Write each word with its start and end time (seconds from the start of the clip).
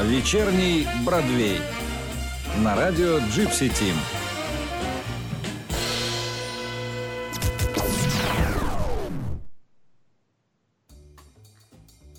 Вечерний 0.00 0.86
Бродвей. 1.04 1.60
На 2.64 2.74
радио 2.74 3.18
Джипси 3.18 3.68
Тим. 3.68 3.94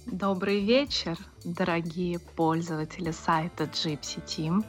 Добрый 0.06 0.64
вечер, 0.64 1.18
дорогие 1.44 2.20
пользователи 2.20 3.10
сайта 3.10 3.64
Gypsy 3.64 4.24
Team. 4.24 4.64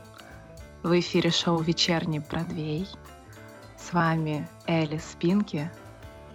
В 0.82 0.98
эфире 0.98 1.30
шоу 1.30 1.60
«Вечерний 1.60 2.20
Бродвей». 2.20 2.88
С 3.78 3.92
вами 3.92 4.48
Элли 4.66 4.98
Спинки. 4.98 5.70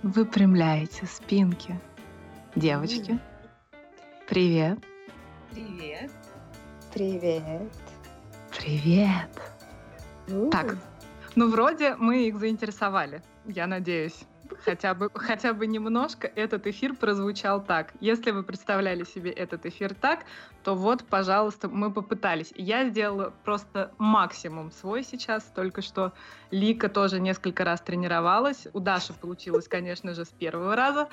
Выпрямляйте 0.03 1.07
спинки. 1.07 1.79
Девочки, 2.55 3.19
привет. 4.27 4.79
Привет. 5.51 6.11
Привет. 6.99 7.71
Привет. 8.57 9.29
У. 10.27 10.49
Так, 10.49 10.75
ну 11.33 11.49
вроде 11.49 11.95
мы 11.95 12.27
их 12.27 12.37
заинтересовали, 12.37 13.21
я 13.45 13.67
надеюсь. 13.67 14.25
Хотя 14.65 14.93
бы, 14.93 15.09
хотя 15.13 15.53
бы 15.53 15.67
немножко 15.67 16.27
этот 16.35 16.67
эфир 16.67 16.95
прозвучал 16.95 17.63
так. 17.63 17.93
Если 18.01 18.31
вы 18.31 18.43
представляли 18.43 19.03
себе 19.03 19.31
этот 19.31 19.65
эфир 19.65 19.93
так, 19.93 20.25
то 20.63 20.75
вот, 20.75 21.03
пожалуйста, 21.05 21.69
мы 21.69 21.91
попытались. 21.91 22.51
Я 22.55 22.87
сделала 22.89 23.33
просто 23.45 23.91
максимум 23.97 24.71
свой 24.71 25.03
сейчас, 25.03 25.43
только 25.55 25.81
что 25.81 26.11
Лика 26.51 26.89
тоже 26.89 27.19
несколько 27.19 27.63
раз 27.63 27.81
тренировалась. 27.81 28.67
У 28.73 28.79
Даши 28.79 29.13
получилось, 29.13 29.67
конечно 29.67 30.13
же, 30.13 30.25
с 30.25 30.29
первого 30.29 30.75
раза. 30.75 31.07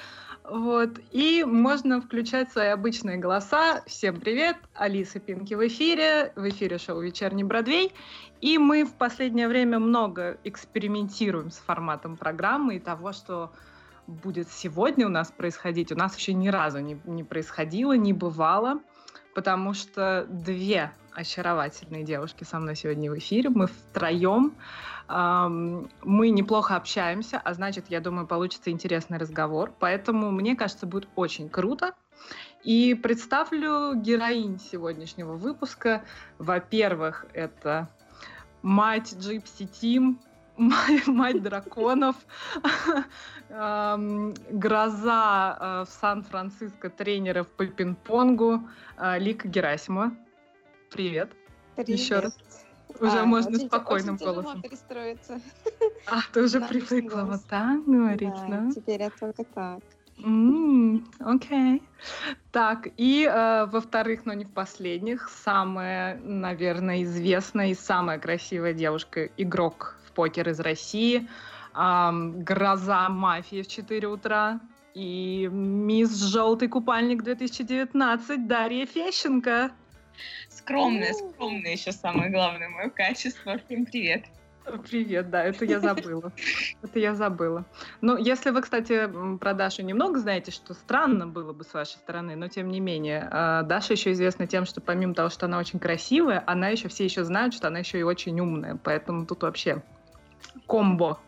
Вот. 0.44 0.98
И 1.12 1.44
можно 1.44 2.00
включать 2.00 2.50
свои 2.52 2.68
обычные 2.68 3.18
голоса. 3.18 3.82
Всем 3.86 4.20
привет! 4.20 4.56
Алиса 4.74 5.20
Пинки 5.20 5.54
в 5.54 5.66
эфире. 5.66 6.32
В 6.36 6.48
эфире 6.48 6.78
шоу 6.78 7.00
«Вечерний 7.00 7.44
Бродвей». 7.44 7.92
И 8.40 8.58
мы 8.58 8.84
в 8.84 8.92
последнее 8.92 9.48
время 9.48 9.78
много 9.78 10.36
экспериментируем 10.44 11.50
с 11.50 11.56
форматом 11.56 12.16
программы 12.18 12.76
и 12.76 12.78
того, 12.78 13.12
что 13.12 13.35
будет 14.06 14.48
сегодня 14.50 15.06
у 15.06 15.10
нас 15.10 15.30
происходить. 15.30 15.92
У 15.92 15.96
нас 15.96 16.16
еще 16.16 16.32
ни 16.32 16.48
разу 16.48 16.80
не, 16.80 17.00
не 17.04 17.24
происходило, 17.24 17.92
не 17.96 18.12
бывало, 18.12 18.80
потому 19.34 19.74
что 19.74 20.26
две 20.28 20.92
очаровательные 21.12 22.04
девушки 22.04 22.44
со 22.44 22.58
мной 22.58 22.76
сегодня 22.76 23.10
в 23.10 23.18
эфире. 23.18 23.48
Мы 23.48 23.66
втроем. 23.66 24.54
эм, 25.08 25.90
мы 26.02 26.28
неплохо 26.30 26.76
общаемся, 26.76 27.40
а 27.42 27.54
значит, 27.54 27.86
я 27.88 28.00
думаю, 28.00 28.26
получится 28.26 28.70
интересный 28.70 29.18
разговор. 29.18 29.72
Поэтому, 29.78 30.30
мне 30.30 30.54
кажется, 30.54 30.86
будет 30.86 31.08
очень 31.16 31.48
круто. 31.48 31.94
И 32.64 32.94
представлю 32.94 33.94
героинь 33.94 34.58
сегодняшнего 34.58 35.34
выпуска. 35.34 36.02
Во-первых, 36.38 37.26
это 37.32 37.88
мать 38.62 39.12
Gypsy 39.12 39.68
Team, 39.70 40.16
мать, 40.56 41.42
драконов, 41.42 42.16
гроза 44.50 45.56
э, 45.60 45.84
в 45.84 45.92
Сан-Франциско 46.00 46.90
тренеров 46.90 47.48
по 47.48 47.66
пинг-понгу 47.66 48.60
э, 48.98 49.18
Лика 49.18 49.48
Герасимова. 49.48 50.12
Привет. 50.90 51.30
Привет. 51.74 51.88
Еще 52.00 52.18
раз. 52.20 52.36
Уже 53.00 53.18
А, 53.18 53.24
можно 53.26 53.56
очень- 53.56 53.66
спокойным 53.66 54.14
очень 54.14 54.24
голосом. 54.26 54.62
перестроиться. 54.62 55.40
А, 56.06 56.20
ты 56.32 56.42
уже 56.42 56.60
Да, 56.60 56.66
привыкла 56.68 57.22
голос. 57.22 57.40
вот 57.40 57.48
так 57.50 57.84
говорить, 57.84 58.30
Да, 58.30 58.46
да? 58.48 58.70
теперь 58.70 59.02
я 59.02 59.10
только 59.10 59.44
так. 59.44 59.80
Окей. 61.20 61.82
Так, 62.50 62.88
и 62.96 63.28
э, 63.30 63.66
во-вторых, 63.66 64.24
но 64.24 64.32
не 64.32 64.46
в 64.46 64.50
последних, 64.50 65.28
самая, 65.28 66.18
наверное, 66.24 67.02
известная 67.02 67.68
и 67.68 67.74
самая 67.74 68.18
красивая 68.18 68.72
девушка, 68.72 69.26
игрок 69.36 69.98
в 70.05 70.05
покер 70.16 70.48
из 70.48 70.58
России, 70.58 71.28
гроза 71.72 73.08
мафии 73.10 73.62
в 73.62 73.68
4 73.68 74.08
утра 74.08 74.60
и 74.94 75.48
мисс 75.52 76.22
Желтый 76.22 76.68
купальник 76.68 77.22
2019 77.22 78.48
Дарья 78.48 78.86
Фещенко. 78.86 79.70
Скромная, 80.48 81.12
У. 81.12 81.30
скромная 81.30 81.72
еще 81.72 81.92
самое 81.92 82.30
главное 82.30 82.70
мое 82.70 82.88
качество. 82.88 83.58
Всем 83.66 83.84
привет. 83.84 84.24
Привет, 84.90 85.30
да, 85.30 85.44
это 85.44 85.64
я 85.64 85.78
забыла. 85.78 86.32
Это 86.82 86.98
я 86.98 87.14
забыла. 87.14 87.64
Ну, 88.00 88.16
если 88.16 88.50
вы, 88.50 88.62
кстати, 88.62 89.08
про 89.38 89.54
Дашу 89.54 89.82
немного 89.82 90.18
знаете, 90.18 90.50
что 90.50 90.74
странно 90.74 91.26
было 91.26 91.52
бы 91.52 91.62
с 91.62 91.72
вашей 91.72 91.96
стороны, 91.98 92.34
но 92.34 92.48
тем 92.48 92.68
не 92.68 92.80
менее, 92.80 93.28
э, 93.30 93.62
Даша 93.62 93.92
еще 93.92 94.10
известна 94.10 94.48
тем, 94.48 94.66
что 94.66 94.80
помимо 94.80 95.14
того, 95.14 95.28
что 95.28 95.46
она 95.46 95.58
очень 95.58 95.78
красивая, 95.78 96.42
она 96.46 96.68
еще 96.70 96.88
все 96.88 97.04
еще 97.04 97.22
знают, 97.22 97.54
что 97.54 97.68
она 97.68 97.78
еще 97.78 98.00
и 98.00 98.02
очень 98.02 98.40
умная, 98.40 98.76
поэтому 98.82 99.24
тут 99.24 99.42
вообще 99.42 99.82
комбо. 100.66 101.18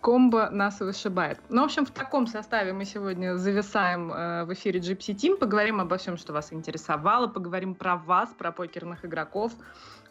Комбо 0.00 0.50
нас 0.50 0.80
вышибает. 0.80 1.38
Ну, 1.48 1.62
в 1.62 1.64
общем, 1.66 1.86
в 1.86 1.90
таком 1.90 2.26
составе 2.26 2.72
мы 2.72 2.84
сегодня 2.84 3.36
зависаем 3.36 4.12
э, 4.12 4.44
в 4.44 4.52
эфире 4.52 4.80
Gypsy 4.80 5.14
Team, 5.14 5.36
поговорим 5.36 5.80
обо 5.80 5.96
всем, 5.96 6.16
что 6.16 6.32
вас 6.32 6.52
интересовало, 6.52 7.28
поговорим 7.28 7.74
про 7.74 7.96
вас, 7.96 8.28
про 8.36 8.50
покерных 8.50 9.04
игроков, 9.04 9.52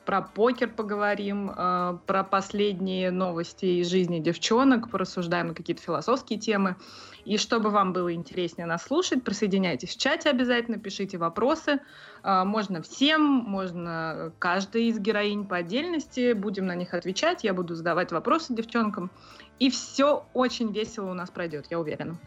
про 0.06 0.22
покер 0.22 0.69
поговорим, 0.69 1.51
э, 1.56 1.97
про 2.06 2.23
последние 2.23 3.12
новости 3.12 3.66
из 3.81 3.88
жизни 3.89 4.19
девчонок, 4.19 4.89
порассуждаем 4.89 5.50
на 5.50 5.53
какие-то 5.53 5.81
философские 5.81 6.39
темы. 6.39 6.75
И 7.23 7.38
чтобы 7.38 7.69
вам 7.69 7.94
было 7.94 8.13
интереснее 8.13 8.66
нас 8.66 8.84
слушать, 8.84 9.23
присоединяйтесь 9.23 9.89
в 9.95 9.97
чате 9.97 10.29
обязательно, 10.29 10.79
пишите 10.79 11.17
вопросы. 11.17 11.79
Э, 12.23 12.44
можно 12.44 12.81
всем, 12.81 13.22
можно 13.22 14.31
каждой 14.39 14.85
из 14.85 15.00
героинь 15.00 15.45
по 15.45 15.57
отдельности. 15.57 16.33
Будем 16.33 16.66
на 16.66 16.75
них 16.75 16.94
отвечать, 16.94 17.44
я 17.44 17.53
буду 17.53 17.75
задавать 17.75 18.12
вопросы 18.12 18.53
девчонкам. 18.53 19.12
И 19.59 19.69
все 19.69 20.25
очень 20.33 20.72
весело 20.72 21.12
у 21.12 21.13
нас 21.13 21.29
пройдет, 21.29 21.68
я 21.69 21.79
уверена. 21.79 22.18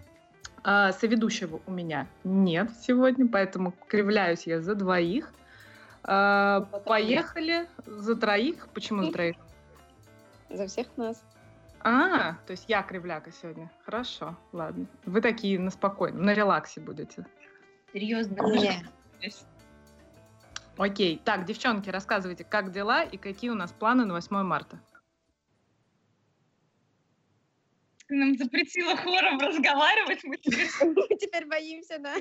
А, 0.63 0.93
соведущего 0.93 1.61
у 1.67 1.71
меня 1.71 2.07
нет 2.25 2.71
сегодня, 2.81 3.29
поэтому 3.29 3.75
кривляюсь 3.87 4.47
я 4.47 4.63
за 4.63 4.75
двоих. 4.75 5.31
А, 6.05 6.61
поехали 6.87 7.67
за 7.87 8.17
троих. 8.17 8.69
Почему 8.75 9.05
за 9.05 9.13
троих? 9.13 9.37
За 10.51 10.67
всех 10.67 10.87
нас. 10.97 11.23
А, 11.81 12.35
то 12.47 12.53
есть 12.53 12.65
я 12.69 12.83
кривляка 12.83 13.31
сегодня. 13.33 13.71
Хорошо, 13.85 14.37
ладно. 14.53 14.87
Вы 15.05 15.21
такие 15.21 15.59
на 15.59 15.71
спокойном, 15.71 16.23
на 16.23 16.35
релаксе 16.35 16.81
будете. 16.81 17.27
Серьезно. 17.93 18.41
Не. 18.53 18.85
Окей. 20.77 21.21
Так, 21.25 21.45
девчонки, 21.45 21.91
рассказывайте, 21.91 22.45
как 22.45 22.73
дела 22.73 23.03
и 23.03 23.17
какие 23.17 23.51
у 23.51 23.55
нас 23.55 23.73
планы 23.73 24.05
на 24.05 24.15
8 24.15 24.43
марта. 24.43 24.81
Ты 28.07 28.17
нам 28.17 28.37
запретила 28.37 28.97
хором 28.97 29.39
разговаривать. 29.39 30.25
Мы 30.25 30.37
теперь 30.37 30.69
Мы 30.83 31.17
теперь 31.17 31.47
боимся, 31.47 31.99
да? 31.99 32.17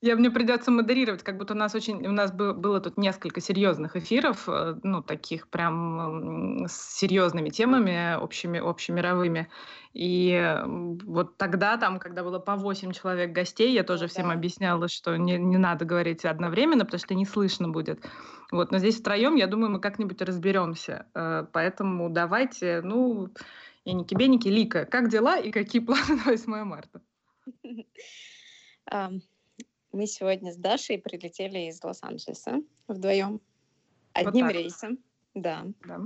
Я 0.00 0.14
мне 0.14 0.30
придется 0.30 0.70
модерировать, 0.70 1.24
как 1.24 1.38
будто 1.38 1.54
у 1.54 1.56
нас 1.56 1.74
очень, 1.74 2.06
у 2.06 2.12
нас 2.12 2.30
бы- 2.30 2.54
было 2.54 2.80
тут 2.80 2.98
несколько 2.98 3.40
серьезных 3.40 3.96
эфиров, 3.96 4.48
э, 4.48 4.76
ну 4.84 5.02
таких 5.02 5.48
прям 5.48 6.66
с 6.68 6.96
серьезными 6.98 7.48
темами 7.50 8.16
общими, 8.16 8.60
общемировыми. 8.60 9.48
И 9.94 10.30
э, 10.30 10.64
вот 10.66 11.36
тогда 11.36 11.76
там, 11.78 11.98
когда 11.98 12.22
было 12.22 12.38
по 12.38 12.54
8 12.54 12.92
человек 12.92 13.32
гостей, 13.32 13.72
я 13.72 13.82
тоже 13.82 14.04
Ну 14.04 14.08
всем 14.08 14.26
да. 14.28 14.34
объясняла, 14.34 14.86
что 14.88 15.16
не, 15.16 15.36
не 15.36 15.58
надо 15.58 15.84
говорить 15.84 16.24
одновременно, 16.24 16.84
потому 16.84 17.00
что 17.00 17.14
не 17.16 17.26
слышно 17.26 17.68
будет. 17.68 18.04
Вот, 18.52 18.70
но 18.70 18.78
здесь 18.78 19.00
втроем, 19.00 19.34
я 19.34 19.48
думаю, 19.48 19.70
мы 19.72 19.80
как-нибудь 19.80 20.22
разберемся. 20.22 21.06
Э, 21.14 21.44
Поэтому 21.52 22.08
давайте, 22.08 22.82
ну, 22.82 23.30
Эники-беники, 23.84 24.46
Лика, 24.48 24.84
как 24.84 25.08
дела 25.08 25.38
и 25.38 25.50
какие 25.50 25.82
планы 25.82 26.14
на 26.24 26.30
8 26.30 26.62
марта? 26.64 27.00
Мы 28.90 30.06
сегодня 30.06 30.52
с 30.52 30.56
Дашей 30.56 30.98
прилетели 30.98 31.68
из 31.68 31.82
Лос-Анджелеса 31.82 32.62
вдвоем. 32.88 33.40
Одним 34.12 34.46
так 34.46 34.54
вот. 34.54 34.62
рейсом. 34.62 34.98
Да. 35.34 35.66
Да. 35.86 36.00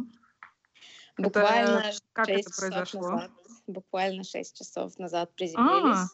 Буквально 1.18 1.92
как 2.12 2.28
это 2.28 2.38
6 2.42 2.48
часов 2.48 2.70
произошло? 2.70 3.10
назад. 3.10 3.30
Буквально 3.66 4.24
6 4.24 4.56
часов 4.56 4.98
назад 4.98 5.30
А. 5.30 5.34
приземлились. 5.34 6.08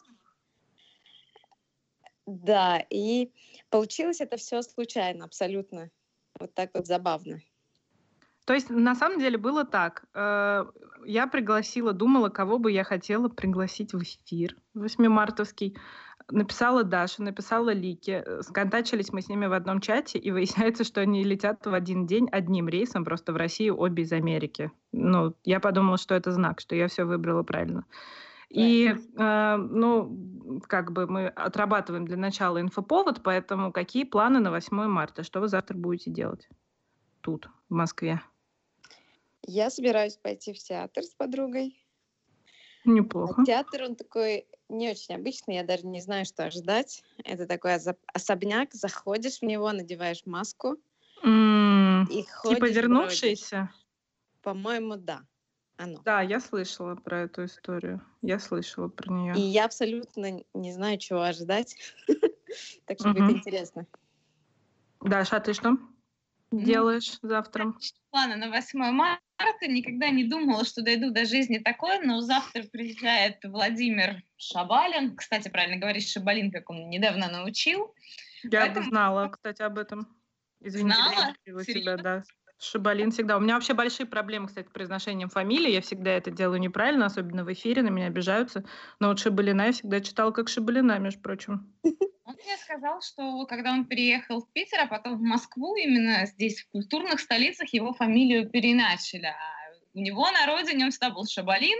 Да, 2.25 2.83
и 2.89 3.31
получилось 3.69 4.21
это 4.21 4.37
все 4.37 4.61
случайно, 4.61 5.25
абсолютно. 5.25 5.89
Вот 6.39 6.53
так 6.53 6.71
вот 6.73 6.85
забавно. 6.85 7.41
То 8.45 8.53
есть, 8.53 8.69
на 8.69 8.95
самом 8.95 9.19
деле, 9.19 9.37
было 9.37 9.65
так. 9.65 10.05
Э, 10.13 10.65
Я 11.05 11.27
пригласила, 11.27 11.93
думала, 11.93 12.29
кого 12.29 12.59
бы 12.59 12.71
я 12.71 12.83
хотела 12.83 13.29
пригласить 13.29 13.93
в 13.93 14.01
эфир 14.03 14.57
8-мартовский. 14.75 15.77
Написала 16.31 16.83
Даше, 16.83 17.21
написала 17.23 17.71
Лике. 17.71 18.23
Э, 18.25 18.41
Сконтачились 18.41 19.11
мы 19.11 19.21
с 19.21 19.29
ними 19.29 19.47
в 19.47 19.53
одном 19.53 19.81
чате, 19.81 20.19
и 20.19 20.31
выясняется, 20.31 20.83
что 20.85 21.01
они 21.01 21.23
летят 21.23 21.65
в 21.65 21.73
один 21.73 22.05
день 22.05 22.27
одним 22.31 22.69
рейсом, 22.69 23.05
просто 23.05 23.33
в 23.33 23.37
Россию, 23.37 23.79
обе 23.79 24.03
из 24.03 24.11
Америки. 24.11 24.71
Ну, 24.91 25.35
я 25.43 25.59
подумала, 25.59 25.97
что 25.97 26.15
это 26.15 26.31
знак, 26.31 26.59
что 26.59 26.75
я 26.75 26.87
все 26.87 27.05
выбрала 27.05 27.43
правильно. 27.43 27.85
И, 28.49 28.95
э, 29.17 29.55
ну, 29.57 30.59
как 30.67 30.91
бы 30.91 31.05
мы 31.07 31.27
отрабатываем 31.27 32.05
для 32.05 32.17
начала 32.17 32.59
инфоповод, 32.59 33.21
поэтому 33.23 33.71
какие 33.71 34.03
планы 34.03 34.39
на 34.39 34.49
8 34.49 34.87
марта? 34.87 35.23
Что 35.23 35.39
вы 35.39 35.47
завтра 35.47 35.77
будете 35.77 36.09
делать 36.09 36.49
тут, 37.21 37.49
в 37.69 37.73
Москве? 37.73 38.21
Я 39.43 39.69
собираюсь 39.69 40.17
пойти 40.17 40.53
в 40.53 40.57
театр 40.57 41.03
с 41.03 41.13
подругой. 41.13 41.75
Неплохо. 42.85 43.41
А 43.41 43.45
театр, 43.45 43.83
он 43.83 43.95
такой 43.95 44.47
не 44.69 44.89
очень 44.89 45.15
обычный, 45.15 45.55
я 45.55 45.63
даже 45.63 45.85
не 45.85 46.01
знаю, 46.01 46.25
что 46.25 46.45
ожидать. 46.45 47.03
Это 47.23 47.45
такой 47.47 47.75
особняк, 48.13 48.73
заходишь 48.73 49.39
в 49.39 49.43
него, 49.43 49.71
надеваешь 49.71 50.25
маску 50.25 50.77
М, 51.23 52.05
и 52.07 52.23
Типа 52.43 52.65
ходишь, 52.65 52.81
бродишь. 52.83 52.83
вернувшиеся? 52.83 53.69
По-моему, 54.41 54.95
да, 54.95 55.21
оно. 55.77 55.99
Да, 56.03 56.21
я 56.21 56.39
слышала 56.39 56.95
про 56.95 57.21
эту 57.21 57.45
историю. 57.45 58.01
Я 58.21 58.39
слышала 58.39 58.87
про 58.87 59.11
И 59.11 59.13
нее. 59.13 59.35
я 59.39 59.65
абсолютно 59.65 60.43
не 60.53 60.71
знаю, 60.71 60.97
чего 60.97 61.21
ожидать. 61.21 61.75
Так 62.85 62.97
что 62.99 63.09
будет 63.09 63.29
интересно. 63.29 63.85
Даша, 65.01 65.37
а 65.37 65.39
ты 65.39 65.53
что 65.53 65.77
делаешь 66.51 67.17
завтра? 67.21 67.73
планы 68.11 68.35
на 68.35 68.49
8 68.49 68.79
марта. 68.91 69.21
Никогда 69.67 70.09
не 70.09 70.23
думала, 70.23 70.65
что 70.65 70.81
дойду 70.81 71.11
до 71.11 71.25
жизни 71.25 71.59
такой, 71.59 71.99
но 71.99 72.21
завтра 72.21 72.63
приезжает 72.63 73.37
Владимир 73.43 74.21
Шабалин. 74.37 75.15
Кстати, 75.15 75.47
правильно 75.49 75.77
говоришь 75.77 76.07
Шабалин, 76.09 76.51
как 76.51 76.69
он 76.69 76.89
недавно 76.89 77.29
научил. 77.29 77.93
Я 78.43 78.49
бы 78.61 78.65
Поэтому- 78.65 78.89
знала, 78.89 79.27
кстати, 79.29 79.61
об 79.61 79.77
этом. 79.77 80.07
Извините, 80.61 80.95
Знала? 80.97 81.35
перебила 81.43 81.65
тебя, 81.65 81.97
да. 81.97 82.23
Шибалин 82.59 83.11
всегда. 83.11 83.37
У 83.37 83.39
меня 83.39 83.55
вообще 83.55 83.73
большие 83.73 84.05
проблемы, 84.05 84.47
кстати, 84.47 84.67
с 84.67 84.71
произношением 84.71 85.29
фамилии. 85.29 85.71
Я 85.71 85.81
всегда 85.81 86.11
это 86.11 86.29
делаю 86.29 86.59
неправильно, 86.59 87.05
особенно 87.05 87.45
в 87.45 87.53
эфире, 87.53 87.81
на 87.81 87.89
меня 87.89 88.07
обижаются. 88.07 88.65
Но 88.99 89.07
вот 89.07 89.19
Шибалина 89.19 89.67
я 89.67 89.71
всегда 89.71 90.01
читала 90.01 90.31
как 90.31 90.49
Шибалина, 90.49 90.99
между 90.99 91.21
прочим. 91.21 91.73
Он 92.25 92.35
мне 92.35 92.57
сказал, 92.57 93.01
что 93.01 93.45
когда 93.47 93.71
он 93.71 93.85
переехал 93.85 94.41
в 94.41 94.51
Питер, 94.51 94.81
а 94.81 94.87
потом 94.87 95.17
в 95.17 95.21
Москву, 95.21 95.75
именно 95.75 96.25
здесь, 96.25 96.61
в 96.61 96.69
культурных 96.69 97.21
столицах, 97.21 97.73
его 97.73 97.93
фамилию 97.93 98.49
переначали. 98.49 99.25
А 99.25 99.59
у 99.93 99.99
него 99.99 100.29
на 100.29 100.45
родине 100.45 100.85
он 100.85 100.91
всегда 100.91 101.09
был 101.09 101.25
Шабалин, 101.25 101.79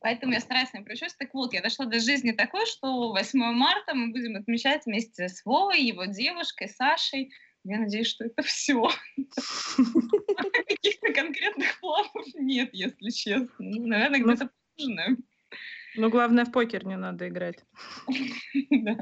поэтому 0.00 0.32
я 0.32 0.40
стараюсь 0.40 0.72
не 0.72 0.80
причёсть. 0.80 1.18
Так 1.18 1.34
вот, 1.34 1.52
я 1.52 1.60
дошла 1.60 1.86
до 1.86 2.00
жизни 2.00 2.30
такой, 2.30 2.66
что 2.66 3.10
8 3.10 3.38
марта 3.52 3.94
мы 3.94 4.12
будем 4.12 4.36
отмечать 4.36 4.86
вместе 4.86 5.28
с 5.28 5.44
Вовой, 5.44 5.82
его 5.82 6.04
девушкой, 6.06 6.68
Сашей. 6.68 7.32
Я 7.64 7.78
надеюсь, 7.78 8.06
что 8.06 8.24
это 8.24 8.42
все. 8.42 8.88
Каких-то 10.66 11.12
конкретных 11.12 11.78
планов 11.80 12.26
нет, 12.34 12.70
если 12.72 13.10
честно. 13.10 13.50
Ну, 13.58 13.86
наверное, 13.86 14.20
Ну, 14.20 14.32
где-то 14.32 14.50
поужинаем. 14.76 15.18
Ну, 15.96 16.08
главное, 16.08 16.44
в 16.44 16.52
покер 16.52 16.86
не 16.86 16.96
надо 16.96 17.28
играть. 17.28 17.64
Да. 18.70 18.96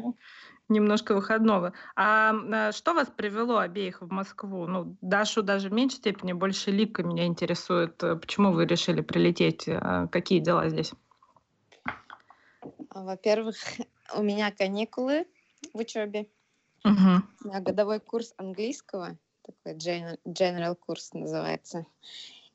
Немножко 0.69 1.15
выходного. 1.15 1.73
А 1.97 2.33
а, 2.33 2.73
что 2.73 2.93
вас 2.93 3.09
привело 3.09 3.59
обеих 3.59 4.03
в 4.03 4.11
Москву? 4.11 4.67
Ну, 4.67 4.97
Дашу 5.01 5.43
даже 5.43 5.71
в 5.71 5.73
меньшей 5.73 5.97
степени, 5.97 6.33
больше 6.35 6.71
Лика 6.71 7.03
меня 7.03 7.25
интересует. 7.25 7.97
Почему 7.97 8.53
вы 8.53 8.67
решили 8.67 9.01
прилететь? 9.01 9.65
А 9.69 10.09
Какие 10.09 10.41
дела 10.41 10.69
здесь? 10.69 10.93
Во-первых, 12.91 13.57
у 14.17 14.23
меня 14.23 14.51
каникулы 14.51 15.27
в 15.73 15.79
учебе. 15.79 16.29
Мгм. 16.89 17.23
У 17.45 17.49
меня 17.49 17.61
годовой 17.61 18.01
курс 18.01 18.35
английского, 18.37 19.19
такой 19.43 19.75
gen- 19.77 20.19
general 20.27 20.75
курс 20.77 21.13
называется. 21.13 21.87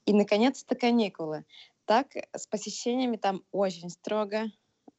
И, 0.05 0.13
наконец-то, 0.13 0.75
каникулы. 0.75 1.45
Так, 1.85 2.15
с 2.35 2.47
посещениями 2.47 3.17
там 3.17 3.43
очень 3.51 3.89
строго. 3.89 4.45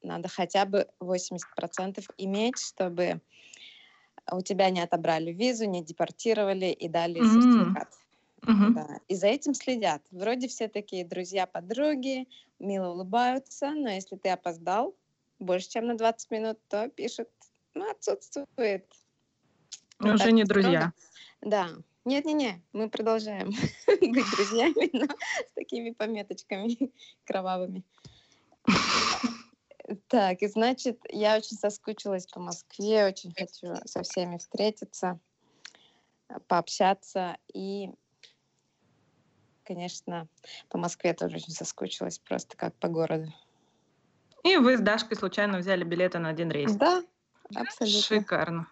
Надо 0.03 0.29
хотя 0.29 0.67
бы 0.67 0.89
80% 1.01 2.09
иметь, 2.19 2.59
чтобы 2.61 3.23
у 4.33 4.41
тебя 4.43 4.71
не 4.71 4.81
отобрали 4.81 5.33
визу, 5.33 5.67
не 5.67 5.83
депортировали 5.85 6.67
и 6.67 6.89
дали 6.89 7.23
М. 7.23 7.25
сертификат. 7.25 7.89
Мгм. 8.47 8.73
Да. 8.75 9.01
И 9.09 9.15
за 9.15 9.29
этим 9.29 9.55
следят. 9.55 10.03
Вроде 10.11 10.49
все 10.49 10.69
такие 10.69 11.05
друзья-подруги, 11.07 12.29
мило 12.59 12.91
улыбаются, 12.93 13.73
но 13.73 13.91
если 13.91 14.17
ты 14.17 14.31
опоздал 14.31 14.97
больше, 15.39 15.71
чем 15.71 15.87
на 15.87 15.97
20 15.97 16.31
минут, 16.31 16.59
то 16.69 16.89
пишут, 16.91 17.31
ну, 17.75 17.91
отсутствует. 17.91 18.87
Вот 19.99 20.15
Уже 20.15 20.33
не 20.33 20.45
друзья. 20.45 20.93
Да. 21.41 21.69
Нет-не-не, 22.05 22.63
мы 22.73 22.91
продолжаем 22.91 23.51
быть 23.87 24.31
друзьями, 24.37 24.91
но 24.93 25.07
с 25.07 25.53
такими 25.55 25.91
пометочками 25.91 26.93
кровавыми. 27.25 27.83
Так, 30.09 30.43
и 30.43 30.47
значит, 30.49 30.99
я 31.09 31.37
очень 31.37 31.57
соскучилась 31.57 32.27
по 32.27 32.41
Москве, 32.41 33.07
очень 33.07 33.33
хочу 33.35 33.75
со 33.87 34.03
всеми 34.03 34.37
встретиться, 34.37 35.19
пообщаться 36.47 37.37
и, 37.53 37.91
конечно, 39.65 40.29
по 40.69 40.79
Москве 40.79 41.15
тоже 41.15 41.37
очень 41.37 41.53
соскучилась, 41.53 42.19
просто 42.19 42.57
как 42.57 42.75
по 42.77 42.89
городу. 42.89 43.33
И 44.43 44.57
вы 44.59 44.77
с 44.77 44.81
Дашкой 44.81 45.17
случайно 45.17 45.59
взяли 45.59 45.85
билеты 45.85 46.19
на 46.19 46.29
один 46.29 46.51
рейс. 46.51 46.75
Да, 46.75 47.03
абсолютно. 47.55 48.01
Шикарно. 48.01 48.69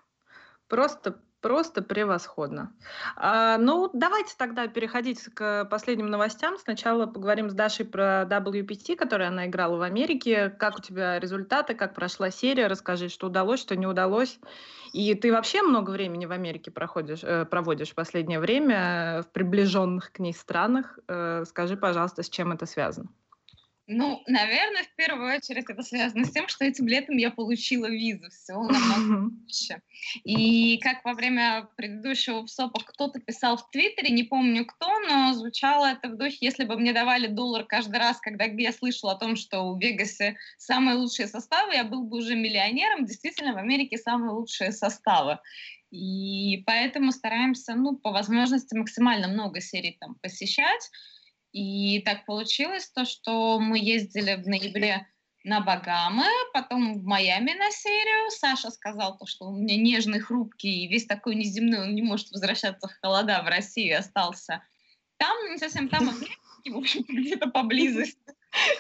Просто, 0.68 1.20
просто 1.40 1.82
превосходно. 1.82 2.72
А, 3.16 3.58
ну, 3.58 3.90
давайте 3.92 4.34
тогда 4.38 4.68
переходить 4.68 5.22
к 5.34 5.66
последним 5.66 6.06
новостям. 6.06 6.58
Сначала 6.58 7.06
поговорим 7.06 7.50
с 7.50 7.54
Дашей 7.54 7.84
про 7.84 8.22
WPT, 8.22 8.96
который 8.96 9.26
она 9.26 9.46
играла 9.46 9.76
в 9.76 9.82
Америке. 9.82 10.50
Как 10.50 10.78
у 10.78 10.82
тебя 10.82 11.18
результаты, 11.18 11.74
как 11.74 11.94
прошла 11.94 12.30
серия? 12.30 12.68
Расскажи, 12.68 13.08
что 13.08 13.26
удалось, 13.26 13.60
что 13.60 13.76
не 13.76 13.86
удалось. 13.86 14.38
И 14.92 15.14
ты 15.14 15.32
вообще 15.32 15.62
много 15.62 15.90
времени 15.90 16.26
в 16.26 16.32
Америке 16.32 16.70
проходишь, 16.70 17.24
э, 17.24 17.44
проводишь 17.46 17.90
в 17.90 17.94
последнее 17.94 18.40
время 18.40 19.22
в 19.22 19.32
приближенных 19.32 20.12
к 20.12 20.18
ней 20.18 20.34
странах. 20.34 20.98
Э, 21.08 21.44
скажи, 21.46 21.76
пожалуйста, 21.76 22.22
с 22.22 22.28
чем 22.28 22.52
это 22.52 22.66
связано? 22.66 23.08
Ну, 23.94 24.22
наверное, 24.26 24.84
в 24.84 24.94
первую 24.96 25.36
очередь 25.36 25.68
это 25.68 25.82
связано 25.82 26.24
с 26.24 26.30
тем, 26.30 26.48
что 26.48 26.64
этим 26.64 26.88
летом 26.88 27.16
я 27.16 27.30
получила 27.30 27.86
визу. 27.86 28.30
Все 28.30 28.54
намного 28.54 29.30
проще. 29.36 29.82
И 30.24 30.78
как 30.78 31.04
во 31.04 31.12
время 31.14 31.68
предыдущего 31.76 32.46
ВСОПа 32.46 32.80
кто-то 32.80 33.20
писал 33.20 33.56
в 33.56 33.70
Твиттере, 33.70 34.10
не 34.10 34.24
помню 34.24 34.64
кто, 34.64 34.98
но 35.00 35.34
звучало 35.34 35.86
это 35.86 36.08
в 36.08 36.16
духе, 36.16 36.38
если 36.40 36.64
бы 36.64 36.76
мне 36.78 36.92
давали 36.92 37.26
доллар 37.26 37.64
каждый 37.64 37.98
раз, 37.98 38.18
когда 38.20 38.44
я 38.44 38.72
слышала 38.72 39.12
о 39.12 39.18
том, 39.18 39.36
что 39.36 39.74
в 39.74 39.80
Вегасе 39.80 40.36
самые 40.56 40.96
лучшие 40.96 41.28
составы, 41.28 41.74
я 41.74 41.84
был 41.84 42.04
бы 42.04 42.18
уже 42.18 42.34
миллионером. 42.34 43.04
Действительно, 43.04 43.52
в 43.52 43.58
Америке 43.58 43.98
самые 43.98 44.32
лучшие 44.32 44.72
составы. 44.72 45.38
И 45.90 46.62
поэтому 46.64 47.12
стараемся, 47.12 47.74
ну, 47.74 47.96
по 47.96 48.12
возможности 48.12 48.74
максимально 48.74 49.28
много 49.28 49.60
серий 49.60 49.98
там 50.00 50.14
посещать. 50.22 50.90
И 51.52 52.00
так 52.00 52.24
получилось 52.24 52.90
то, 52.90 53.04
что 53.04 53.58
мы 53.60 53.78
ездили 53.78 54.34
в 54.34 54.48
ноябре 54.48 55.06
на 55.44 55.60
Багамы, 55.60 56.26
потом 56.52 57.00
в 57.00 57.04
Майами 57.04 57.52
на 57.52 57.70
серию. 57.70 58.30
Саша 58.30 58.70
сказал 58.70 59.18
то, 59.18 59.26
что 59.26 59.46
он 59.46 59.54
у 59.54 59.58
меня 59.58 59.76
нежный, 59.76 60.20
хрупкий, 60.20 60.84
и 60.84 60.88
весь 60.88 61.06
такой 61.06 61.34
неземной, 61.34 61.80
он 61.80 61.94
не 61.94 62.02
может 62.02 62.30
возвращаться 62.30 62.88
в 62.88 63.00
холода 63.00 63.42
в 63.42 63.48
Россию, 63.48 63.98
остался 63.98 64.62
там, 65.18 65.36
не 65.50 65.58
совсем 65.58 65.88
там, 65.88 66.08
а 66.08 66.70
в 66.70 66.76
общем-то, 66.76 67.12
где-то 67.12 67.50
поблизости. 67.50 68.18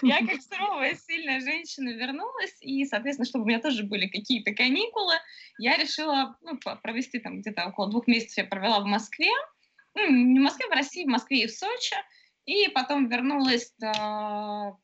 Я 0.02 0.18
как 0.18 0.42
суровая, 0.42 0.94
сильная 0.96 1.40
женщина 1.40 1.90
вернулась, 1.90 2.56
и, 2.60 2.84
соответственно, 2.84 3.26
чтобы 3.26 3.44
у 3.44 3.48
меня 3.48 3.60
тоже 3.60 3.84
были 3.84 4.06
какие-то 4.06 4.54
каникулы, 4.54 5.14
я 5.58 5.76
решила 5.76 6.36
ну, 6.42 6.58
провести 6.82 7.18
там 7.20 7.40
где-то 7.40 7.66
около 7.66 7.90
двух 7.90 8.06
месяцев 8.06 8.38
я 8.38 8.44
провела 8.44 8.80
в 8.80 8.86
Москве, 8.86 9.30
ну, 9.94 10.10
не 10.10 10.40
в 10.40 10.42
Москве, 10.42 10.66
в 10.66 10.72
России, 10.72 11.04
в 11.04 11.08
Москве 11.08 11.44
и 11.44 11.46
в 11.46 11.52
Сочи, 11.52 11.96
и 12.46 12.68
потом 12.68 13.08
вернулась, 13.08 13.72
а, 13.82 14.76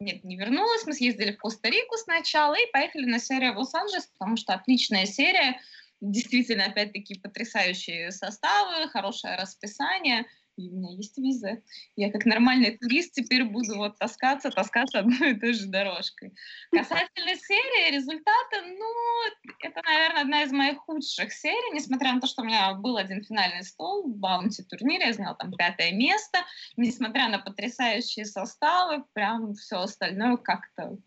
нет, 0.00 0.24
не 0.24 0.36
вернулась, 0.36 0.86
мы 0.86 0.92
съездили 0.92 1.32
в 1.32 1.38
Коста-Рику 1.38 1.96
сначала 1.96 2.54
и 2.54 2.70
поехали 2.72 3.04
на 3.04 3.18
серию 3.18 3.54
в 3.54 3.58
Лос-Анджелес, 3.58 4.06
потому 4.18 4.36
что 4.36 4.54
отличная 4.54 5.06
серия, 5.06 5.60
действительно, 6.00 6.66
опять-таки, 6.66 7.18
потрясающие 7.18 8.12
составы, 8.12 8.88
хорошее 8.90 9.36
расписание, 9.36 10.26
и 10.58 10.68
у 10.68 10.72
меня 10.72 10.90
есть 10.92 11.16
виза. 11.18 11.62
Я 11.94 12.10
как 12.10 12.26
нормальный 12.26 12.76
турист 12.76 13.12
теперь 13.12 13.44
буду 13.44 13.76
вот 13.76 13.96
таскаться, 13.98 14.50
таскаться 14.50 14.98
одной 14.98 15.32
и 15.32 15.38
той 15.38 15.52
же 15.52 15.66
дорожкой. 15.66 16.34
Касательно 16.72 17.36
серии, 17.36 17.94
результаты, 17.94 18.62
ну, 18.62 19.52
это, 19.60 19.80
наверное, 19.84 20.22
одна 20.22 20.42
из 20.42 20.52
моих 20.52 20.78
худших 20.78 21.32
серий, 21.32 21.74
несмотря 21.74 22.12
на 22.12 22.20
то, 22.20 22.26
что 22.26 22.42
у 22.42 22.44
меня 22.44 22.74
был 22.74 22.96
один 22.96 23.22
финальный 23.24 23.62
стол 23.62 24.08
в 24.08 24.16
баунти-турнире, 24.16 25.06
я 25.06 25.12
заняла 25.12 25.34
там 25.34 25.52
пятое 25.52 25.92
место, 25.92 26.38
несмотря 26.76 27.28
на 27.28 27.38
потрясающие 27.38 28.24
составы, 28.24 29.04
прям 29.12 29.54
все 29.54 29.78
остальное 29.80 30.36
как-то 30.36 30.98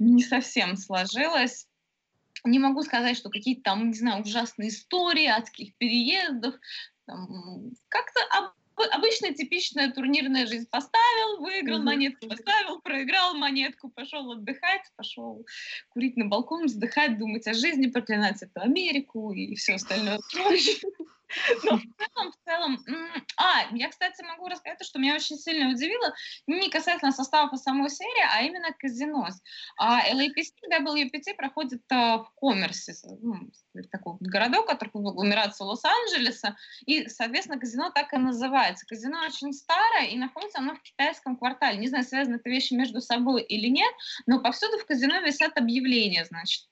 не 0.00 0.24
совсем 0.24 0.76
сложилось. 0.76 1.68
Не 2.42 2.58
могу 2.58 2.82
сказать, 2.82 3.16
что 3.16 3.28
какие-то 3.28 3.62
там, 3.62 3.88
не 3.88 3.94
знаю, 3.94 4.22
ужасные 4.22 4.70
истории, 4.70 5.26
адских 5.26 5.76
переездов. 5.76 6.54
Как-то 7.06 8.54
обычная 8.90 9.32
типичная 9.34 9.92
турнирная 9.92 10.46
жизнь. 10.46 10.66
Поставил, 10.70 11.40
выиграл 11.40 11.80
монетку, 11.80 12.28
поставил, 12.28 12.80
проиграл 12.80 13.34
монетку, 13.34 13.88
пошел 13.90 14.32
отдыхать, 14.32 14.82
пошел 14.96 15.46
курить 15.90 16.16
на 16.16 16.26
балкон, 16.26 16.66
вздыхать, 16.66 17.18
думать 17.18 17.46
о 17.46 17.54
жизни, 17.54 17.88
проклинать 17.88 18.42
эту 18.42 18.60
Америку 18.60 19.32
и 19.32 19.54
все 19.54 19.74
остальное 19.74 20.18
Но 21.64 21.76
в 21.76 21.82
целом, 21.82 22.32
в 22.32 22.36
целом... 22.44 22.84
А, 23.36 23.66
я, 23.72 23.88
кстати, 23.88 24.22
могу 24.22 24.48
рассказать, 24.48 24.84
что 24.84 24.98
меня 24.98 25.14
очень 25.14 25.36
сильно 25.36 25.70
удивило, 25.70 26.12
не 26.46 26.70
касательно 26.70 27.12
состава 27.12 27.48
по 27.48 27.56
самой 27.56 27.90
серии, 27.90 28.26
а 28.32 28.42
именно 28.42 28.72
казино. 28.78 29.28
А 29.78 30.00
LAPC, 30.10 30.54
WPT 30.72 31.34
проходит 31.36 31.82
а, 31.90 32.18
в 32.18 32.32
Коммерсе, 32.34 32.94
ну, 33.22 33.50
такой 33.90 34.16
городок, 34.20 34.66
который 34.66 34.90
в 34.92 35.08
агломерации 35.08 35.64
Лос-Анджелеса, 35.64 36.56
и, 36.86 37.08
соответственно, 37.08 37.58
казино 37.58 37.90
так 37.90 38.12
и 38.12 38.16
называется. 38.16 38.86
Казино 38.86 39.20
очень 39.24 39.52
старое, 39.52 40.06
и 40.06 40.16
находится 40.16 40.58
оно 40.58 40.74
в 40.74 40.82
китайском 40.82 41.36
квартале. 41.36 41.78
Не 41.78 41.88
знаю, 41.88 42.04
связаны 42.04 42.36
это 42.36 42.48
вещи 42.50 42.74
между 42.74 43.00
собой 43.00 43.42
или 43.42 43.68
нет, 43.68 43.92
но 44.26 44.40
повсюду 44.40 44.78
в 44.78 44.86
казино 44.86 45.20
висят 45.20 45.56
объявления, 45.56 46.24
значит, 46.24 46.64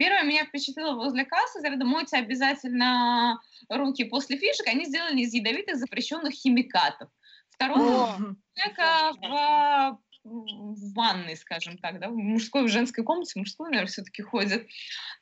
Первое 0.00 0.22
меня 0.22 0.46
впечатлило 0.46 0.94
возле 0.94 1.26
кассы, 1.26 1.58
говорят, 1.58 1.84
мойте 1.84 2.16
обязательно 2.16 3.38
руки 3.68 4.04
после 4.04 4.38
фишек, 4.38 4.66
они 4.66 4.86
сделаны 4.86 5.18
из 5.18 5.34
ядовитых 5.34 5.76
запрещенных 5.76 6.32
химикатов. 6.32 7.10
Второе, 7.50 8.16
человека 8.56 9.98
в, 10.24 10.24
в 10.24 10.94
ванной, 10.94 11.36
скажем 11.36 11.76
так, 11.76 12.00
да, 12.00 12.08
в 12.08 12.16
мужской, 12.16 12.62
в 12.62 12.68
женской 12.68 13.04
комнате, 13.04 13.38
мужской, 13.38 13.68
наверное, 13.68 13.90
все-таки 13.90 14.22
ходит. 14.22 14.66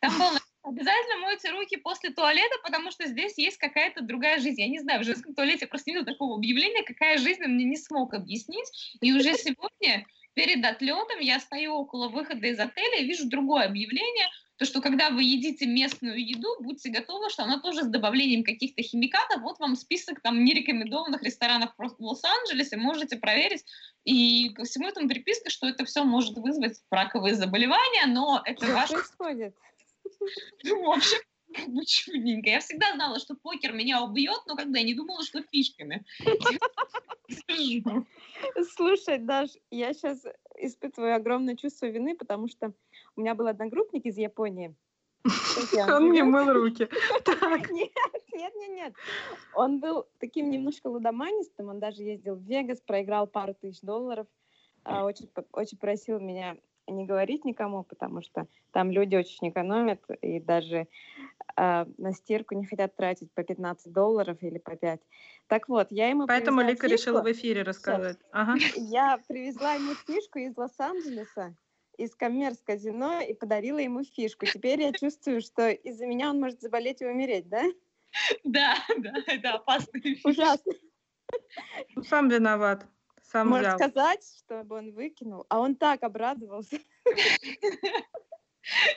Там 0.01 0.13
было 0.19 0.39
Обязательно 0.63 1.23
мойте 1.23 1.51
руки 1.51 1.77
после 1.79 2.11
туалета, 2.11 2.55
потому 2.63 2.93
что 2.93 3.07
здесь 3.07 3.37
есть 3.39 3.57
какая-то 3.57 4.03
другая 4.03 4.39
жизнь. 4.39 4.61
Я 4.61 4.69
не 4.69 4.79
знаю, 4.79 5.01
в 5.01 5.05
женском 5.05 5.35
туалете 5.35 5.61
я 5.63 5.67
просто 5.67 5.91
не 5.91 6.05
такого 6.05 6.37
объявления, 6.37 6.85
какая 6.85 7.17
жизнь 7.17 7.43
мне 7.43 7.65
не 7.65 7.77
смог 7.77 8.13
объяснить. 8.13 8.69
И 9.01 9.13
уже 9.13 9.35
сегодня 9.35 10.07
перед 10.35 10.65
отлетом 10.65 11.21
я 11.21 11.41
стою 11.41 11.73
около 11.75 12.09
выхода 12.09 12.47
из 12.47 12.61
отеля 12.61 12.99
и 12.99 13.07
вижу 13.07 13.29
другое 13.29 13.65
объявление, 13.65 14.29
то, 14.59 14.65
что 14.65 14.81
когда 14.81 15.11
вы 15.11 15.23
едите 15.23 15.67
местную 15.67 16.21
еду, 16.21 16.49
будьте 16.61 16.91
готовы, 16.91 17.31
что 17.31 17.45
она 17.45 17.61
тоже 17.61 17.85
с 17.85 17.87
добавлением 17.87 18.43
каких-то 18.43 18.83
химикатов. 18.83 19.41
Вот 19.41 19.61
вам 19.61 19.77
список 19.77 20.21
там 20.21 20.45
нерекомендованных 20.45 21.23
ресторанов 21.23 21.73
в 21.77 22.05
Лос-Анджелесе, 22.05 22.77
можете 22.77 23.17
проверить. 23.17 23.65
И 24.05 24.51
ко 24.51 24.65
всему 24.65 24.89
этому 24.89 25.09
приписка, 25.09 25.49
что 25.49 25.69
это 25.69 25.85
все 25.85 26.03
может 26.03 26.37
вызвать 26.37 26.83
раковые 26.91 27.37
заболевания, 27.37 28.07
но 28.07 28.43
это 28.45 28.65
что 28.67 28.75
ваше... 28.75 28.93
происходит? 28.95 29.55
Ну, 30.65 30.83
в 30.87 30.91
общем, 30.91 31.19
как 31.55 31.69
бы 31.69 31.85
чудненько. 31.87 32.51
Я 32.51 32.59
всегда 32.59 32.93
знала, 32.95 33.21
что 33.21 33.37
покер 33.37 33.73
меня 33.73 34.03
убьет, 34.03 34.43
но 34.47 34.57
когда 34.57 34.81
я 34.81 34.85
не 34.85 34.95
думала, 34.95 35.23
что 35.23 35.41
фишками. 35.53 36.05
Слушай, 38.77 39.19
Даш, 39.19 39.51
я 39.71 39.93
сейчас 39.93 40.25
испытываю 40.57 41.15
огромное 41.15 41.55
чувство 41.55 41.87
вины, 41.87 42.17
потому 42.17 42.49
что 42.49 42.73
у 43.19 43.21
меня 43.21 43.35
был 43.35 43.49
одногруппник 43.49 44.07
из 44.07 44.17
Японии. 44.17 44.75
Он 45.89 46.13
не 46.13 46.23
мыл 46.23 46.53
руки. 46.53 46.89
Нет, 47.71 47.91
нет, 48.33 48.53
нет, 48.55 48.71
нет. 48.71 48.95
Он 49.55 49.81
был 49.81 50.07
таким 50.21 50.49
немножко 50.49 50.87
лудоманистым, 50.87 51.69
он 51.69 51.81
даже 51.81 52.05
ездил 52.05 52.37
в 52.37 52.43
Вегас, 52.43 52.81
проиграл 52.81 53.27
пару 53.27 53.53
тысяч 53.55 53.81
долларов, 53.81 54.29
а, 54.85 55.05
очень, 55.05 55.29
очень 55.53 55.77
просил 55.77 56.21
меня 56.21 56.57
не 56.87 57.05
говорить 57.05 57.45
никому, 57.45 57.83
потому 57.83 58.23
что 58.23 58.47
там 58.71 58.93
люди 58.93 59.17
очень 59.17 59.49
экономят 59.51 60.01
и 60.23 60.39
даже 60.39 60.87
э, 61.57 61.87
на 61.99 62.13
стирку 62.13 62.55
не 62.55 62.65
хотят 62.65 62.95
тратить 62.95 63.33
по 63.33 63.43
15 63.43 63.93
долларов 63.93 64.39
или 64.41 64.59
по 64.59 64.77
5. 64.77 65.01
Так 65.49 65.69
вот, 65.69 65.89
я 65.91 66.09
ему 66.09 66.27
Поэтому 66.27 66.61
Лика 66.63 66.89
фишку. 66.89 66.93
решила 66.93 67.23
в 67.23 67.33
эфире 67.33 67.63
рассказать. 67.63 68.19
Ага. 68.31 68.55
Я 68.77 69.19
привезла 69.27 69.75
ему 69.75 69.95
фишку 70.07 70.39
из 70.39 70.57
Лос-Анджелеса, 70.57 71.57
из 71.99 72.15
коммерс 72.15 72.63
казино 72.65 73.21
и 73.21 73.35
подарила 73.35 73.79
ему 73.79 74.05
фишку. 74.05 74.47
Теперь 74.47 74.81
я 74.81 74.93
чувствую, 74.93 75.43
что 75.43 75.69
из-за 75.69 76.07
меня 76.07 76.31
он 76.31 76.41
может 76.41 76.61
заболеть 76.61 77.03
и 77.03 77.07
умереть, 77.07 77.49
да? 77.49 77.65
Да, 78.45 78.77
да, 78.97 79.13
это 79.27 79.55
опасно. 79.55 80.01
Ужасно. 80.25 80.73
Сам 82.09 82.29
виноват. 82.29 82.87
Сам 83.23 83.49
Может 83.49 83.75
взял. 83.75 83.91
сказать, 83.91 84.25
чтобы 84.39 84.77
он 84.77 84.93
выкинул, 84.93 85.45
а 85.51 85.61
он 85.61 85.75
так 85.77 86.03
обрадовался. 86.03 86.79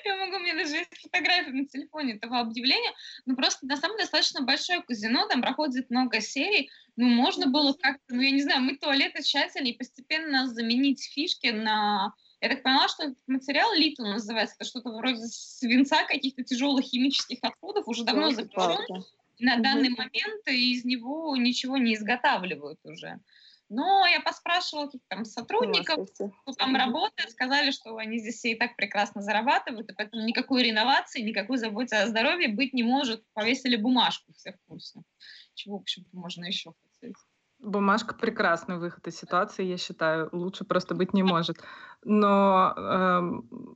Я 0.05 0.17
могу, 0.17 0.39
мне 0.39 0.53
даже 0.53 0.75
есть 0.75 0.97
фотографии 1.01 1.51
на 1.51 1.65
телефоне 1.65 2.15
этого 2.15 2.39
объявления. 2.39 2.91
Ну, 3.25 3.35
просто 3.35 3.65
на 3.65 3.77
самом 3.77 3.95
деле 3.95 4.05
достаточно 4.05 4.41
большое 4.41 4.81
казино, 4.81 5.27
там 5.27 5.41
проходит 5.41 5.89
много 5.89 6.19
серий. 6.21 6.69
Ну, 6.95 7.07
можно 7.07 7.47
было 7.47 7.73
как-то, 7.73 8.15
ну, 8.15 8.21
я 8.21 8.31
не 8.31 8.41
знаю, 8.41 8.61
мыть 8.61 8.79
туалеты 8.79 9.23
тщательно 9.23 9.67
и 9.67 9.77
постепенно 9.77 10.47
заменить 10.47 11.03
фишки 11.03 11.47
на... 11.47 12.13
Я 12.41 12.49
так 12.49 12.63
поняла, 12.63 12.87
что 12.87 13.03
этот 13.03 13.19
материал 13.27 13.71
литл 13.73 14.03
называется, 14.03 14.55
это 14.57 14.67
что-то 14.67 14.89
вроде 14.91 15.27
свинца, 15.27 16.03
каких-то 16.05 16.43
тяжелых 16.43 16.85
химических 16.85 17.37
отходов, 17.43 17.87
уже 17.87 18.03
давно 18.03 18.31
запрещен. 18.31 19.03
На 19.39 19.57
данный 19.57 19.89
момент 19.89 20.47
из 20.47 20.83
него 20.83 21.35
ничего 21.35 21.77
не 21.77 21.93
изготавливают 21.93 22.79
уже. 22.83 23.19
Но 23.69 24.05
я 24.05 24.19
поспрашивала 24.19 24.87
каких 24.87 25.01
там 25.07 25.23
сотрудников, 25.23 26.09
кто 26.11 26.53
там 26.57 26.75
работает, 26.75 27.31
сказали, 27.31 27.71
что 27.71 27.95
они 27.95 28.19
здесь 28.19 28.35
все 28.35 28.51
и 28.51 28.55
так 28.55 28.75
прекрасно 28.75 29.21
зарабатывают, 29.21 29.89
и 29.89 29.93
поэтому 29.93 30.25
никакой 30.25 30.63
реновации, 30.63 31.21
никакой 31.21 31.57
заботы 31.57 31.95
о 31.95 32.07
здоровье 32.07 32.49
быть 32.49 32.73
не 32.73 32.83
может. 32.83 33.23
Повесили 33.33 33.77
бумажку, 33.77 34.33
все 34.33 34.51
в 34.51 34.57
курсе. 34.67 34.99
Чего, 35.53 35.77
в 35.77 35.81
общем-то, 35.81 36.09
можно 36.17 36.43
еще 36.43 36.73
хотеть. 36.83 37.15
Бумажка 37.61 38.15
прекрасный 38.15 38.77
выход 38.77 39.05
из 39.07 39.17
ситуации, 39.17 39.63
я 39.63 39.77
считаю. 39.77 40.29
Лучше 40.31 40.65
просто 40.65 40.95
быть 40.95 41.13
не 41.13 41.23
может. 41.23 41.57
Но, 42.03 42.73
э, 42.75 43.21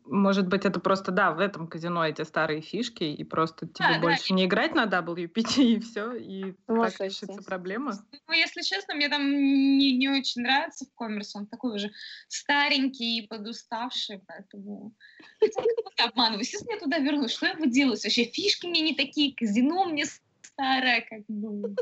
может 0.06 0.48
быть, 0.48 0.66
это 0.66 0.80
просто, 0.80 1.12
да, 1.12 1.32
в 1.32 1.40
этом 1.40 1.68
казино 1.68 2.04
эти 2.04 2.24
старые 2.24 2.62
фишки, 2.62 3.04
и 3.04 3.24
просто 3.24 3.68
тебе 3.68 3.94
да, 3.94 4.00
больше 4.00 4.30
да. 4.30 4.36
не 4.36 4.46
играть 4.46 4.74
на 4.74 4.86
WPT, 4.86 5.64
и 5.64 5.80
все, 5.80 6.14
и 6.14 6.54
так 6.66 7.00
решится 7.00 7.44
проблема. 7.44 7.94
Ну, 8.28 8.34
если 8.34 8.62
честно, 8.64 8.96
мне 8.96 9.10
там 9.10 9.22
не, 9.22 9.96
не 9.96 10.10
очень 10.10 10.42
нравится 10.42 10.86
в 10.86 10.96
коммерс, 10.96 11.36
он 11.36 11.46
такой 11.46 11.76
уже 11.76 11.92
старенький 12.28 13.20
и 13.20 13.28
подуставший, 13.28 14.24
поэтому... 14.26 14.96
Я 15.98 16.06
обманываю. 16.06 16.42
Естественно, 16.42 16.74
я 16.74 16.80
туда 16.80 16.98
вернусь. 16.98 17.32
Что 17.32 17.46
я 17.46 17.54
выделалась? 17.54 18.04
Вообще, 18.04 18.26
фишки 18.26 18.66
мне 18.66 18.82
не 18.82 18.96
такие, 18.96 19.34
казино 19.34 19.86
мне 19.86 20.06
старое, 20.42 21.06
как 21.10 21.22
бы... 21.30 21.74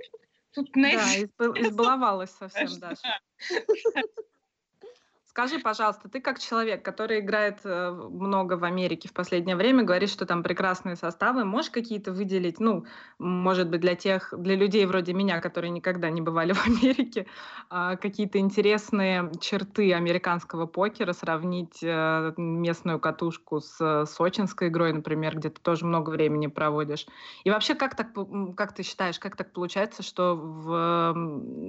Тут, 0.53 0.69
знаете... 0.74 1.29
Да, 1.38 1.45
избаловалась 1.62 2.31
совсем 2.31 2.79
даже. 2.79 3.01
Скажи, 5.34 5.58
пожалуйста, 5.58 6.10
ты 6.10 6.22
как 6.22 6.38
человек, 6.38 6.86
который 6.86 7.20
играет 7.20 7.62
э, 7.63 7.90
много 7.90 8.54
в 8.54 8.63
Америке 8.63 9.10
в 9.10 9.13
последнее 9.13 9.56
время, 9.56 9.82
говоришь, 9.82 10.12
что 10.12 10.28
там 10.28 10.44
прекрасные 10.44 10.96
составы, 10.96 11.44
можешь 11.44 11.72
какие-то 11.72 12.12
выделить, 12.12 12.60
ну, 12.60 12.86
может 13.18 13.68
быть, 13.68 13.82
для 13.82 13.96
тех, 13.96 14.32
для 14.38 14.56
людей 14.56 14.86
вроде 14.86 15.13
меня, 15.13 15.42
которые 15.42 15.72
никогда 15.72 16.12
не 16.12 16.22
бывали 16.22 16.54
в 16.54 16.68
Америке, 16.68 17.25
а, 17.72 17.96
какие-то 17.96 18.38
интересные 18.38 19.32
черты 19.42 19.92
американского 19.96 20.68
покера, 20.68 21.13
сравнить 21.13 21.80
э, 21.82 22.34
местную 22.38 23.00
катушку 23.00 23.60
с 23.60 24.06
сочинской 24.06 24.68
игрой, 24.68 24.94
например, 24.94 25.38
где 25.38 25.50
ты 25.50 25.60
тоже 25.60 25.88
много 25.88 26.12
времени 26.12 26.46
проводишь. 26.46 27.08
И 27.44 27.50
вообще, 27.50 27.74
как 27.74 27.96
так, 27.96 28.10
как 28.56 28.75
ты 28.75 28.84
считаешь, 28.84 29.18
как 29.18 29.36
так 29.36 29.52
получается, 29.52 30.04
что 30.04 30.36
в, 30.36 31.13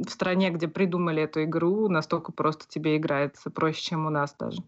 в 0.04 0.10
стране, 0.10 0.50
где 0.50 0.68
придумали 0.68 1.22
эту 1.22 1.44
игру, 1.44 1.88
настолько 1.88 2.30
просто 2.30 2.68
тебе 2.68 2.98
играется? 2.98 3.53
Проще, 3.54 3.82
чем 3.82 4.06
у 4.06 4.10
нас 4.10 4.34
даже? 4.34 4.62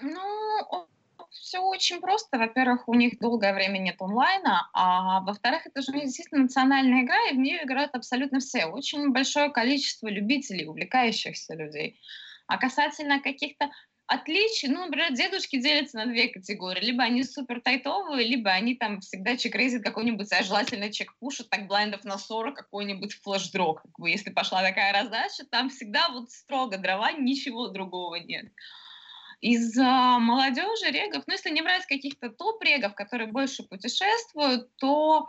Ну, 0.00 0.88
все 1.30 1.58
очень 1.60 2.00
просто. 2.00 2.38
Во-первых, 2.38 2.88
у 2.88 2.94
них 2.94 3.18
долгое 3.18 3.54
время 3.54 3.78
нет 3.78 3.96
онлайна, 4.00 4.68
а 4.72 5.20
во-вторых, 5.20 5.66
это 5.66 5.82
же 5.82 5.92
действительно 5.92 6.42
национальная 6.42 7.02
игра, 7.02 7.28
и 7.30 7.34
в 7.34 7.38
нее 7.38 7.64
играют 7.64 7.94
абсолютно 7.94 8.40
все. 8.40 8.66
Очень 8.66 9.12
большое 9.12 9.50
количество 9.50 10.08
любителей, 10.08 10.66
увлекающихся 10.66 11.54
людей. 11.54 12.00
А 12.46 12.58
касательно 12.58 13.20
каких-то 13.20 13.70
отличий, 14.14 14.68
ну, 14.68 14.86
например, 14.86 15.12
дедушки 15.12 15.60
делятся 15.60 15.98
на 15.98 16.06
две 16.06 16.28
категории. 16.28 16.84
Либо 16.84 17.02
они 17.02 17.22
супер 17.24 17.60
тайтовые, 17.60 18.26
либо 18.26 18.50
они 18.50 18.74
там 18.74 19.00
всегда 19.00 19.36
чекрейзят 19.36 19.82
какой-нибудь, 19.82 20.32
а 20.32 20.42
желательно 20.42 20.92
чек 20.92 21.14
пушат, 21.18 21.50
так 21.50 21.66
блайндов 21.66 22.04
на 22.04 22.18
40, 22.18 22.54
какой-нибудь 22.54 23.14
флеш-дрог. 23.22 23.82
Как 23.82 23.98
бы, 23.98 24.10
если 24.10 24.30
пошла 24.30 24.62
такая 24.62 24.92
раздача, 24.92 25.44
там 25.50 25.70
всегда 25.70 26.08
вот 26.10 26.30
строго 26.30 26.78
дрова, 26.78 27.12
ничего 27.12 27.68
другого 27.68 28.16
нет. 28.16 28.46
Из 29.40 29.76
а, 29.78 30.18
молодежи 30.18 30.90
регов, 30.90 31.24
ну, 31.26 31.34
если 31.34 31.50
не 31.50 31.60
брать 31.60 31.84
каких-то 31.86 32.30
топ-регов, 32.30 32.94
которые 32.94 33.30
больше 33.30 33.62
путешествуют, 33.62 34.74
то 34.76 35.26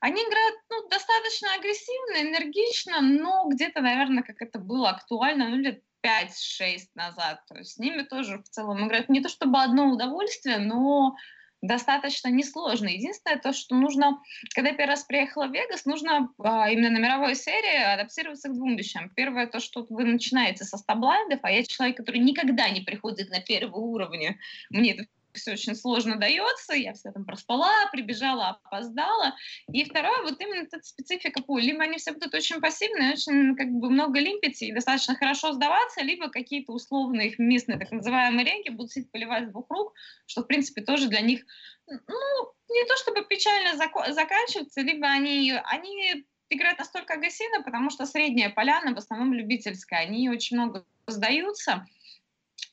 они 0.00 0.22
играют 0.22 0.56
ну, 0.70 0.88
достаточно 0.88 1.52
агрессивно, 1.54 2.22
энергично, 2.22 3.02
но 3.02 3.48
где-то, 3.50 3.82
наверное, 3.82 4.22
как 4.22 4.40
это 4.40 4.58
было 4.58 4.90
актуально, 4.90 5.48
ну, 5.50 5.56
лет 5.56 5.82
5-6 6.04 6.78
назад. 6.94 7.40
То 7.48 7.58
есть 7.58 7.72
с 7.72 7.78
ними 7.78 8.02
тоже 8.02 8.38
в 8.38 8.48
целом 8.48 8.86
играть 8.86 9.08
не 9.08 9.20
то 9.20 9.28
чтобы 9.28 9.60
одно 9.60 9.90
удовольствие, 9.90 10.58
но 10.58 11.16
достаточно 11.62 12.28
несложно. 12.28 12.88
Единственное 12.88 13.38
то, 13.38 13.52
что 13.52 13.74
нужно, 13.74 14.20
когда 14.54 14.70
я 14.70 14.76
первый 14.76 14.92
раз 14.92 15.04
приехала 15.04 15.46
в 15.46 15.52
Вегас, 15.52 15.84
нужно 15.84 16.32
а, 16.38 16.70
именно 16.70 16.90
на 16.90 16.98
мировой 16.98 17.34
серии 17.34 17.82
адаптироваться 17.82 18.48
к 18.48 18.54
двум 18.54 18.76
вещам. 18.76 19.10
Первое 19.10 19.46
то, 19.46 19.60
что 19.60 19.86
вы 19.90 20.04
начинаете 20.04 20.64
со 20.64 20.78
стаблайдов, 20.78 21.40
а 21.42 21.50
я 21.50 21.62
человек, 21.64 21.98
который 21.98 22.20
никогда 22.20 22.68
не 22.70 22.80
приходит 22.80 23.30
на 23.30 23.40
первый 23.40 23.80
уровень. 23.80 24.38
Мне 24.70 24.92
это 24.92 25.04
все 25.34 25.52
очень 25.52 25.74
сложно 25.74 26.16
дается, 26.16 26.74
я 26.74 26.92
вся 26.92 27.12
там 27.12 27.24
проспала, 27.24 27.70
прибежала, 27.92 28.48
опоздала. 28.48 29.34
И 29.72 29.84
второе, 29.84 30.22
вот 30.22 30.40
именно 30.40 30.64
эта 30.64 30.82
специфика 30.82 31.42
пуль. 31.42 31.62
Либо 31.62 31.82
они 31.82 31.98
все 31.98 32.12
будут 32.12 32.34
очень 32.34 32.60
пассивные, 32.60 33.12
очень 33.12 33.56
как 33.56 33.68
бы 33.68 33.90
много 33.90 34.20
лимпить 34.20 34.62
и 34.62 34.72
достаточно 34.72 35.14
хорошо 35.14 35.52
сдаваться, 35.52 36.02
либо 36.02 36.30
какие-то 36.30 36.72
условные 36.72 37.28
их 37.28 37.38
местные 37.38 37.78
так 37.78 37.90
называемые 37.90 38.44
ренги 38.44 38.70
будут 38.70 38.92
сидеть 38.92 39.10
поливать 39.10 39.48
с 39.48 39.50
двух 39.50 39.70
рук, 39.70 39.94
что, 40.26 40.42
в 40.42 40.46
принципе, 40.46 40.82
тоже 40.82 41.08
для 41.08 41.20
них, 41.20 41.44
ну, 41.86 42.52
не 42.68 42.84
то 42.86 42.96
чтобы 42.96 43.24
печально 43.24 43.82
зак- 43.82 44.12
заканчивается, 44.12 44.80
либо 44.80 45.06
они, 45.06 45.52
они 45.64 46.24
играют 46.50 46.78
настолько 46.78 47.14
агрессивно, 47.14 47.62
потому 47.62 47.90
что 47.90 48.06
средняя 48.06 48.50
поляна 48.50 48.94
в 48.94 48.98
основном 48.98 49.32
любительская, 49.32 50.00
они 50.00 50.28
очень 50.28 50.56
много 50.56 50.84
сдаются, 51.06 51.86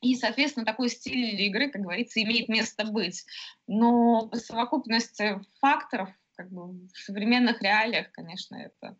и, 0.00 0.14
соответственно, 0.14 0.64
такой 0.64 0.88
стиль 0.88 1.40
игры, 1.42 1.70
как 1.70 1.82
говорится, 1.82 2.22
имеет 2.22 2.48
место 2.48 2.84
быть. 2.84 3.24
Но 3.66 4.28
по 4.28 4.36
совокупности 4.36 5.40
факторов, 5.60 6.10
как 6.36 6.50
бы 6.50 6.86
в 6.88 6.98
современных 6.98 7.62
реалиях, 7.62 8.12
конечно, 8.12 8.56
это 8.56 8.96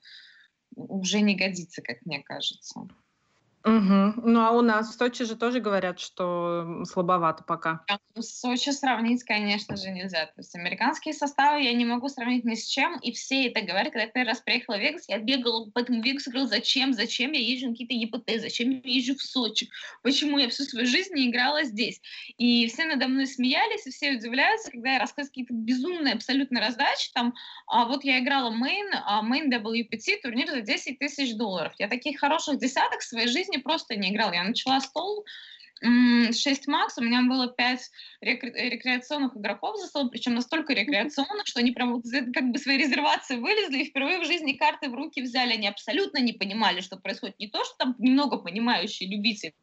уже 0.75 1.21
не 1.21 1.37
годится, 1.37 1.83
как 1.83 2.05
мне 2.05 2.23
кажется. 2.23 2.89
Угу. 3.69 4.29
Ну, 4.31 4.41
а 4.41 4.51
у 4.53 4.63
нас 4.63 4.89
в 4.89 4.99
Сочи 4.99 5.25
же 5.25 5.37
тоже 5.37 5.61
говорят, 5.61 6.01
что 6.01 6.85
слабовато 6.85 7.45
пока. 7.45 7.85
Сочи 8.19 8.71
сравнить, 8.71 9.23
конечно 9.25 9.77
же, 9.77 9.91
нельзя. 9.91 10.27
То 10.27 10.39
есть 10.39 10.55
американские 10.55 11.13
составы 11.13 11.61
я 11.63 11.73
не 11.75 11.85
могу 11.85 12.09
сравнить 12.09 12.45
ни 12.45 12.55
с 12.55 12.67
чем, 12.67 12.99
и 13.01 13.13
все 13.13 13.49
это 13.49 13.61
говорят. 13.61 13.93
Когда 13.93 14.05
я 14.05 14.09
первый 14.09 14.29
раз 14.29 14.41
приехала 14.41 14.77
в 14.77 14.81
Вегас, 14.81 15.09
я 15.09 15.19
бегала 15.19 15.71
по 15.71 15.81
этому 15.81 16.03
Вегасу, 16.03 16.31
говорила, 16.31 16.49
зачем, 16.49 16.95
зачем 16.95 17.33
я 17.33 17.41
езжу 17.41 17.67
на 17.67 17.73
какие-то 17.73 17.95
ЕПТ, 17.95 18.41
зачем 18.41 18.71
я 18.71 18.81
езжу 18.85 19.17
в 19.17 19.23
Сочи, 19.23 19.69
почему 20.03 20.39
я 20.39 20.49
всю 20.49 20.65
свою 20.65 20.87
жизнь 20.87 21.15
не 21.15 21.29
играла 21.29 21.65
здесь. 21.65 22.01
И 22.39 22.67
все 22.69 22.87
надо 22.87 23.07
мной 23.07 23.27
смеялись, 23.27 23.87
и 23.87 23.91
все 23.91 24.13
удивляются, 24.13 24.71
когда 24.71 24.95
я 24.95 24.99
рассказываю 24.99 25.31
какие-то 25.31 25.53
безумные 25.53 26.15
абсолютно 26.15 26.61
раздачи. 26.61 27.11
Там, 27.13 27.35
а 27.67 27.85
вот 27.85 28.03
я 28.03 28.21
играла 28.21 28.51
main, 28.51 28.89
а 29.05 29.21
main 29.23 29.53
WPT, 29.53 30.23
турнир 30.23 30.49
за 30.49 30.63
10 30.63 30.99
тысяч 30.99 31.35
долларов. 31.35 31.75
Я 31.79 31.89
таких 31.89 32.19
хороших 32.19 32.59
десяток 32.59 33.01
в 33.01 33.05
своей 33.05 33.29
жизни 33.29 33.58
жизни 33.59 33.63
просто 33.63 33.97
не 33.97 34.11
играл. 34.11 34.33
Я 34.33 34.45
начала 34.45 34.81
стол 34.81 35.25
6 35.81 36.67
макс, 36.67 36.99
у 36.99 37.03
меня 37.03 37.23
было 37.23 37.49
5 37.49 37.91
рекреационных 38.21 39.37
игроков 39.37 39.79
за 39.79 39.87
стол, 39.87 40.11
причем 40.11 40.35
настолько 40.35 40.75
рекреационных, 40.75 41.47
что 41.47 41.61
они 41.61 41.71
прям 41.71 41.95
вот 41.95 42.03
как 42.35 42.51
бы 42.51 42.59
с 42.59 42.79
резервации 42.79 43.37
вылезли 43.37 43.79
и 43.79 43.85
впервые 43.85 44.19
в 44.19 44.25
жизни 44.25 44.55
карты 44.55 44.89
в 44.91 44.95
руки 44.95 45.23
взяли. 45.23 45.53
Они 45.53 45.69
абсолютно 45.69 46.19
не 46.19 46.33
понимали, 46.33 46.81
что 46.81 46.97
происходит. 46.97 47.39
Не 47.39 47.49
то, 47.49 47.65
что 47.65 47.77
там 47.79 47.95
немного 47.99 48.39
понимающие 48.39 49.09
любители, 49.09 49.55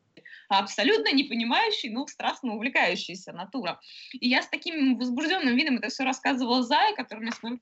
а 0.48 0.60
абсолютно 0.60 1.12
не 1.12 1.26
понимающий, 1.26 1.90
но 1.90 2.08
страстно 2.08 2.54
увлекающийся 2.54 3.34
натура. 3.34 3.80
И 4.14 4.30
я 4.30 4.42
с 4.42 4.48
таким 4.48 4.98
возбужденным 4.98 5.58
видом 5.58 5.78
это 5.78 5.90
все 5.90 6.04
рассказывала 6.04 6.64
Зая, 6.64 6.96
который 6.96 7.20
мне 7.20 7.32
смотрит. 7.32 7.62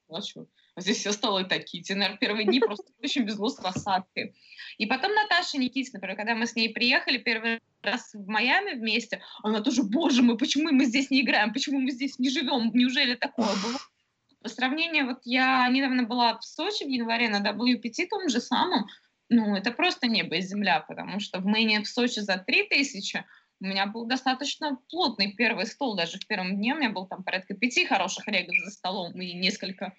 Здесь 0.78 0.98
все 0.98 1.12
стало 1.12 1.44
такие. 1.44 1.84
Те, 1.84 1.96
наверное, 1.96 2.18
первые 2.18 2.46
дни 2.46 2.60
просто 2.60 2.86
очень 3.04 3.24
без 3.24 3.38
лос 3.38 3.60
рассадки. 3.60 4.34
И 4.78 4.86
потом 4.86 5.14
Наташа 5.14 5.58
Никитина, 5.58 5.94
например, 5.96 6.18
когда 6.18 6.36
мы 6.36 6.48
с 6.48 6.56
ней 6.56 6.70
приехали 6.70 7.18
первый 7.18 7.60
раз 7.82 8.14
в 8.14 8.28
Майами 8.28 8.74
вместе, 8.74 9.22
она 9.44 9.62
тоже, 9.62 9.84
боже 9.84 10.24
мой, 10.24 10.38
почему 10.38 10.72
мы 10.72 10.86
здесь 10.86 11.12
не 11.12 11.22
играем, 11.22 11.54
почему 11.54 11.80
мы 11.80 11.92
здесь 11.92 12.18
не 12.18 12.30
живем, 12.30 12.72
неужели 12.74 13.16
такое 13.16 13.50
было? 13.64 13.78
По 14.42 14.50
сравнению, 14.50 15.06
вот 15.06 15.20
я 15.26 15.68
недавно 15.70 16.04
была 16.04 16.38
в 16.38 16.44
Сочи 16.44 16.84
в 16.84 16.90
январе 16.90 17.30
на 17.30 17.42
WPT 17.42 18.08
том 18.10 18.28
же 18.30 18.42
самом, 18.42 18.88
ну, 19.30 19.56
это 19.56 19.72
просто 19.72 20.08
небо 20.08 20.36
и 20.36 20.42
земля, 20.42 20.82
потому 20.82 21.20
что 21.20 21.40
в 21.40 21.46
Мэне 21.46 21.82
в 21.82 21.88
Сочи 21.88 22.20
за 22.20 22.38
3000 22.38 23.26
у 23.62 23.66
меня 23.66 23.86
был 23.86 24.06
достаточно 24.06 24.78
плотный 24.90 25.32
первый 25.32 25.66
стол, 25.66 25.96
даже 25.96 26.20
в 26.20 26.28
первом 26.28 26.58
дне 26.58 26.74
у 26.74 26.78
меня 26.78 26.90
был 26.90 27.08
там 27.08 27.24
порядка 27.24 27.54
пяти 27.54 27.86
хороших 27.86 28.28
регов 28.28 28.56
за 28.66 28.72
столом 28.72 29.14
и 29.22 29.34
несколько 29.34 29.94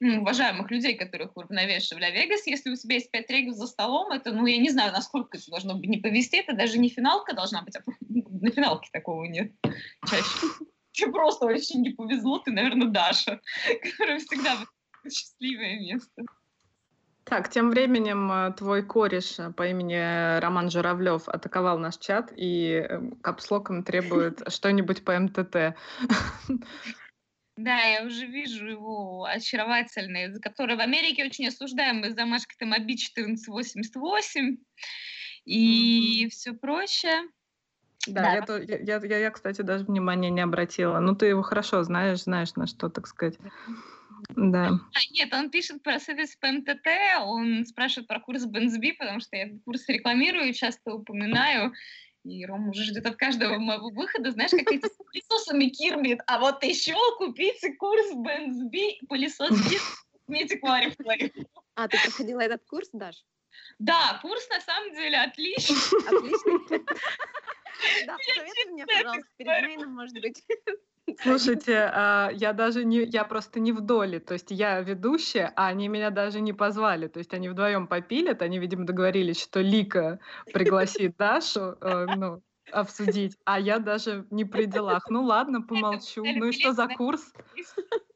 ну, 0.00 0.20
уважаемых 0.22 0.70
людей, 0.70 0.96
которых 0.96 1.36
вы 1.36 1.44
навешивали. 1.48 2.04
А 2.04 2.10
Вегас, 2.10 2.46
если 2.46 2.70
у 2.70 2.76
тебя 2.76 2.96
есть 2.96 3.10
пять 3.10 3.30
регов 3.30 3.54
за 3.54 3.66
столом, 3.66 4.12
это, 4.12 4.32
ну, 4.32 4.46
я 4.46 4.58
не 4.58 4.70
знаю, 4.70 4.92
насколько 4.92 5.38
это 5.38 5.50
должно 5.50 5.74
быть 5.74 5.88
не 5.88 5.98
повести, 5.98 6.36
это 6.36 6.54
даже 6.54 6.78
не 6.78 6.88
финалка 6.88 7.34
должна 7.34 7.62
быть, 7.62 7.76
а 7.76 7.82
на 8.08 8.50
финалке 8.50 8.90
такого 8.92 9.24
нет 9.24 9.52
чаще. 10.08 10.46
Тебе 10.92 11.10
просто 11.10 11.46
очень 11.46 11.82
не 11.82 11.90
повезло, 11.90 12.38
ты, 12.38 12.50
наверное, 12.50 12.88
Даша, 12.88 13.40
которая 13.82 14.18
всегда 14.18 14.58
счастливое 15.08 15.80
место. 15.80 16.22
Так, 17.24 17.48
тем 17.48 17.70
временем 17.70 18.30
э, 18.32 18.52
твой 18.52 18.82
кореш 18.82 19.38
э, 19.38 19.52
по 19.52 19.66
имени 19.68 20.40
Роман 20.40 20.70
Журавлев 20.70 21.28
атаковал 21.28 21.78
наш 21.78 21.96
чат 21.98 22.32
и 22.36 22.84
эм, 22.88 23.12
капслоком 23.22 23.84
требует 23.84 24.42
что-нибудь 24.52 25.04
по 25.04 25.18
МТТ. 25.18 25.76
Да, 27.56 27.80
я 27.80 28.04
уже 28.04 28.26
вижу 28.26 28.66
его 28.66 29.24
очаровательный, 29.24 30.40
который 30.40 30.76
в 30.76 30.80
Америке 30.80 31.24
очень 31.24 31.48
осуждаемый 31.48 32.10
замашки 32.10 32.54
там 32.58 32.72
оби 32.72 32.94
1488 32.94 34.56
и 35.44 36.24
mm-hmm. 36.24 36.28
все 36.30 36.52
прочее. 36.54 37.22
Да, 38.06 38.44
да. 38.46 38.58
Я, 38.58 38.78
я, 38.78 39.00
я, 39.04 39.18
я, 39.18 39.30
кстати, 39.30 39.62
даже 39.62 39.84
внимания 39.84 40.30
не 40.30 40.40
обратила. 40.40 40.98
Ну, 40.98 41.14
ты 41.14 41.26
его 41.26 41.42
хорошо 41.42 41.82
знаешь, 41.82 42.22
знаешь, 42.22 42.54
на 42.54 42.66
что, 42.66 42.88
так 42.88 43.06
сказать. 43.06 43.38
Да. 44.30 44.68
А, 44.68 44.98
нет, 45.12 45.32
он 45.32 45.50
пишет 45.50 45.82
про 45.82 45.98
сервис 45.98 46.36
по 46.36 46.50
МТТ, 46.50 46.86
он 47.22 47.64
спрашивает 47.66 48.08
про 48.08 48.20
курс 48.20 48.44
Бензби, 48.46 48.92
потому 48.92 49.20
что 49.20 49.36
я 49.36 49.44
этот 49.44 49.62
курс 49.64 49.86
рекламирую, 49.88 50.52
часто 50.54 50.94
упоминаю. 50.94 51.72
И 52.24 52.46
Рома 52.46 52.70
уже 52.70 52.84
ждет 52.84 53.06
от 53.06 53.16
каждого 53.16 53.58
моего 53.58 53.90
выхода, 53.90 54.30
знаешь, 54.30 54.52
какие-то 54.52 54.88
с 54.88 54.96
пылесосами 54.96 55.66
кирмит. 55.66 56.20
А 56.26 56.38
вот 56.38 56.62
еще 56.62 56.94
купите 57.18 57.72
курс 57.74 58.12
Бензби, 58.14 59.04
пылесос 59.08 59.50
Косметик 60.32 60.64
А, 61.74 61.88
ты 61.88 61.98
проходила 62.02 62.40
этот 62.40 62.64
курс, 62.64 62.88
Даш? 62.92 63.16
Да, 63.78 64.18
курс 64.22 64.48
на 64.48 64.60
самом 64.60 64.94
деле 64.94 65.18
отличный. 65.18 65.76
Отличный? 66.06 66.86
Да, 68.06 68.16
посоветуй 68.16 68.72
мне, 68.72 68.86
пожалуйста, 68.86 69.28
перед 69.38 69.66
мейном, 69.66 69.94
может 69.94 70.14
быть. 70.20 70.44
Слушайте, 71.20 71.90
а, 71.92 72.30
я 72.32 72.52
даже 72.52 72.84
не, 72.84 73.02
я 73.02 73.24
просто 73.24 73.60
не 73.60 73.72
в 73.72 73.80
доле, 73.80 74.20
то 74.20 74.34
есть 74.34 74.50
я 74.50 74.80
ведущая, 74.80 75.52
а 75.56 75.66
они 75.66 75.88
меня 75.88 76.10
даже 76.10 76.40
не 76.40 76.52
позвали, 76.52 77.08
то 77.08 77.18
есть 77.18 77.34
они 77.34 77.48
вдвоем 77.48 77.86
попилят, 77.86 78.40
они, 78.42 78.58
видимо, 78.58 78.86
договорились, 78.86 79.42
что 79.42 79.60
Лика 79.60 80.20
пригласит 80.52 81.16
Дашу, 81.16 81.76
э, 81.80 82.06
ну, 82.16 82.42
обсудить, 82.70 83.36
а 83.44 83.58
я 83.58 83.78
даже 83.78 84.26
не 84.30 84.44
при 84.44 84.66
делах. 84.66 85.08
Ну 85.10 85.24
ладно, 85.24 85.60
помолчу. 85.68 86.24
Ну 86.24 86.46
и 86.46 86.52
что 86.52 86.72
за 86.72 86.88
курс? 86.88 87.32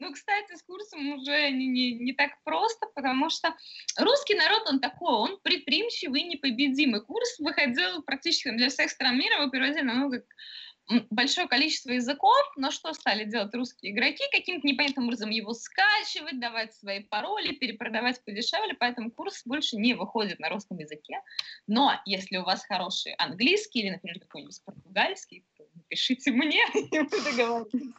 Ну, 0.00 0.12
кстати, 0.12 0.56
с 0.56 0.62
курсом 0.64 1.12
уже 1.12 1.50
не, 1.50 1.68
не, 1.68 1.94
не 1.94 2.12
так 2.12 2.32
просто, 2.42 2.86
потому 2.94 3.30
что 3.30 3.54
русский 3.96 4.34
народ, 4.34 4.68
он 4.68 4.80
такой, 4.80 5.14
он 5.14 5.40
предприимчивый 5.40 6.24
непобедимый. 6.24 7.00
Курс 7.00 7.38
выходил 7.38 8.02
практически 8.02 8.50
для 8.50 8.68
всех 8.68 8.90
стран 8.90 9.16
мира, 9.16 9.40
его 9.40 9.50
переводили 9.50 9.82
на 9.82 9.94
много 9.94 10.24
большое 11.10 11.48
количество 11.48 11.90
языков, 11.90 12.36
но 12.56 12.70
что 12.70 12.92
стали 12.92 13.24
делать 13.24 13.54
русские 13.54 13.92
игроки? 13.92 14.22
Каким-то 14.32 14.66
непонятным 14.66 15.06
образом 15.06 15.30
его 15.30 15.52
скачивать, 15.54 16.40
давать 16.40 16.74
свои 16.74 17.00
пароли, 17.00 17.52
перепродавать 17.54 18.22
подешевле, 18.24 18.74
поэтому 18.74 19.10
курс 19.10 19.42
больше 19.44 19.76
не 19.76 19.94
выходит 19.94 20.38
на 20.40 20.48
русском 20.48 20.78
языке. 20.78 21.20
Но 21.66 21.92
если 22.04 22.36
у 22.36 22.44
вас 22.44 22.64
хороший 22.64 23.14
английский 23.14 23.80
или, 23.80 23.90
например, 23.90 24.20
какой-нибудь 24.20 24.62
португальский, 24.64 25.44
то 25.56 25.64
напишите 25.74 26.30
мне, 26.30 26.62
и 26.74 26.98
мы 26.98 27.08
договоримся. 27.08 27.94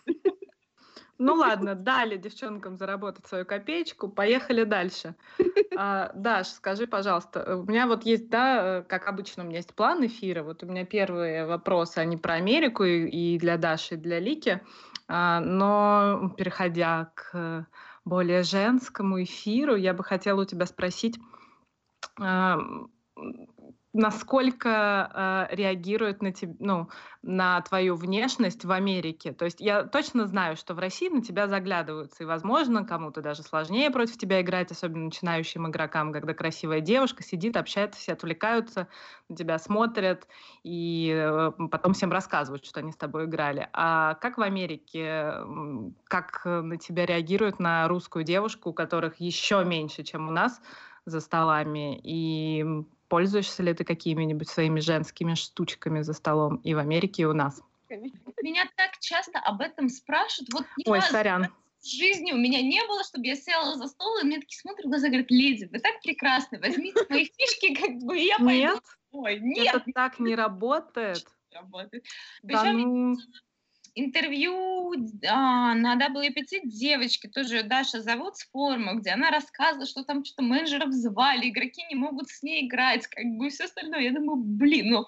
Ну 1.18 1.34
ладно, 1.36 1.76
дали 1.76 2.18
девчонкам 2.18 2.78
заработать 2.78 3.26
свою 3.26 3.46
копеечку, 3.46 4.10
поехали 4.10 4.64
дальше. 4.64 5.16
А, 5.78 6.14
Даш, 6.16 6.48
скажи, 6.48 6.88
пожалуйста, 6.88 7.42
э, 7.42 7.56
у 7.56 7.64
меня 7.64 7.86
вот 7.86 8.06
есть, 8.06 8.30
да, 8.30 8.80
э, 8.80 8.84
как 8.84 9.10
обычно, 9.10 9.44
у 9.44 9.46
меня 9.46 9.58
есть 9.58 9.74
план 9.74 10.06
эфира. 10.06 10.42
Вот 10.42 10.64
у 10.64 10.68
меня 10.68 10.86
первые 10.86 11.46
вопросы, 11.46 11.98
они 11.98 12.16
про 12.16 12.36
Америку 12.36 12.86
и, 12.86 13.10
и 13.10 13.38
для 13.38 13.58
Даши, 13.58 13.96
и 13.96 13.98
для 13.98 14.20
Лики. 14.20 14.62
А, 15.10 15.42
но 15.42 16.34
переходя 16.38 17.12
к 17.14 17.68
более 18.06 18.44
женскому 18.44 19.22
эфиру, 19.22 19.76
я 19.76 19.94
бы 19.94 20.04
хотела 20.04 20.44
у 20.44 20.46
тебя 20.46 20.66
спросить, 20.66 21.20
а, 22.22 22.58
насколько 23.96 25.48
э, 25.50 25.56
реагируют 25.56 26.22
на, 26.22 26.34
теб, 26.34 26.50
ну, 26.60 26.90
на 27.22 27.62
твою 27.62 27.96
внешность 27.96 28.66
в 28.66 28.72
Америке. 28.72 29.32
То 29.32 29.46
есть 29.46 29.62
я 29.62 29.84
точно 29.84 30.28
знаю, 30.28 30.58
что 30.58 30.74
в 30.74 30.80
России 30.80 31.08
на 31.08 31.22
тебя 31.22 31.48
заглядываются, 31.48 32.24
и, 32.24 32.26
возможно, 32.26 32.86
кому-то 32.86 33.22
даже 33.22 33.42
сложнее 33.42 33.90
против 33.92 34.18
тебя 34.18 34.42
играть, 34.42 34.70
особенно 34.70 35.06
начинающим 35.06 35.70
игрокам, 35.70 36.12
когда 36.12 36.34
красивая 36.34 36.82
девушка 36.82 37.24
сидит, 37.24 37.56
общается, 37.56 37.98
все 37.98 38.12
отвлекаются, 38.12 38.90
на 39.30 39.38
тебя 39.38 39.58
смотрят, 39.58 40.28
и 40.64 41.16
э, 41.16 41.52
потом 41.72 41.94
всем 41.94 42.12
рассказывают, 42.12 42.66
что 42.66 42.82
они 42.82 42.92
с 42.92 42.98
тобой 42.98 43.26
играли. 43.26 43.70
А 43.72 44.16
как 44.16 44.38
в 44.38 44.42
Америке, 44.42 45.36
как 46.04 46.44
на 46.44 46.78
тебя 46.78 47.06
реагируют 47.06 47.60
на 47.60 47.88
русскую 47.88 48.26
девушку, 48.26 48.72
у 48.72 48.74
которых 48.74 49.22
еще 49.22 49.64
меньше, 49.64 50.04
чем 50.04 50.28
у 50.28 50.32
нас, 50.32 50.60
за 51.06 51.22
столами, 51.22 51.98
и 52.04 52.66
Пользуешься 53.16 53.64
ли 53.64 53.74
ты 53.74 53.86
какими-нибудь 53.86 54.50
своими 54.50 54.82
женскими 54.82 55.36
штучками 55.36 56.02
за 56.02 56.12
столом 56.12 56.58
и 56.66 56.74
в 56.74 56.80
Америке, 56.80 57.22
и 57.22 57.26
у 57.26 57.32
нас? 57.32 57.62
Меня 57.90 58.70
так 58.76 59.00
часто 59.00 59.40
об 59.40 59.62
этом 59.62 59.88
спрашивают. 59.88 60.52
Вот 60.52 60.66
Ой, 60.86 61.02
сорян. 61.02 61.48
В 61.80 61.86
жизни 61.86 62.34
у 62.34 62.36
меня 62.36 62.62
не 62.62 62.86
было, 62.86 63.06
чтобы 63.06 63.26
я 63.28 63.38
села 63.38 63.78
за 63.78 63.88
стол, 63.88 64.18
и 64.18 64.26
мне 64.26 64.42
такие 64.42 64.60
смотрят 64.60 64.88
в 64.88 64.90
глаза 64.90 65.08
и 65.08 65.12
говорят, 65.12 65.32
леди, 65.32 65.70
вы 65.72 65.80
так 65.80 66.02
прекрасны, 66.02 66.60
возьмите 66.60 67.06
мои 67.10 67.32
фишки, 67.38 67.74
как 67.74 67.96
бы, 68.00 68.18
я 68.18 68.38
пойду. 68.38 68.74
Нет, 68.74 68.84
Ой, 69.14 69.40
нет. 69.40 69.76
это 69.76 69.86
так 69.94 70.20
не 70.20 70.36
работает. 70.36 71.26
Работает. 71.54 72.04
Причем 72.42 72.80
ну 72.80 73.16
интервью 73.96 74.94
а, 75.28 75.74
на 75.74 75.96
WPT 75.96 76.62
девочки, 76.66 77.28
тоже 77.28 77.64
Даша 77.64 78.02
зовут 78.02 78.38
с 78.38 78.46
форума, 78.50 78.96
где 78.96 79.12
она 79.12 79.32
рассказывала, 79.32 79.88
что 79.88 80.04
там 80.04 80.24
что-то 80.24 80.44
менеджеров 80.44 80.92
звали, 80.92 81.50
игроки 81.50 81.82
не 81.90 81.96
могут 81.96 82.30
с 82.30 82.44
ней 82.44 82.68
играть, 82.68 83.08
как 83.08 83.26
бы 83.38 83.50
все 83.50 83.66
остальное. 83.66 84.02
Я 84.02 84.12
думаю, 84.12 84.38
блин, 84.38 84.90
ну 84.90 85.06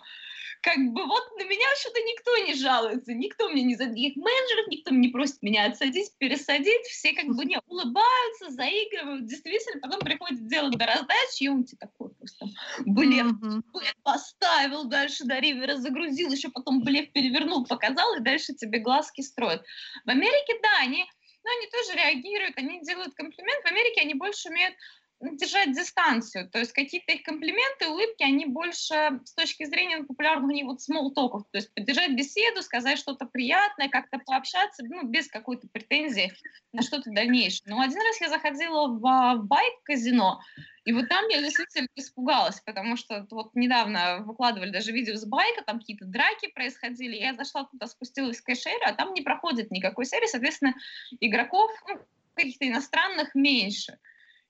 как 0.68 0.80
бы 0.92 1.06
вот 1.06 1.24
на 1.38 1.46
меня 1.46 1.66
что-то 1.80 2.02
никто 2.02 2.38
не 2.40 2.54
жалуется, 2.54 3.14
никто 3.14 3.48
мне 3.48 3.64
не 3.64 3.76
за 3.76 3.86
других 3.86 4.18
менеджеров, 4.18 4.68
никто 4.68 4.94
не 4.94 5.08
просит 5.08 5.42
меня 5.42 5.66
отсадить, 5.66 6.12
пересадить, 6.18 6.86
все 6.88 7.14
как 7.14 7.28
бы 7.28 7.46
не 7.46 7.58
улыбаются, 7.68 8.50
заигрывают, 8.50 9.26
действительно, 9.26 9.80
потом 9.80 10.02
приходит 10.02 10.46
дело 10.48 10.70
до 10.70 10.86
раздачи, 10.86 11.44
и 11.44 11.48
он 11.48 11.64
тебе 11.64 11.78
такой 11.80 12.10
просто 12.16 12.48
блеф, 12.86 13.28
mm-hmm. 13.28 13.62
поставил, 14.04 14.84
дальше 14.90 15.24
до 15.24 15.40
ривера 15.40 15.78
загрузил, 15.78 16.32
еще 16.32 16.50
потом 16.50 16.84
блеф 16.84 17.14
перевернул, 17.14 17.66
показал, 17.66 18.16
и 18.16 18.20
дальше 18.20 18.54
тебе 18.54 18.80
глазки 18.80 19.22
строят. 19.22 19.64
В 20.04 20.10
Америке, 20.10 20.54
да, 20.62 20.80
они, 20.82 21.06
ну, 21.46 21.50
они 21.58 21.68
тоже 21.72 21.94
реагируют, 21.94 22.58
они 22.58 22.82
делают 22.82 23.14
комплимент, 23.14 23.64
в 23.64 23.68
Америке 23.68 24.02
они 24.02 24.16
больше 24.16 24.50
умеют 24.50 24.76
держать 25.20 25.74
дистанцию. 25.74 26.50
То 26.50 26.60
есть 26.60 26.74
какие-то 26.74 27.12
их 27.12 27.24
комплименты, 27.24 27.88
улыбки, 27.88 28.24
они 28.24 28.46
больше 28.46 29.20
с 29.26 29.34
точки 29.34 29.66
зрения 29.66 30.04
популярных 30.04 30.50
у 30.50 30.54
них 30.54 30.66
вот 30.66 30.80
talk, 31.18 31.44
то 31.52 31.58
есть 31.58 31.74
поддержать 31.74 32.16
беседу, 32.16 32.62
сказать 32.62 33.00
что-то 33.00 33.26
приятное, 33.26 33.90
как-то 33.90 34.20
пообщаться, 34.20 34.84
ну, 34.86 35.08
без 35.08 35.28
какой-то 35.28 35.68
претензии 35.68 36.32
на 36.72 36.84
что-то 36.84 37.10
дальнейшее. 37.12 37.64
Но 37.74 37.82
один 37.82 38.00
раз 38.00 38.22
я 38.22 38.30
заходила 38.30 38.88
в, 38.88 39.00
в 39.00 39.46
байк-казино, 39.46 40.40
и 40.86 40.94
вот 40.94 41.10
там 41.10 41.28
я 41.30 41.42
действительно 41.42 41.88
испугалась, 41.96 42.62
потому 42.62 42.96
что 42.96 43.28
вот 43.32 43.56
недавно 43.56 44.20
выкладывали 44.20 44.70
даже 44.70 44.92
видео 44.92 45.16
с 45.16 45.26
байка, 45.26 45.64
там 45.64 45.80
какие-то 45.80 46.06
драки 46.06 46.48
происходили, 46.54 47.16
я 47.16 47.34
зашла 47.34 47.66
туда, 47.66 47.88
спустилась 47.88 48.38
в 48.38 48.44
кэшер, 48.44 48.80
а 48.86 48.94
там 48.94 49.14
не 49.14 49.22
проходит 49.22 49.72
никакой 49.72 50.06
серии, 50.06 50.28
соответственно, 50.28 50.76
игроков, 51.20 51.72
ну, 51.90 52.00
каких-то 52.36 52.68
иностранных 52.68 53.34
меньше. 53.34 53.98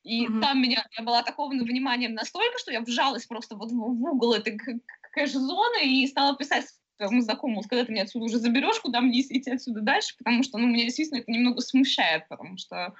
И 0.03 0.25
mm-hmm. 0.25 0.41
там 0.41 0.61
меня, 0.61 0.85
я 0.97 1.03
была 1.03 1.23
такована 1.23 1.63
вниманием 1.63 2.13
настолько, 2.13 2.57
что 2.59 2.71
я 2.71 2.81
вжалась 2.81 3.25
просто 3.25 3.55
вот 3.55 3.71
в, 3.71 3.75
угол 3.75 4.33
этой 4.33 4.57
кэш-зоны 5.13 5.85
и 5.85 6.07
стала 6.07 6.35
писать 6.37 6.65
своему 6.97 7.21
знакомому, 7.21 7.61
когда 7.61 7.85
ты 7.85 7.91
меня 7.91 8.03
отсюда 8.03 8.25
уже 8.25 8.39
заберешь, 8.39 8.79
куда 8.79 9.01
мне 9.01 9.21
идти 9.21 9.51
отсюда 9.51 9.81
дальше, 9.81 10.15
потому 10.17 10.43
что, 10.43 10.57
ну, 10.57 10.67
меня 10.67 10.85
действительно 10.85 11.19
это 11.19 11.31
немного 11.31 11.61
смущает, 11.61 12.27
потому 12.27 12.57
что 12.57 12.93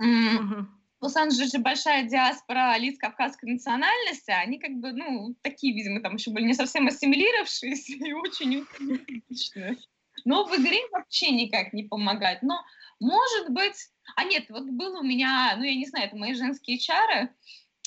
mm-hmm. 0.00 0.64
в 1.00 1.04
Лос-Анджелесе 1.04 1.58
большая 1.58 2.04
диаспора 2.04 2.76
лиц 2.78 2.98
кавказской 2.98 3.46
национальности, 3.46 4.30
они 4.30 4.58
как 4.58 4.72
бы, 4.72 4.92
ну, 4.92 5.34
такие, 5.42 5.74
видимо, 5.74 6.00
там 6.00 6.16
еще 6.16 6.30
были 6.30 6.44
не 6.44 6.54
совсем 6.54 6.86
ассимилировавшиеся 6.86 7.92
и 8.04 8.12
очень 8.12 8.58
утилистичные. 8.58 9.76
Но 10.24 10.44
в 10.44 10.54
игре 10.56 10.78
вообще 10.92 11.30
никак 11.30 11.72
не 11.72 11.84
помогать. 11.84 12.42
Но, 12.42 12.62
может 13.00 13.50
быть, 13.50 13.76
а 14.16 14.24
нет, 14.24 14.44
вот 14.50 14.64
был 14.64 14.98
у 14.98 15.02
меня, 15.02 15.54
ну 15.56 15.64
я 15.64 15.74
не 15.74 15.86
знаю, 15.86 16.06
это 16.06 16.16
мои 16.16 16.34
женские 16.34 16.78
чары. 16.78 17.34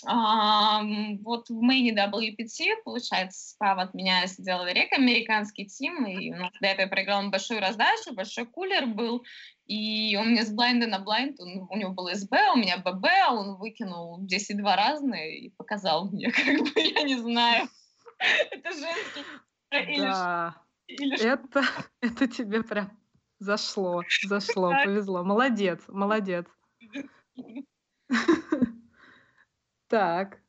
А, 0.05 0.83
вот 1.21 1.47
в 1.49 1.61
мейне 1.61 1.93
WPT, 1.93 2.83
получается, 2.83 3.51
справа 3.51 3.83
от 3.83 3.93
меня 3.93 4.27
сидел 4.27 4.65
рек, 4.65 4.91
американский 4.91 5.65
тим, 5.65 6.05
и 6.05 6.31
у 6.31 6.35
нас 6.35 6.51
до 6.59 6.67
этого 6.67 6.87
я 6.87 6.87
проиграла 6.89 7.29
большую 7.29 7.61
раздачу, 7.61 8.13
большой 8.13 8.45
кулер 8.45 8.87
был, 8.87 9.23
и 9.65 10.17
он 10.17 10.31
мне 10.31 10.43
с 10.43 10.51
блайнда 10.51 10.87
на 10.87 10.99
блайнд, 10.99 11.39
он, 11.39 11.67
у 11.69 11.77
него 11.77 11.93
был 11.93 12.09
СБ, 12.13 12.51
у 12.53 12.57
меня 12.57 12.77
ББ, 12.77 13.05
а 13.25 13.33
он 13.33 13.55
выкинул 13.55 14.17
10 14.19 14.57
два 14.57 14.75
разные 14.75 15.39
и 15.39 15.49
показал 15.51 16.09
мне, 16.09 16.31
как 16.31 16.45
бы, 16.45 16.81
я 16.81 17.03
не 17.03 17.15
знаю, 17.17 17.69
это 18.51 18.71
женский 18.71 19.23
да. 19.71 20.55
или, 20.87 21.03
или 21.03 21.25
это, 21.25 21.63
это 22.01 22.27
тебе 22.27 22.61
прям 22.63 23.02
Зашло, 23.43 24.03
зашло, 24.23 24.71
повезло. 24.85 25.23
Молодец, 25.23 25.81
молодец. 25.87 26.45
Так, 29.89 30.39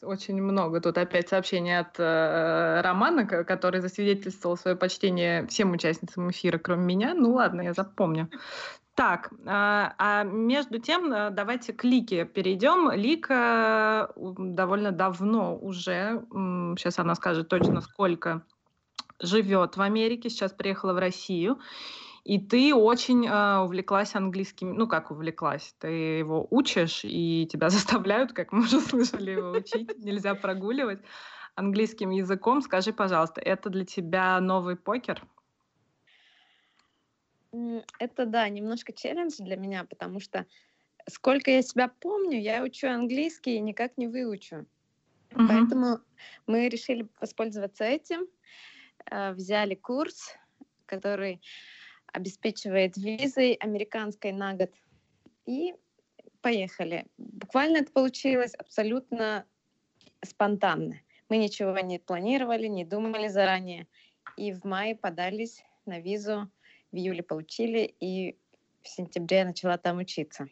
очень 0.00 0.40
много. 0.40 0.80
Тут 0.80 0.96
опять 0.96 1.28
сообщение 1.28 1.80
от 1.80 1.98
э, 1.98 2.80
Романа, 2.80 3.26
который 3.26 3.82
засвидетельствовал 3.82 4.56
свое 4.56 4.74
почтение 4.74 5.46
всем 5.48 5.72
участницам 5.72 6.30
эфира, 6.30 6.56
кроме 6.56 6.84
меня. 6.84 7.12
Ну 7.12 7.34
ладно, 7.34 7.60
я 7.60 7.74
запомню. 7.74 8.30
Так, 8.94 9.30
а, 9.44 9.94
а 9.98 10.22
между 10.22 10.78
тем 10.78 11.12
э, 11.12 11.28
давайте 11.28 11.74
к 11.74 11.84
Лике 11.84 12.24
перейдем. 12.24 12.90
Лика 12.90 14.12
довольно 14.16 14.92
давно 14.92 15.58
уже, 15.58 16.24
сейчас 16.78 16.98
она 16.98 17.14
скажет 17.16 17.48
точно 17.48 17.82
сколько, 17.82 18.46
живет 19.20 19.76
в 19.76 19.82
Америке, 19.82 20.30
сейчас 20.30 20.52
приехала 20.52 20.94
в 20.94 20.98
Россию 20.98 21.58
и 22.26 22.40
ты 22.40 22.74
очень 22.74 23.24
э, 23.24 23.58
увлеклась 23.60 24.16
английским, 24.16 24.74
ну 24.74 24.88
как 24.88 25.12
увлеклась, 25.12 25.76
ты 25.78 26.18
его 26.18 26.44
учишь, 26.50 27.02
и 27.04 27.46
тебя 27.46 27.70
заставляют, 27.70 28.32
как 28.32 28.50
мы 28.52 28.64
уже 28.64 28.80
слышали, 28.80 29.30
его 29.30 29.52
учить, 29.52 29.96
нельзя 29.98 30.34
прогуливать 30.34 30.98
английским 31.54 32.10
языком. 32.10 32.62
Скажи, 32.62 32.92
пожалуйста, 32.92 33.40
это 33.40 33.70
для 33.70 33.84
тебя 33.84 34.40
новый 34.40 34.74
покер? 34.74 35.24
Это, 38.00 38.26
да, 38.26 38.48
немножко 38.48 38.92
челлендж 38.92 39.36
для 39.38 39.56
меня, 39.56 39.84
потому 39.84 40.18
что 40.18 40.46
сколько 41.08 41.52
я 41.52 41.62
себя 41.62 41.88
помню, 42.00 42.40
я 42.40 42.64
учу 42.64 42.88
английский 42.88 43.54
и 43.54 43.60
никак 43.60 43.96
не 43.96 44.08
выучу. 44.08 44.66
Uh-huh. 45.30 45.46
Поэтому 45.46 46.00
мы 46.48 46.68
решили 46.68 47.06
воспользоваться 47.20 47.84
этим, 47.84 48.26
э, 49.12 49.32
взяли 49.32 49.76
курс, 49.76 50.34
который 50.86 51.40
обеспечивает 52.16 52.96
визой 52.96 53.52
американской 53.54 54.32
на 54.32 54.54
год. 54.54 54.70
И 55.44 55.74
поехали. 56.40 57.06
Буквально 57.18 57.78
это 57.78 57.92
получилось 57.92 58.54
абсолютно 58.54 59.44
спонтанно. 60.24 61.00
Мы 61.28 61.36
ничего 61.36 61.78
не 61.80 61.98
планировали, 61.98 62.68
не 62.68 62.84
думали 62.84 63.28
заранее. 63.28 63.86
И 64.36 64.52
в 64.52 64.64
мае 64.64 64.96
подались 64.96 65.62
на 65.84 66.00
визу, 66.00 66.50
в 66.90 66.96
июле 66.96 67.22
получили, 67.22 67.94
и 68.00 68.38
в 68.82 68.88
сентябре 68.88 69.38
я 69.38 69.44
начала 69.44 69.76
там 69.76 69.98
учиться. 69.98 70.48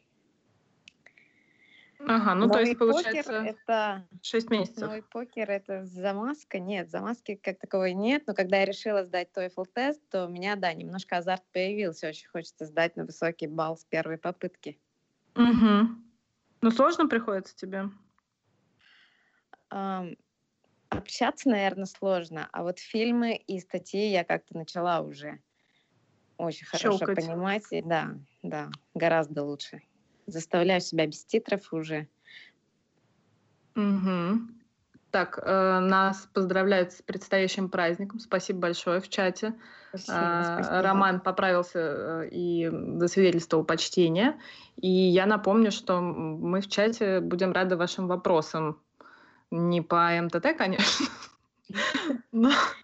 Ага, 2.00 2.34
ну 2.34 2.46
новый 2.46 2.52
то 2.52 2.60
есть 2.60 2.78
получается 2.78 3.32
это 3.32 4.08
6 4.22 4.50
месяцев. 4.50 4.82
Новый 4.82 5.02
покер 5.02 5.50
это 5.50 5.84
замазка? 5.84 6.58
Нет, 6.58 6.90
замазки 6.90 7.36
как 7.36 7.58
таковой 7.58 7.94
нет, 7.94 8.24
но 8.26 8.34
когда 8.34 8.58
я 8.58 8.64
решила 8.64 9.04
сдать 9.04 9.28
TOEFL 9.34 9.66
тест, 9.72 10.02
то 10.10 10.26
у 10.26 10.28
меня, 10.28 10.56
да, 10.56 10.72
немножко 10.72 11.16
азарт 11.16 11.44
появился, 11.52 12.08
очень 12.08 12.28
хочется 12.28 12.66
сдать 12.66 12.96
на 12.96 13.04
высокий 13.04 13.46
балл 13.46 13.76
с 13.76 13.84
первой 13.84 14.18
попытки. 14.18 14.80
Угу. 15.34 15.88
Ну 16.62 16.70
сложно 16.70 17.08
приходится 17.08 17.56
тебе? 17.56 17.90
Um, 19.72 20.16
общаться, 20.88 21.48
наверное, 21.48 21.86
сложно, 21.86 22.48
а 22.52 22.62
вот 22.62 22.78
фильмы 22.78 23.36
и 23.36 23.58
статьи 23.60 24.10
я 24.10 24.24
как-то 24.24 24.56
начала 24.56 25.00
уже 25.00 25.40
очень 26.36 26.66
хорошо 26.66 26.98
Щелкать. 26.98 27.16
понимать, 27.16 27.64
и 27.70 27.82
да, 27.82 28.16
да, 28.42 28.70
гораздо 28.94 29.42
лучше 29.42 29.80
заставляю 30.26 30.80
себя 30.80 31.06
без 31.06 31.24
титров 31.24 31.72
уже. 31.72 32.08
Угу. 33.76 34.40
Так, 35.14 35.38
э, 35.40 35.78
нас 35.78 36.28
поздравляют 36.32 36.92
с 36.92 37.02
предстоящим 37.02 37.68
праздником. 37.68 38.18
Спасибо 38.18 38.58
большое 38.58 39.00
в 39.00 39.08
чате. 39.08 39.54
Спасибо, 39.90 40.18
э, 40.18 40.54
спасибо. 40.54 40.82
Роман 40.82 41.20
поправился 41.20 41.78
э, 41.78 42.28
и 42.32 42.68
засвидетельствовал 42.96 43.64
почтение. 43.64 44.40
И 44.76 44.88
я 44.90 45.26
напомню, 45.26 45.70
что 45.70 46.00
мы 46.00 46.60
в 46.60 46.68
чате 46.68 47.20
будем 47.20 47.52
рады 47.52 47.76
вашим 47.76 48.08
вопросам 48.08 48.80
Не 49.52 49.82
по 49.82 50.10
МТТ, 50.20 50.56
конечно. 50.58 51.06
Но 52.32 52.50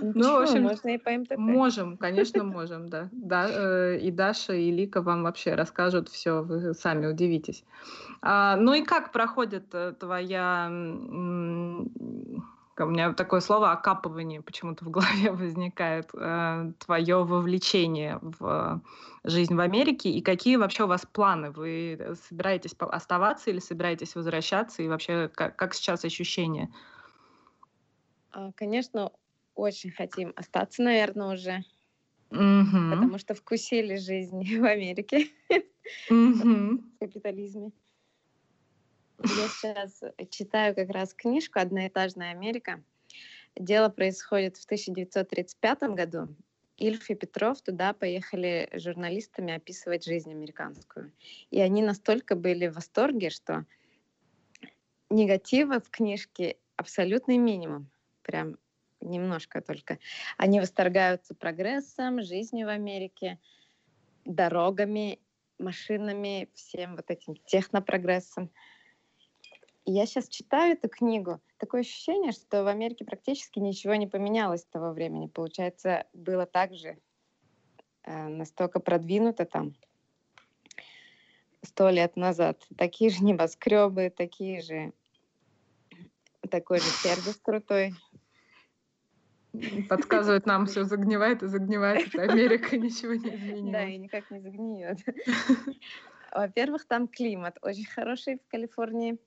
ну, 0.00 0.38
в 0.38 0.42
общем, 0.42 0.62
можно 0.62 0.88
и 0.88 0.98
по 0.98 1.10
МТТ. 1.10 1.36
Можем, 1.36 1.96
конечно, 1.96 2.44
можем, 2.58 2.88
да. 2.88 3.08
да 3.12 3.48
э, 3.48 3.98
и 3.98 4.10
Даша, 4.10 4.54
и 4.54 4.70
Лика 4.70 5.02
вам 5.02 5.22
вообще 5.22 5.54
расскажут 5.54 6.08
все, 6.08 6.42
вы 6.42 6.74
сами 6.74 7.06
удивитесь. 7.06 7.64
А, 8.22 8.56
ну 8.56 8.74
и 8.74 8.82
как 8.82 9.12
проходит 9.12 9.66
э, 9.72 9.94
твоя... 9.98 10.68
У 12.78 12.86
меня 12.86 13.12
такое 13.12 13.40
слово 13.40 13.72
окапывание 13.72 14.40
почему-то 14.40 14.86
в 14.86 14.90
голове 14.90 15.30
возникает. 15.32 16.08
Э, 16.14 16.72
твое 16.78 17.24
вовлечение 17.24 18.18
в 18.22 18.80
жизнь 19.24 19.54
в 19.54 19.60
Америке 19.60 20.10
и 20.10 20.22
какие 20.22 20.56
вообще 20.56 20.84
у 20.84 20.86
вас 20.86 21.04
планы? 21.04 21.50
Вы 21.50 22.16
собираетесь 22.28 22.74
оставаться 22.78 23.50
или 23.50 23.58
собираетесь 23.58 24.14
возвращаться? 24.14 24.82
И 24.82 24.88
вообще 24.88 25.28
как, 25.28 25.56
как 25.56 25.74
сейчас 25.74 26.04
ощущения? 26.04 26.70
А, 28.32 28.52
конечно, 28.52 29.10
очень 29.54 29.90
хотим 29.90 30.32
остаться, 30.36 30.82
наверное, 30.82 31.34
уже. 31.34 31.64
Mm-hmm. 32.30 32.90
Потому 32.90 33.18
что 33.18 33.34
вкусили 33.34 33.96
жизнь 33.96 34.42
в 34.60 34.64
Америке. 34.64 35.28
Mm-hmm. 36.10 36.76
В 36.76 36.98
капитализме. 36.98 37.72
Я 39.22 39.48
сейчас 39.48 40.00
читаю 40.30 40.74
как 40.74 40.88
раз 40.90 41.12
книжку 41.12 41.58
«Одноэтажная 41.58 42.30
Америка». 42.30 42.82
Дело 43.56 43.88
происходит 43.88 44.56
в 44.56 44.64
1935 44.64 45.82
году. 45.90 46.28
Ильф 46.78 47.10
и 47.10 47.14
Петров 47.14 47.60
туда 47.60 47.92
поехали 47.92 48.70
журналистами 48.72 49.52
описывать 49.52 50.04
жизнь 50.04 50.30
американскую. 50.30 51.12
И 51.50 51.60
они 51.60 51.82
настолько 51.82 52.36
были 52.36 52.68
в 52.68 52.74
восторге, 52.76 53.28
что 53.28 53.66
негатива 55.10 55.80
в 55.80 55.90
книжке 55.90 56.56
абсолютный 56.76 57.36
минимум. 57.36 57.90
Прям 58.22 58.56
немножко 59.00 59.60
только. 59.60 59.98
Они 60.36 60.60
восторгаются 60.60 61.34
прогрессом, 61.34 62.22
жизнью 62.22 62.66
в 62.66 62.70
Америке, 62.70 63.38
дорогами, 64.24 65.18
машинами, 65.58 66.48
всем 66.54 66.96
вот 66.96 67.10
этим 67.10 67.36
технопрогрессом. 67.46 68.50
И 69.84 69.92
я 69.92 70.06
сейчас 70.06 70.28
читаю 70.28 70.74
эту 70.74 70.88
книгу. 70.88 71.40
Такое 71.58 71.80
ощущение, 71.80 72.32
что 72.32 72.64
в 72.64 72.66
Америке 72.66 73.04
практически 73.04 73.58
ничего 73.58 73.94
не 73.94 74.06
поменялось 74.06 74.62
с 74.62 74.66
того 74.66 74.92
времени. 74.92 75.26
Получается, 75.26 76.06
было 76.12 76.46
так 76.46 76.74
же 76.74 76.98
э, 78.04 78.28
настолько 78.28 78.80
продвинуто 78.80 79.44
там 79.46 79.74
сто 81.62 81.90
лет 81.90 82.16
назад. 82.16 82.66
Такие 82.76 83.10
же 83.10 83.24
небоскребы, 83.24 84.12
такие 84.14 84.60
же 84.62 84.92
такой 86.50 86.80
же 86.80 86.86
сервис 86.86 87.38
крутой. 87.42 87.94
Подсказывает 89.88 90.46
нам, 90.46 90.66
все 90.66 90.84
загнивает 90.84 91.42
и 91.42 91.46
загнивает. 91.46 92.08
Это 92.08 92.22
Америка, 92.22 92.76
ничего 92.76 93.14
не 93.14 93.28
изменилось. 93.34 93.72
Да, 93.72 93.84
и 93.84 93.98
никак 93.98 94.30
не 94.30 94.40
загниет. 94.40 94.98
Во-первых, 96.32 96.86
там 96.86 97.08
климат 97.08 97.58
очень 97.62 97.86
хороший 97.86 98.36
в 98.38 98.50
Калифорнии, 98.50 99.18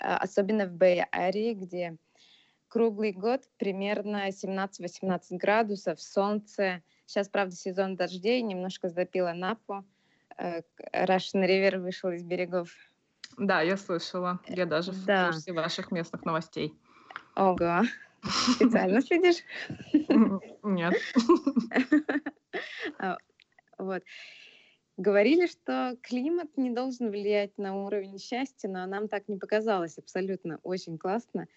а, 0.00 0.16
особенно 0.16 0.66
в 0.66 0.72
Бэй-Арии, 0.72 1.52
где 1.52 1.96
круглый 2.68 3.12
год 3.12 3.42
примерно 3.58 4.28
17-18 4.28 5.20
градусов, 5.32 6.00
солнце. 6.00 6.82
Сейчас, 7.06 7.28
правда, 7.28 7.54
сезон 7.54 7.96
дождей, 7.96 8.40
немножко 8.42 8.88
запила 8.88 9.32
Напу. 9.32 9.84
Э, 10.38 10.62
Russian 10.92 11.46
River 11.46 11.78
вышел 11.78 12.10
из 12.10 12.24
берегов. 12.24 12.70
Да, 13.36 13.60
я 13.60 13.76
слышала. 13.76 14.40
Я 14.48 14.66
даже 14.66 14.92
в 14.92 15.04
да. 15.04 15.26
курсе 15.26 15.52
ваших 15.52 15.90
местных 15.90 16.24
новостей. 16.24 16.74
Ого. 17.36 17.82
Специально 18.24 19.00
следишь? 19.00 19.42
Нет. 20.62 20.94
А, 23.00 23.18
вот. 23.78 24.04
Говорили, 24.96 25.46
что 25.46 25.98
климат 26.02 26.56
не 26.56 26.70
должен 26.70 27.10
влиять 27.10 27.58
на 27.58 27.84
уровень 27.84 28.20
счастья, 28.20 28.68
но 28.68 28.86
нам 28.86 29.08
так 29.08 29.26
не 29.26 29.36
показалось 29.36 29.98
абсолютно. 29.98 30.60
Очень 30.62 30.98
классно. 30.98 31.48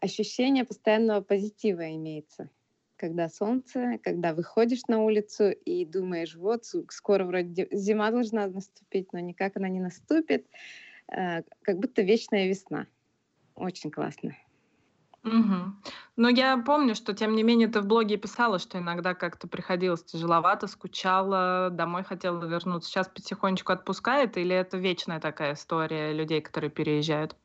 Ощущение 0.00 0.64
постоянного 0.64 1.20
позитива 1.20 1.94
имеется. 1.94 2.48
Когда 2.96 3.28
солнце, 3.28 3.98
когда 4.02 4.32
выходишь 4.32 4.86
на 4.88 5.02
улицу 5.02 5.50
и 5.50 5.84
думаешь, 5.84 6.36
вот, 6.36 6.64
скоро 6.88 7.24
вроде 7.24 7.68
зима 7.70 8.10
должна 8.10 8.46
наступить, 8.46 9.12
но 9.12 9.18
никак 9.18 9.58
она 9.58 9.68
не 9.68 9.80
наступит. 9.80 10.46
Э, 11.12 11.42
как 11.62 11.78
будто 11.78 12.00
вечная 12.00 12.48
весна. 12.48 12.86
Очень 13.56 13.90
классно. 13.90 14.36
Угу. 15.24 15.72
Но 16.16 16.28
я 16.28 16.56
помню, 16.58 16.94
что 16.94 17.14
тем 17.14 17.34
не 17.34 17.42
менее 17.42 17.68
ты 17.68 17.80
в 17.80 17.86
блоге 17.86 18.18
писала, 18.18 18.58
что 18.58 18.78
иногда 18.78 19.14
как-то 19.14 19.48
приходилось 19.48 20.04
тяжеловато, 20.04 20.66
скучала, 20.66 21.70
домой 21.72 22.04
хотела 22.04 22.44
вернуться. 22.44 22.90
Сейчас 22.90 23.08
потихонечку 23.08 23.72
отпускает 23.72 24.36
или 24.36 24.54
это 24.54 24.76
вечная 24.76 25.20
такая 25.20 25.54
история 25.54 26.12
людей, 26.12 26.40
которые 26.42 26.70
переезжают? 26.70 27.36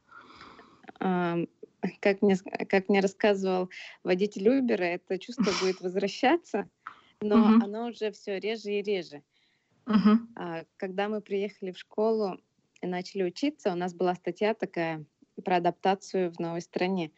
Как 0.99 2.21
мне, 2.21 2.35
как 2.69 2.89
мне 2.89 2.99
рассказывал 2.99 3.69
водитель 4.03 4.49
Uber, 4.49 4.75
это 4.75 5.17
чувство 5.17 5.51
будет 5.61 5.79
возвращаться, 5.81 6.69
но 7.21 7.37
угу. 7.37 7.63
оно 7.63 7.87
уже 7.87 8.11
все 8.11 8.39
реже 8.39 8.71
и 8.71 8.81
реже. 8.81 9.23
Угу. 9.87 10.65
Когда 10.75 11.07
мы 11.07 11.21
приехали 11.21 11.71
в 11.71 11.77
школу 11.77 12.37
и 12.81 12.87
начали 12.87 13.23
учиться, 13.23 13.71
у 13.71 13.75
нас 13.75 13.93
была 13.93 14.15
статья 14.15 14.53
такая 14.53 15.05
про 15.45 15.55
адаптацию 15.55 16.33
в 16.33 16.39
новой 16.39 16.61
стране 16.61 17.11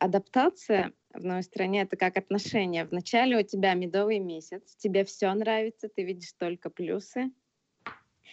адаптация 0.00 0.92
в 1.12 1.24
новой 1.24 1.42
стране 1.42 1.82
это 1.82 1.96
как 1.96 2.16
отношения. 2.16 2.84
Вначале 2.84 3.38
у 3.38 3.42
тебя 3.42 3.74
медовый 3.74 4.18
месяц, 4.18 4.74
тебе 4.76 5.04
все 5.04 5.32
нравится, 5.34 5.88
ты 5.88 6.04
видишь 6.04 6.32
только 6.32 6.70
плюсы. 6.70 7.30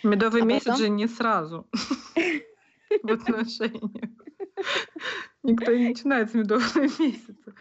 Медовый 0.04 0.44
а 0.44 0.46
месяц 0.46 0.66
потом... 0.66 0.80
же 0.80 0.90
не 0.90 1.08
сразу 1.08 1.68
в 3.04 3.12
отношениях. 3.12 4.12
Никто 5.44 5.74
не 5.74 5.90
начинает 5.90 6.32
с 6.32 6.34
медового 6.34 6.82
месяца. 7.00 7.54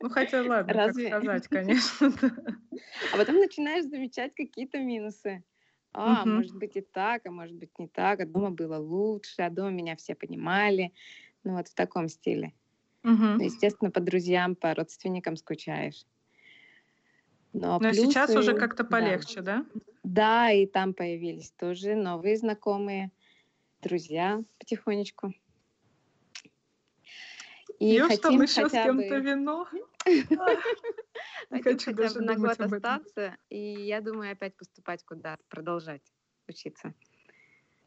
Ну, 0.00 0.10
хотя 0.10 0.42
ладно, 0.42 0.72
Разве? 0.72 1.10
как 1.10 1.22
сказать, 1.22 1.48
конечно. 1.48 2.12
А 3.12 3.16
потом 3.16 3.36
начинаешь 3.36 3.84
замечать 3.84 4.34
какие-то 4.34 4.78
минусы. 4.78 5.42
А, 5.92 6.22
угу. 6.22 6.30
может 6.30 6.56
быть 6.56 6.76
и 6.76 6.80
так, 6.80 7.24
а 7.24 7.30
может 7.30 7.56
быть 7.56 7.78
не 7.78 7.86
так, 7.86 8.20
а 8.20 8.26
дома 8.26 8.50
было 8.50 8.78
лучше, 8.78 9.42
а 9.42 9.50
дома 9.50 9.70
меня 9.70 9.94
все 9.94 10.16
понимали. 10.16 10.92
Ну, 11.44 11.56
вот 11.56 11.68
в 11.68 11.74
таком 11.74 12.08
стиле. 12.08 12.52
Угу. 13.04 13.42
Естественно, 13.42 13.90
по 13.90 14.00
друзьям, 14.00 14.56
по 14.56 14.74
родственникам 14.74 15.36
скучаешь. 15.36 16.04
Но, 17.52 17.78
Но 17.78 17.90
плюсы, 17.90 18.06
сейчас 18.06 18.30
уже 18.30 18.54
как-то 18.54 18.84
полегче, 18.84 19.40
да. 19.42 19.64
да? 19.64 19.80
Да, 20.02 20.50
и 20.50 20.66
там 20.66 20.92
появились 20.92 21.52
тоже 21.52 21.94
новые 21.94 22.36
знакомые, 22.36 23.10
друзья 23.80 24.42
потихонечку. 24.58 25.32
И 27.78 27.96
Пьешь 27.96 28.08
хотим 28.08 28.22
там 28.22 28.42
еще 28.42 28.68
с 28.68 28.72
кем-то 28.72 29.18
вино? 29.18 29.68
Хотим 31.50 31.78
хотя 31.78 32.10
бы 32.10 32.20
на 32.20 32.36
год 32.36 32.60
остаться, 32.60 33.36
и 33.48 33.58
я 33.58 34.00
думаю 34.00 34.32
опять 34.32 34.56
поступать 34.56 35.04
куда-то, 35.04 35.42
продолжать 35.48 36.02
учиться. 36.48 36.94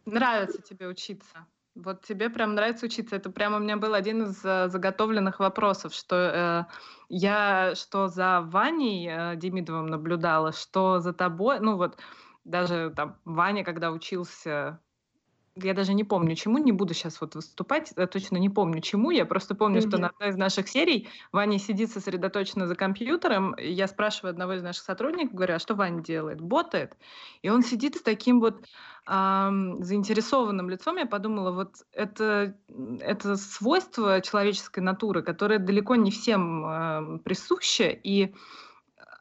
Нравится 0.06 0.62
тебе 0.62 0.88
учиться? 0.88 1.46
Вот 1.84 2.02
тебе 2.02 2.30
прям 2.30 2.56
нравится 2.56 2.88
учиться. 2.88 3.16
Это 3.16 3.30
прямо 3.30 3.58
у 3.58 3.60
меня 3.60 3.78
был 3.78 3.94
один 3.94 4.24
из 4.24 4.44
э, 4.44 4.68
заготовленных 4.70 5.40
вопросов, 5.40 5.94
что 5.94 6.16
э, 6.16 6.74
я 7.10 7.76
что 7.76 8.08
за 8.08 8.42
Ваней 8.42 9.08
э, 9.08 9.36
Демидовым 9.36 9.86
наблюдала, 9.86 10.52
что 10.54 11.00
за 11.00 11.14
тобой. 11.14 11.60
Ну 11.60 11.78
вот 11.78 12.00
даже 12.46 12.92
там 12.96 13.20
Ваня, 13.26 13.64
когда 13.64 13.92
учился 13.92 14.80
я 15.64 15.74
даже 15.74 15.94
не 15.94 16.04
помню, 16.04 16.36
чему, 16.36 16.58
не 16.58 16.72
буду 16.72 16.94
сейчас 16.94 17.20
вот 17.22 17.36
выступать, 17.36 17.94
я 17.96 18.08
точно 18.08 18.38
не 18.38 18.50
помню, 18.50 18.82
чему, 18.82 19.12
я 19.12 19.26
просто 19.26 19.56
помню, 19.56 19.82
mm-hmm. 19.82 19.88
что 19.88 19.98
на 19.98 20.08
одной 20.10 20.30
из 20.30 20.38
наших 20.38 20.68
серий 20.68 21.08
Ваня 21.32 21.60
сидит 21.60 21.92
сосредоточенно 21.92 22.68
за 22.68 22.76
компьютером, 22.76 23.54
и 23.54 23.72
я 23.72 23.88
спрашиваю 23.88 24.32
одного 24.32 24.54
из 24.54 24.64
наших 24.64 24.84
сотрудников, 24.84 25.34
говорю, 25.34 25.56
а 25.56 25.60
что 25.60 25.76
Ваня 25.76 26.02
делает? 26.02 26.42
Ботает. 26.42 26.98
И 27.42 27.50
он 27.50 27.64
сидит 27.64 27.96
с 27.96 28.02
таким 28.02 28.40
вот 28.40 28.66
эм, 29.08 29.84
заинтересованным 29.84 30.70
лицом, 30.70 30.98
я 30.98 31.06
подумала, 31.06 31.52
вот 31.52 31.76
это, 31.92 32.56
это 33.00 33.36
свойство 33.36 34.22
человеческой 34.22 34.80
натуры, 34.80 35.22
которое 35.22 35.60
далеко 35.60 35.96
не 35.96 36.12
всем 36.12 36.66
э, 36.66 37.20
присуще, 37.20 38.00
и 38.04 38.34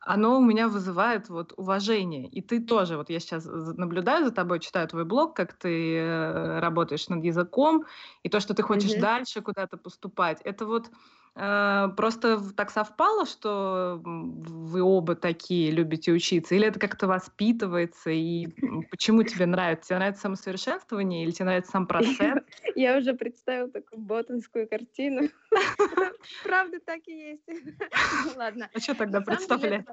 оно 0.06 0.38
у 0.38 0.40
меня 0.40 0.68
вызывает 0.68 1.28
вот 1.28 1.52
уважение. 1.56 2.28
И 2.28 2.40
ты 2.40 2.60
тоже, 2.60 2.96
вот 2.96 3.10
я 3.10 3.18
сейчас 3.18 3.44
наблюдаю 3.44 4.24
за 4.24 4.30
тобой, 4.30 4.60
читаю 4.60 4.86
твой 4.86 5.04
блог, 5.04 5.34
как 5.34 5.52
ты 5.52 5.96
э, 5.96 6.60
работаешь 6.60 7.08
над 7.08 7.24
языком, 7.24 7.84
и 8.22 8.28
то, 8.28 8.38
что 8.38 8.54
ты 8.54 8.62
хочешь 8.62 8.94
mm-hmm. 8.94 9.00
дальше 9.00 9.42
куда-то 9.42 9.76
поступать, 9.76 10.40
это 10.44 10.64
вот 10.64 10.90
просто 11.36 12.40
так 12.56 12.70
совпало, 12.70 13.26
что 13.26 14.00
вы 14.02 14.82
оба 14.82 15.14
такие 15.14 15.70
любите 15.70 16.12
учиться? 16.12 16.54
Или 16.54 16.68
это 16.68 16.80
как-то 16.80 17.06
воспитывается? 17.06 18.10
И 18.10 18.48
почему 18.90 19.22
тебе 19.22 19.44
нравится? 19.44 19.88
Тебе 19.88 19.98
нравится 19.98 20.22
самосовершенствование 20.22 21.24
или 21.24 21.32
тебе 21.32 21.44
нравится 21.44 21.72
сам 21.72 21.86
процесс? 21.86 22.16
Я 22.74 22.96
уже 22.96 23.12
представила 23.12 23.70
такую 23.70 24.00
ботанскую 24.00 24.66
картину. 24.66 25.28
Правда, 26.42 26.80
так 26.80 27.00
и 27.06 27.12
есть. 27.12 27.42
Ладно. 28.36 28.70
А 28.72 28.80
что 28.80 28.94
тогда 28.94 29.20
представлять? 29.20 29.84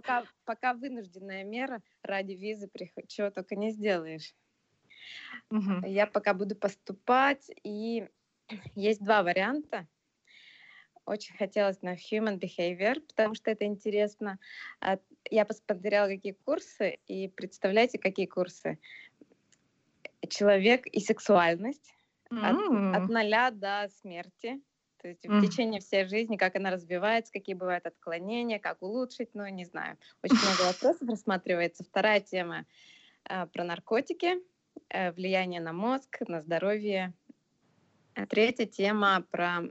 Пока 0.45 0.73
вынужденная 0.73 1.43
мера 1.43 1.81
ради 2.03 2.33
визы, 2.33 2.69
чего 3.07 3.29
только 3.31 3.57
не 3.57 3.71
сделаешь. 3.71 4.33
Я 5.85 6.07
пока 6.07 6.33
буду 6.33 6.55
поступать, 6.55 7.51
и 7.63 8.07
есть 8.75 9.03
два 9.03 9.23
варианта 9.23 9.87
очень 11.05 11.35
хотелось 11.35 11.81
на 11.81 11.95
Human 11.95 12.39
Behavior, 12.39 12.99
потому 13.01 13.35
что 13.35 13.51
это 13.51 13.65
интересно. 13.65 14.39
А, 14.79 14.99
я 15.29 15.45
посмотрела, 15.45 16.07
какие 16.07 16.33
курсы, 16.45 16.99
и 17.07 17.27
представляете, 17.27 17.97
какие 17.99 18.25
курсы? 18.25 18.79
Человек 20.29 20.87
и 20.87 20.99
сексуальность 20.99 21.93
mm. 22.31 22.95
от, 22.95 23.03
от 23.03 23.09
ноля 23.09 23.51
до 23.51 23.89
смерти. 24.01 24.61
То 25.01 25.09
есть 25.09 25.25
mm. 25.25 25.39
в 25.39 25.45
течение 25.45 25.81
всей 25.81 26.05
жизни, 26.05 26.37
как 26.37 26.55
она 26.55 26.71
развивается, 26.71 27.33
какие 27.33 27.55
бывают 27.55 27.85
отклонения, 27.85 28.59
как 28.59 28.81
улучшить, 28.81 29.29
ну, 29.33 29.45
не 29.47 29.65
знаю. 29.65 29.97
Очень 30.23 30.37
много 30.37 30.61
вопросов 30.71 31.07
рассматривается. 31.07 31.83
Вторая 31.83 32.21
тема 32.21 32.65
э, 33.29 33.45
про 33.47 33.63
наркотики, 33.65 34.37
э, 34.89 35.11
влияние 35.11 35.59
на 35.59 35.73
мозг, 35.73 36.21
на 36.27 36.41
здоровье. 36.41 37.13
Третья 38.29 38.65
тема 38.65 39.25
про 39.31 39.63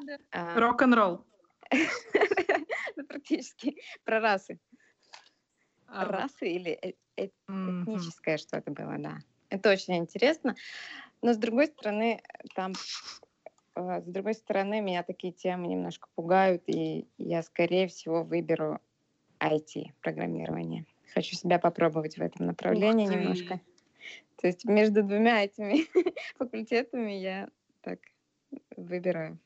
надо. 0.00 0.18
А, 0.32 0.58
Рок-н-ролл. 0.58 1.24
Ну, 2.96 3.04
практически. 3.06 3.76
Про 4.04 4.18
расы. 4.20 4.58
А, 5.86 6.04
расы 6.04 6.48
или 6.48 6.72
э, 6.72 6.94
э, 7.16 7.28
этническое 7.46 8.36
что-то 8.36 8.72
было, 8.72 8.96
да. 8.98 9.18
Это 9.50 9.70
очень 9.70 9.96
интересно. 9.98 10.56
Но 11.22 11.32
с 11.32 11.36
другой 11.36 11.66
стороны, 11.66 12.20
там, 12.54 12.72
э, 13.76 14.00
с 14.00 14.04
другой 14.04 14.34
стороны, 14.34 14.80
меня 14.80 15.02
такие 15.04 15.32
темы 15.32 15.68
немножко 15.68 16.08
пугают, 16.14 16.64
и 16.66 17.06
я, 17.18 17.42
скорее 17.42 17.86
всего, 17.86 18.24
выберу 18.24 18.80
IT, 19.38 19.92
программирование. 20.00 20.84
Хочу 21.14 21.36
себя 21.36 21.58
попробовать 21.58 22.18
в 22.18 22.22
этом 22.22 22.46
направлении 22.46 23.06
немножко. 23.06 23.60
То 24.36 24.46
есть 24.46 24.64
между 24.64 25.02
двумя 25.02 25.44
этими 25.44 25.86
факультетами 26.36 27.12
я 27.12 27.48
так 27.80 28.00
выбираю. 28.76 29.38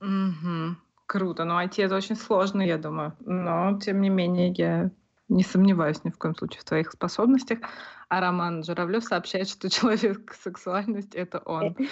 Угу. 0.00 0.76
Круто. 1.06 1.44
Ну, 1.44 1.54
IT 1.58 1.82
это 1.82 1.96
очень 1.96 2.16
сложно, 2.16 2.62
я 2.62 2.78
думаю. 2.78 3.14
Но, 3.20 3.78
тем 3.78 4.00
не 4.00 4.08
менее, 4.08 4.52
я 4.56 4.90
не 5.28 5.42
сомневаюсь 5.42 6.04
ни 6.04 6.10
в 6.10 6.18
коем 6.18 6.34
случае 6.34 6.60
в 6.60 6.64
твоих 6.64 6.90
способностях. 6.92 7.58
А 8.08 8.20
Роман 8.20 8.64
Журавлев 8.64 9.04
сообщает, 9.04 9.48
что 9.48 9.70
человек 9.70 10.34
сексуальность— 10.34 11.14
это 11.16 11.38
он. 11.38 11.76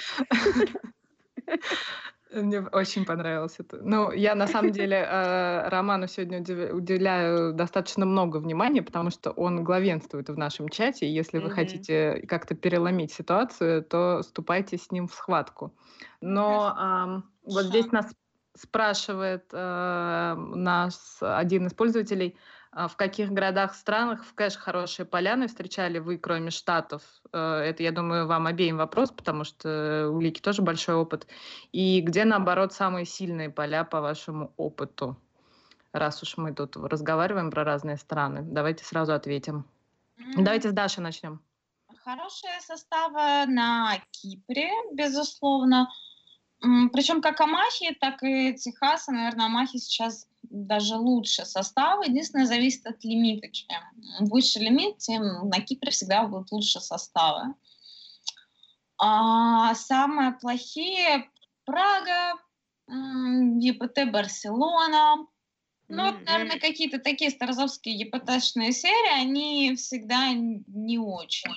Мне 2.33 2.61
очень 2.61 3.05
понравилось 3.05 3.57
это. 3.59 3.79
Ну, 3.83 4.11
я 4.11 4.35
на 4.35 4.47
самом 4.47 4.73
деле 4.73 4.97
э, 4.97 5.69
Роману 5.69 6.07
сегодня 6.09 6.41
уделяю 6.73 7.53
достаточно 7.53 8.07
много 8.07 8.39
внимания, 8.39 8.83
потому 8.83 9.11
что 9.11 9.33
он 9.33 9.63
главенствует 9.63 10.31
в 10.31 10.39
нашем 10.39 10.71
чате. 10.71 11.07
И 11.07 11.13
если 11.13 11.39
вы 11.39 11.51
хотите 11.51 12.25
как-то 12.27 12.55
переломить 12.55 13.13
ситуацию, 13.13 13.83
то 13.85 14.23
ступайте 14.23 14.79
с 14.79 14.91
ним 14.91 15.09
в 15.09 15.15
схватку. 15.15 15.75
Но 16.23 17.23
вот 17.45 17.65
здесь 17.67 17.91
нас 17.93 18.07
спрашивает 18.55 19.47
э, 19.53 20.35
нас 20.37 21.19
один 21.21 21.67
из 21.67 21.75
пользователей, 21.75 22.37
э, 22.73 22.87
в 22.87 22.97
каких 22.97 23.31
городах, 23.31 23.75
странах 23.75 24.25
в 24.25 24.35
кэш 24.35 24.57
хорошие 24.57 25.07
поляны 25.07 25.49
встречали 25.49 25.99
вы, 25.99 26.19
кроме 26.19 26.51
Штатов? 26.51 27.03
Э, 27.33 27.61
это, 27.61 27.83
я 27.83 27.93
думаю, 27.93 28.27
вам 28.27 28.47
обеим 28.47 28.77
вопрос, 28.77 29.11
потому 29.11 29.45
что 29.45 30.11
у 30.13 30.21
Лики 30.21 30.41
тоже 30.41 30.63
большой 30.63 30.97
опыт. 30.97 31.27
И 31.73 32.01
где, 32.03 32.25
наоборот, 32.25 32.73
самые 32.73 33.07
сильные 33.07 33.51
поля 33.51 33.85
по 33.85 34.01
вашему 34.01 34.53
опыту? 34.57 35.17
Раз 35.93 36.23
уж 36.23 36.37
мы 36.37 36.55
тут 36.55 36.77
разговариваем 36.77 37.51
про 37.51 37.65
разные 37.65 37.97
страны, 37.97 38.41
давайте 38.43 38.85
сразу 38.85 39.13
ответим. 39.13 39.67
Mm-hmm. 40.19 40.43
Давайте 40.45 40.71
с 40.71 40.73
Дашей 40.73 41.03
начнем. 41.03 41.41
Хорошие 42.05 42.61
составы 42.61 43.47
на 43.47 43.99
Кипре, 44.11 44.71
безусловно. 44.93 45.89
Причем 46.93 47.21
как 47.21 47.41
Амахи, 47.41 47.97
так 48.01 48.23
и 48.23 48.55
Техаса, 48.55 49.11
наверное, 49.11 49.47
Амахи 49.47 49.79
сейчас 49.79 50.29
даже 50.43 50.97
лучше 50.97 51.45
составы. 51.45 52.05
Единственное, 52.07 52.47
зависит 52.47 52.87
от 52.87 53.03
лимита. 53.05 53.49
Чем 53.49 53.81
выше 54.21 54.61
лимит, 54.61 54.99
тем 54.99 55.49
на 55.49 55.61
Кипре 55.61 55.91
всегда 55.91 56.25
будут 56.25 56.53
лучше 56.53 56.81
составы. 56.81 57.55
А 58.99 59.75
самые 59.75 60.33
плохие 60.33 61.29
Прага, 61.65 62.35
ЕПТ 62.89 64.11
Барселона. 64.13 65.27
Ну, 65.89 66.05
вот, 66.05 66.25
наверное, 66.25 66.61
какие-то 66.61 66.99
такие 66.99 67.31
старозовские 67.31 67.97
ЕПТшные 67.97 68.73
серии, 68.73 69.21
они 69.21 69.75
всегда 69.77 70.33
не 70.33 70.99
очень. 70.99 71.51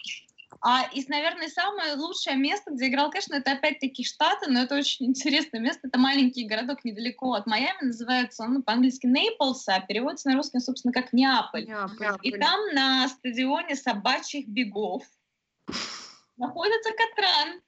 А 0.62 0.84
из, 0.94 1.08
наверное, 1.08 1.48
самое 1.48 1.96
лучшее 1.96 2.36
место, 2.36 2.72
где 2.72 2.88
играл 2.88 3.12
Кэш, 3.12 3.28
ну, 3.28 3.38
это 3.38 3.52
опять-таки 3.52 4.04
Штаты, 4.04 4.50
но 4.50 4.62
это 4.62 4.76
очень 4.76 5.08
интересное 5.08 5.60
место. 5.60 5.88
Это 5.88 6.00
маленький 6.00 6.48
городок 6.48 6.84
недалеко 6.84 7.34
от 7.34 7.46
Майами, 7.46 7.86
называется 7.86 8.44
он 8.44 8.54
ну, 8.56 8.64
по-английски 8.64 9.06
Нейплс, 9.06 9.68
а 9.68 9.80
переводится 9.82 10.30
на 10.30 10.36
русский, 10.36 10.60
собственно, 10.60 10.94
как 10.94 11.14
Неаполь. 11.14 11.66
Неаполь. 11.66 12.18
И 12.24 12.32
там 12.38 12.60
на 12.74 13.08
стадионе 13.08 13.76
собачьих 13.76 14.48
бегов 14.48 15.04
находится 16.38 16.92
Катран 16.92 17.62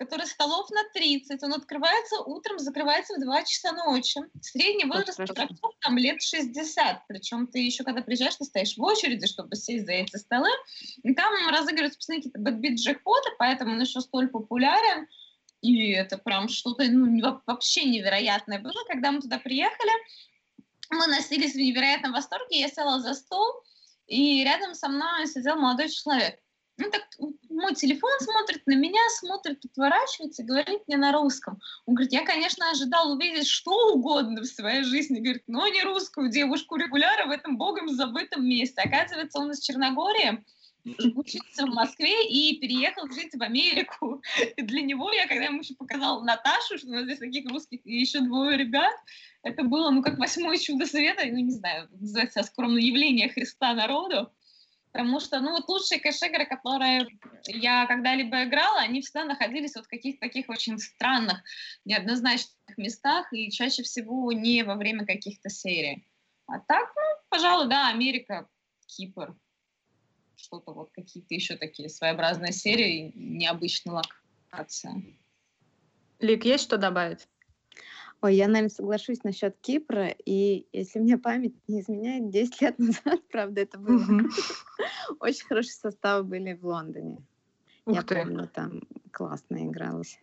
который 0.00 0.26
столов 0.26 0.70
на 0.70 0.82
30, 0.94 1.42
он 1.42 1.52
открывается 1.52 2.20
утром, 2.20 2.58
закрывается 2.58 3.14
в 3.14 3.20
2 3.20 3.42
часа 3.44 3.72
ночи. 3.72 4.18
Средний 4.40 4.86
возраст 4.86 5.20
игроков 5.20 5.74
там 5.80 5.98
лет 5.98 6.22
60, 6.22 7.06
причем 7.06 7.46
ты 7.46 7.58
еще 7.58 7.84
когда 7.84 8.00
приезжаешь, 8.00 8.36
ты 8.36 8.46
стоишь 8.46 8.78
в 8.78 8.82
очереди, 8.82 9.26
чтобы 9.26 9.56
сесть 9.56 9.84
за 9.84 9.92
эти 9.92 10.16
столы, 10.16 10.48
и 11.02 11.14
там 11.14 11.30
разыгрываются 11.50 11.98
постоянно 11.98 12.22
какие-то 12.22 12.40
бэтбит 12.40 12.78
джекпоты, 12.78 13.28
поэтому 13.38 13.72
он 13.72 13.80
еще 13.82 14.00
столь 14.00 14.28
популярен, 14.28 15.06
и 15.60 15.90
это 15.90 16.16
прям 16.16 16.48
что-то 16.48 16.84
ну, 16.84 17.42
вообще 17.46 17.84
невероятное 17.84 18.58
было, 18.58 18.82
когда 18.88 19.12
мы 19.12 19.20
туда 19.20 19.38
приехали, 19.38 19.92
мы 20.88 21.08
носились 21.08 21.52
в 21.52 21.58
невероятном 21.58 22.12
восторге, 22.12 22.60
я 22.60 22.68
села 22.68 23.00
за 23.00 23.12
стол, 23.12 23.62
и 24.06 24.42
рядом 24.44 24.74
со 24.74 24.88
мной 24.88 25.26
сидел 25.26 25.56
молодой 25.56 25.90
человек. 25.90 26.40
Ну 26.80 26.90
так 26.90 27.02
мой 27.50 27.74
телефон 27.74 28.10
смотрит 28.20 28.66
на 28.66 28.74
меня, 28.74 29.00
смотрит, 29.18 29.62
отворачивается, 29.64 30.42
говорит 30.42 30.80
мне 30.86 30.96
на 30.96 31.12
русском. 31.12 31.60
Он 31.84 31.94
говорит, 31.94 32.12
я, 32.12 32.24
конечно, 32.24 32.70
ожидал 32.70 33.12
увидеть 33.12 33.46
что 33.46 33.92
угодно 33.92 34.40
в 34.40 34.46
своей 34.46 34.82
жизни, 34.82 35.20
говорит, 35.20 35.44
но 35.46 35.68
не 35.68 35.82
русскую 35.82 36.30
девушку 36.30 36.76
регуляра 36.76 37.26
в 37.26 37.30
этом 37.30 37.58
богом 37.58 37.90
забытом 37.90 38.48
месте. 38.48 38.80
Оказывается, 38.80 39.38
он 39.38 39.50
из 39.50 39.60
Черногории, 39.60 40.42
учится 41.14 41.66
в 41.66 41.74
Москве 41.74 42.26
и 42.26 42.58
переехал 42.58 43.06
жить 43.12 43.34
в 43.34 43.42
Америку. 43.42 44.22
И 44.56 44.62
для 44.62 44.80
него 44.80 45.12
я, 45.12 45.26
когда 45.26 45.44
ему 45.44 45.60
еще 45.60 45.74
показала 45.74 46.24
Наташу, 46.24 46.78
что 46.78 46.88
у 46.88 46.92
нас 46.92 47.04
здесь 47.04 47.18
таких 47.18 47.46
русских 47.50 47.80
и 47.84 48.00
еще 48.00 48.20
двое 48.20 48.56
ребят, 48.56 48.94
это 49.42 49.62
было, 49.64 49.90
ну, 49.90 50.02
как 50.02 50.18
восьмое 50.18 50.56
чудо 50.56 50.86
света, 50.86 51.24
ну, 51.26 51.38
не 51.38 51.50
знаю, 51.50 51.88
называется 51.92 52.42
скромное 52.42 52.80
явление 52.80 53.28
Христа 53.28 53.74
народу. 53.74 54.30
Потому 54.92 55.20
что, 55.20 55.40
ну, 55.40 55.52
вот 55.52 55.68
лучшие 55.68 56.00
кэш-игры, 56.00 56.46
которые 56.46 57.06
я 57.46 57.86
когда-либо 57.86 58.44
играла, 58.44 58.80
они 58.80 59.00
всегда 59.00 59.24
находились 59.24 59.76
вот 59.76 59.86
в 59.86 59.88
каких-то 59.88 60.26
таких 60.26 60.48
очень 60.48 60.78
странных, 60.78 61.38
неоднозначных 61.84 62.76
местах, 62.76 63.32
и 63.32 63.50
чаще 63.50 63.84
всего 63.84 64.32
не 64.32 64.64
во 64.64 64.74
время 64.74 65.06
каких-то 65.06 65.48
серий. 65.48 66.06
А 66.46 66.58
так, 66.58 66.92
ну, 66.96 67.02
пожалуй, 67.28 67.68
да, 67.68 67.88
Америка, 67.88 68.48
Кипр, 68.86 69.36
что-то 70.34 70.72
вот 70.72 70.90
какие-то 70.92 71.34
еще 71.34 71.56
такие 71.56 71.88
своеобразные 71.88 72.52
серии, 72.52 73.12
необычные 73.14 74.02
локации. 74.50 75.16
Лик, 76.18 76.44
есть 76.44 76.64
что 76.64 76.76
добавить? 76.76 77.28
Ой, 78.22 78.34
я, 78.34 78.48
наверное, 78.48 78.68
соглашусь 78.68 79.24
насчет 79.24 79.56
Кипра. 79.60 80.08
И 80.08 80.66
если 80.72 80.98
мне 80.98 81.16
память 81.16 81.54
не 81.68 81.80
изменяет, 81.80 82.30
10 82.30 82.60
лет 82.60 82.78
назад, 82.78 83.20
правда, 83.30 83.62
это 83.62 83.78
было. 83.78 84.04
Очень 85.20 85.46
хорошие 85.46 85.72
составы 85.72 86.24
были 86.24 86.52
в 86.52 86.66
Лондоне. 86.66 87.18
Я 87.86 88.02
помню, 88.02 88.48
там 88.48 88.82
классно 89.10 89.64
игралось. 89.66 90.18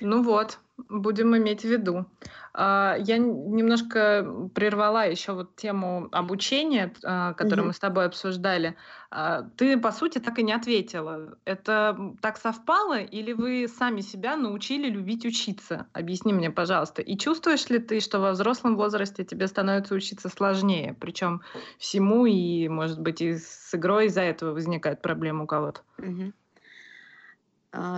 Ну 0.00 0.22
вот, 0.22 0.58
будем 0.88 1.36
иметь 1.36 1.62
в 1.62 1.68
виду. 1.68 2.06
А, 2.52 2.96
я 2.98 3.18
немножко 3.18 4.48
прервала 4.54 5.06
еще 5.06 5.32
вот 5.32 5.56
тему 5.56 6.08
обучения, 6.12 6.92
а, 7.04 7.32
которую 7.34 7.64
угу. 7.64 7.68
мы 7.68 7.72
с 7.72 7.78
тобой 7.78 8.06
обсуждали. 8.06 8.76
А, 9.10 9.42
ты, 9.56 9.78
по 9.78 9.92
сути, 9.92 10.18
так 10.18 10.38
и 10.38 10.42
не 10.42 10.52
ответила. 10.52 11.38
Это 11.44 11.98
так 12.20 12.36
совпало 12.36 12.98
или 12.98 13.32
вы 13.32 13.68
сами 13.68 14.02
себя 14.02 14.36
научили 14.36 14.88
любить 14.88 15.24
учиться? 15.24 15.86
Объясни 15.92 16.32
мне, 16.32 16.50
пожалуйста. 16.50 17.02
И 17.02 17.16
чувствуешь 17.16 17.68
ли 17.68 17.78
ты, 17.78 18.00
что 18.00 18.20
во 18.20 18.32
взрослом 18.32 18.76
возрасте 18.76 19.24
тебе 19.24 19.46
становится 19.46 19.94
учиться 19.94 20.28
сложнее? 20.28 20.96
Причем 21.00 21.42
всему 21.78 22.26
и, 22.26 22.68
может 22.68 23.00
быть, 23.00 23.22
и 23.22 23.36
с 23.38 23.74
игрой 23.74 24.06
из-за 24.06 24.22
этого 24.22 24.52
возникают 24.52 25.00
проблемы 25.00 25.44
у 25.44 25.46
кого-то? 25.46 25.80
Угу. 25.98 26.32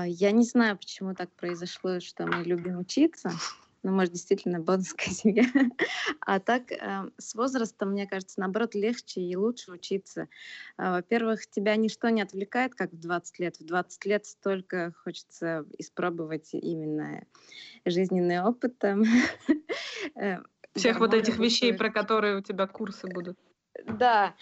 Я 0.07 0.31
не 0.33 0.45
знаю, 0.45 0.77
почему 0.77 1.15
так 1.15 1.31
произошло, 1.33 2.01
что 2.01 2.27
мы 2.27 2.43
любим 2.43 2.79
учиться 2.79 3.31
ну, 3.83 3.93
может, 3.93 4.13
действительно 4.13 4.61
бонская 4.61 5.09
семья. 5.15 5.45
А 6.21 6.41
так, 6.41 6.73
э, 6.73 7.11
с 7.17 7.35
возрастом, 7.35 7.93
мне 7.93 8.07
кажется, 8.07 8.41
наоборот, 8.41 8.75
легче 8.75 9.21
и 9.21 9.37
лучше 9.37 9.73
учиться. 9.73 10.29
Э, 10.77 10.91
во-первых, 10.93 11.49
тебя 11.49 11.77
ничто 11.77 12.09
не 12.09 12.23
отвлекает, 12.23 12.75
как 12.75 12.93
в 12.93 12.99
20 12.99 13.39
лет. 13.39 13.57
В 13.59 13.65
20 13.65 14.05
лет 14.07 14.27
столько 14.27 14.93
хочется 15.05 15.65
испробовать 15.79 16.51
именно 16.53 17.25
жизненный 17.85 18.43
опыт. 18.43 18.79
Там. 18.79 19.05
Э, 20.15 20.39
Всех 20.75 21.01
вот 21.01 21.13
этих 21.13 21.39
вещей, 21.39 21.75
про 21.75 21.91
которые 21.91 22.39
у 22.39 22.41
тебя 22.41 22.67
курсы 22.67 23.09
будут. 23.09 23.37
Да, 23.85 24.35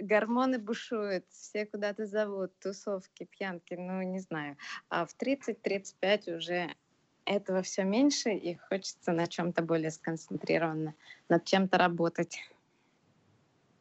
гормоны 0.00 0.58
бушуют, 0.58 1.24
все 1.30 1.66
куда-то 1.66 2.06
зовут, 2.06 2.52
тусовки, 2.60 3.24
пьянки, 3.24 3.74
ну, 3.74 4.02
не 4.02 4.20
знаю. 4.20 4.56
А 4.88 5.06
в 5.06 5.14
30-35 5.16 6.36
уже 6.36 6.74
этого 7.24 7.62
все 7.62 7.84
меньше, 7.84 8.30
и 8.30 8.56
хочется 8.56 9.12
на 9.12 9.26
чем-то 9.26 9.62
более 9.62 9.90
сконцентрированно, 9.90 10.94
над 11.28 11.44
чем-то 11.44 11.78
работать. 11.78 12.38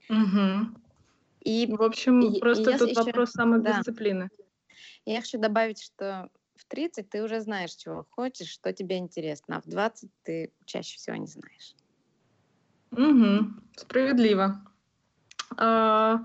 Угу. 0.09 0.77
И, 1.41 1.73
в 1.73 1.81
общем, 1.81 2.21
и, 2.21 2.39
просто 2.39 2.71
и 2.71 2.77
тут 2.77 2.89
еще, 2.89 3.03
вопрос 3.03 3.31
самодисциплины. 3.31 4.29
Да. 4.37 4.43
Я 5.05 5.21
хочу 5.21 5.39
добавить, 5.39 5.81
что 5.81 6.29
в 6.55 6.65
30 6.65 7.09
ты 7.09 7.23
уже 7.23 7.39
знаешь, 7.39 7.73
чего 7.73 8.05
хочешь, 8.09 8.49
что 8.49 8.73
тебе 8.73 8.97
интересно, 8.97 9.57
а 9.57 9.61
в 9.61 9.67
20 9.67 10.09
ты 10.23 10.51
чаще 10.65 10.97
всего 10.97 11.15
не 11.15 11.27
знаешь. 11.27 11.75
Угу. 12.91 13.53
Справедливо. 13.75 14.61
А, 15.55 16.19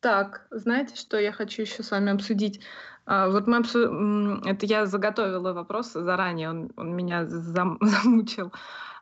так, 0.00 0.46
знаете, 0.50 0.96
что 0.96 1.18
я 1.18 1.32
хочу 1.32 1.62
еще 1.62 1.82
с 1.82 1.90
вами 1.90 2.12
обсудить? 2.12 2.60
А, 3.06 3.28
вот 3.28 3.46
мы 3.46 3.58
обсу... 3.58 4.40
это 4.44 4.66
я 4.66 4.86
заготовила 4.86 5.52
вопрос 5.52 5.92
заранее, 5.92 6.50
он, 6.50 6.72
он 6.76 6.94
меня 6.94 7.26
зам... 7.26 7.78
замучил. 7.80 8.52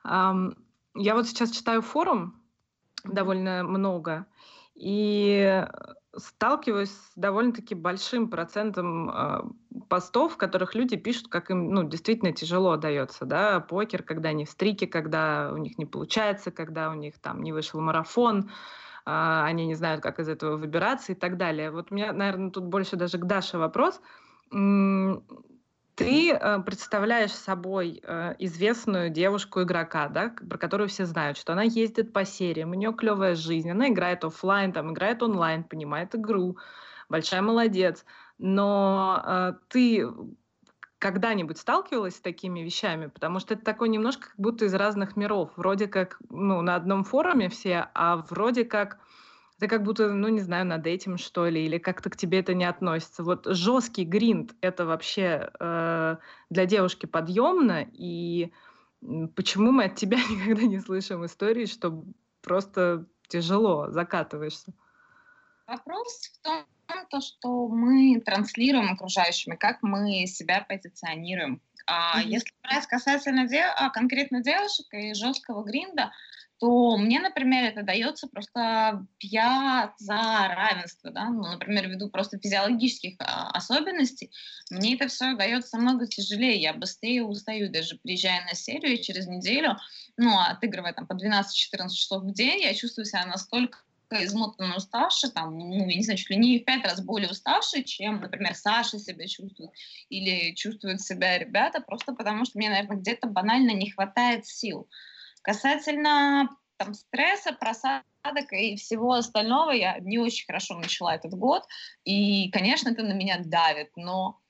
Я 0.04 1.14
вот 1.14 1.26
сейчас 1.26 1.50
читаю 1.50 1.82
форум 1.82 2.40
довольно 3.04 3.62
много 3.64 4.26
и 4.74 5.64
сталкиваюсь 6.16 6.90
с 6.90 7.12
довольно-таки 7.16 7.74
большим 7.74 8.28
процентом 8.28 9.11
э, 9.11 9.42
постов, 9.88 10.34
в 10.34 10.36
которых 10.36 10.74
люди 10.74 10.96
пишут, 10.96 11.28
как 11.28 11.50
им 11.50 11.70
ну, 11.70 11.84
действительно 11.84 12.32
тяжело 12.32 12.76
дается, 12.76 13.26
да, 13.26 13.61
покер, 13.61 14.02
когда 14.02 14.30
они 14.30 14.44
в 14.44 14.50
стрике, 14.50 14.86
когда 14.86 15.50
у 15.52 15.59
них 15.59 15.78
не 15.78 15.86
получается, 15.86 16.50
когда 16.50 16.90
у 16.90 16.94
них 16.94 17.18
там 17.18 17.42
не 17.42 17.52
вышел 17.52 17.80
марафон, 17.80 18.50
а, 18.50 18.52
они 19.07 19.66
не 19.66 19.74
знают, 19.74 20.02
как 20.02 20.18
из 20.18 20.28
этого 20.28 20.57
выбираться 20.57 21.12
и 21.12 21.14
так 21.14 21.36
далее. 21.36 21.70
Вот 21.70 21.92
у 21.92 21.94
меня, 21.94 22.12
наверное, 22.12 22.50
тут 22.50 22.64
больше 22.64 22.96
даже 22.96 23.18
к 23.18 23.24
Даше 23.24 23.57
вопрос. 23.57 24.00
Ты 25.96 26.30
э, 26.30 26.61
представляешь 26.61 27.32
собой 27.32 28.02
э, 28.02 28.34
известную 28.38 29.09
девушку-игрока, 29.09 30.09
да, 30.09 30.34
про 30.48 30.59
которую 30.59 30.90
все 30.90 31.07
знают, 31.07 31.38
что 31.38 31.54
она 31.54 31.62
ездит 31.62 32.12
по 32.12 32.26
сериям, 32.26 32.72
у 32.72 32.74
нее 32.74 32.92
клевая 32.92 33.34
жизнь, 33.34 33.70
она 33.70 33.88
играет 33.88 34.22
офлайн, 34.22 34.72
там, 34.72 34.92
играет 34.92 35.22
онлайн, 35.22 35.64
понимает 35.64 36.14
игру, 36.14 36.59
большая 37.09 37.40
молодец. 37.40 38.04
Но 38.36 39.22
э, 39.24 39.52
ты 39.68 40.07
когда-нибудь 40.99 41.59
сталкивалась 41.59 42.16
с 42.16 42.20
такими 42.20 42.61
вещами? 42.61 43.07
Потому 43.07 43.40
что 43.40 43.55
это 43.55 43.64
такое 43.64 43.88
немножко 43.88 44.28
как 44.28 44.38
будто 44.38 44.64
из 44.64 44.74
разных 44.74 45.16
миров. 45.16 45.51
Вроде 45.57 45.86
как 45.86 46.18
ну, 46.30 46.62
на 46.62 46.74
одном 46.74 47.05
форуме 47.05 47.49
все, 47.49 47.88
а 47.94 48.16
вроде 48.16 48.64
как 48.64 48.99
ты 49.59 49.68
как 49.68 49.82
будто, 49.82 50.12
ну, 50.12 50.28
не 50.28 50.40
знаю, 50.40 50.66
над 50.66 50.86
этим, 50.86 51.16
что 51.16 51.47
ли, 51.47 51.64
или 51.64 51.78
как-то 51.78 52.11
к 52.11 52.16
тебе 52.16 52.40
это 52.40 52.53
не 52.53 52.64
относится. 52.64 53.22
Вот 53.24 53.47
жесткий 53.47 54.05
гринд— 54.05 54.55
это 54.61 54.84
вообще 54.84 55.51
э, 55.59 56.16
для 56.51 56.66
девушки 56.66 57.07
подъемно, 57.07 57.86
и 57.90 58.53
почему 59.34 59.72
мы 59.72 59.84
от 59.84 59.94
тебя 59.94 60.18
никогда 60.30 60.62
не 60.62 60.78
слышим 60.80 61.24
истории, 61.24 61.64
что 61.64 62.05
просто 62.42 63.07
тяжело 63.28 63.90
закатываешься? 63.90 64.74
Вопрос 65.66 66.30
в 66.34 66.42
том, 66.42 66.64
то, 67.11 67.20
что 67.20 67.68
мы 67.68 68.20
транслируем 68.20 68.93
окружающими, 68.93 69.57
как 69.57 69.82
мы 69.82 70.26
себя 70.26 70.64
позиционируем. 70.68 71.61
А 71.87 72.20
mm-hmm. 72.20 72.28
если 72.28 72.53
брать 72.62 72.87
касательно 72.87 73.47
де- 73.47 73.72
а, 73.76 73.91
конкретно 73.91 74.43
девушек 74.43 74.87
и 74.93 75.14
жесткого 75.14 75.62
гринда, 75.62 76.12
то 76.59 76.97
мне, 76.97 77.20
например, 77.20 77.64
это 77.64 77.82
дается 77.82 78.28
просто 78.28 79.07
я 79.20 79.95
за 79.99 80.49
равенство, 80.49 81.11
да, 81.11 81.28
ну, 81.28 81.43
например, 81.53 81.89
ввиду 81.89 82.09
просто 82.09 82.39
физиологических 82.39 83.16
а, 83.18 83.51
особенностей, 83.51 84.32
мне 84.70 84.95
это 84.95 85.09
все 85.09 85.37
дается 85.37 85.76
намного 85.76 86.07
тяжелее, 86.07 86.61
я 86.61 86.72
быстрее 86.72 87.24
устаю, 87.24 87.70
даже 87.70 87.99
приезжая 87.99 88.43
на 88.47 88.55
серию 88.55 89.03
через 89.03 89.26
неделю, 89.26 89.76
ну, 90.16 90.39
отыгрывая 90.39 90.95
там 90.95 91.07
по 91.07 91.12
12-14 91.12 91.91
часов 91.91 92.22
в 92.22 92.32
день, 92.32 92.62
я 92.62 92.74
чувствую 92.74 93.05
себя 93.05 93.26
настолько 93.26 93.80
измотанно 94.11 94.76
уставший, 94.76 95.30
там, 95.30 95.59
ну, 95.59 95.88
я 95.88 95.96
не 95.96 96.02
знаю, 96.02 96.18
чуть 96.18 96.30
ли 96.30 96.36
не 96.36 96.59
в 96.59 96.64
пять 96.64 96.84
раз 96.84 97.00
более 97.00 97.30
уставший, 97.30 97.84
чем, 97.84 98.20
например, 98.20 98.54
Саша 98.54 98.98
себя 98.98 99.26
чувствует 99.26 99.70
или 100.09 100.54
чувствуют 100.54 101.00
себя 101.00 101.38
ребята, 101.38 101.80
просто 101.80 102.14
потому 102.14 102.44
что 102.44 102.59
мне, 102.59 102.70
наверное, 102.70 102.96
где-то 102.96 103.26
банально 103.26 103.70
не 103.72 103.90
хватает 103.90 104.46
сил. 104.46 104.88
Касательно 105.42 106.48
там, 106.76 106.94
стресса, 106.94 107.52
просадок 107.52 108.52
и 108.52 108.76
всего 108.76 109.12
остального, 109.12 109.70
я 109.70 109.98
не 109.98 110.18
очень 110.18 110.46
хорошо 110.46 110.78
начала 110.78 111.14
этот 111.14 111.34
год, 111.34 111.64
и, 112.04 112.50
конечно, 112.50 112.90
это 112.90 113.02
на 113.02 113.12
меня 113.12 113.40
давит, 113.44 113.90
но 113.96 114.40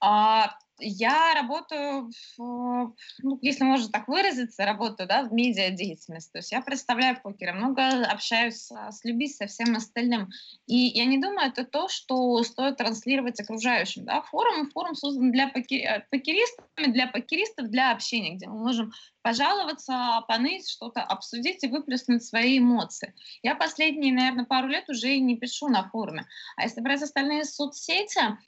а, 0.00 0.56
я 0.78 1.34
работаю, 1.34 2.10
в, 2.36 2.94
ну, 3.22 3.38
если 3.42 3.64
можно 3.64 3.90
так 3.90 4.08
выразиться, 4.08 4.64
работаю 4.64 5.08
да, 5.08 5.22
в 5.22 5.32
медиадеятельности. 5.32 6.32
То 6.32 6.38
есть 6.38 6.52
я 6.52 6.60
представляю 6.60 7.20
покеры, 7.20 7.52
много 7.52 8.04
общаюсь 8.04 8.56
с, 8.56 8.70
с 8.70 9.04
людьми, 9.04 9.28
со 9.28 9.46
всем 9.46 9.74
остальным. 9.76 10.28
И 10.66 10.76
я 10.76 11.06
не 11.06 11.18
думаю, 11.18 11.48
это 11.48 11.64
то, 11.64 11.88
что 11.88 12.42
стоит 12.42 12.76
транслировать 12.76 13.40
окружающим. 13.40 14.04
Да? 14.04 14.22
Форум, 14.22 14.70
форум 14.70 14.94
создан 14.94 15.32
для 15.32 15.48
покер, 15.48 16.06
покеристов, 16.10 16.66
для 16.76 17.06
покеристов, 17.06 17.68
для 17.68 17.92
общения, 17.92 18.34
где 18.34 18.46
мы 18.46 18.58
можем 18.58 18.92
пожаловаться, 19.22 20.24
поныть, 20.28 20.68
что-то 20.68 21.02
обсудить 21.02 21.64
и 21.64 21.68
выплеснуть 21.68 22.24
свои 22.24 22.58
эмоции. 22.58 23.14
Я 23.42 23.54
последние, 23.54 24.12
наверное, 24.12 24.44
пару 24.44 24.68
лет 24.68 24.88
уже 24.88 25.18
не 25.18 25.36
пишу 25.36 25.68
на 25.68 25.88
форуме. 25.88 26.26
А 26.56 26.62
если 26.62 26.80
брать 26.80 27.02
остальные 27.02 27.44
соцсети, 27.44 28.38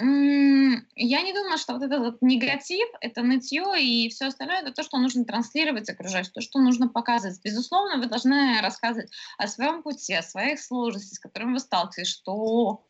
я 0.00 1.22
не 1.22 1.32
думаю, 1.32 1.58
что 1.58 1.74
вот 1.74 1.82
этот 1.82 1.98
вот 2.00 2.22
негатив, 2.22 2.88
это 3.00 3.22
нытье 3.22 3.64
и 3.80 4.08
все 4.10 4.26
остальное, 4.26 4.60
это 4.60 4.72
то, 4.72 4.84
что 4.84 4.98
нужно 4.98 5.24
транслировать 5.24 5.88
окружающим, 5.90 6.32
то, 6.32 6.40
что 6.40 6.60
нужно 6.60 6.88
показывать. 6.88 7.40
Безусловно, 7.42 7.98
вы 7.98 8.06
должны 8.06 8.60
рассказывать 8.60 9.10
о 9.38 9.48
своем 9.48 9.82
пути, 9.82 10.14
о 10.14 10.22
своих 10.22 10.60
сложностях, 10.60 11.16
с 11.16 11.18
которыми 11.18 11.54
вы 11.54 11.58
сталкиваетесь, 11.58 12.12
что 12.12 12.84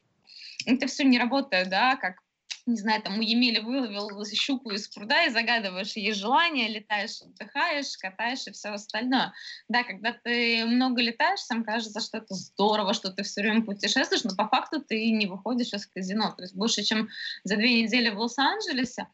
это 0.66 0.86
все 0.86 1.04
не 1.04 1.18
работает, 1.18 1.70
да, 1.70 1.96
как 1.96 2.22
не 2.68 2.76
знаю, 2.76 3.02
там 3.02 3.18
у 3.18 3.22
Емели 3.22 3.60
выловил 3.60 4.24
щуку 4.26 4.70
из 4.70 4.88
пруда 4.88 5.24
и 5.24 5.30
загадываешь 5.30 5.96
ей 5.96 6.12
желание, 6.12 6.68
летаешь, 6.68 7.22
отдыхаешь, 7.22 7.96
катаешь 7.96 8.46
и 8.46 8.52
все 8.52 8.68
остальное. 8.68 9.32
Да, 9.68 9.84
когда 9.84 10.12
ты 10.12 10.66
много 10.66 11.00
летаешь, 11.00 11.40
сам 11.40 11.64
кажется, 11.64 12.00
что 12.00 12.18
это 12.18 12.34
здорово, 12.34 12.92
что 12.92 13.10
ты 13.10 13.22
все 13.22 13.40
время 13.40 13.62
путешествуешь, 13.62 14.24
но 14.24 14.36
по 14.36 14.46
факту 14.48 14.82
ты 14.82 15.10
не 15.10 15.26
выходишь 15.26 15.72
из 15.72 15.86
казино. 15.86 16.34
То 16.36 16.42
есть 16.42 16.54
больше, 16.54 16.82
чем 16.82 17.08
за 17.44 17.56
две 17.56 17.82
недели 17.82 18.10
в 18.10 18.18
Лос-Анджелесе, 18.18 19.06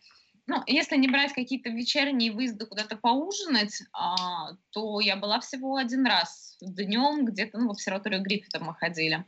ну, 0.46 0.62
если 0.66 0.96
не 0.96 1.08
брать 1.08 1.32
какие-то 1.32 1.70
вечерние 1.70 2.32
выезды 2.32 2.66
куда-то 2.66 2.96
поужинать, 2.96 3.82
а, 3.92 4.52
то 4.70 5.00
я 5.00 5.16
была 5.16 5.40
всего 5.40 5.76
один 5.76 6.04
раз 6.06 6.56
днем 6.60 7.24
где-то 7.24 7.58
ну, 7.58 7.68
в 7.68 7.70
обсерваторию 7.70 8.20
Гриффита 8.20 8.58
мы 8.62 8.74
ходили 8.74 9.24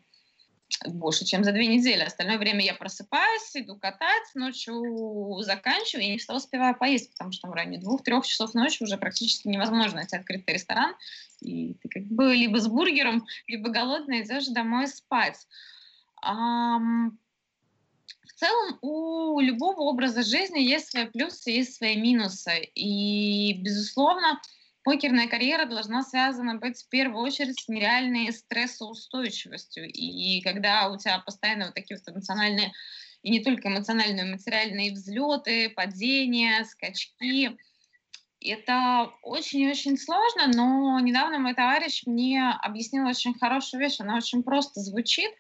больше, 0.87 1.25
чем 1.25 1.45
за 1.45 1.53
две 1.53 1.67
недели. 1.67 2.03
Остальное 2.03 2.39
время 2.39 2.65
я 2.65 2.75
просыпаюсь, 2.75 3.55
иду 3.55 3.77
катать, 3.77 4.35
ночью 4.35 5.39
заканчиваю 5.43 6.05
и 6.05 6.11
не 6.11 6.19
всегда 6.19 6.37
успеваю 6.37 6.77
поесть, 6.77 7.13
потому 7.13 7.33
что 7.33 7.49
в 7.49 7.53
районе 7.53 7.79
двух-трех 7.79 8.27
часов 8.27 8.55
ночи 8.55 8.83
уже 8.83 8.97
практически 8.97 9.49
невозможно 9.49 9.97
найти 9.97 10.17
открытый 10.17 10.55
ресторан, 10.55 10.95
и 11.41 11.75
ты 11.75 11.89
как 11.89 12.05
бы 12.05 12.35
либо 12.35 12.59
с 12.59 12.67
бургером, 12.67 13.27
либо 13.47 13.71
голодный 13.71 14.23
идешь 14.23 14.49
домой 14.49 14.89
спать. 14.89 15.47
А, 16.23 16.79
в 16.79 17.13
В 18.37 18.39
целом 18.39 18.79
у 18.83 19.41
любого 19.41 19.81
образа 19.83 20.23
жизни 20.23 20.59
есть 20.59 20.91
свои 20.91 21.07
плюсы, 21.07 21.51
есть 21.51 21.77
свои 21.77 21.97
минусы. 21.97 22.65
И, 22.75 23.55
безусловно, 23.63 24.41
покерная 24.87 25.27
карьера 25.27 25.67
должна 25.67 26.05
связана 26.05 26.59
быть 26.59 26.81
в 26.81 26.89
первую 26.89 27.25
очередь 27.25 27.61
с 27.61 27.67
нереальной 27.67 28.33
стрессоустойчивостью. 28.33 29.91
И 29.91 30.41
когда 30.43 30.89
у 30.89 30.97
тебя 30.97 31.19
постоянно 31.19 31.67
вот 31.67 31.75
такие 31.75 31.99
вот 31.99 32.15
эмоциональные, 32.15 32.73
и 33.23 33.31
не 33.33 33.41
только 33.41 33.67
эмоциональные, 33.67 34.23
но 34.23 34.29
и 34.29 34.33
материальные 34.35 34.93
взлеты, 34.93 35.71
падения, 35.71 36.65
скачки, 36.65 37.59
это 38.41 39.11
очень-очень 39.23 39.99
сложно, 39.99 40.47
но 40.55 41.01
недавно 41.01 41.41
мой 41.41 41.55
товарищ 41.55 42.05
мне 42.07 42.49
объяснил 42.63 43.09
очень 43.09 43.37
хорошую 43.37 43.81
вещь, 43.81 43.99
она 43.99 44.15
очень 44.17 44.45
просто 44.45 44.79
звучит, 44.79 45.33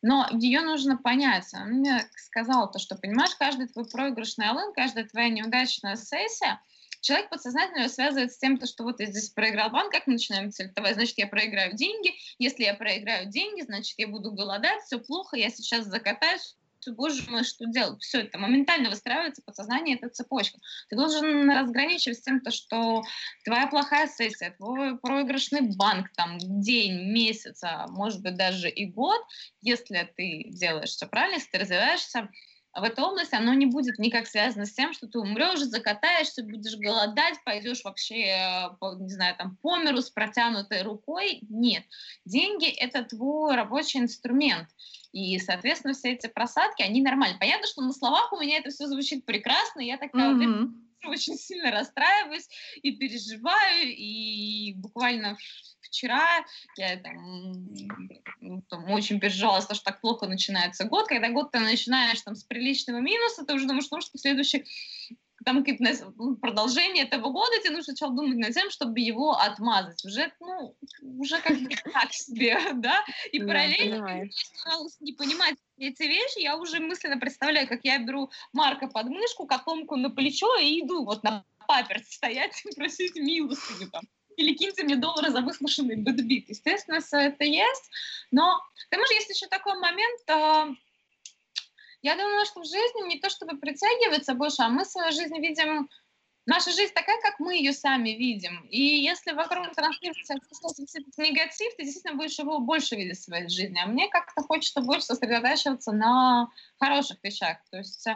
но 0.00 0.26
ее 0.32 0.62
нужно 0.62 0.96
понять. 0.96 1.52
Он 1.52 1.80
мне 1.80 2.08
сказал 2.16 2.70
то, 2.70 2.78
что, 2.78 2.96
понимаешь, 2.96 3.34
каждый 3.34 3.68
твой 3.68 3.86
проигрышный 3.86 4.46
алын, 4.46 4.72
каждая 4.72 5.04
твоя 5.04 5.28
неудачная 5.28 5.96
сессия, 5.96 6.62
человек 7.00 7.30
подсознательно 7.30 7.88
связывает 7.88 8.32
с 8.32 8.38
тем, 8.38 8.60
что 8.64 8.84
вот 8.84 9.00
я 9.00 9.06
здесь 9.06 9.30
проиграл 9.30 9.70
банк, 9.70 9.92
как 9.92 10.06
мы 10.06 10.14
начинаем 10.14 10.50
сельтовать, 10.50 10.94
значит, 10.94 11.18
я 11.18 11.26
проиграю 11.26 11.74
деньги, 11.74 12.14
если 12.38 12.64
я 12.64 12.74
проиграю 12.74 13.28
деньги, 13.28 13.62
значит, 13.62 13.94
я 13.98 14.08
буду 14.08 14.32
голодать, 14.32 14.82
все 14.82 14.98
плохо, 14.98 15.36
я 15.36 15.50
сейчас 15.50 15.86
закатаюсь, 15.86 16.56
боже 16.86 17.22
мой, 17.30 17.44
что 17.44 17.66
делать? 17.66 18.02
Все 18.02 18.20
это 18.20 18.38
моментально 18.38 18.90
выстраивается 18.90 19.42
подсознание, 19.42 19.96
эта 19.96 20.08
цепочка. 20.08 20.58
Ты 20.88 20.96
должен 20.96 21.50
разграничивать 21.50 22.18
с 22.18 22.22
тем, 22.22 22.40
то, 22.40 22.50
что 22.50 23.02
твоя 23.44 23.66
плохая 23.66 24.08
сессия, 24.08 24.54
твой 24.56 24.98
проигрышный 24.98 25.76
банк, 25.76 26.10
там, 26.16 26.38
день, 26.38 27.12
месяц, 27.12 27.62
а 27.62 27.86
может 27.88 28.22
быть 28.22 28.36
даже 28.36 28.68
и 28.70 28.86
год, 28.86 29.20
если 29.60 30.10
ты 30.16 30.44
делаешь 30.48 30.90
все 30.90 31.06
правильно, 31.06 31.36
если 31.36 31.50
ты 31.50 31.58
развиваешься, 31.58 32.28
в 32.80 32.84
этой 32.84 33.04
области 33.04 33.34
оно 33.34 33.54
не 33.54 33.66
будет 33.66 33.98
никак 33.98 34.26
связано 34.26 34.66
с 34.66 34.72
тем, 34.72 34.92
что 34.92 35.06
ты 35.06 35.18
умрешь, 35.18 35.60
закатаешься, 35.60 36.42
будешь 36.42 36.76
голодать, 36.76 37.42
пойдешь 37.44 37.84
вообще, 37.84 38.26
э, 38.26 38.68
не 38.98 39.10
знаю, 39.10 39.36
там, 39.36 39.56
по 39.56 39.76
миру 39.76 40.00
с 40.00 40.10
протянутой 40.10 40.82
рукой. 40.82 41.40
Нет. 41.48 41.84
Деньги— 42.24 42.68
это 42.80 43.04
твой 43.04 43.56
рабочий 43.56 44.00
инструмент. 44.00 44.68
И, 45.12 45.38
соответственно, 45.38 45.94
все 45.94 46.12
эти 46.12 46.26
просадки, 46.26 46.82
они 46.82 47.02
нормальны. 47.02 47.38
Понятно, 47.38 47.66
что 47.66 47.82
на 47.82 47.92
словах 47.92 48.32
у 48.32 48.40
меня 48.40 48.58
это 48.58 48.70
все 48.70 48.86
звучит 48.86 49.24
прекрасно, 49.24 49.80
я 49.80 49.96
такая 49.96 50.34
mm-hmm. 50.34 50.70
очень 51.06 51.36
сильно 51.36 51.70
расстраиваюсь 51.70 52.48
и 52.82 52.92
переживаю, 52.92 53.88
и 53.88 54.74
буквально 54.76 55.38
вчера 55.88 56.26
я 56.76 56.96
там, 56.98 58.62
там 58.68 58.90
очень 58.90 59.20
переживала, 59.20 59.60
что 59.60 59.82
так 59.82 60.00
плохо 60.00 60.26
начинается 60.26 60.84
год. 60.84 61.08
Когда 61.08 61.30
год 61.30 61.50
ты 61.52 61.58
начинаешь 61.58 62.20
там 62.22 62.34
с 62.34 62.44
приличного 62.44 62.98
минуса, 62.98 63.44
ты 63.44 63.54
уже 63.54 63.66
думаешь, 63.66 63.88
ну, 63.90 64.00
что 64.00 64.18
следующий 64.18 64.64
там 65.44 65.64
какие-то 65.64 66.12
ну, 66.16 66.36
продолжение 66.36 67.04
этого 67.04 67.30
года, 67.30 67.58
тебе 67.60 67.70
нужно 67.70 67.94
сначала 67.94 68.14
думать 68.14 68.38
над 68.38 68.52
тем, 68.52 68.70
чтобы 68.70 69.00
его 69.00 69.32
отмазать. 69.32 70.04
Уже, 70.04 70.32
ну, 70.40 70.76
уже 71.02 71.40
как 71.40 71.56
так 71.92 72.12
себе, 72.12 72.58
да? 72.74 73.04
И 73.32 73.40
параллельно 73.40 74.28
старалась 74.32 75.00
не 75.00 75.12
понимать 75.12 75.54
эти 75.78 76.02
вещи, 76.02 76.40
я 76.40 76.56
уже 76.56 76.80
мысленно 76.80 77.18
представляю, 77.18 77.68
как 77.68 77.80
я 77.84 77.98
беру 77.98 78.30
Марка 78.52 78.88
под 78.88 79.06
мышку, 79.06 79.46
котомку 79.46 79.96
на 79.96 80.10
плечо 80.10 80.58
и 80.58 80.80
иду 80.80 81.04
вот 81.04 81.22
на 81.22 81.44
паперт 81.66 82.06
стоять 82.06 82.60
и 82.64 82.74
просить 82.76 83.14
милостыню 83.14 83.90
там 83.90 84.02
или 84.38 84.54
киньте 84.54 84.84
мне 84.84 84.96
доллары 84.96 85.30
за 85.30 85.40
выслушанный 85.40 85.96
бэтбит. 85.96 86.48
Естественно, 86.48 87.00
это 87.12 87.44
есть, 87.44 87.90
но 88.30 88.58
к 88.86 88.90
тому 88.90 89.04
же 89.06 89.14
есть 89.14 89.28
еще 89.28 89.46
такой 89.48 89.78
момент, 89.78 90.20
а, 90.30 90.68
я 92.02 92.14
думаю, 92.16 92.46
что 92.46 92.60
в 92.60 92.64
жизни 92.64 93.08
не 93.08 93.18
то 93.18 93.28
чтобы 93.28 93.58
притягивается 93.58 94.34
больше, 94.34 94.62
а 94.62 94.68
мы 94.68 94.84
свою 94.84 95.12
жизнь 95.12 95.38
видим 95.38 95.88
Наша 96.48 96.70
жизнь 96.70 96.94
такая, 96.94 97.20
как 97.20 97.40
мы 97.40 97.56
ее 97.56 97.74
сами 97.74 98.08
видим. 98.08 98.66
И 98.70 98.80
если 98.80 99.32
вокруг 99.32 99.70
транслируется 99.74 100.32
негатив, 101.18 101.76
ты 101.76 101.84
действительно 101.84 102.16
будешь 102.16 102.38
его 102.38 102.58
больше 102.58 102.96
видеть 102.96 103.18
в 103.18 103.24
своей 103.24 103.50
жизни. 103.50 103.78
А 103.78 103.86
мне 103.86 104.08
как-то 104.08 104.40
хочется 104.40 104.80
больше 104.80 105.08
сосредотачиваться 105.08 105.92
на 105.92 106.48
хороших 106.80 107.18
вещах. 107.22 107.58
То 107.70 107.76
есть 107.76 108.06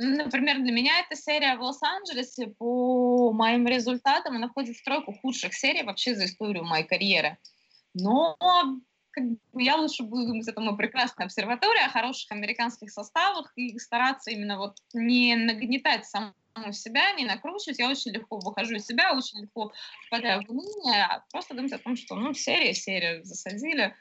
Например, 0.00 0.60
для 0.60 0.70
меня 0.70 1.00
эта 1.00 1.20
серия 1.20 1.56
в 1.56 1.60
Лос-Анджелесе 1.60 2.54
по 2.56 3.32
моим 3.32 3.66
результатам, 3.66 4.36
она 4.36 4.48
входит 4.48 4.76
в 4.76 4.84
тройку 4.84 5.12
худших 5.12 5.52
серий 5.52 5.82
вообще 5.82 6.14
за 6.14 6.26
историю 6.26 6.64
моей 6.64 6.84
карьеры. 6.84 7.36
Но 7.94 8.36
как 9.10 9.24
бы, 9.24 9.38
я 9.60 9.74
лучше 9.74 10.04
буду 10.04 10.28
думать 10.28 10.46
о 10.46 10.52
том, 10.52 10.76
прекрасная 10.76 11.26
обсерватория, 11.26 11.86
о 11.86 11.90
хороших 11.90 12.30
американских 12.30 12.92
составах 12.92 13.52
и 13.56 13.76
стараться 13.80 14.30
именно 14.30 14.58
вот 14.58 14.76
не 14.94 15.34
нагнетать 15.34 16.06
саму 16.06 16.32
себя, 16.70 17.10
не 17.14 17.24
накручивать. 17.24 17.80
Я 17.80 17.90
очень 17.90 18.12
легко 18.12 18.38
выхожу 18.38 18.76
из 18.76 18.86
себя, 18.86 19.16
очень 19.16 19.40
легко 19.40 19.72
впадаю 20.06 20.44
в 20.46 20.50
уныние, 20.50 21.06
а 21.06 21.24
просто 21.32 21.54
думать 21.54 21.72
о 21.72 21.78
том, 21.78 21.96
что 21.96 22.14
ну, 22.14 22.34
серия, 22.34 22.72
серия 22.72 23.24
засадили, 23.24 23.96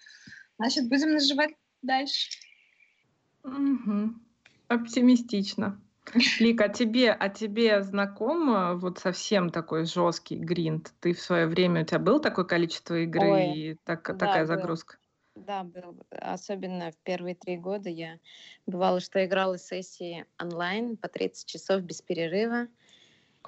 значит, 0.60 0.88
будем 0.89 1.14
наживать 1.14 1.56
дальше. 1.82 2.30
Угу. 3.43 4.14
Оптимистично. 4.68 5.82
Лика, 6.39 6.66
а 6.66 6.70
тебе, 6.70 7.12
а 7.12 7.30
тебе 7.30 7.82
знаком 7.84 8.80
вот 8.80 8.99
совсем 8.99 9.49
такой 9.49 9.86
жесткий 9.86 10.38
гринд? 10.38 10.93
Ты 10.99 11.14
в 11.14 11.20
свое 11.20 11.47
время, 11.47 11.82
у 11.82 11.86
тебя 11.86 11.99
было 11.99 12.20
такое 12.20 12.45
количество 12.45 12.95
игры 12.95 13.32
Ой, 13.32 13.53
и 13.53 13.76
так, 13.84 14.03
да, 14.08 14.14
такая 14.14 14.45
был. 14.45 14.47
загрузка? 14.47 14.97
Да, 15.36 15.64
был. 15.64 15.97
Особенно 16.10 16.91
в 16.91 16.97
первые 17.03 17.36
три 17.36 17.58
года 17.58 17.89
я 17.89 18.20
бывало, 18.66 18.99
что 18.99 19.24
играла 19.24 19.58
сессии 19.58 20.26
онлайн 20.41 20.97
по 20.97 21.08
30 21.08 21.45
часов 21.47 21.82
без 21.82 22.01
перерыва. 22.01 22.68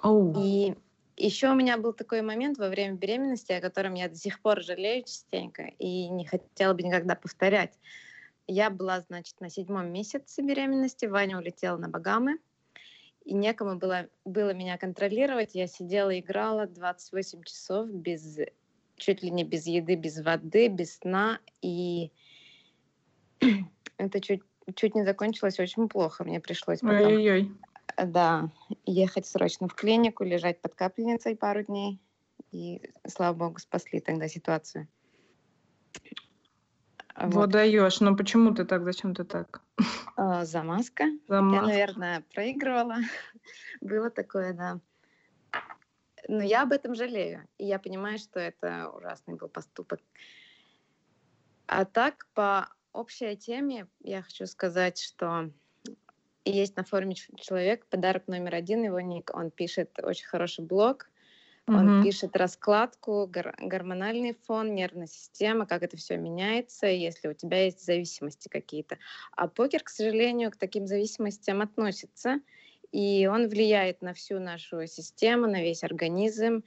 Oh. 0.03 0.33
И 0.37 0.75
еще 1.17 1.49
у 1.49 1.55
меня 1.55 1.77
был 1.77 1.93
такой 1.93 2.21
момент 2.21 2.57
во 2.57 2.69
время 2.69 2.95
беременности, 2.95 3.51
о 3.51 3.61
котором 3.61 3.95
я 3.95 4.07
до 4.07 4.15
сих 4.15 4.39
пор 4.39 4.61
жалею 4.61 5.03
частенько 5.03 5.63
и 5.63 6.09
не 6.09 6.25
хотела 6.25 6.73
бы 6.73 6.83
никогда 6.83 7.15
повторять. 7.15 7.77
Я 8.47 8.69
была, 8.69 9.01
значит, 9.01 9.39
на 9.41 9.49
седьмом 9.49 9.91
месяце 9.91 10.41
беременности, 10.41 11.05
Ваня 11.05 11.37
улетела 11.37 11.77
на 11.77 11.89
Багамы, 11.89 12.39
и 13.25 13.33
некому 13.33 13.77
было, 13.77 14.07
было 14.25 14.53
меня 14.53 14.77
контролировать. 14.77 15.55
Я 15.55 15.67
сидела, 15.67 16.17
играла 16.17 16.67
28 16.67 17.43
часов 17.43 17.89
без, 17.89 18.39
чуть 18.95 19.23
ли 19.23 19.29
не 19.29 19.43
без 19.43 19.67
еды, 19.67 19.95
без 19.95 20.19
воды, 20.21 20.67
без 20.67 20.97
сна, 20.97 21.39
и 21.61 22.11
это 23.97 24.21
чуть, 24.21 24.41
чуть 24.75 24.95
не 24.95 25.03
закончилось 25.03 25.59
очень 25.59 25.87
плохо. 25.87 26.23
Мне 26.23 26.39
пришлось 26.39 26.79
потом, 26.79 27.13
Ой-ой-ой. 27.13 27.51
да, 27.97 28.49
ехать 28.85 29.27
срочно 29.27 29.67
в 29.67 29.75
клинику, 29.75 30.23
лежать 30.23 30.61
под 30.61 30.75
капельницей 30.75 31.35
пару 31.35 31.63
дней. 31.63 31.99
И, 32.51 32.81
слава 33.07 33.35
богу, 33.35 33.59
спасли 33.59 33.99
тогда 33.99 34.27
ситуацию. 34.27 34.87
Вот, 37.19 37.33
вот 37.33 37.49
даешь. 37.49 37.99
Но 37.99 38.15
почему 38.15 38.53
ты 38.53 38.65
так? 38.65 38.83
Зачем 38.83 39.13
ты 39.13 39.23
так? 39.23 39.61
А, 40.15 40.45
замазка. 40.45 41.05
замазка. 41.27 41.65
Я, 41.65 41.71
наверное, 41.73 42.23
проигрывала. 42.33 42.97
Было 43.81 44.09
такое, 44.09 44.53
да. 44.53 44.79
Но 46.27 46.43
я 46.43 46.63
об 46.63 46.71
этом 46.71 46.95
жалею. 46.95 47.47
И 47.57 47.65
я 47.65 47.79
понимаю, 47.79 48.19
что 48.19 48.39
это 48.39 48.89
ужасный 48.89 49.35
был 49.35 49.47
поступок. 49.47 49.99
А 51.65 51.85
так, 51.85 52.27
по 52.33 52.69
общей 52.93 53.35
теме, 53.35 53.87
я 53.99 54.21
хочу 54.21 54.45
сказать, 54.45 54.99
что 54.99 55.51
есть 56.45 56.77
на 56.77 56.83
форуме 56.83 57.15
человек, 57.15 57.85
подарок 57.87 58.27
номер 58.27 58.55
один, 58.55 58.83
его 58.83 58.99
ник, 58.99 59.31
он 59.33 59.51
пишет 59.51 59.91
очень 60.01 60.25
хороший 60.25 60.65
блог, 60.65 61.08
он 61.77 62.03
пишет 62.03 62.35
раскладку, 62.35 63.27
гор- 63.27 63.55
гормональный 63.59 64.37
фон, 64.45 64.73
нервная 64.73 65.07
система, 65.07 65.65
как 65.65 65.83
это 65.83 65.97
все 65.97 66.17
меняется, 66.17 66.87
если 66.87 67.27
у 67.27 67.33
тебя 67.33 67.65
есть 67.65 67.85
зависимости 67.85 68.47
какие-то. 68.47 68.97
А 69.31 69.47
покер, 69.47 69.83
к 69.83 69.89
сожалению, 69.89 70.51
к 70.51 70.57
таким 70.57 70.87
зависимостям 70.87 71.61
относится, 71.61 72.39
и 72.91 73.27
он 73.27 73.47
влияет 73.47 74.01
на 74.01 74.13
всю 74.13 74.39
нашу 74.39 74.87
систему, 74.87 75.47
на 75.47 75.61
весь 75.61 75.83
организм. 75.83 76.63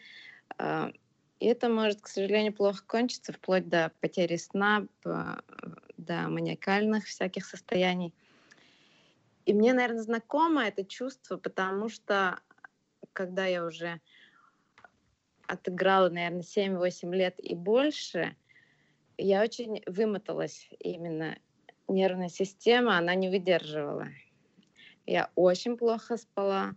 А, 0.58 0.92
и 1.40 1.46
это 1.46 1.68
может, 1.68 2.00
к 2.00 2.08
сожалению, 2.08 2.52
плохо 2.52 2.84
кончиться, 2.86 3.32
вплоть 3.32 3.68
до 3.68 3.92
потери 4.00 4.36
сна, 4.36 4.86
до 5.04 6.28
маниакальных 6.28 7.06
всяких 7.06 7.44
состояний. 7.44 8.14
И 9.44 9.52
мне, 9.52 9.72
наверное, 9.72 10.02
знакомо 10.02 10.64
это 10.64 10.84
чувство, 10.84 11.36
потому 11.36 11.88
что 11.88 12.38
когда 13.12 13.46
я 13.46 13.64
уже 13.64 14.00
отыграла, 15.52 16.08
наверное, 16.08 16.42
7-8 16.42 17.14
лет 17.14 17.34
и 17.38 17.54
больше, 17.54 18.34
я 19.18 19.42
очень 19.42 19.82
вымоталась 19.86 20.68
именно. 20.78 21.36
Нервная 21.88 22.28
система, 22.28 22.96
она 22.96 23.14
не 23.14 23.28
выдерживала. 23.28 24.08
Я 25.04 25.30
очень 25.34 25.76
плохо 25.76 26.16
спала. 26.16 26.74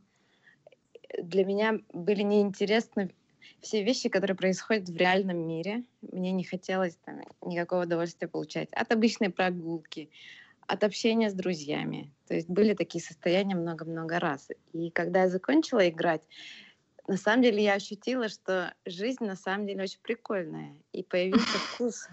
Для 1.17 1.45
меня 1.45 1.79
были 1.93 2.23
неинтересны 2.23 3.11
все 3.61 3.83
вещи, 3.83 4.09
которые 4.09 4.35
происходят 4.35 4.89
в 4.89 4.97
реальном 4.97 5.47
мире. 5.47 5.83
Мне 6.01 6.31
не 6.31 6.43
хотелось 6.43 6.95
там, 6.95 7.21
никакого 7.45 7.83
удовольствия 7.83 8.27
получать 8.27 8.69
от 8.73 8.91
обычной 8.91 9.29
прогулки, 9.29 10.09
от 10.67 10.83
общения 10.83 11.29
с 11.29 11.33
друзьями. 11.33 12.11
То 12.27 12.33
есть 12.33 12.49
были 12.49 12.73
такие 12.73 13.03
состояния 13.03 13.55
много-много 13.55 14.19
раз. 14.19 14.49
И 14.73 14.89
когда 14.89 15.21
я 15.21 15.29
закончила 15.29 15.87
играть, 15.87 16.23
на 17.07 17.17
самом 17.17 17.43
деле 17.43 17.63
я 17.63 17.73
ощутила, 17.73 18.29
что 18.29 18.73
жизнь 18.85 19.23
на 19.23 19.35
самом 19.35 19.67
деле 19.67 19.83
очень 19.83 19.99
прикольная. 20.01 20.75
И 20.91 21.03
появился 21.03 21.45
вкус. 21.73 22.07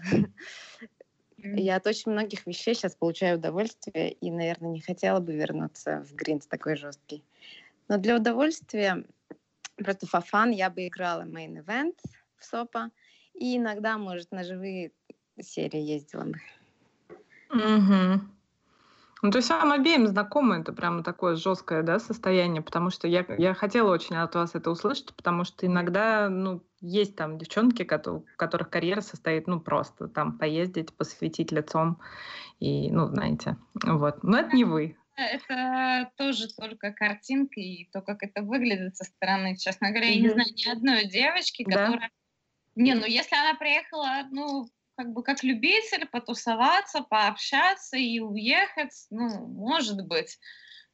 Я 1.37 1.75
от 1.75 1.87
очень 1.87 2.11
многих 2.11 2.45
вещей 2.45 2.73
сейчас 2.73 2.95
получаю 2.95 3.37
удовольствие 3.37 4.13
и, 4.13 4.31
наверное, 4.31 4.71
не 4.71 4.81
хотела 4.81 5.19
бы 5.19 5.33
вернуться 5.33 6.05
в 6.07 6.13
гринт 6.13 6.47
такой 6.47 6.77
жесткий. 6.77 7.23
Но 7.89 7.97
для 7.97 8.15
удовольствия, 8.15 9.03
просто 9.77 10.05
fun, 10.05 10.53
я 10.53 10.69
бы 10.69 10.87
играла 10.87 11.23
main 11.23 11.63
event 11.63 11.95
в 12.37 12.45
СОПа 12.45 12.91
и 13.33 13.57
иногда, 13.57 13.97
может, 13.97 14.31
на 14.31 14.43
живые 14.43 14.91
серии 15.41 15.81
ездила 15.81 16.23
бы. 16.23 16.39
Угу. 17.49 18.21
Ну, 19.23 19.31
то 19.31 19.37
есть 19.37 19.49
вам 19.49 19.71
обеим 19.71 20.05
знакомо 20.05 20.59
это 20.59 20.73
прямо 20.73 21.01
такое 21.01 21.37
жесткое 21.37 21.81
да, 21.81 21.97
состояние, 21.97 22.61
потому 22.61 22.89
что 22.89 23.07
я, 23.07 23.25
я 23.37 23.53
хотела 23.53 23.89
очень 23.93 24.17
от 24.17 24.35
вас 24.35 24.53
это 24.53 24.69
услышать, 24.69 25.15
потому 25.15 25.45
что 25.45 25.65
иногда, 25.65 26.27
ну, 26.27 26.61
есть 26.81 27.15
там 27.15 27.37
девчонки, 27.37 27.87
у 28.09 28.25
которых 28.35 28.69
карьера 28.69 28.99
состоит, 28.99 29.47
ну, 29.47 29.61
просто 29.61 30.09
там 30.09 30.37
поездить, 30.37 30.93
посветить 30.93 31.53
лицом, 31.53 32.01
и, 32.59 32.91
ну, 32.91 33.07
знаете, 33.07 33.55
вот. 33.81 34.21
Но 34.23 34.39
это 34.39 34.53
не 34.57 34.65
вы. 34.65 34.97
Это 35.15 36.11
тоже 36.17 36.47
только 36.53 36.91
картинка 36.91 37.61
и 37.61 37.87
то, 37.93 38.01
как 38.01 38.23
это 38.23 38.41
выглядит 38.41 38.97
со 38.97 39.03
стороны. 39.03 39.55
Честно 39.55 39.91
говоря, 39.91 40.07
я 40.07 40.19
не 40.19 40.29
знаю 40.29 40.49
ни 40.49 40.69
одной 40.69 41.05
девочки, 41.05 41.63
которая... 41.63 42.09
Да? 42.75 42.81
Не, 42.81 42.95
ну 42.95 43.05
если 43.05 43.35
она 43.35 43.53
приехала, 43.53 44.27
ну, 44.31 44.67
как 44.95 45.11
бы 45.11 45.23
как 45.23 45.43
любитель 45.43 46.05
потусоваться, 46.07 47.01
пообщаться 47.01 47.97
и 47.97 48.19
уехать, 48.19 49.07
ну, 49.09 49.47
может 49.47 50.05
быть. 50.05 50.39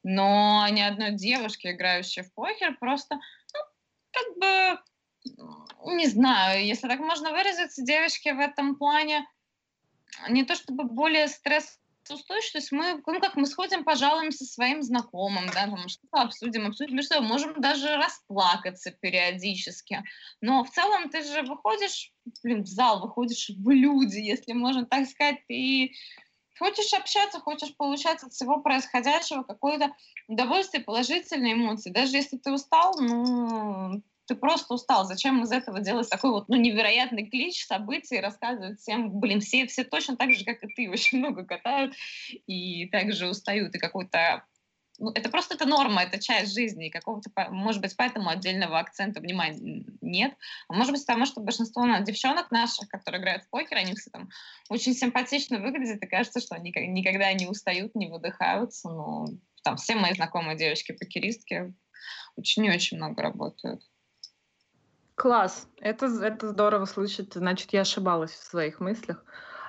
Но 0.03 0.65
ни 0.69 0.81
одной 0.81 1.11
девушки, 1.11 1.67
играющей 1.67 2.23
в 2.23 2.33
покер, 2.33 2.77
просто, 2.77 3.15
ну, 3.15 3.59
как 4.11 4.37
бы, 4.37 5.95
не 5.95 6.07
знаю, 6.07 6.65
если 6.65 6.87
так 6.87 6.99
можно 6.99 7.31
выразиться, 7.31 7.83
девочки 7.83 8.29
в 8.29 8.39
этом 8.39 8.75
плане 8.75 9.27
не 10.29 10.43
то 10.43 10.55
чтобы 10.55 10.85
более 10.85 11.27
стресс 11.27 11.78
устойчивость, 12.11 12.51
то 12.51 12.57
есть 12.59 12.71
мы, 12.71 13.01
ну 13.05 13.19
как, 13.19 13.35
мы 13.35 13.45
сходим, 13.45 13.83
пожалуемся 13.83 14.45
своим 14.45 14.81
знакомым, 14.81 15.47
да, 15.47 15.65
там 15.65 15.87
что-то 15.87 16.21
обсудим, 16.21 16.67
обсудим, 16.67 17.01
что 17.01 17.21
можем 17.21 17.59
даже 17.61 17.95
расплакаться 17.97 18.91
периодически. 18.91 20.03
Но 20.41 20.63
в 20.63 20.69
целом 20.71 21.09
ты 21.09 21.23
же 21.23 21.43
выходишь, 21.43 22.11
блин, 22.43 22.63
в 22.63 22.67
зал, 22.67 23.01
выходишь 23.01 23.49
в 23.49 23.69
люди, 23.69 24.17
если 24.17 24.53
можно 24.53 24.85
так 24.85 25.07
сказать, 25.07 25.39
и 25.47 25.93
хочешь 26.59 26.93
общаться, 26.93 27.39
хочешь 27.39 27.75
получать 27.75 28.21
от 28.23 28.33
всего 28.33 28.61
происходящего 28.61 29.43
какое-то 29.43 29.95
удовольствие, 30.27 30.83
положительные 30.83 31.53
эмоции. 31.53 31.89
Даже 31.89 32.17
если 32.17 32.37
ты 32.37 32.51
устал, 32.51 32.93
ну, 32.99 34.03
ты 34.29 34.35
просто 34.35 34.75
устал. 34.75 35.05
Зачем 35.05 35.43
из 35.43 35.51
этого 35.51 35.79
делать 35.79 36.09
такой 36.09 36.29
вот 36.31 36.49
ну, 36.49 36.55
невероятный 36.55 37.27
клич 37.27 37.65
событий, 37.65 38.19
рассказывать 38.19 38.79
всем, 38.79 39.19
блин, 39.19 39.41
все, 39.41 39.65
все 39.65 39.83
точно 39.83 40.15
так 40.15 40.33
же, 40.33 40.45
как 40.45 40.63
и 40.63 40.67
ты, 40.67 40.89
очень 40.91 41.17
много 41.17 41.43
катают 41.43 41.95
и 42.47 42.87
также 42.87 43.27
устают, 43.27 43.75
и 43.75 43.79
какой-то 43.79 44.45
ну, 44.99 45.11
это 45.11 45.29
просто 45.29 45.55
это 45.55 45.65
норма, 45.65 46.03
это 46.03 46.19
часть 46.19 46.53
жизни, 46.53 46.87
и 46.87 46.91
какого-то, 46.91 47.31
может 47.51 47.81
быть, 47.81 47.95
поэтому 47.95 48.29
отдельного 48.29 48.79
акцента 48.79 49.21
внимания 49.21 49.85
нет. 50.01 50.33
А 50.67 50.73
может 50.73 50.91
быть, 50.91 51.05
потому 51.05 51.25
что 51.25 51.39
большинство 51.39 51.85
ну, 51.85 52.03
девчонок 52.03 52.51
наших, 52.51 52.89
которые 52.89 53.21
играют 53.21 53.43
в 53.43 53.49
покер, 53.49 53.77
они 53.77 53.95
все 53.95 54.09
там 54.11 54.29
очень 54.67 54.93
симпатично 54.93 55.59
выглядят, 55.59 56.03
и 56.03 56.07
кажется, 56.07 56.41
что 56.41 56.55
они 56.55 56.71
никогда 56.71 57.31
не 57.31 57.47
устают, 57.47 57.95
не 57.95 58.07
выдыхаются, 58.07 58.89
но 58.89 59.27
там 59.63 59.77
все 59.77 59.95
мои 59.95 60.13
знакомые 60.13 60.57
девочки-покеристки 60.57 61.73
очень-очень 62.35 62.97
много 62.97 63.21
работают. 63.21 63.81
Класс, 65.19 65.67
это, 65.81 66.05
это 66.05 66.47
здорово 66.47 66.85
слышать. 66.85 67.33
Значит, 67.33 67.73
я 67.73 67.81
ошибалась 67.81 68.31
в 68.31 68.41
своих 68.41 68.79
мыслях. 68.79 69.21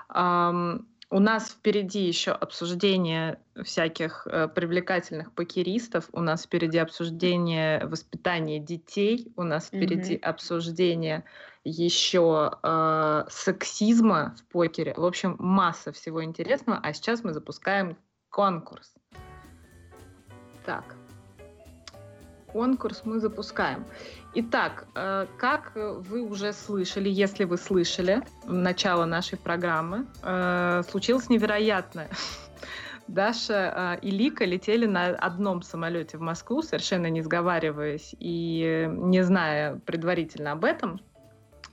Um, 0.09 0.84
у 1.11 1.18
нас 1.18 1.51
впереди 1.51 2.07
еще 2.07 2.30
обсуждение 2.30 3.40
всяких 3.64 4.28
э, 4.30 4.46
привлекательных 4.46 5.32
покеристов, 5.32 6.09
у 6.12 6.20
нас 6.20 6.44
впереди 6.44 6.78
обсуждение 6.78 7.84
воспитания 7.84 8.61
детей, 8.61 9.32
у 9.34 9.42
нас 9.42 9.66
впереди 9.66 10.14
mm-hmm. 10.14 10.20
обсуждение 10.20 11.24
еще 11.64 12.53
э, 12.62 13.24
сексизма 13.28 14.36
в 14.38 14.53
покере. 14.53 14.94
В 14.96 15.05
общем, 15.05 15.34
масса 15.40 15.90
всего 15.90 16.22
интересного. 16.22 16.78
А 16.80 16.92
сейчас 16.92 17.24
мы 17.24 17.32
запускаем 17.32 17.96
конкурс. 18.28 18.94
Так, 20.64 20.94
конкурс 22.53 23.03
мы 23.05 23.20
запускаем. 23.20 23.84
Итак, 24.34 24.86
э, 24.94 25.26
как 25.38 25.72
вы 25.74 26.22
уже 26.22 26.53
слышали, 26.53 27.09
если 27.09 27.44
вы 27.44 27.57
слышали 27.57 28.22
начало 28.44 29.05
нашей 29.05 29.38
программы, 29.38 30.07
э, 30.22 30.82
случилось 30.88 31.28
невероятное. 31.28 32.09
Даша 33.09 33.98
э, 34.03 34.07
и 34.07 34.11
Лика 34.11 34.44
летели 34.44 34.86
на 34.86 35.09
одном 35.09 35.62
самолете 35.62 36.16
в 36.16 36.20
Москву, 36.20 36.62
совершенно 36.62 37.11
не 37.11 37.22
сговариваясь 37.22 38.14
и 38.18 38.88
не 38.88 39.22
зная 39.22 39.80
предварительно 39.84 40.53
об 40.53 40.64
этом. 40.64 41.01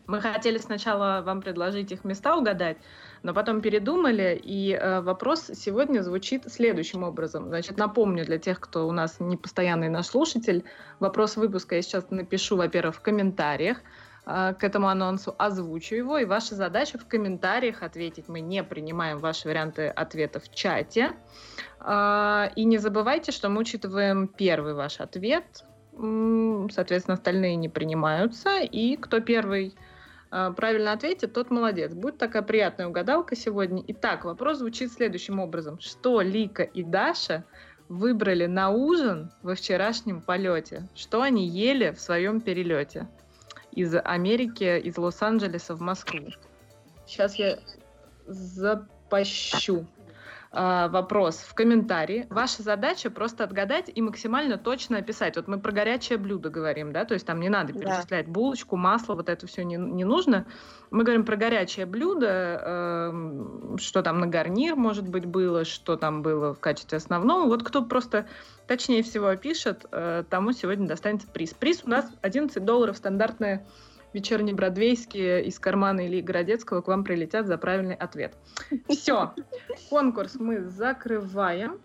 Мы 0.07 0.21
хотели 0.21 0.57
сначала 0.57 1.21
вам 1.21 1.41
предложить 1.41 1.91
их 1.91 2.05
места 2.05 2.37
угадать, 2.37 2.77
но 3.23 3.33
потом 3.33 3.61
передумали, 3.61 4.39
и 4.41 4.73
э, 4.73 5.01
вопрос 5.01 5.51
сегодня 5.53 6.01
звучит 6.01 6.43
следующим 6.51 7.03
образом. 7.03 7.47
Значит, 7.47 7.77
напомню 7.77 8.25
для 8.25 8.37
тех, 8.37 8.59
кто 8.59 8.87
у 8.87 8.91
нас 8.91 9.19
не 9.19 9.37
постоянный 9.37 9.89
наш 9.89 10.07
слушатель, 10.07 10.63
вопрос 10.99 11.37
выпуска 11.37 11.75
я 11.75 11.81
сейчас 11.81 12.09
напишу, 12.09 12.57
во-первых, 12.57 12.95
в 12.95 13.01
комментариях 13.01 13.77
э, 14.25 14.53
к 14.59 14.63
этому 14.63 14.87
анонсу, 14.87 15.35
озвучу 15.37 15.95
его, 15.95 16.17
и 16.17 16.25
ваша 16.25 16.55
задача 16.55 16.97
в 16.97 17.07
комментариях 17.07 17.83
ответить. 17.83 18.27
Мы 18.27 18.41
не 18.41 18.63
принимаем 18.63 19.19
ваши 19.19 19.47
варианты 19.47 19.87
ответа 19.87 20.39
в 20.39 20.53
чате. 20.53 21.11
Э, 21.79 22.49
и 22.55 22.65
не 22.65 22.77
забывайте, 22.77 23.31
что 23.31 23.49
мы 23.49 23.61
учитываем 23.61 24.27
первый 24.27 24.73
ваш 24.73 24.99
ответ, 24.99 25.63
соответственно, 25.99 27.15
остальные 27.15 27.55
не 27.55 27.69
принимаются, 27.69 28.59
и 28.59 28.97
кто 28.97 29.19
первый 29.19 29.75
правильно 30.29 30.93
ответит, 30.93 31.33
тот 31.33 31.49
молодец. 31.49 31.93
Будет 31.93 32.17
такая 32.17 32.41
приятная 32.41 32.87
угадалка 32.87 33.35
сегодня. 33.35 33.83
Итак, 33.87 34.25
вопрос 34.25 34.59
звучит 34.59 34.91
следующим 34.91 35.39
образом. 35.39 35.79
Что 35.79 36.21
Лика 36.21 36.63
и 36.63 36.83
Даша 36.83 37.43
выбрали 37.89 38.45
на 38.45 38.69
ужин 38.69 39.31
во 39.41 39.55
вчерашнем 39.55 40.21
полете? 40.21 40.87
Что 40.95 41.21
они 41.21 41.47
ели 41.47 41.91
в 41.91 41.99
своем 41.99 42.41
перелете 42.41 43.07
из 43.71 43.95
Америки, 43.95 44.79
из 44.79 44.97
Лос-Анджелеса 44.97 45.75
в 45.75 45.81
Москву? 45.81 46.27
Сейчас 47.05 47.35
я 47.35 47.59
запощу. 48.25 49.85
А, 50.59 50.87
вопрос 50.87 51.37
в 51.47 51.53
комментарии. 51.53 52.25
Ваша 52.31 52.63
задача 52.63 53.11
просто 53.11 53.43
отгадать 53.43 53.91
и 53.93 54.01
максимально 54.01 54.57
точно 54.57 54.97
описать. 54.97 55.35
Вот 55.35 55.47
мы 55.47 55.59
про 55.59 55.71
горячее 55.71 56.17
блюдо 56.17 56.49
говорим, 56.49 56.91
да, 56.91 57.05
то 57.05 57.13
есть 57.13 57.27
там 57.27 57.39
не 57.39 57.49
надо 57.49 57.73
перечислять 57.73 58.25
да. 58.25 58.31
булочку, 58.31 58.75
масло, 58.75 59.13
вот 59.13 59.29
это 59.29 59.45
все 59.45 59.63
не, 59.63 59.75
не 59.75 60.03
нужно. 60.03 60.47
Мы 60.89 61.03
говорим 61.03 61.25
про 61.25 61.35
горячее 61.35 61.85
блюдо, 61.85 62.27
э, 62.59 63.77
что 63.77 64.01
там 64.01 64.19
на 64.19 64.25
гарнир, 64.25 64.75
может 64.75 65.07
быть, 65.07 65.27
было, 65.27 65.63
что 65.63 65.95
там 65.95 66.23
было 66.23 66.55
в 66.55 66.59
качестве 66.59 66.97
основного. 66.97 67.45
Вот 67.45 67.61
кто 67.61 67.85
просто 67.85 68.25
точнее 68.65 69.03
всего 69.03 69.27
опишет, 69.27 69.85
э, 69.91 70.23
тому 70.27 70.53
сегодня 70.53 70.87
достанется 70.87 71.27
приз. 71.27 71.53
Приз 71.53 71.83
у 71.85 71.89
нас 71.91 72.11
11 72.23 72.65
долларов 72.65 72.97
стандартная 72.97 73.63
вечерние 74.13 74.55
бродвейские 74.55 75.45
из 75.45 75.59
кармана 75.59 76.01
или 76.01 76.21
Городецкого 76.21 76.81
к 76.81 76.87
вам 76.87 77.03
прилетят 77.03 77.47
за 77.47 77.57
правильный 77.57 77.95
ответ. 77.95 78.35
Все, 78.89 79.33
конкурс 79.89 80.35
мы 80.35 80.61
закрываем. 80.61 81.79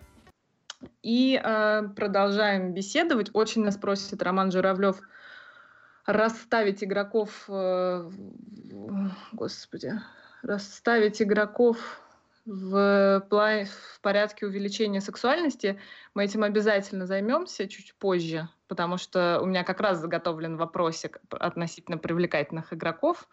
И 1.03 1.41
э, 1.43 1.83
продолжаем 1.95 2.75
беседовать. 2.75 3.31
Очень 3.33 3.65
нас 3.65 3.77
просит 3.77 4.23
Роман 4.23 4.51
Журавлев 4.51 5.01
расставить 6.07 6.83
игроков, 6.83 7.45
э, 7.49 8.11
господи, 9.33 9.93
расставить 10.43 11.23
игроков 11.23 12.03
в, 12.45 13.25
в 13.31 14.01
порядке 14.01 14.47
увеличения 14.47 15.01
сексуальности. 15.01 15.81
Мы 16.15 16.25
этим 16.25 16.43
обязательно 16.43 17.07
займемся 17.07 17.69
чуть 17.69 17.95
позже, 17.95 18.49
потому 18.69 18.97
что 18.97 19.41
у 19.41 19.47
меня 19.47 19.65
как 19.65 19.81
раз 19.81 19.99
заготовлен 19.99 20.57
вопросик 20.57 21.21
относительно 21.31 21.99
привлекательных 21.99 22.73
игроков, 22.73 23.29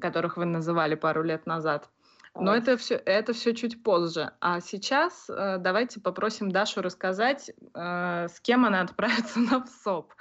которых 0.00 0.36
вы 0.36 0.44
называли 0.44 0.94
пару 0.94 1.22
лет 1.22 1.46
назад. 1.46 1.88
Но 2.36 2.54
это 2.54 2.76
все, 2.76 2.96
это 2.96 3.32
все 3.32 3.54
чуть 3.54 3.82
позже. 3.82 4.32
А 4.40 4.60
сейчас 4.60 5.30
э, 5.30 5.58
давайте 5.58 6.00
попросим 6.00 6.50
Дашу 6.50 6.82
рассказать, 6.82 7.50
э, 7.74 8.26
с 8.28 8.40
кем 8.40 8.64
она 8.64 8.80
отправится 8.80 9.38
на 9.50 9.64
ВСОП. 9.64 10.12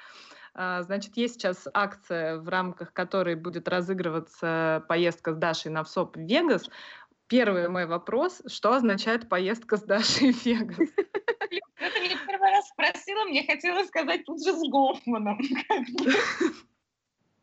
Э, 0.53 0.83
значит, 0.83 1.17
есть 1.17 1.35
сейчас 1.35 1.67
акция, 1.73 2.37
в 2.37 2.47
рамках 2.49 2.93
которой 2.93 3.33
будет 3.33 3.67
разыгрываться 3.67 4.85
поездка 4.87 5.33
с 5.33 5.37
Дашей 5.37 5.71
на 5.71 5.83
ВСОП 5.83 6.15
в 6.15 6.19
Вегас. 6.19 6.69
Первый 7.27 7.67
мой 7.69 7.85
вопрос. 7.85 8.41
Что 8.47 8.73
означает 8.73 9.29
поездка 9.29 9.77
с 9.77 9.83
Дашей 9.83 10.33
в 10.33 10.45
Вегас? 10.45 10.77
Это 11.77 11.99
мне 11.99 12.17
первый 12.27 12.49
раз 12.49 12.67
спросила, 12.69 13.23
мне 13.25 13.45
хотелось 13.45 13.87
сказать 13.87 14.25
тут 14.25 14.43
же 14.43 14.53
с 14.53 14.61
Гофманом. 14.69 15.39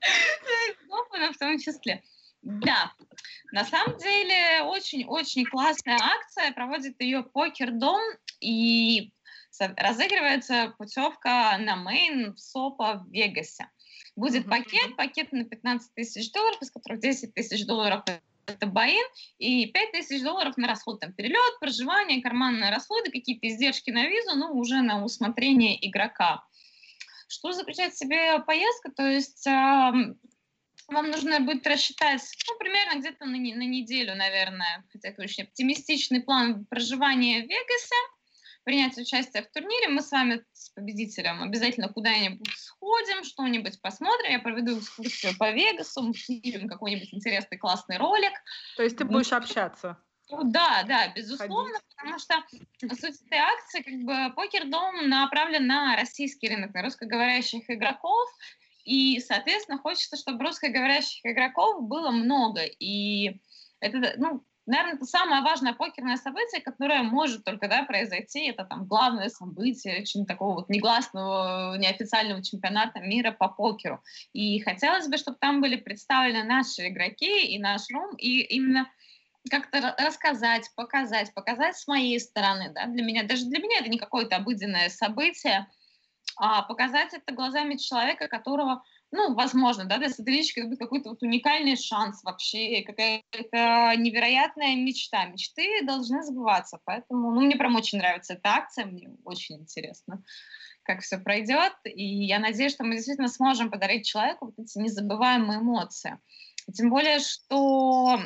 С 0.00 0.88
Гофманом 0.88 1.34
в 1.34 1.38
том 1.38 1.58
числе. 1.58 2.02
Да, 2.42 2.92
на 3.52 3.64
самом 3.64 3.98
деле 3.98 4.62
очень-очень 4.62 5.44
классная 5.44 5.98
акция. 6.00 6.52
Проводит 6.52 7.00
ее 7.00 7.22
Покер-дом 7.22 8.00
и 8.40 9.12
разыгрывается 9.58 10.74
путевка 10.78 11.58
на 11.58 11.76
мейн 11.76 12.32
в 12.32 12.38
СОПа 12.38 13.04
в 13.04 13.10
Вегасе. 13.10 13.68
Будет 14.16 14.48
пакет, 14.48 14.96
пакет 14.96 15.32
на 15.32 15.44
15 15.44 15.94
тысяч 15.94 16.32
долларов, 16.32 16.62
из 16.62 16.70
которых 16.70 17.00
10 17.00 17.34
тысяч 17.34 17.66
долларов 17.66 18.04
это 18.46 18.66
Баин, 18.66 19.06
и 19.38 19.66
5 19.66 19.92
тысяч 19.92 20.22
долларов 20.22 20.56
на 20.56 20.68
расход, 20.68 21.00
там, 21.00 21.12
перелет, 21.12 21.58
проживание, 21.60 22.22
карманные 22.22 22.70
расходы, 22.70 23.10
какие-то 23.10 23.48
издержки 23.48 23.90
на 23.90 24.06
визу, 24.06 24.36
ну, 24.36 24.52
уже 24.52 24.82
на 24.82 25.04
усмотрение 25.04 25.76
игрока. 25.88 26.44
Что 27.28 27.52
заключает 27.52 27.94
в 27.94 27.98
себе 27.98 28.40
поездка? 28.40 28.90
То 28.90 29.08
есть 29.08 29.46
э, 29.46 29.50
вам 29.50 31.10
нужно 31.10 31.40
будет 31.40 31.66
рассчитать, 31.66 32.22
ну, 32.48 32.58
примерно 32.58 32.98
где-то 32.98 33.24
на, 33.24 33.32
на 33.32 33.66
неделю, 33.66 34.16
наверное, 34.16 34.84
хотя, 34.92 35.14
очень 35.18 35.44
оптимистичный 35.44 36.22
план 36.22 36.66
проживания 36.66 37.42
в 37.42 37.48
Вегасе, 37.48 37.94
принять 38.64 38.96
участие 38.98 39.42
в 39.42 39.50
турнире. 39.50 39.88
Мы 39.88 40.02
с 40.02 40.10
вами, 40.10 40.44
с 40.52 40.70
победителем, 40.70 41.42
обязательно 41.42 41.88
куда-нибудь 41.88 42.48
сходим, 42.56 43.24
что-нибудь 43.24 43.80
посмотрим. 43.80 44.32
Я 44.32 44.38
проведу 44.38 44.78
экскурсию 44.78 45.36
по 45.38 45.50
Вегасу, 45.50 46.12
снимем 46.14 46.68
какой-нибудь 46.68 47.12
интересный, 47.12 47.58
классный 47.58 47.98
ролик. 47.98 48.32
То 48.76 48.82
есть 48.82 48.96
ты 48.96 49.04
будешь 49.04 49.32
общаться? 49.32 49.96
Ну 50.30 50.44
да, 50.44 50.84
да, 50.86 51.08
безусловно, 51.08 51.74
Ходить. 51.74 51.88
потому 51.96 52.18
что 52.18 52.34
суть 52.94 53.20
этой 53.26 53.38
акции, 53.38 53.82
как 53.82 53.94
бы, 54.04 54.34
покер-дом 54.34 55.08
направлен 55.08 55.66
на 55.66 55.96
российский 55.96 56.48
рынок, 56.48 56.72
на 56.72 56.82
русскоговорящих 56.82 57.68
игроков, 57.68 58.28
и, 58.84 59.18
соответственно, 59.20 59.78
хочется, 59.78 60.16
чтобы 60.16 60.44
русскоговорящих 60.44 61.24
игроков 61.24 61.82
было 61.82 62.12
много, 62.12 62.62
и 62.62 63.40
это, 63.80 64.14
ну, 64.18 64.44
наверное, 64.66 65.02
самое 65.04 65.42
важное 65.42 65.72
покерное 65.72 66.16
событие, 66.16 66.60
которое 66.60 67.02
может 67.02 67.44
только 67.44 67.68
да, 67.68 67.84
произойти. 67.84 68.46
Это 68.46 68.64
там 68.64 68.86
главное 68.86 69.28
событие 69.28 70.00
очень 70.00 70.26
такого 70.26 70.56
вот 70.56 70.68
негласного, 70.68 71.76
неофициального 71.76 72.42
чемпионата 72.42 73.00
мира 73.00 73.32
по 73.32 73.48
покеру. 73.48 74.02
И 74.32 74.60
хотелось 74.60 75.08
бы, 75.08 75.16
чтобы 75.16 75.38
там 75.40 75.60
были 75.60 75.76
представлены 75.76 76.44
наши 76.44 76.88
игроки 76.88 77.46
и 77.46 77.58
наш 77.58 77.82
рум, 77.90 78.14
и 78.16 78.40
именно 78.40 78.90
как-то 79.50 79.94
рассказать, 79.98 80.70
показать, 80.76 81.32
показать 81.32 81.76
с 81.76 81.86
моей 81.86 82.20
стороны, 82.20 82.70
да, 82.74 82.86
для 82.86 83.02
меня, 83.02 83.22
даже 83.22 83.46
для 83.46 83.58
меня 83.58 83.78
это 83.80 83.88
не 83.88 83.98
какое-то 83.98 84.36
обыденное 84.36 84.90
событие, 84.90 85.66
а 86.36 86.62
показать 86.62 87.14
это 87.14 87.34
глазами 87.34 87.76
человека, 87.76 88.28
которого 88.28 88.82
ну, 89.12 89.34
возможно, 89.34 89.84
да, 89.86 89.98
для 89.98 90.08
сателлитчика 90.08 90.60
это 90.60 90.68
будет 90.68 90.78
какой-то 90.78 91.10
вот 91.10 91.22
уникальный 91.22 91.76
шанс 91.76 92.22
вообще, 92.22 92.82
какая-то 92.86 93.94
невероятная 93.96 94.76
мечта. 94.76 95.24
Мечты 95.26 95.84
должны 95.84 96.22
сбываться, 96.22 96.78
поэтому, 96.84 97.32
ну, 97.32 97.40
мне 97.40 97.56
прям 97.56 97.74
очень 97.76 97.98
нравится 97.98 98.34
эта 98.34 98.50
акция, 98.50 98.86
мне 98.86 99.10
очень 99.24 99.56
интересно, 99.56 100.22
как 100.82 101.00
все 101.00 101.18
пройдет, 101.18 101.74
и 101.84 102.24
я 102.24 102.38
надеюсь, 102.38 102.72
что 102.72 102.84
мы 102.84 102.94
действительно 102.94 103.28
сможем 103.28 103.70
подарить 103.70 104.06
человеку 104.06 104.46
вот 104.46 104.58
эти 104.58 104.78
незабываемые 104.78 105.60
эмоции. 105.60 106.18
Тем 106.72 106.90
более, 106.90 107.18
что 107.18 108.20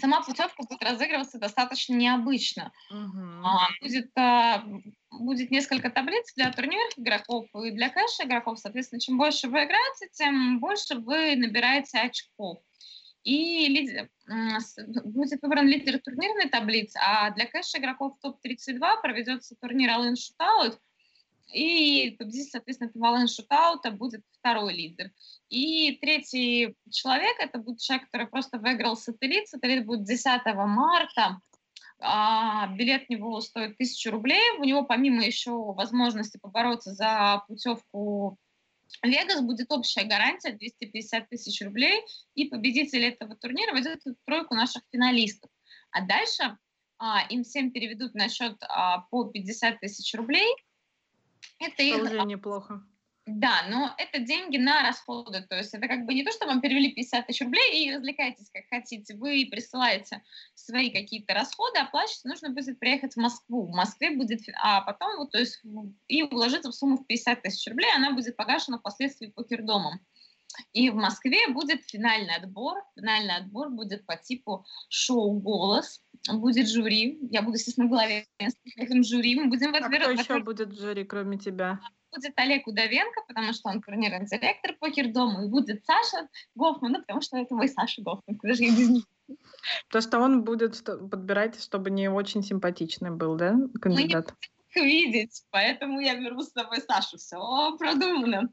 сама 0.00 0.22
путевка 0.22 0.62
будет 0.62 0.82
разыгрываться 0.82 1.38
достаточно 1.38 1.94
необычно. 1.94 2.72
Uh-huh. 2.92 3.42
А, 3.44 3.68
будет, 3.80 4.10
а, 4.16 4.64
будет 5.10 5.50
несколько 5.50 5.90
таблиц 5.90 6.32
для 6.34 6.52
турнирных 6.52 6.98
игроков 6.98 7.46
и 7.54 7.70
для 7.70 7.88
кэш 7.88 8.20
игроков. 8.24 8.58
Соответственно, 8.58 9.00
чем 9.00 9.18
больше 9.18 9.48
вы 9.48 9.64
играете, 9.64 10.08
тем 10.12 10.60
больше 10.60 10.96
вы 10.96 11.36
набираете 11.36 11.98
очков. 11.98 12.58
И 13.24 13.66
лидер, 13.68 14.08
будет 15.04 15.42
выбран 15.42 15.66
лидер 15.66 15.98
турнирной 15.98 16.48
таблицы, 16.48 16.98
а 17.02 17.30
для 17.30 17.46
кэш 17.46 17.74
игроков 17.74 18.16
топ-32 18.22 19.02
проведется 19.02 19.54
турнир 19.60 19.90
All-In 19.90 20.14
Shootout, 20.14 20.78
и 21.52 22.16
победитель, 22.18 22.50
соответственно, 22.50 22.90
этого 22.90 23.24
Shootout 23.24 23.90
будет 23.92 24.22
второй 24.38 24.74
лидер. 24.74 25.10
И 25.48 25.96
третий 26.00 26.74
человек, 26.90 27.36
это 27.38 27.58
будет 27.58 27.80
человек, 27.80 28.06
который 28.06 28.26
просто 28.26 28.58
выиграл 28.58 28.96
сателлит. 28.96 29.48
Сателлит 29.48 29.86
будет 29.86 30.04
10 30.04 30.42
марта. 30.54 31.40
А, 32.00 32.68
билет 32.74 33.06
у 33.08 33.12
него 33.12 33.40
стоит 33.40 33.72
1000 33.72 34.10
рублей. 34.10 34.42
У 34.58 34.64
него 34.64 34.84
помимо 34.84 35.24
еще 35.24 35.50
возможности 35.50 36.38
побороться 36.38 36.92
за 36.92 37.44
путевку 37.48 38.38
Вегас 39.02 39.42
будет 39.42 39.70
общая 39.70 40.04
гарантия 40.04 40.52
250 40.52 41.28
тысяч 41.28 41.60
рублей, 41.62 42.02
и 42.34 42.46
победитель 42.46 43.04
этого 43.04 43.36
турнира 43.36 43.72
войдет 43.72 44.00
в 44.04 44.14
тройку 44.24 44.54
наших 44.54 44.82
финалистов. 44.90 45.50
А 45.90 46.00
дальше 46.06 46.56
а, 46.98 47.26
им 47.28 47.44
всем 47.44 47.70
переведут 47.70 48.14
на 48.14 48.28
счет 48.28 48.56
а, 48.62 49.02
по 49.10 49.24
50 49.24 49.80
тысяч 49.80 50.14
рублей. 50.14 50.48
Это 51.58 51.82
их, 51.82 52.02
уже 52.02 52.22
неплохо. 52.24 52.82
Да, 53.28 53.66
но 53.68 53.94
это 53.98 54.20
деньги 54.20 54.56
на 54.56 54.82
расходы. 54.82 55.42
То 55.50 55.56
есть 55.56 55.74
это 55.74 55.86
как 55.86 56.06
бы 56.06 56.14
не 56.14 56.24
то, 56.24 56.32
что 56.32 56.46
вам 56.46 56.62
перевели 56.62 56.92
50 56.92 57.26
тысяч 57.26 57.42
рублей 57.42 57.84
и 57.84 57.94
развлекайтесь 57.94 58.50
как 58.50 58.64
хотите. 58.70 59.14
Вы 59.16 59.46
присылаете 59.50 60.22
свои 60.54 60.90
какие-то 60.90 61.34
расходы, 61.34 61.78
оплачивать, 61.78 62.24
нужно 62.24 62.48
будет 62.50 62.78
приехать 62.78 63.14
в 63.14 63.18
Москву. 63.18 63.66
В 63.66 63.76
Москве 63.76 64.16
будет, 64.16 64.40
а 64.62 64.80
потом 64.80 65.18
вот, 65.18 65.32
то 65.32 65.38
есть, 65.38 65.60
и 66.06 66.22
уложиться 66.22 66.70
в 66.70 66.74
сумму 66.74 66.96
в 66.96 67.06
50 67.06 67.42
тысяч 67.42 67.68
рублей, 67.68 67.90
она 67.94 68.12
будет 68.12 68.34
погашена 68.34 68.78
впоследствии 68.78 69.26
покердомом. 69.26 70.00
И 70.72 70.88
в 70.88 70.94
Москве 70.94 71.48
будет 71.48 71.84
финальный 71.84 72.34
отбор. 72.34 72.82
Финальный 72.96 73.36
отбор 73.36 73.68
будет 73.68 74.06
по 74.06 74.16
типу 74.16 74.64
шоу 74.88 75.38
«Голос». 75.38 76.02
Будет 76.32 76.68
жюри. 76.68 77.18
Я 77.30 77.42
буду, 77.42 77.56
естественно, 77.56 77.86
в 77.86 77.90
главе 77.90 78.26
с 78.38 78.54
этим 78.76 79.02
жюри. 79.02 79.34
Мы 79.36 79.48
будем... 79.48 79.74
А 79.74 79.80
кто 79.80 80.10
еще 80.10 80.40
будет 80.40 80.70
в 80.70 80.80
жюри, 80.80 81.04
кроме 81.04 81.38
тебя? 81.38 81.80
будет 82.14 82.32
Олег 82.36 82.66
Удовенко, 82.66 83.22
потому 83.26 83.52
что 83.52 83.68
он 83.68 83.82
турнирный 83.82 84.26
директор 84.26 84.74
покер-дома, 84.80 85.44
и 85.44 85.48
будет 85.48 85.84
Саша 85.84 86.28
Гофман, 86.54 86.92
ну, 86.92 87.00
потому 87.00 87.20
что 87.20 87.36
это 87.38 87.54
мой 87.54 87.68
Саша 87.68 88.02
Гофман, 88.02 88.38
куда 88.38 88.54
же 88.54 88.64
я 88.64 88.70
без 88.70 88.88
него. 88.88 89.04
То, 89.90 90.00
что 90.00 90.18
он 90.20 90.44
будет 90.44 90.82
подбирать, 90.84 91.62
чтобы 91.62 91.90
не 91.90 92.08
очень 92.08 92.42
симпатичный 92.42 93.10
был, 93.10 93.36
да, 93.36 93.56
кандидат? 93.80 94.34
Мы 94.74 94.82
не 94.82 94.86
видеть, 94.86 95.44
поэтому 95.50 96.00
я 96.00 96.18
беру 96.18 96.40
с 96.40 96.52
собой 96.52 96.80
Сашу. 96.80 97.16
Все 97.16 97.76
продумано. 97.78 98.50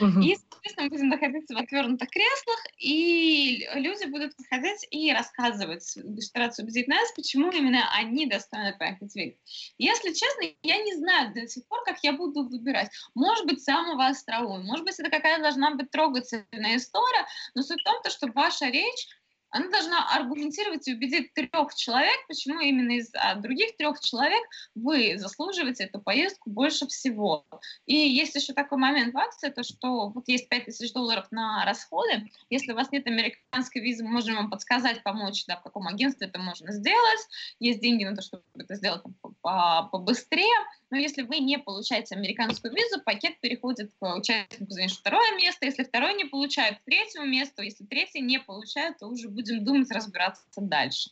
Угу. 0.00 0.20
И, 0.20 0.36
соответственно, 0.36 0.84
мы 0.84 0.90
будем 0.90 1.08
находиться 1.08 1.54
в 1.54 1.58
отвернутых 1.58 2.08
креслах, 2.10 2.58
и 2.78 3.68
люди 3.74 4.06
будут 4.06 4.36
подходить 4.36 4.86
и 4.90 5.12
рассказывать, 5.12 5.82
стараться 6.20 6.62
убедить 6.62 6.88
нас, 6.88 7.12
почему 7.12 7.50
именно 7.50 7.88
они 7.94 8.26
достойны 8.26 8.74
в 8.76 8.80
Вегас. 8.80 9.38
Если 9.78 10.12
честно, 10.12 10.44
я 10.62 10.78
не 10.78 10.94
знаю 10.96 11.32
до 11.34 11.46
сих 11.48 11.66
пор, 11.66 11.82
как 11.84 11.98
я 12.02 12.12
буду 12.12 12.48
выбирать. 12.48 12.90
Может 13.14 13.46
быть, 13.46 13.62
самого 13.62 14.06
остроумного, 14.06 14.62
может 14.62 14.84
быть, 14.84 14.98
это 14.98 15.10
какая-то 15.10 15.42
должна 15.42 15.74
быть 15.74 15.90
трогательная 15.90 16.76
история, 16.76 17.26
но 17.54 17.62
суть 17.62 17.80
в 17.80 17.84
том, 17.84 17.96
что 18.10 18.30
ваша 18.32 18.66
речь 18.66 19.08
она 19.50 19.68
должна 19.68 20.06
аргументировать 20.14 20.86
и 20.88 20.94
убедить 20.94 21.32
трех 21.32 21.74
человек, 21.74 22.16
почему 22.26 22.60
именно 22.60 22.92
из 22.92 23.10
а, 23.14 23.34
других 23.36 23.76
трех 23.76 24.00
человек 24.00 24.42
вы 24.74 25.16
заслуживаете 25.18 25.84
эту 25.84 26.00
поездку 26.00 26.50
больше 26.50 26.86
всего. 26.86 27.46
И 27.86 27.94
есть 27.94 28.34
еще 28.34 28.52
такой 28.52 28.78
момент 28.78 29.14
в 29.14 29.18
акции, 29.18 29.50
то 29.50 29.62
что 29.62 30.10
вот 30.10 30.28
есть 30.28 30.48
5000 30.48 30.92
долларов 30.92 31.26
на 31.30 31.64
расходы, 31.64 32.30
если 32.50 32.72
у 32.72 32.74
вас 32.74 32.92
нет 32.92 33.06
американской 33.06 33.80
визы, 33.80 34.04
мы 34.04 34.10
можем 34.10 34.36
вам 34.36 34.50
подсказать, 34.50 35.02
помочь, 35.02 35.46
да, 35.46 35.56
в 35.56 35.62
каком 35.62 35.88
агентстве 35.88 36.26
это 36.26 36.38
можно 36.38 36.72
сделать, 36.72 37.20
есть 37.58 37.80
деньги 37.80 38.04
на 38.04 38.14
то, 38.14 38.22
чтобы 38.22 38.42
это 38.54 38.74
сделать 38.74 39.02
побыстрее, 39.42 40.56
но 40.90 40.96
если 40.96 41.22
вы 41.22 41.38
не 41.38 41.58
получаете 41.58 42.14
американскую 42.14 42.74
визу, 42.74 43.00
пакет 43.02 43.40
переходит 43.40 43.92
к 43.98 44.16
участнику, 44.16 44.72
значит, 44.72 44.98
второе 44.98 45.36
место, 45.36 45.66
если 45.66 45.84
второй 45.84 46.14
не 46.14 46.24
получает, 46.24 46.78
к 46.78 46.84
третьему 46.84 47.26
месту, 47.26 47.62
если 47.62 47.84
третий 47.84 48.20
не 48.20 48.40
получает, 48.40 48.98
то 48.98 49.06
уже 49.06 49.28
будем 49.38 49.64
думать, 49.64 49.90
разбираться 49.90 50.44
дальше. 50.56 51.10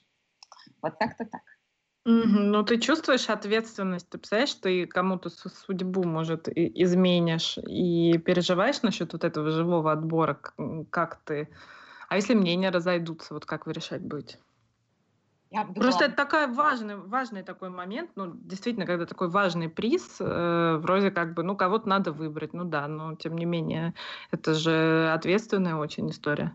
Вот 0.82 0.94
как-то 0.98 1.24
так. 1.24 1.42
Ну, 2.08 2.62
ты 2.62 2.78
чувствуешь 2.78 3.28
ответственность, 3.28 4.08
ты 4.08 4.18
представляешь, 4.18 4.54
ты 4.54 4.86
кому-то 4.86 5.28
судьбу, 5.28 6.04
может, 6.04 6.48
изменишь, 6.48 7.58
и 7.58 8.16
переживаешь 8.18 8.82
насчет 8.82 9.12
вот 9.12 9.24
этого 9.24 9.50
живого 9.50 9.90
отбора, 9.90 10.38
как 10.90 11.20
ты... 11.24 11.48
А 12.08 12.14
если 12.14 12.34
мнения 12.34 12.70
разойдутся, 12.70 13.34
вот 13.34 13.44
как 13.44 13.66
вы 13.66 13.72
решать 13.72 14.02
будете? 14.02 14.38
Я 15.50 15.64
Просто 15.64 16.06
это 16.06 16.14
такой 16.16 16.46
важный, 16.48 16.96
важный 16.96 17.42
такой 17.42 17.70
момент, 17.70 18.10
ну, 18.16 18.32
действительно, 18.34 18.86
когда 18.86 19.06
такой 19.06 19.28
важный 19.28 19.68
приз, 19.68 20.16
э, 20.20 20.76
вроде 20.80 21.10
как 21.10 21.34
бы, 21.34 21.42
ну, 21.42 21.56
кого-то 21.56 21.88
надо 21.88 22.12
выбрать, 22.12 22.52
ну 22.52 22.64
да, 22.64 22.86
но 22.88 23.14
тем 23.14 23.36
не 23.36 23.46
менее, 23.46 23.94
это 24.30 24.54
же 24.54 25.10
ответственная 25.12 25.76
очень 25.76 26.10
история. 26.10 26.54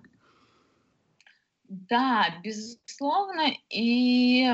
Да, 1.72 2.26
безусловно. 2.44 3.54
И 3.70 4.46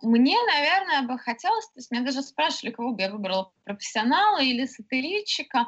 мне, 0.00 0.36
наверное, 0.46 1.02
бы 1.02 1.18
хотелось, 1.18 1.66
то 1.66 1.72
есть 1.76 1.90
меня 1.90 2.04
даже 2.04 2.22
спрашивали, 2.22 2.72
кого 2.72 2.92
бы 2.94 3.02
я 3.02 3.12
выбрала, 3.12 3.52
профессионала 3.64 4.38
или 4.40 4.64
сатиритчика. 4.64 5.66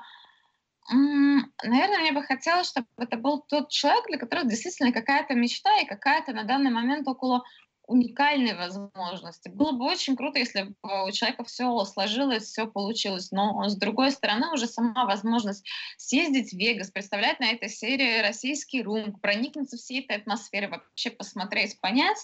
Наверное, 0.91 1.99
мне 1.99 2.13
бы 2.13 2.23
хотелось, 2.23 2.69
чтобы 2.69 2.87
это 2.97 3.19
был 3.19 3.43
тот 3.43 3.69
человек, 3.69 4.07
для 4.07 4.17
которого 4.17 4.49
действительно 4.49 4.91
какая-то 4.91 5.35
мечта 5.35 5.71
и 5.81 5.87
какая-то 5.87 6.33
на 6.33 6.45
данный 6.45 6.71
момент 6.71 7.07
около 7.07 7.45
уникальной 7.91 8.55
возможности. 8.55 9.49
Было 9.49 9.73
бы 9.73 9.85
очень 9.85 10.17
круто, 10.17 10.39
если 10.39 10.63
бы 10.83 11.07
у 11.07 11.11
человека 11.11 11.45
все 11.45 11.85
сложилось, 11.85 12.45
все 12.45 12.67
получилось. 12.67 13.33
Но 13.33 13.69
с 13.69 13.77
другой 13.77 14.13
стороны, 14.13 14.53
уже 14.53 14.67
сама 14.67 15.05
возможность 15.07 15.69
съездить 15.97 16.53
в 16.53 16.57
Вегас, 16.57 16.91
представлять 16.91 17.41
на 17.41 17.51
этой 17.51 17.69
серии 17.69 18.23
российский 18.23 18.83
рум, 18.83 19.19
проникнуться 19.21 19.77
всей 19.77 20.03
этой 20.03 20.17
атмосферой, 20.19 20.69
вообще 20.69 21.11
посмотреть, 21.11 21.81
понять, 21.81 22.19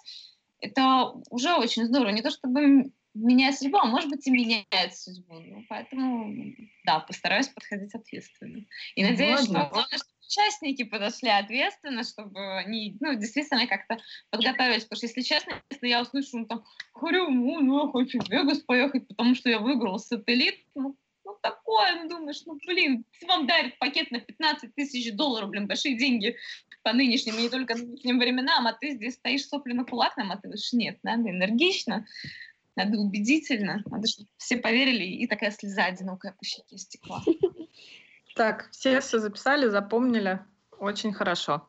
это 0.61 1.13
уже 1.31 1.55
очень 1.55 1.85
здорово. 1.85 2.11
Не 2.11 2.23
то 2.23 2.31
чтобы 2.31 2.93
меняет 3.15 3.59
судьбу, 3.59 3.79
а 3.79 3.87
может 3.87 4.11
быть 4.11 4.27
и 4.27 4.31
меняет 4.31 4.95
судьбу. 4.95 5.41
Ну, 5.41 5.65
поэтому, 5.69 6.33
да, 6.85 7.01
постараюсь 7.01 7.49
подходить 7.49 7.95
ответственно. 7.95 8.65
И 8.95 9.03
надеюсь, 9.03 9.49
главное, 9.49 9.85
что 9.85 10.16
участники 10.27 10.85
подошли 10.85 11.29
ответственно, 11.29 12.05
чтобы 12.05 12.59
они, 12.59 12.97
ну, 13.01 13.15
действительно 13.15 13.67
как-то 13.67 13.99
подготовились. 14.31 14.85
Потому 14.85 14.97
что, 14.97 15.07
если 15.07 15.23
честно, 15.23 15.63
если 15.71 15.89
я 15.89 16.03
услышу, 16.03 16.39
ну, 16.39 16.47
там, 16.47 16.65
говорю, 16.95 17.31
ну, 17.31 17.61
ну, 17.61 17.87
я 17.87 17.93
хочу 17.93 18.21
в 18.21 18.29
Вегас 18.29 18.59
поехать, 18.59 19.07
потому 19.09 19.35
что 19.35 19.49
я 19.49 19.59
выиграл 19.59 19.99
сателлит, 19.99 20.57
ну, 20.75 20.97
ну, 21.25 21.37
такое, 21.43 22.03
ну, 22.03 22.09
думаешь, 22.09 22.43
ну, 22.47 22.59
блин, 22.67 23.05
вам 23.27 23.47
дарят 23.47 23.79
пакет 23.79 24.11
на 24.11 24.21
15 24.21 24.75
тысяч 24.75 25.13
долларов, 25.13 25.51
блин, 25.51 25.67
большие 25.67 25.97
деньги 25.97 26.37
по 26.83 26.93
нынешним, 26.93 27.37
и 27.37 27.43
не 27.43 27.49
только 27.49 27.75
нынешним 27.75 28.21
временам, 28.21 28.67
а 28.67 28.73
ты 28.73 28.93
здесь 28.93 29.15
стоишь 29.15 29.47
сопли 29.47 29.73
на 29.73 29.85
кулак 29.85 30.17
наматываешь. 30.17 30.73
Нет, 30.73 30.99
надо 31.03 31.31
энергично, 31.31 32.07
надо 32.77 32.99
убедительно, 32.99 33.83
надо, 33.87 34.07
чтобы 34.07 34.29
все 34.37 34.59
поверили, 34.59 35.05
и 35.05 35.27
такая 35.27 35.51
слеза 35.51 35.87
одинокая 35.87 36.33
по 36.33 36.45
щеке 36.45 36.79
стекла. 36.79 37.25
Так, 38.37 38.69
все 38.71 39.01
все 39.01 39.19
записали, 39.19 39.67
запомнили. 39.69 40.41
Очень 40.79 41.15
хорошо. 41.15 41.67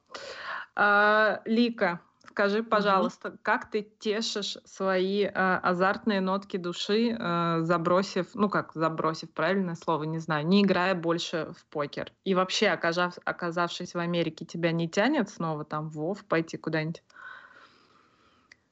А, 0.76 1.42
Лика, 1.46 2.02
скажи, 2.28 2.62
пожалуйста, 2.62 3.30
угу. 3.30 3.38
как 3.42 3.72
ты 3.72 3.90
тешишь 4.00 4.58
свои 4.66 5.24
а, 5.24 5.60
азартные 5.64 6.20
нотки 6.20 6.58
души, 6.58 7.16
а, 7.18 7.62
забросив, 7.62 8.36
ну 8.36 8.50
как 8.50 8.74
забросив, 8.74 9.32
правильное 9.32 9.76
слово, 9.76 10.04
не 10.04 10.20
знаю, 10.20 10.46
не 10.46 10.62
играя 10.62 10.94
больше 10.94 11.54
в 11.58 11.66
покер? 11.68 12.12
И 12.26 12.36
вообще, 12.36 12.68
оказав, 12.68 13.18
оказавшись 13.24 13.94
в 13.96 14.00
Америке, 14.00 14.44
тебя 14.44 14.74
не 14.74 14.90
тянет 14.90 15.30
снова 15.30 15.64
там 15.64 15.90
в 15.90 15.94
ВОВ 15.94 16.26
пойти 16.26 16.58
куда-нибудь? 16.58 17.02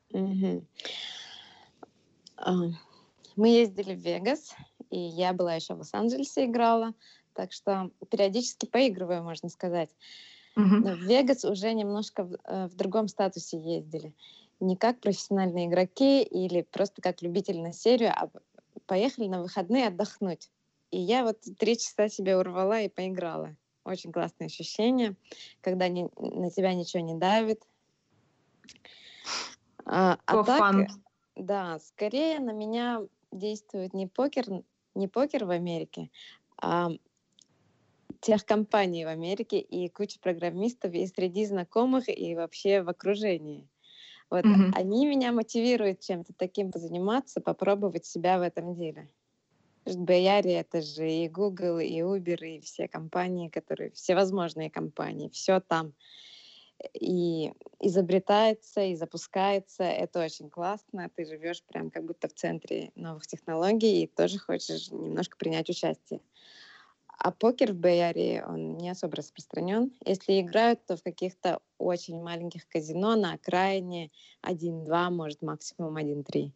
Угу. 0.10 0.66
Мы 3.38 3.48
ездили 3.48 3.96
в 3.96 4.00
Вегас, 4.00 4.54
и 4.90 5.00
я 5.00 5.32
была 5.32 5.56
еще 5.56 5.76
в 5.76 5.78
Лос-Анджелесе 5.78 6.46
играла. 6.46 6.94
Так 7.36 7.52
что 7.52 7.92
периодически 8.10 8.66
поигрываю, 8.66 9.24
можно 9.24 9.50
сказать. 9.50 9.90
Но 10.56 10.96
в 10.96 11.00
Вегас 11.00 11.44
уже 11.44 11.74
немножко 11.74 12.24
в, 12.24 12.38
э, 12.46 12.68
в 12.68 12.76
другом 12.76 13.10
статусе 13.10 13.60
ездили. 13.60 14.14
Не 14.62 14.78
как 14.78 15.02
профессиональные 15.02 15.68
игроки 15.68 16.24
или 16.24 16.62
просто 16.62 17.02
как 17.02 17.22
любитель 17.22 17.62
на 17.62 17.74
серию, 17.74 18.12
а 18.16 18.30
поехали 18.86 19.28
на 19.28 19.42
выходные 19.42 19.88
отдохнуть. 19.88 20.50
И 20.92 20.98
я 20.98 21.24
вот 21.24 21.42
три 21.60 21.78
часа 21.78 22.08
себе 22.08 22.38
урвала 22.38 22.80
и 22.80 22.88
поиграла. 22.88 23.54
Очень 23.84 24.14
классное 24.14 24.48
ощущение, 24.48 25.16
когда 25.62 25.90
не, 25.90 26.10
на 26.18 26.50
тебя 26.50 26.74
ничего 26.74 27.04
не 27.04 27.16
давит. 27.16 27.62
А, 29.86 30.18
а 30.26 30.44
так, 30.44 30.88
да, 31.36 31.80
скорее 31.80 32.40
на 32.40 32.52
меня 32.52 33.02
действует 33.32 33.94
не 33.94 34.08
покер, 34.08 34.64
не 34.96 35.08
покер 35.08 35.46
в 35.46 35.50
Америке, 35.52 36.10
а 36.58 36.92
тех 38.26 38.44
компаний 38.44 39.06
в 39.06 39.08
Америке 39.08 39.60
и 39.60 39.88
куча 39.88 40.20
программистов 40.20 40.94
и 40.94 41.06
среди 41.06 41.46
знакомых, 41.46 42.10
и 42.10 42.34
вообще 42.34 42.82
в 42.82 42.90
окружении. 42.90 43.70
Вот 44.32 44.44
mm-hmm. 44.44 44.72
они 44.74 45.06
меня 45.06 45.32
мотивируют 45.32 46.00
чем-то 46.00 46.34
таким 46.36 46.72
позаниматься, 46.72 47.40
попробовать 47.40 48.08
себя 48.08 48.40
в 48.40 48.42
этом 48.42 48.74
деле. 48.74 49.08
Бэяри— 49.86 50.52
это 50.54 50.82
же 50.82 51.08
и 51.08 51.30
Google, 51.30 51.78
и 51.78 52.00
Uber, 52.00 52.44
и 52.44 52.60
все 52.62 52.88
компании, 52.88 53.50
которые, 53.50 53.92
всевозможные 53.92 54.72
компании, 54.72 55.30
все 55.30 55.60
там. 55.60 55.94
И 57.00 57.54
изобретается, 57.80 58.82
и 58.82 58.96
запускается. 58.96 59.84
Это 59.84 60.26
очень 60.26 60.50
классно. 60.50 61.12
Ты 61.16 61.26
живешь 61.26 61.62
прям 61.64 61.92
как 61.92 62.06
будто 62.06 62.28
в 62.28 62.34
центре 62.34 62.92
новых 62.96 63.28
технологий 63.28 64.04
и 64.04 64.08
тоже 64.08 64.40
хочешь 64.40 64.90
немножко 64.90 65.38
принять 65.38 65.70
участие. 65.70 66.22
А 67.18 67.32
покер 67.32 67.74
в 67.74 67.78
Бэйаре, 67.78 68.44
он 68.46 68.78
не 68.78 68.90
особо 68.90 69.18
распространен. 69.18 69.92
Если 70.06 70.42
играют, 70.42 70.86
то 70.86 70.98
в 70.98 71.04
каких-то 71.04 71.60
очень 71.78 72.22
маленьких 72.22 72.68
казино 72.68 73.16
на 73.16 73.34
окраине 73.34 74.12
1-2, 74.42 75.10
может, 75.10 75.42
максимум 75.42 75.98
1-3. 75.98 76.52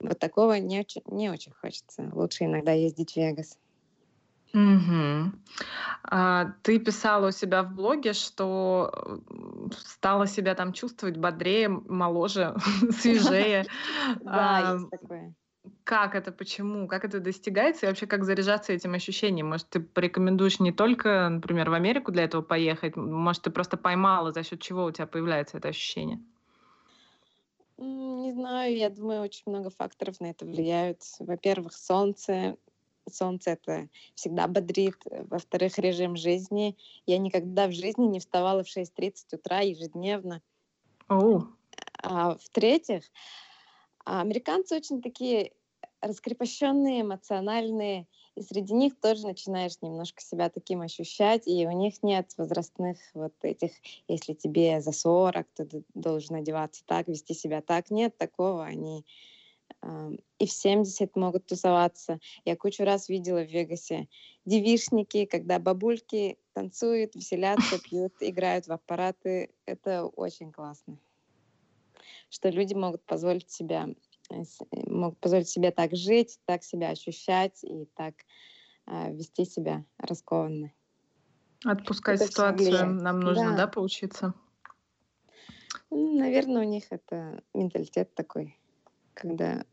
Вот 0.00 0.18
такого 0.18 0.58
не 0.58 0.80
очень, 0.80 1.02
не 1.06 1.30
очень 1.30 1.52
хочется. 1.52 2.10
Лучше 2.12 2.44
иногда 2.44 2.72
ездить 2.72 3.12
в 3.12 3.16
Вегас. 3.16 3.58
Угу. 4.52 5.32
А, 6.04 6.52
ты 6.62 6.78
писала 6.78 7.28
у 7.28 7.32
себя 7.32 7.62
в 7.62 7.74
блоге, 7.74 8.12
что 8.12 9.20
стала 9.76 10.26
себя 10.26 10.54
там 10.54 10.72
чувствовать 10.72 11.16
бодрее, 11.16 11.68
моложе, 11.68 12.54
свежее. 12.90 13.64
Да, 14.20 14.74
есть 14.74 14.90
такое. 14.90 15.34
Как 15.84 16.14
это, 16.14 16.30
почему, 16.30 16.86
как 16.88 17.04
это 17.04 17.20
достигается 17.20 17.86
и 17.86 17.88
вообще 17.88 18.06
как 18.06 18.24
заряжаться 18.24 18.72
этим 18.72 18.94
ощущением? 18.94 19.48
Может, 19.48 19.68
ты 19.70 19.80
порекомендуешь 19.80 20.60
не 20.60 20.72
только, 20.72 21.28
например, 21.28 21.70
в 21.70 21.74
Америку 21.74 22.12
для 22.12 22.24
этого 22.24 22.42
поехать, 22.42 22.96
может, 22.96 23.42
ты 23.42 23.50
просто 23.50 23.76
поймала, 23.76 24.32
за 24.32 24.42
счет 24.42 24.60
чего 24.60 24.84
у 24.84 24.90
тебя 24.90 25.06
появляется 25.06 25.56
это 25.56 25.68
ощущение? 25.68 26.20
Не 27.78 28.32
знаю, 28.32 28.76
я 28.76 28.90
думаю, 28.90 29.22
очень 29.22 29.44
много 29.46 29.70
факторов 29.70 30.20
на 30.20 30.26
это 30.26 30.44
влияют. 30.44 31.00
Во-первых, 31.18 31.72
солнце. 31.72 32.56
Солнце 33.10 33.50
это 33.50 33.88
всегда 34.14 34.46
бодрит. 34.46 34.96
Во-вторых, 35.04 35.78
режим 35.78 36.16
жизни. 36.16 36.76
Я 37.04 37.18
никогда 37.18 37.66
в 37.66 37.72
жизни 37.72 38.06
не 38.06 38.20
вставала 38.20 38.64
в 38.64 38.68
6.30 38.68 39.12
утра 39.32 39.60
ежедневно. 39.60 40.40
Oh. 41.08 41.42
А 42.02 42.36
в-третьих, 42.36 43.02
а 44.04 44.20
американцы 44.20 44.76
очень 44.76 45.02
такие 45.02 45.52
раскрепощенные, 46.00 47.02
эмоциональные, 47.02 48.06
и 48.34 48.42
среди 48.42 48.74
них 48.74 48.98
тоже 49.00 49.26
начинаешь 49.26 49.80
немножко 49.80 50.20
себя 50.20 50.50
таким 50.50 50.82
ощущать, 50.82 51.46
и 51.46 51.66
у 51.66 51.70
них 51.70 52.02
нет 52.02 52.32
возрастных 52.36 52.98
вот 53.14 53.32
этих, 53.42 53.70
если 54.08 54.34
тебе 54.34 54.80
за 54.80 54.92
40, 54.92 55.46
то 55.54 55.64
ты 55.64 55.84
должен 55.94 56.36
одеваться 56.36 56.82
так, 56.86 57.08
вести 57.08 57.34
себя 57.34 57.62
так. 57.62 57.90
Нет 57.90 58.16
такого, 58.18 58.64
они 58.64 59.06
э, 59.82 60.10
и 60.38 60.46
в 60.46 60.52
70 60.52 61.16
могут 61.16 61.46
тусоваться. 61.46 62.18
Я 62.44 62.56
кучу 62.56 62.84
раз 62.84 63.08
видела 63.08 63.44
в 63.44 63.50
Вегасе 63.50 64.08
девишники, 64.44 65.24
когда 65.26 65.58
бабульки 65.58 66.38
танцуют, 66.52 67.14
веселятся, 67.14 67.78
пьют, 67.78 68.14
играют 68.20 68.66
в 68.66 68.72
аппараты. 68.72 69.54
Это 69.64 70.04
очень 70.04 70.52
классно 70.52 70.98
что 72.34 72.48
люди 72.48 72.74
могут 72.74 73.04
позволить 73.04 73.50
себя 73.50 73.88
э, 74.30 74.42
э, 74.42 74.90
могут 74.90 75.20
позволить 75.20 75.48
себе 75.48 75.70
так 75.70 75.94
жить, 75.94 76.40
так 76.46 76.64
себя 76.64 76.90
ощущать 76.90 77.62
и 77.62 77.86
так 77.94 78.14
э, 78.86 79.12
вести 79.12 79.44
себя 79.44 79.84
раскованно. 79.98 80.72
Отпускать 81.64 82.20
это 82.20 82.30
ситуацию 82.30 82.86
нам 82.94 83.20
нужно, 83.20 83.50
да, 83.50 83.56
да 83.56 83.66
поучиться? 83.68 84.34
Наверное, 85.90 86.62
у 86.62 86.68
них 86.68 86.84
это 86.90 87.40
менталитет 87.54 88.12
такой, 88.14 88.58
когда 89.14 89.64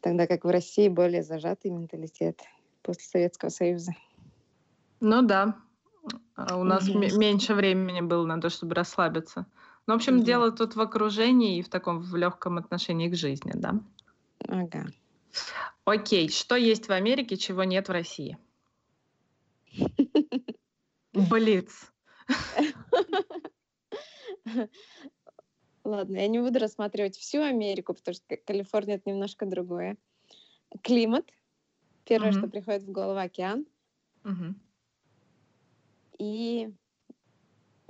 тогда 0.00 0.28
как 0.28 0.44
в 0.44 0.48
России 0.48 0.88
более 0.88 1.24
зажатый 1.24 1.72
менталитет 1.72 2.40
после 2.82 3.04
Советского 3.04 3.48
Союза. 3.48 3.92
Ну 5.00 5.22
да, 5.22 5.56
а 6.36 6.56
у 6.56 6.62
нас 6.62 6.88
mm-hmm. 6.88 7.18
меньше 7.18 7.54
времени 7.54 8.00
было 8.00 8.24
на 8.24 8.40
то, 8.40 8.48
чтобы 8.48 8.76
расслабиться. 8.76 9.46
Ну, 9.86 9.94
в 9.94 9.96
общем, 9.96 10.18
угу. 10.18 10.24
дело 10.24 10.50
тут 10.50 10.76
в 10.76 10.80
окружении 10.80 11.58
и 11.58 11.62
в 11.62 11.68
таком 11.68 12.00
в 12.00 12.16
легком 12.16 12.56
отношении 12.56 13.08
к 13.08 13.16
жизни, 13.16 13.52
да? 13.54 13.80
Ага. 14.48 14.86
Окей, 15.84 16.30
что 16.30 16.56
есть 16.56 16.88
в 16.88 16.92
Америке, 16.92 17.36
чего 17.36 17.64
нет 17.64 17.88
в 17.88 17.92
России? 17.92 18.38
Блиц. 21.12 21.92
Ладно, 25.84 26.16
я 26.16 26.28
не 26.28 26.38
буду 26.38 26.58
рассматривать 26.58 27.16
всю 27.16 27.42
Америку, 27.42 27.92
потому 27.92 28.14
что 28.14 28.38
Калифорния 28.38 28.96
это 28.96 29.10
немножко 29.10 29.44
другое. 29.44 29.98
Климат. 30.82 31.30
Первое, 32.04 32.30
угу. 32.30 32.38
что 32.38 32.48
приходит 32.48 32.84
в 32.84 32.90
голову, 32.90 33.18
океан. 33.18 33.66
Угу. 34.24 34.54
И 36.18 36.72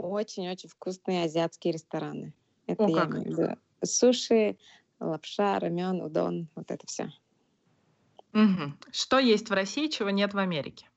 очень-очень 0.08 0.68
вкусные 0.68 1.24
азиатские 1.24 1.72
рестораны. 1.72 2.34
Это 2.66 2.84
О, 2.84 2.88
я 2.88 3.00
как? 3.02 3.10
имею 3.10 3.24
в 3.24 3.38
виду. 3.38 3.56
Суши, 3.82 4.56
лапша, 5.00 5.58
рамен, 5.58 6.00
удон, 6.00 6.48
вот 6.54 6.70
это 6.70 6.86
все. 6.86 7.10
Угу. 8.32 8.72
Что 8.90 9.18
есть 9.18 9.48
в 9.50 9.52
России, 9.52 9.88
чего 9.88 10.10
нет 10.10 10.34
в 10.34 10.38
Америке? 10.38 10.88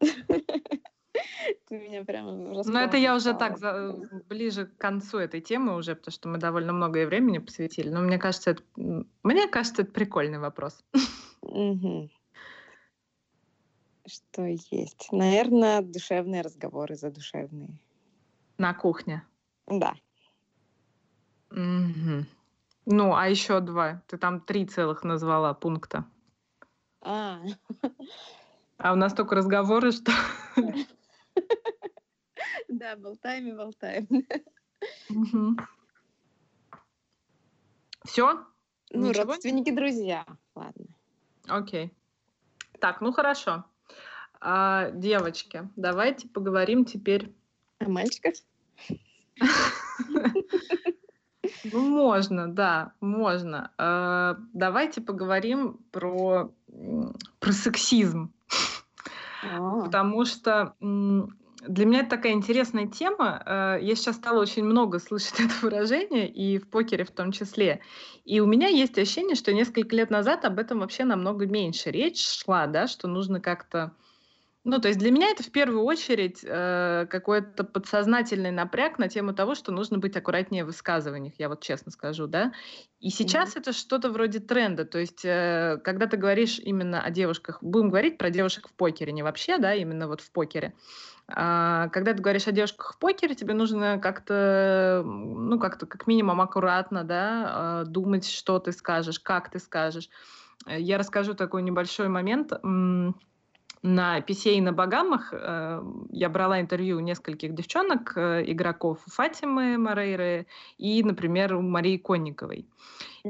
Ты 1.68 1.78
меня 1.78 2.04
прямо 2.04 2.32
Ну, 2.32 2.78
это 2.78 2.96
я 2.96 3.14
уже 3.14 3.34
так 3.34 3.58
за, 3.58 3.94
ближе 4.28 4.66
к 4.66 4.76
концу 4.78 5.18
этой 5.18 5.40
темы 5.40 5.76
уже, 5.76 5.94
потому 5.94 6.12
что 6.12 6.28
мы 6.28 6.38
довольно 6.38 6.72
много 6.72 7.06
времени 7.06 7.38
посвятили. 7.38 7.88
Но 7.88 8.00
мне 8.00 8.18
кажется, 8.18 8.50
это, 8.52 8.62
мне 9.22 9.48
кажется, 9.48 9.82
это 9.82 9.92
прикольный 9.92 10.38
вопрос. 10.38 10.84
Угу. 11.42 12.10
Что 14.08 14.46
есть? 14.46 15.08
Наверное, 15.12 15.82
душевные 15.82 16.40
разговоры 16.40 16.96
задушевные. 16.96 17.78
На 18.56 18.72
кухне? 18.72 19.22
Да. 19.66 19.94
Угу. 21.50 22.24
Ну, 22.86 23.14
а 23.14 23.28
еще 23.28 23.60
два. 23.60 24.02
Ты 24.06 24.16
там 24.16 24.40
три 24.40 24.64
целых 24.64 25.04
назвала 25.04 25.52
пункта. 25.52 26.06
А. 27.02 27.42
А 28.78 28.92
у 28.92 28.96
нас 28.96 29.12
только 29.12 29.34
разговоры, 29.34 29.92
что... 29.92 30.12
Да, 32.68 32.96
болтаем 32.96 33.48
и 33.48 33.52
болтаем. 33.52 34.06
Все? 38.04 38.46
Ну, 38.90 39.12
родственники, 39.12 39.70
друзья. 39.70 40.24
Ладно. 40.54 40.86
Окей. 41.46 41.92
Так, 42.80 43.00
ну 43.00 43.12
хорошо. 43.12 43.64
А, 44.40 44.90
девочки, 44.90 45.68
давайте 45.76 46.28
поговорим 46.28 46.84
теперь... 46.84 47.32
О 47.80 47.88
мальчиках? 47.88 48.34
Ну, 51.64 51.80
можно, 51.88 52.52
да, 52.52 52.92
можно. 53.00 53.72
А, 53.78 54.36
давайте 54.52 55.00
поговорим 55.00 55.78
про, 55.90 56.52
про 57.40 57.52
сексизм. 57.52 58.32
Потому 59.40 60.24
что 60.24 60.74
для 60.80 61.86
меня 61.86 62.00
это 62.00 62.10
такая 62.10 62.32
интересная 62.32 62.86
тема. 62.86 63.42
Э, 63.44 63.78
я 63.80 63.94
сейчас 63.94 64.16
стала 64.16 64.40
очень 64.40 64.64
много 64.64 64.98
слышать 64.98 65.34
это 65.40 65.54
выражение, 65.62 66.28
и 66.28 66.58
в 66.58 66.68
покере 66.68 67.04
в 67.04 67.10
том 67.10 67.32
числе. 67.32 67.80
И 68.24 68.40
у 68.40 68.46
меня 68.46 68.68
есть 68.68 68.98
ощущение, 68.98 69.34
что 69.34 69.52
несколько 69.52 69.94
лет 69.94 70.10
назад 70.10 70.44
об 70.44 70.58
этом 70.58 70.80
вообще 70.80 71.04
намного 71.04 71.46
меньше 71.46 71.90
речь 71.90 72.24
шла, 72.24 72.66
да, 72.66 72.86
что 72.86 73.08
нужно 73.08 73.40
как-то 73.40 73.92
ну, 74.68 74.80
то 74.80 74.88
есть 74.88 75.00
для 75.00 75.10
меня 75.10 75.30
это 75.30 75.42
в 75.42 75.50
первую 75.50 75.82
очередь 75.82 76.44
э, 76.44 77.06
какой-то 77.08 77.64
подсознательный 77.64 78.50
напряг 78.50 78.98
на 78.98 79.08
тему 79.08 79.32
того, 79.32 79.54
что 79.54 79.72
нужно 79.72 79.96
быть 79.96 80.14
аккуратнее 80.14 80.62
в 80.62 80.66
высказываниях, 80.66 81.32
я 81.38 81.48
вот 81.48 81.62
честно 81.62 81.90
скажу, 81.90 82.26
да. 82.26 82.52
И 83.00 83.08
сейчас 83.08 83.54
mm-hmm. 83.54 83.60
это 83.60 83.72
что-то 83.72 84.10
вроде 84.10 84.40
тренда, 84.40 84.84
то 84.84 84.98
есть 84.98 85.24
э, 85.24 85.80
когда 85.82 86.06
ты 86.06 86.18
говоришь 86.18 86.58
именно 86.58 87.00
о 87.00 87.10
девушках, 87.10 87.62
будем 87.62 87.88
говорить 87.88 88.18
про 88.18 88.28
девушек 88.28 88.68
в 88.68 88.74
покере, 88.74 89.10
не 89.10 89.22
вообще, 89.22 89.56
да, 89.56 89.74
именно 89.74 90.06
вот 90.06 90.20
в 90.20 90.30
покере. 90.32 90.74
А, 91.28 91.88
когда 91.88 92.12
ты 92.12 92.20
говоришь 92.20 92.46
о 92.46 92.52
девушках 92.52 92.92
в 92.92 92.98
покере, 92.98 93.34
тебе 93.34 93.54
нужно 93.54 93.98
как-то, 93.98 95.02
ну, 95.02 95.58
как-то 95.58 95.86
как 95.86 96.06
минимум 96.06 96.42
аккуратно, 96.42 97.04
да, 97.04 97.84
э, 97.86 97.88
думать, 97.88 98.28
что 98.28 98.58
ты 98.58 98.72
скажешь, 98.72 99.18
как 99.18 99.50
ты 99.50 99.60
скажешь. 99.60 100.10
Я 100.66 100.98
расскажу 100.98 101.32
такой 101.32 101.62
небольшой 101.62 102.08
момент 102.08 102.52
на 103.82 104.20
PCA 104.20 104.54
и 104.54 104.60
на 104.60 104.72
Багамах 104.72 105.32
э, 105.32 105.82
я 106.10 106.28
брала 106.28 106.60
интервью 106.60 106.96
у 106.96 107.00
нескольких 107.00 107.54
девчонок, 107.54 108.12
э, 108.16 108.44
игроков 108.46 108.98
Фатимы 109.06 109.78
Морейры 109.78 110.46
и, 110.78 111.02
например, 111.02 111.54
у 111.54 111.62
Марии 111.62 111.96
Конниковой. 111.96 112.66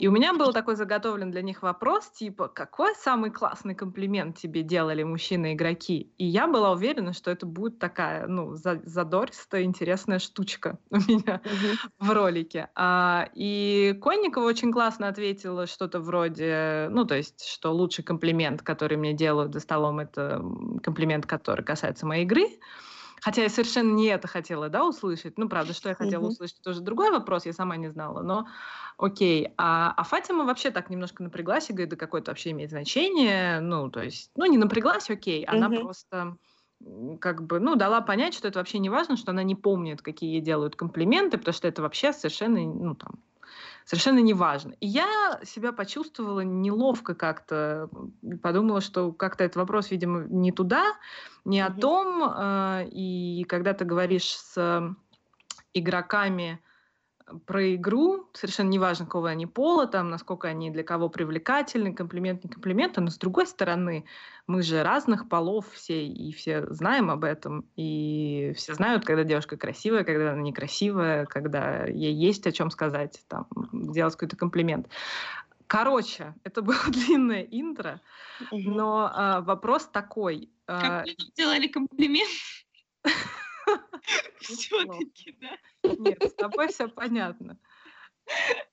И 0.00 0.06
у 0.06 0.10
меня 0.10 0.32
был 0.34 0.52
такой 0.52 0.76
заготовлен 0.76 1.30
для 1.30 1.42
них 1.42 1.62
вопрос, 1.62 2.10
типа, 2.10 2.48
какой 2.48 2.94
самый 2.94 3.30
классный 3.30 3.74
комплимент 3.74 4.38
тебе 4.38 4.62
делали 4.62 5.02
мужчины-игроки? 5.02 6.12
И 6.18 6.24
я 6.24 6.46
была 6.46 6.72
уверена, 6.72 7.12
что 7.12 7.30
это 7.30 7.46
будет 7.46 7.78
такая, 7.78 8.26
ну, 8.26 8.54
задористая, 8.54 9.62
интересная 9.62 10.18
штучка 10.18 10.78
у 10.90 10.96
меня 10.96 11.40
в 11.98 12.10
ролике. 12.10 12.68
А, 12.74 13.28
и 13.34 13.98
Конникова 14.00 14.44
очень 14.44 14.72
классно 14.72 15.08
ответила 15.08 15.66
что-то 15.66 16.00
вроде, 16.00 16.88
ну, 16.90 17.04
то 17.04 17.16
есть, 17.16 17.44
что 17.44 17.72
лучший 17.72 18.04
комплимент, 18.04 18.62
который 18.62 18.96
мне 18.96 19.12
делают 19.12 19.52
за 19.52 19.60
столом, 19.60 19.98
это 20.00 20.42
комплимент, 20.82 21.26
который 21.26 21.64
касается 21.64 22.06
моей 22.06 22.24
игры. 22.24 22.46
Хотя 23.20 23.42
я 23.42 23.48
совершенно 23.48 23.92
не 23.92 24.06
это 24.06 24.28
хотела, 24.28 24.68
да, 24.68 24.84
услышать. 24.84 25.38
Ну, 25.38 25.48
правда, 25.48 25.72
что 25.72 25.88
я 25.88 25.94
хотела 25.94 26.22
mm-hmm. 26.22 26.28
услышать, 26.28 26.60
тоже 26.62 26.80
другой 26.80 27.10
вопрос, 27.10 27.46
я 27.46 27.52
сама 27.52 27.76
не 27.76 27.88
знала. 27.88 28.22
Но 28.22 28.46
окей. 28.96 29.52
А, 29.56 29.92
а 29.96 30.04
Фатима 30.04 30.44
вообще 30.44 30.70
так 30.70 30.90
немножко 30.90 31.22
напряглась 31.22 31.70
и 31.70 31.72
говорит, 31.72 31.90
да 31.90 31.96
какое-то 31.96 32.30
вообще 32.30 32.50
имеет 32.50 32.70
значение. 32.70 33.60
Ну, 33.60 33.90
то 33.90 34.02
есть, 34.02 34.30
ну, 34.36 34.46
не 34.46 34.58
напряглась, 34.58 35.10
окей. 35.10 35.44
Она 35.44 35.68
mm-hmm. 35.68 35.80
просто 35.80 36.36
как 37.20 37.44
бы, 37.44 37.58
ну, 37.58 37.74
дала 37.74 38.00
понять, 38.00 38.34
что 38.34 38.48
это 38.48 38.60
вообще 38.60 38.78
не 38.78 38.90
важно, 38.90 39.16
что 39.16 39.32
она 39.32 39.42
не 39.42 39.56
помнит, 39.56 40.00
какие 40.00 40.34
ей 40.34 40.40
делают 40.40 40.76
комплименты, 40.76 41.36
потому 41.38 41.52
что 41.52 41.66
это 41.66 41.82
вообще 41.82 42.12
совершенно, 42.12 42.60
ну, 42.60 42.94
там, 42.94 43.18
совершенно 43.88 44.18
неважно. 44.18 44.74
И 44.80 44.86
я 44.86 45.40
себя 45.44 45.72
почувствовала 45.72 46.40
неловко 46.40 47.14
как-то, 47.14 47.88
подумала, 48.42 48.82
что 48.82 49.12
как-то 49.12 49.44
этот 49.44 49.56
вопрос, 49.56 49.90
видимо, 49.90 50.26
не 50.28 50.52
туда, 50.52 50.84
не 51.46 51.60
mm-hmm. 51.60 51.64
о 51.64 51.80
том. 51.80 52.34
Э, 52.36 52.88
и 52.90 53.44
когда 53.48 53.72
ты 53.72 53.86
говоришь 53.86 54.28
с 54.28 54.94
игроками 55.72 56.60
про 57.46 57.74
игру, 57.74 58.28
совершенно 58.32 58.68
неважно, 58.68 59.04
какого 59.06 59.28
они 59.28 59.46
пола, 59.46 59.86
там, 59.86 60.10
насколько 60.10 60.48
они 60.48 60.70
для 60.70 60.82
кого 60.82 61.08
привлекательны, 61.08 61.94
комплимент, 61.94 62.44
не 62.44 62.50
комплимент, 62.50 62.96
но 62.96 63.10
с 63.10 63.18
другой 63.18 63.46
стороны, 63.46 64.04
мы 64.46 64.62
же 64.62 64.82
разных 64.82 65.28
полов 65.28 65.66
все, 65.72 66.06
и 66.06 66.32
все 66.32 66.66
знаем 66.66 67.10
об 67.10 67.24
этом, 67.24 67.66
и 67.76 68.52
все 68.56 68.74
знают, 68.74 69.04
когда 69.04 69.24
девушка 69.24 69.56
красивая, 69.56 70.04
когда 70.04 70.32
она 70.32 70.42
некрасивая, 70.42 71.26
когда 71.26 71.84
ей 71.84 72.14
есть 72.14 72.46
о 72.46 72.52
чем 72.52 72.70
сказать, 72.70 73.22
там, 73.28 73.46
сделать 73.72 74.14
какой-то 74.14 74.36
комплимент. 74.36 74.88
Короче, 75.66 76.34
это 76.44 76.62
было 76.62 76.78
длинное 76.88 77.42
интро, 77.42 78.00
но 78.50 79.10
а, 79.12 79.40
вопрос 79.42 79.86
такой. 79.86 80.50
А, 80.66 81.04
как 81.04 81.08
сделали 81.20 81.68
комплимент? 81.68 82.30
Все-таки, 84.40 85.38
да? 85.40 85.92
Нет, 85.98 86.22
с 86.22 86.34
тобой 86.34 86.68
все 86.68 86.88
понятно. 86.88 87.58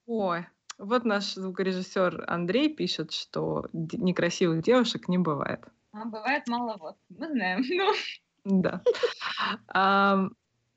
Ой, 0.06 0.46
вот 0.78 1.06
наш 1.06 1.34
звукорежиссер 1.34 2.26
Андрей 2.28 2.74
пишет, 2.74 3.12
что 3.12 3.68
некрасивых 3.74 4.62
девушек 4.62 5.08
не 5.08 5.18
бывает. 5.18 5.64
А 5.92 6.06
бывает 6.06 6.48
мало 6.48 6.78
вот. 6.78 6.98
Мы 7.10 7.28
знаем. 7.28 7.64
Ну. 8.48 8.62
Да. 8.62 8.84
А, 9.70 10.28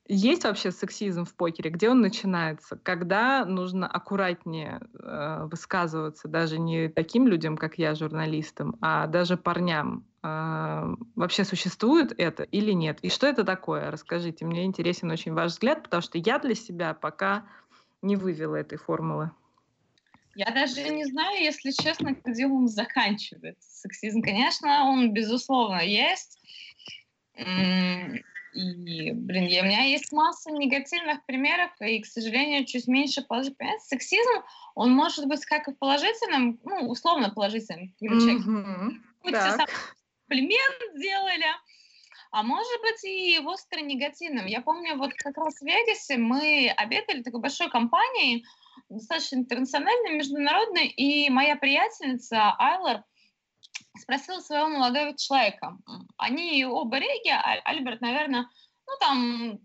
есть 0.06 0.44
вообще 0.44 0.70
сексизм 0.70 1.26
в 1.26 1.34
покере? 1.34 1.68
Где 1.68 1.90
он 1.90 2.00
начинается? 2.00 2.78
Когда 2.82 3.44
нужно 3.44 3.86
аккуратнее 3.86 4.80
э, 4.98 5.44
высказываться 5.50 6.28
даже 6.28 6.58
не 6.58 6.88
таким 6.88 7.28
людям, 7.28 7.58
как 7.58 7.76
я, 7.76 7.94
журналистам, 7.94 8.76
а 8.80 9.06
даже 9.06 9.36
парням? 9.36 10.07
Э, 10.22 10.94
вообще 11.14 11.44
существует 11.44 12.12
это 12.18 12.42
или 12.42 12.72
нет? 12.72 12.98
И 13.02 13.08
что 13.08 13.26
это 13.26 13.44
такое? 13.44 13.90
Расскажите. 13.90 14.44
Мне 14.44 14.64
интересен 14.64 15.10
очень 15.10 15.32
ваш 15.32 15.52
взгляд, 15.52 15.82
потому 15.84 16.02
что 16.02 16.18
я 16.18 16.38
для 16.38 16.54
себя 16.54 16.94
пока 16.94 17.46
не 18.02 18.16
вывела 18.16 18.56
этой 18.56 18.78
формулы. 18.78 19.30
Я 20.34 20.50
даже 20.52 20.88
не 20.88 21.04
знаю, 21.04 21.42
если 21.42 21.72
честно, 21.72 22.16
где 22.24 22.46
он 22.46 22.68
заканчивается. 22.68 23.68
Сексизм, 23.80 24.22
конечно, 24.22 24.84
он 24.84 25.12
безусловно 25.12 25.80
есть. 25.80 26.38
И, 27.34 29.12
блин, 29.12 29.44
у 29.44 29.66
меня 29.66 29.82
есть 29.82 30.12
масса 30.12 30.50
негативных 30.50 31.24
примеров, 31.26 31.70
и, 31.80 32.00
к 32.00 32.06
сожалению, 32.06 32.66
чуть 32.66 32.86
меньше 32.86 33.22
положительных. 33.22 33.80
Сексизм, 33.80 34.42
он 34.74 34.92
может 34.92 35.26
быть 35.26 35.44
как 35.44 35.68
и 35.68 35.74
положительным, 35.74 36.58
ну, 36.64 36.88
условно 36.88 37.30
положительным. 37.30 37.92
Mm-hmm. 38.00 38.90
Комплимент 40.28 40.96
сделали, 40.96 41.46
а 42.30 42.42
может 42.42 42.80
быть 42.82 43.04
и 43.04 43.38
остро 43.38 43.80
негативным. 43.80 44.46
Я 44.46 44.60
помню, 44.60 44.96
вот 44.96 45.14
как 45.14 45.36
раз 45.36 45.54
в 45.60 45.64
Вегасе 45.64 46.18
мы 46.18 46.72
обедали 46.76 47.22
такой 47.22 47.40
большой 47.40 47.70
компанией, 47.70 48.44
достаточно 48.88 49.36
интернациональной, 49.36 50.16
международной, 50.16 50.88
и 50.88 51.30
моя 51.30 51.56
приятельница 51.56 52.54
Айлер– 52.58 53.02
спросила 53.98 54.40
своего 54.40 54.68
молодого 54.68 55.16
человека. 55.16 55.76
Они 56.16 56.64
оба 56.64 56.98
реги, 56.98 57.30
а 57.30 57.60
Альберт, 57.64 58.00
наверное, 58.00 58.48
ну 58.86 58.92
там 59.00 59.58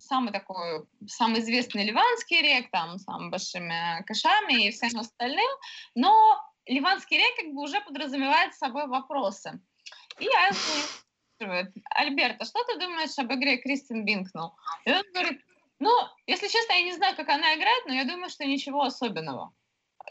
самый 0.00 0.32
такой, 0.32 0.84
самый 1.06 1.40
известный 1.40 1.84
ливанский 1.84 2.42
рек, 2.42 2.70
там, 2.70 2.98
с 2.98 3.04
самыми 3.04 3.30
большими 3.30 4.02
кашами 4.04 4.66
и 4.66 4.70
всем 4.70 4.98
остальным, 4.98 5.50
но 5.94 6.40
ливанский 6.66 7.18
рек 7.18 7.36
как 7.36 7.52
бы 7.52 7.62
уже 7.62 7.80
подразумевает 7.80 8.54
собой 8.54 8.86
вопросы. 8.86 9.60
И 10.20 10.24
я 10.24 10.52
спрашивает, 10.52 11.72
Альберта, 11.90 12.44
что 12.44 12.62
ты 12.64 12.78
думаешь 12.78 13.18
об 13.18 13.32
игре 13.32 13.56
Кристин 13.56 14.04
Бинкнелл? 14.04 14.54
И 14.84 14.92
он 14.92 15.02
говорит, 15.12 15.40
ну, 15.78 15.90
если 16.26 16.48
честно, 16.48 16.74
я 16.74 16.82
не 16.82 16.92
знаю, 16.92 17.16
как 17.16 17.28
она 17.28 17.54
играет, 17.54 17.86
но 17.86 17.94
я 17.94 18.04
думаю, 18.04 18.28
что 18.28 18.44
ничего 18.44 18.82
особенного. 18.82 19.52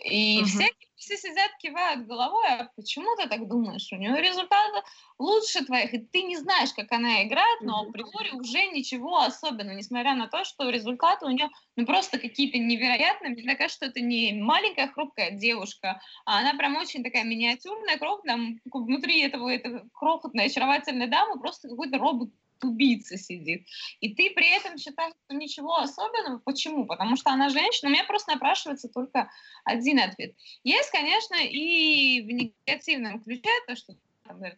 И 0.06 0.40
угу. 0.40 0.46
все, 0.46 0.70
все 0.96 1.18
сидят, 1.18 1.52
кивают 1.60 2.08
головой, 2.08 2.46
а 2.48 2.70
почему 2.76 3.16
ты 3.16 3.28
так 3.28 3.48
думаешь? 3.48 3.88
У 3.92 3.96
нее 3.96 4.16
результаты 4.22 4.82
лучше 5.18 5.66
твоих, 5.66 5.94
и 5.94 6.00
ты 6.00 6.24
не 6.24 6.38
знаешь, 6.38 6.74
как 6.74 6.92
она 6.92 7.24
играет, 7.24 7.62
но 7.62 7.82
априори 7.82 8.32
уже 8.32 8.68
ничего 8.68 9.20
особенного, 9.20 9.76
несмотря 9.76 10.16
на 10.16 10.28
то, 10.28 10.44
что 10.44 10.70
результаты 10.70 11.26
у 11.26 11.30
нее 11.30 11.50
ну, 11.76 11.86
просто 11.86 12.20
какие-то 12.20 12.58
невероятные. 12.58 13.32
Мне 13.32 13.56
кажется, 13.56 13.76
что 13.78 13.86
это 13.88 14.02
не 14.02 14.34
маленькая 14.34 14.88
хрупкая 14.90 15.32
девушка, 15.32 16.02
а 16.26 16.40
она 16.40 16.54
прям 16.54 16.76
очень 16.78 17.04
такая 17.04 17.24
миниатюрная, 17.24 17.98
крохотная, 17.98 18.60
внутри 18.72 19.22
этого, 19.22 19.50
этого 19.50 19.88
крохотной 19.94 20.46
очаровательной 20.46 21.08
дамы 21.08 21.40
просто 21.40 21.70
какой-то 21.70 21.98
робот 21.98 22.30
убийца 22.64 23.18
сидит. 23.18 23.68
И 24.00 24.14
ты 24.14 24.32
при 24.32 24.50
этом 24.56 24.78
считаешь, 24.78 25.14
что 25.26 25.36
ничего 25.36 25.78
особенного. 25.78 26.40
Почему? 26.40 26.86
Потому 26.86 27.16
что 27.16 27.32
она 27.32 27.50
женщина. 27.50 27.90
У 27.90 27.94
меня 27.94 28.04
просто 28.04 28.34
напрашивается 28.34 28.90
только 28.90 29.30
один 29.64 30.00
ответ. 30.00 30.36
Есть, 30.64 30.92
конечно, 30.92 31.36
и 31.36 32.22
в 32.22 32.32
негативном 32.32 33.22
ключе 33.22 33.50
то, 33.68 33.76
что 33.76 33.96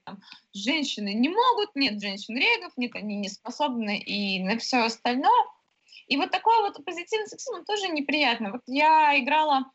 там, 0.04 0.22
женщины 0.54 1.14
не 1.14 1.30
могут, 1.30 1.76
нет 1.76 2.02
женщин-регов, 2.02 2.74
нет, 2.76 2.95
они 2.95 3.16
не 3.16 3.30
способны 3.30 3.99
и 3.99 4.43
на 4.43 4.58
все 4.58 4.84
остальное. 4.84 5.45
И 6.08 6.18
вот 6.18 6.32
такой 6.32 6.60
вот 6.62 6.84
позитивный 6.84 7.28
сексизм 7.28 7.64
тоже 7.64 7.88
неприятно. 7.88 8.52
Вот 8.52 8.62
я 8.68 9.18
играла 9.18 9.72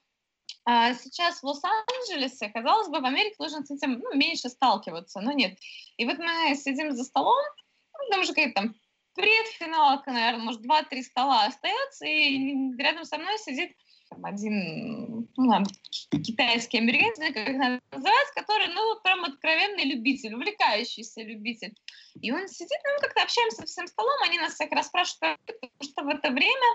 а, 0.64 0.94
сейчас 0.94 1.40
в 1.40 1.44
Лос-Анджелесе, 1.44 2.48
казалось 2.48 2.88
бы, 2.88 3.00
в 3.00 3.04
Америке 3.04 3.36
должен 3.38 3.64
с 3.64 3.70
этим 3.70 4.00
ну, 4.00 4.14
меньше 4.14 4.48
сталкиваться, 4.48 5.20
но 5.20 5.32
нет. 5.32 5.58
И 5.96 6.04
вот 6.04 6.18
мы 6.18 6.54
сидим 6.56 6.92
за 6.92 7.04
столом, 7.04 7.36
ну, 7.98 8.10
там 8.10 8.20
уже 8.20 8.32
какая-то 8.32 8.54
там 8.54 8.74
предфиналка, 9.16 10.12
наверное, 10.12 10.44
может, 10.44 10.62
два-три 10.62 11.02
стола 11.02 11.46
остается, 11.46 12.06
и 12.06 12.76
рядом 12.76 13.04
со 13.04 13.18
мной 13.18 13.38
сидит 13.38 13.72
там, 14.10 14.24
один 14.24 15.28
ну, 15.36 15.50
там, 15.50 15.64
китайский 16.22 16.78
американец, 16.78 17.18
как 17.18 17.36
это 17.36 17.80
называется, 17.90 18.34
который, 18.36 18.68
ну, 18.68 19.00
прям 19.02 19.24
откровенный 19.24 19.84
любитель, 19.84 20.34
увлекающийся 20.34 21.22
любитель. 21.22 21.74
И 22.20 22.30
он 22.30 22.46
сидит, 22.46 22.78
ну, 22.84 22.90
мы 22.94 23.00
как-то 23.00 23.22
общаемся 23.22 23.56
со 23.56 23.66
всем 23.66 23.86
столом, 23.86 24.16
они 24.22 24.38
нас 24.38 24.54
всяк 24.54 24.70
раз 24.72 24.86
спрашивают, 24.86 25.40
потому 25.44 25.72
что 25.82 26.02
в 26.04 26.08
это 26.08 26.30
время 26.30 26.66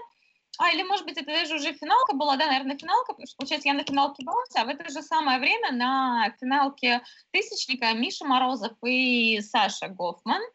а, 0.57 0.69
или, 0.71 0.83
может 0.83 1.05
быть, 1.05 1.17
это 1.17 1.27
даже 1.27 1.55
уже 1.55 1.73
финалка 1.73 2.13
была, 2.13 2.35
да, 2.35 2.47
наверное, 2.47 2.77
финалка, 2.77 3.13
потому 3.13 3.25
что, 3.25 3.37
получается, 3.37 3.69
я 3.69 3.73
на 3.73 3.85
финалке 3.85 4.25
была, 4.25 4.43
а 4.55 4.65
в 4.65 4.67
это 4.67 4.91
же 4.91 5.01
самое 5.01 5.39
время 5.39 5.71
на 5.71 6.35
финалке 6.39 7.01
Тысячника 7.31 7.93
Миша 7.93 8.25
Морозов 8.25 8.73
и 8.85 9.39
Саша 9.41 9.87
Гофман– 9.87 10.41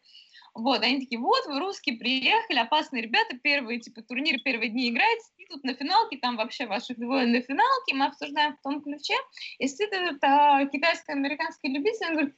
вот, 0.57 0.81
они 0.81 1.01
такие, 1.01 1.21
вот, 1.21 1.45
вы 1.45 1.59
русские 1.59 1.97
приехали, 1.97 2.57
опасные 2.57 3.03
ребята, 3.03 3.37
первые, 3.37 3.79
типа, 3.79 4.01
турнир 4.01 4.39
первые 4.43 4.71
дни 4.71 4.89
играете, 4.89 5.23
и 5.37 5.45
тут 5.45 5.63
на 5.63 5.75
финалке, 5.75 6.17
там 6.17 6.35
вообще 6.35 6.65
ваших 6.65 6.97
двое 6.97 7.27
на 7.27 7.41
финалке, 7.41 7.93
мы 7.93 8.07
обсуждаем 8.07 8.57
в 8.57 8.61
том 8.63 8.81
ключе, 8.81 9.13
и 9.59 9.67
сидит 9.67 9.93
этот 9.93 10.17
а, 10.23 10.65
китайско-американский 10.65 11.67
любитель, 11.69 12.07
он 12.07 12.13
говорит, 12.13 12.35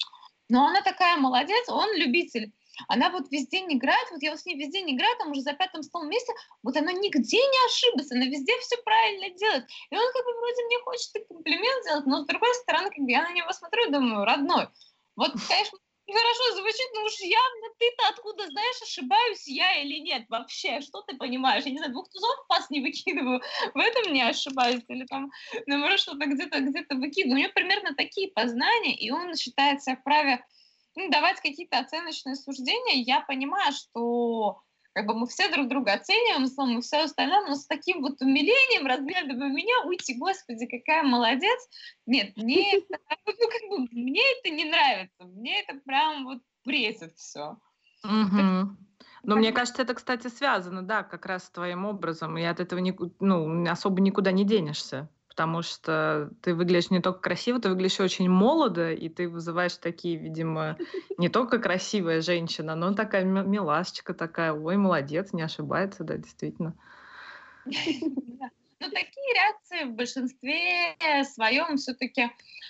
ну 0.50 0.66
она 0.66 0.82
такая 0.82 1.16
молодец, 1.16 1.70
он 1.70 1.96
любитель. 1.96 2.52
Она 2.90 3.10
вот 3.10 3.32
везде 3.32 3.62
не 3.62 3.76
играет, 3.76 4.08
вот 4.12 4.22
я 4.22 4.32
вот 4.32 4.40
с 4.40 4.46
ней 4.46 4.58
везде 4.58 4.82
не 4.82 4.96
играю, 4.96 5.16
там 5.18 5.32
уже 5.32 5.42
за 5.42 5.54
пятым 5.54 5.82
столом 5.82 6.10
месте, 6.10 6.34
вот 6.62 6.76
она 6.76 6.92
нигде 6.92 7.38
не 7.38 7.66
ошиблась, 7.68 8.12
она 8.12 8.26
везде 8.26 8.52
все 8.60 8.76
правильно 8.84 9.30
делает. 9.38 9.66
И 9.92 9.96
он 9.96 10.14
как 10.14 10.26
бы 10.26 10.34
вроде 10.40 10.66
мне 10.66 10.80
хочет 10.84 11.28
комплимент 11.28 11.84
сделать, 11.84 12.06
но 12.06 12.24
с 12.24 12.26
другой 12.26 12.54
стороны, 12.56 12.90
как 12.90 13.00
бы 13.00 13.12
я 13.12 13.24
на 13.24 13.34
него 13.34 13.52
смотрю 13.54 13.88
и 13.88 13.92
думаю, 13.92 14.26
родной, 14.26 14.68
вот, 15.16 15.34
конечно, 15.48 15.78
хорошо 16.14 16.56
звучит, 16.56 16.88
но 16.94 17.04
уж 17.04 17.20
явно 17.20 17.68
ты-то 17.78 18.10
откуда 18.10 18.48
знаешь, 18.48 18.82
ошибаюсь 18.82 19.48
я 19.48 19.82
или 19.82 20.00
нет 20.00 20.26
вообще, 20.30 20.82
что 20.82 21.02
ты 21.02 21.16
понимаешь? 21.18 21.66
Я 21.66 21.72
не 21.72 21.78
знаю, 21.78 21.94
двух 21.94 22.10
тузов 22.10 22.48
пас 22.48 22.70
не 22.70 22.82
выкидываю, 22.82 23.42
в 23.74 23.78
этом 23.78 24.14
не 24.14 24.22
ошибаюсь, 24.22 24.84
или 24.88 25.06
там, 25.06 25.32
наоборот, 25.66 26.00
что-то 26.00 26.26
где-то 26.26 26.60
где-то 26.60 26.96
выкидываю. 26.96 27.38
У 27.38 27.40
него 27.42 27.52
примерно 27.54 27.96
такие 27.96 28.32
познания, 28.32 28.96
и 28.96 29.12
он 29.12 29.36
считается 29.36 29.96
вправе 29.96 30.46
ну, 30.96 31.10
давать 31.10 31.40
какие-то 31.42 31.80
оценочные 31.80 32.36
суждения. 32.36 33.02
Я 33.04 33.22
понимаю, 33.22 33.74
что 33.74 34.62
как 35.00 35.08
бы 35.08 35.14
мы 35.14 35.28
все 35.28 35.50
друг 35.50 35.70
друга 35.70 35.94
оцениваем, 35.94 36.46
словом, 36.48 36.80
и 36.80 36.82
все 36.82 37.04
остальное, 37.04 37.48
но 37.48 37.56
с 37.56 37.66
таким 37.66 38.02
вот 38.02 38.22
умилением 38.22 38.86
разглядывая 38.86 39.48
меня, 39.48 39.86
уйти, 39.86 40.18
господи, 40.18 40.66
какая 40.66 41.04
молодец. 41.04 41.70
Нет, 42.06 42.36
мне 42.36 42.74
это, 42.78 43.00
ну, 43.26 43.34
как 43.34 43.70
бы, 43.70 43.88
мне 43.92 44.22
это 44.38 44.54
не 44.54 44.66
нравится, 44.66 45.24
мне 45.24 45.62
это 45.62 45.80
прям 45.86 46.26
вот 46.26 46.40
бретит 46.66 47.14
все. 47.16 47.58
Угу. 48.04 48.76
Но 49.24 49.36
мне 49.38 49.54
кажется, 49.54 49.84
это, 49.84 49.94
кстати, 49.94 50.28
связано, 50.28 50.82
да, 50.82 51.04
как 51.04 51.26
раз 51.26 51.46
с 51.46 51.50
твоим 51.50 51.86
образом, 51.86 52.38
и 52.38 52.44
от 52.44 52.60
этого 52.60 52.82
ну, 53.22 53.70
особо 53.70 54.02
никуда 54.02 54.34
не 54.34 54.44
денешься 54.44 55.10
потому 55.40 55.62
что 55.62 56.32
ты 56.42 56.54
выглядишь 56.54 56.92
не 56.92 57.00
только 57.00 57.22
красиво, 57.22 57.62
ты 57.62 57.70
выглядишь 57.70 58.02
очень 58.02 58.30
молодо, 58.30 58.92
и 58.92 59.08
ты 59.08 59.30
вызываешь 59.30 59.78
такие, 59.78 60.18
видимо, 60.18 60.76
не 61.18 61.30
только 61.30 61.60
красивая 61.60 62.20
женщина, 62.20 62.76
но 62.76 62.94
такая 62.94 63.24
милашечка 63.24 64.14
такая, 64.14 64.52
ой, 64.52 64.76
молодец, 64.76 65.32
не 65.32 65.42
ошибается, 65.42 66.04
да, 66.04 66.18
действительно. 66.18 66.76
Ну, 67.66 68.92
такие 68.92 69.34
реакции 69.34 69.84
в 69.86 69.96
большинстве 69.96 70.98
своем 71.24 71.78
все-таки, 71.78 72.30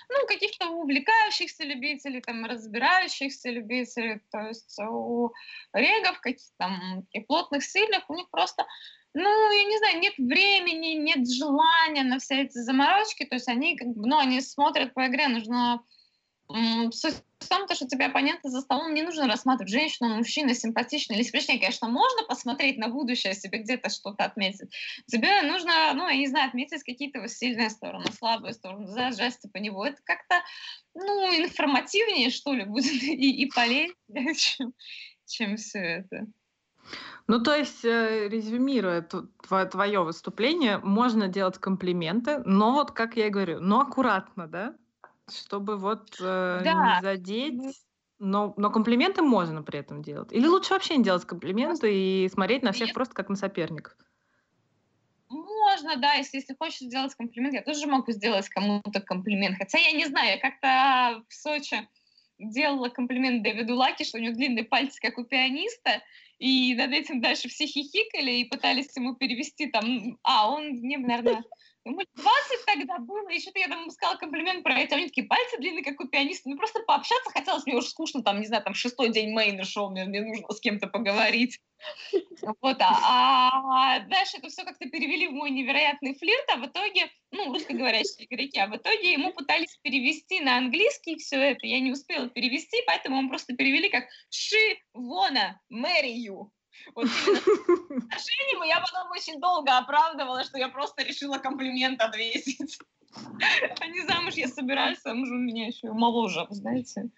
ну, 0.10 0.28
каких-то 0.28 0.70
увлекающихся 0.70 1.64
любителей, 1.64 2.22
там, 2.22 2.46
разбирающихся 2.46 3.50
любителей, 3.50 4.22
то 4.32 4.42
есть 4.42 4.78
у 4.80 5.32
регов, 5.74 6.20
каких-то 6.22 6.54
там 6.58 7.08
и 7.14 7.20
плотных, 7.20 7.64
сильных, 7.64 8.08
у 8.10 8.16
них 8.16 8.30
просто 8.30 8.68
ну, 9.14 9.52
я 9.52 9.64
не 9.64 9.78
знаю, 9.78 10.00
нет 10.00 10.14
времени, 10.18 11.00
нет 11.00 11.30
желания 11.30 12.04
на 12.04 12.20
все 12.20 12.44
эти 12.44 12.58
заморочки, 12.58 13.26
то 13.26 13.36
есть 13.36 13.48
они, 13.48 13.76
как 13.76 13.88
бы, 13.88 14.08
ну, 14.08 14.18
они 14.18 14.42
смотрят 14.42 14.94
по 14.94 15.08
игре, 15.08 15.28
нужно 15.28 15.82
в 16.50 17.48
том, 17.48 17.68
что 17.72 17.88
тебе 17.88 18.08
оппоненты 18.08 18.50
за 18.50 18.62
столом 18.62 18.94
не 18.96 19.04
нужно 19.04 19.28
рассматривать 19.28 19.72
женщину, 19.72 20.16
мужчину, 20.16 20.54
симпатичный 20.56 21.16
или 21.16 21.24
смешнее. 21.24 21.60
Конечно, 21.60 21.88
можно 21.88 22.24
посмотреть 22.28 22.78
на 22.78 22.88
будущее, 22.88 23.36
себе 23.36 23.60
где-то 23.60 23.90
что-то 23.90 24.26
отметить. 24.26 24.74
Тебе 25.06 25.44
нужно, 25.44 25.94
ну, 25.94 26.08
я 26.08 26.18
не 26.18 26.28
знаю, 26.28 26.48
отметить 26.48 26.84
какие-то 26.84 27.28
сильные 27.28 27.70
стороны, 27.70 28.12
слабые 28.12 28.54
стороны, 28.54 28.88
за 28.88 29.12
жесты 29.12 29.48
по 29.48 29.58
нему. 29.58 29.84
Это 29.84 30.02
как-то, 30.04 30.42
ну, 30.96 31.32
информативнее, 31.38 32.32
что 32.32 32.54
ли, 32.54 32.66
будет 32.66 32.92
и, 33.04 33.44
и 33.44 33.46
полезнее, 33.52 33.94
чем, 34.36 34.74
чем 35.28 35.56
все 35.56 35.80
это. 35.80 36.26
Ну, 37.28 37.40
то 37.44 37.56
есть, 37.56 37.86
э, 37.86 38.28
резюмируя 38.28 39.08
твое 39.48 40.04
выступление, 40.04 40.80
можно 40.80 41.28
делать 41.28 41.60
комплименты, 41.60 42.40
но 42.40 42.74
вот, 42.74 42.92
как 42.92 43.18
я 43.18 43.28
и 43.28 43.30
говорю, 43.30 43.60
но 43.60 43.82
аккуратно, 43.82 44.48
да? 44.48 44.76
Чтобы 45.32 45.78
вот 45.78 46.18
э, 46.20 46.62
да. 46.64 46.96
не 46.96 47.02
задеть. 47.04 47.84
Но, 48.18 48.54
но 48.58 48.70
комплименты 48.70 49.22
можно 49.22 49.64
при 49.64 49.80
этом 49.80 50.02
делать. 50.02 50.34
Или 50.34 50.48
лучше 50.48 50.74
вообще 50.74 50.98
не 50.98 51.04
делать 51.04 51.24
комплименты 51.24 51.94
и 51.94 52.30
смотреть 52.30 52.64
на 52.64 52.74
всех 52.74 52.94
просто 52.94 53.14
как 53.14 53.30
на 53.30 53.36
соперников? 53.36 53.96
Можно, 55.30 55.98
да, 55.98 56.14
если, 56.14 56.38
если 56.38 56.56
хочешь 56.60 56.80
сделать 56.80 57.14
комплимент, 57.14 57.54
я 57.54 57.62
тоже 57.62 57.86
могу 57.86 58.12
сделать 58.12 58.50
кому-то 58.50 59.00
комплимент. 59.02 59.58
Хотя 59.58 59.78
я 59.78 59.92
не 59.92 60.08
знаю, 60.08 60.32
я 60.32 60.38
как-то 60.40 61.24
в 61.30 61.34
Сочи 61.34 61.88
делала 62.40 62.90
комплимент 62.90 63.44
Дэвиду 63.44 63.76
Лаки, 63.76 64.04
что 64.04 64.18
у 64.18 64.22
него 64.22 64.34
длинные 64.34 64.66
пальцы, 64.66 65.00
как 65.00 65.18
у 65.18 65.24
пианиста, 65.24 66.02
и 66.40 66.74
над 66.74 66.92
этим 66.92 67.22
дальше 67.22 67.50
все 67.50 67.68
хихикали 67.68 68.32
и 68.32 68.46
пытались 68.46 68.96
ему 68.96 69.16
перевести 69.16 69.68
там, 69.68 70.18
а 70.24 70.50
он 70.50 70.70
мне, 70.70 70.98
наверное, 70.98 71.44
ему 71.90 72.02
20 72.16 72.66
тогда 72.66 72.98
было, 73.00 73.30
и 73.30 73.40
что-то 73.40 73.60
я 73.60 73.68
там 73.68 73.90
сказала 73.90 74.18
комплимент 74.18 74.64
про 74.64 74.80
эти, 74.80 74.94
они 74.94 75.08
такие 75.08 75.28
пальцы 75.28 75.58
длинные, 75.58 75.84
как 75.84 76.00
у 76.00 76.08
пианиста, 76.08 76.50
ну 76.50 76.58
просто 76.58 76.80
пообщаться 76.82 77.32
хотелось, 77.32 77.66
мне 77.66 77.76
уже 77.76 77.88
скучно, 77.88 78.24
там, 78.24 78.40
не 78.40 78.48
знаю, 78.48 78.64
там 78.64 78.74
шестой 78.74 79.10
день 79.10 79.34
мейна 79.34 79.64
шел, 79.64 79.90
мне, 79.90 80.06
мне 80.06 80.22
нужно 80.22 80.48
с 80.50 80.60
кем-то 80.60 80.88
поговорить. 80.88 81.60
Вот, 82.62 82.78
а, 82.82 83.50
а 83.52 84.00
дальше 84.02 84.38
это 84.38 84.50
все 84.50 84.64
как-то 84.64 84.90
перевели 84.90 85.28
в 85.28 85.32
мой 85.32 85.50
невероятный 85.50 86.16
флирт, 86.16 86.46
а 86.54 86.58
в 86.58 86.66
итоге, 86.66 87.10
ну, 87.32 87.54
русскоговорящие 87.54 88.28
греки, 88.30 88.60
а 88.60 88.68
в 88.68 88.76
итоге 88.76 89.14
ему 89.14 89.34
пытались 89.34 89.78
перевести 89.82 90.42
на 90.42 90.58
английский 90.58 91.16
все 91.18 91.38
это, 91.38 91.66
я 91.66 91.80
не 91.80 91.92
успела 91.92 92.28
перевести, 92.30 92.78
поэтому 92.86 93.22
мы 93.22 93.30
просто 93.30 93.56
перевели 93.56 93.90
как 93.90 94.06
«Ши 94.30 94.78
вона 94.94 95.60
мэрию». 95.70 96.52
Вот 96.96 97.06
отношениям, 97.06 98.64
я 98.64 98.80
потом 98.80 99.12
очень 99.12 99.40
долго 99.40 99.78
оправдывала, 99.78 100.44
что 100.44 100.58
я 100.58 100.70
просто 100.70 101.04
решила 101.04 101.38
комплимент 101.38 102.02
ответить. 102.02 102.80
А 103.80 103.88
не 103.88 104.02
замуж 104.06 104.36
я 104.36 104.48
собираюсь, 104.48 105.02
замуж 105.02 105.30
у 105.30 105.36
меня 105.36 105.68
еще 105.68 105.92
моложе, 105.92 106.46
знаете. 106.50 107.10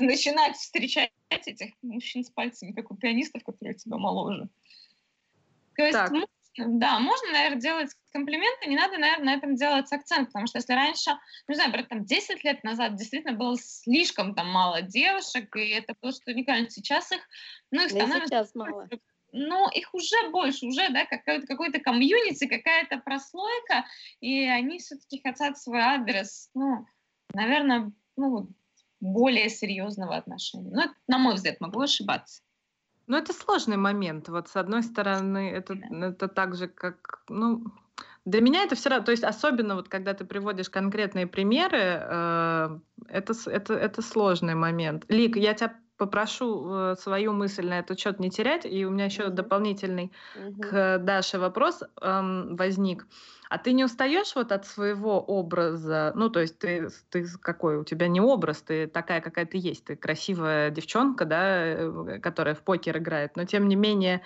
Начинать 0.00 0.56
встречать 0.56 1.12
этих 1.28 1.72
мужчин 1.82 2.24
с 2.24 2.30
пальцами, 2.30 2.72
как 2.72 2.90
у 2.90 2.96
пианистов, 2.96 3.44
которые 3.44 3.74
тебя 3.74 3.96
моложе. 3.96 4.48
То 5.76 5.82
есть, 5.84 5.92
так. 5.92 6.12
Да, 6.56 6.98
можно, 7.00 7.32
наверное, 7.32 7.60
делать 7.60 7.90
комплименты, 8.12 8.68
не 8.68 8.76
надо, 8.76 8.98
наверное, 8.98 9.24
на 9.24 9.34
этом 9.34 9.56
делать 9.56 9.92
акцент, 9.92 10.28
потому 10.28 10.46
что 10.46 10.58
если 10.58 10.72
раньше, 10.72 11.10
не 11.48 11.54
знаю, 11.54 11.70
например, 11.70 11.88
там 11.88 12.04
10 12.04 12.44
лет 12.44 12.62
назад 12.64 12.96
действительно 12.96 13.36
было 13.36 13.56
слишком 13.58 14.34
там 14.34 14.48
мало 14.50 14.82
девушек, 14.82 15.54
и 15.56 15.68
это 15.70 15.94
было 16.00 16.12
что 16.12 16.30
уникально, 16.30 16.70
сейчас 16.70 17.10
их, 17.12 17.20
ну, 17.70 17.82
их 17.82 17.90
становится... 17.90 18.26
сейчас 18.26 18.54
мало. 18.54 18.88
Но 19.32 19.68
их 19.68 19.92
уже 19.92 20.30
больше, 20.30 20.66
уже, 20.66 20.90
да, 20.90 21.06
какой-то 21.06 21.46
какой 21.46 21.72
комьюнити, 21.72 22.46
какая-то 22.46 22.98
прослойка, 22.98 23.84
и 24.20 24.44
они 24.44 24.78
все-таки 24.78 25.20
хотят 25.20 25.58
свой 25.58 25.80
адрес, 25.80 26.50
ну, 26.54 26.86
наверное, 27.32 27.90
ну, 28.16 28.48
более 29.00 29.48
серьезного 29.48 30.16
отношения. 30.16 30.70
Ну, 30.70 30.82
это, 30.82 30.94
на 31.08 31.18
мой 31.18 31.34
взгляд, 31.34 31.60
могу 31.60 31.80
ошибаться. 31.80 32.42
Ну, 33.06 33.16
это 33.16 33.32
сложный 33.32 33.76
момент. 33.76 34.28
Вот 34.28 34.48
с 34.48 34.56
одной 34.56 34.82
стороны, 34.82 35.50
это, 35.50 35.74
это 35.74 36.28
так 36.28 36.54
же, 36.54 36.68
как, 36.68 37.20
ну, 37.28 37.64
для 38.24 38.40
меня 38.40 38.62
это 38.62 38.74
все 38.74 38.88
равно, 38.88 39.04
то 39.04 39.10
есть 39.12 39.24
особенно 39.24 39.74
вот 39.74 39.88
когда 39.88 40.14
ты 40.14 40.24
приводишь 40.24 40.70
конкретные 40.70 41.26
примеры, 41.26 41.78
э, 41.78 42.78
это, 43.08 43.34
это, 43.46 43.74
это 43.74 44.02
сложный 44.02 44.54
момент. 44.54 45.04
Лик, 45.08 45.36
я 45.36 45.52
тебя 45.52 45.76
попрошу 45.96 46.66
э, 46.66 46.96
свою 46.96 47.32
мысль 47.32 47.66
на 47.66 47.78
этот 47.78 47.98
счет 47.98 48.20
не 48.20 48.30
терять, 48.30 48.66
и 48.66 48.84
у 48.84 48.90
меня 48.90 49.06
еще 49.06 49.28
дополнительный 49.28 50.12
mm-hmm. 50.36 50.60
к 50.60 50.98
Даше 50.98 51.38
вопрос 51.38 51.82
э, 51.82 52.46
возник. 52.50 53.06
А 53.48 53.58
ты 53.58 53.72
не 53.72 53.84
устаешь 53.84 54.34
вот 54.34 54.52
от 54.52 54.66
своего 54.66 55.20
образа? 55.20 56.12
Ну, 56.16 56.28
то 56.30 56.40
есть 56.40 56.58
ты, 56.58 56.88
ты 57.10 57.26
какой? 57.40 57.76
У 57.78 57.84
тебя 57.84 58.08
не 58.08 58.20
образ, 58.20 58.62
ты 58.62 58.86
такая, 58.86 59.20
какая 59.20 59.46
ты 59.46 59.58
есть. 59.58 59.84
Ты 59.84 59.96
красивая 59.96 60.70
девчонка, 60.70 61.24
да, 61.24 61.66
э, 61.66 62.18
которая 62.20 62.54
в 62.54 62.62
покер 62.62 62.98
играет, 62.98 63.36
но 63.36 63.44
тем 63.44 63.68
не 63.68 63.76
менее 63.76 64.22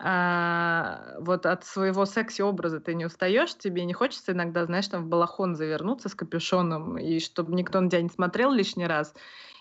а, 0.00 1.16
вот 1.18 1.44
от 1.44 1.64
своего 1.64 2.04
секси-образа 2.06 2.78
ты 2.78 2.94
не 2.94 3.04
устаешь, 3.04 3.56
тебе 3.56 3.84
не 3.84 3.92
хочется 3.92 4.30
иногда, 4.30 4.64
знаешь, 4.64 4.86
там 4.86 5.04
в 5.04 5.08
балахон 5.08 5.56
завернуться 5.56 6.08
с 6.08 6.14
капюшоном, 6.14 6.98
и 6.98 7.18
чтобы 7.18 7.52
никто 7.54 7.80
на 7.80 7.90
тебя 7.90 8.02
не 8.02 8.08
смотрел 8.08 8.52
лишний 8.52 8.86
раз, 8.86 9.12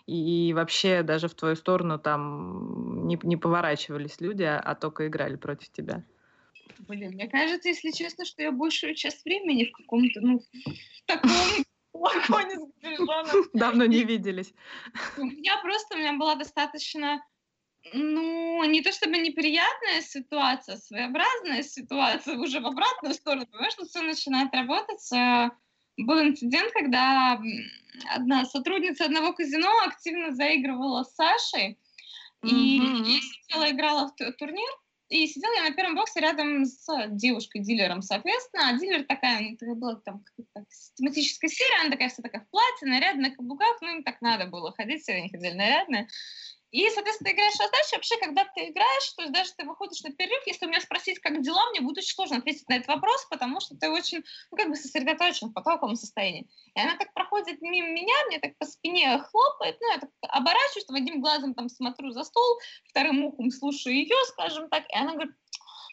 и 0.07 0.53
вообще 0.53 1.03
даже 1.03 1.27
в 1.27 1.35
твою 1.35 1.55
сторону 1.55 1.99
там 1.99 3.05
не, 3.07 3.19
не 3.23 3.35
поворачивались 3.35 4.21
люди, 4.21 4.43
а, 4.43 4.59
а 4.59 4.73
только 4.73 5.07
играли 5.07 5.35
против 5.35 5.69
тебя. 5.69 6.03
Блин, 6.79 7.11
мне 7.13 7.27
кажется, 7.27 7.67
если 7.69 7.91
честно, 7.91 8.23
что 8.25 8.41
я 8.41 8.51
большую 8.51 8.95
часть 8.95 9.25
времени 9.25 9.65
в 9.65 9.71
каком-то, 9.71 10.21
ну, 10.21 10.41
таком 11.05 11.31
балконе 11.93 12.55
с 12.55 12.81
капюшоном. 12.81 13.45
Давно 13.53 13.85
не 13.85 14.03
виделись. 14.03 14.53
У 15.17 15.25
меня 15.25 15.59
просто, 15.61 15.95
у 15.95 15.97
меня 15.99 16.13
была 16.13 16.35
достаточно 16.35 17.21
ну, 17.93 18.63
не 18.65 18.81
то 18.81 18.91
чтобы 18.91 19.17
неприятная 19.17 20.01
ситуация, 20.01 20.75
а 20.75 20.77
своеобразная 20.77 21.63
ситуация 21.63 22.37
уже 22.37 22.59
в 22.59 22.67
обратную 22.67 23.13
сторону, 23.13 23.45
понимаешь, 23.47 23.73
что 23.73 23.85
все 23.85 24.01
начинает 24.01 24.53
работать. 24.53 25.09
Был 25.97 26.21
инцидент, 26.21 26.71
когда 26.73 27.41
одна 28.13 28.45
сотрудница 28.45 29.05
одного 29.05 29.33
казино 29.33 29.69
активно 29.85 30.35
заигрывала 30.35 31.03
с 31.03 31.15
Сашей, 31.15 31.79
mm-hmm. 32.43 32.49
и 32.49 32.77
я 32.77 33.19
сидела, 33.21 33.71
играла 33.71 34.07
в 34.07 34.31
турнир, 34.33 34.69
и 35.09 35.25
сидела 35.25 35.53
я 35.53 35.63
на 35.63 35.71
первом 35.71 35.95
боксе 35.95 36.19
рядом 36.19 36.65
с 36.65 36.85
девушкой-дилером, 37.09 38.01
соответственно, 38.01 38.69
а 38.69 38.77
дилер 38.77 39.05
такая, 39.05 39.55
ну, 39.61 39.75
была 39.75 39.95
там 39.95 40.23
какая-то 40.23 40.69
тематическая 40.95 41.47
серия, 41.47 41.81
она 41.81 41.91
такая 41.91 42.09
вся 42.09 42.21
такая 42.21 42.41
в 42.41 42.49
платье, 42.49 42.87
нарядная, 42.87 43.29
на 43.29 43.35
каблуках, 43.35 43.77
ну, 43.81 43.95
им 43.95 44.03
так 44.03 44.21
надо 44.21 44.47
было 44.47 44.73
ходить, 44.73 45.01
все 45.03 45.13
они 45.13 45.29
ходили 45.29 45.53
нарядные. 45.53 46.07
И, 46.71 46.89
соответственно, 46.89 47.29
ты 47.29 47.35
играешь 47.35 47.59
раздачу. 47.59 47.95
Вообще, 47.95 48.17
когда 48.17 48.43
ты 48.43 48.69
играешь, 48.69 49.13
то 49.15 49.21
есть 49.21 49.33
даже 49.33 49.51
ты 49.57 49.65
выходишь 49.65 50.01
на 50.01 50.11
перерыв, 50.11 50.45
если 50.45 50.65
у 50.65 50.69
меня 50.69 50.81
спросить, 50.81 51.19
как 51.19 51.41
дела, 51.41 51.69
мне 51.69 51.81
будет 51.81 51.99
очень 51.99 52.13
сложно 52.13 52.37
ответить 52.37 52.67
на 52.67 52.75
этот 52.75 52.87
вопрос, 52.89 53.25
потому 53.29 53.61
что 53.61 53.75
ты 53.75 53.89
очень, 53.89 54.23
ну, 54.51 54.57
как 54.57 54.69
бы 54.69 54.75
сосредоточен 54.75 55.49
в 55.49 55.53
потоковом 55.53 55.95
состоянии. 55.95 56.47
И 56.75 56.79
она 56.79 56.97
так 56.97 57.13
проходит 57.13 57.61
мимо 57.61 57.87
меня, 57.89 58.13
мне 58.27 58.39
так 58.39 58.57
по 58.57 58.65
спине 58.65 59.17
хлопает, 59.19 59.77
ну, 59.79 59.91
я 59.91 59.99
так 59.99 60.09
оборачиваюсь, 60.21 60.85
там, 60.85 60.97
одним 60.97 61.21
глазом 61.21 61.53
там 61.53 61.69
смотрю 61.69 62.11
за 62.11 62.23
стол, 62.23 62.59
вторым 62.89 63.23
ухом 63.23 63.49
слушаю 63.49 63.95
ее, 63.95 64.15
скажем 64.25 64.69
так, 64.69 64.83
и 64.89 64.95
она 64.95 65.13
говорит, 65.13 65.35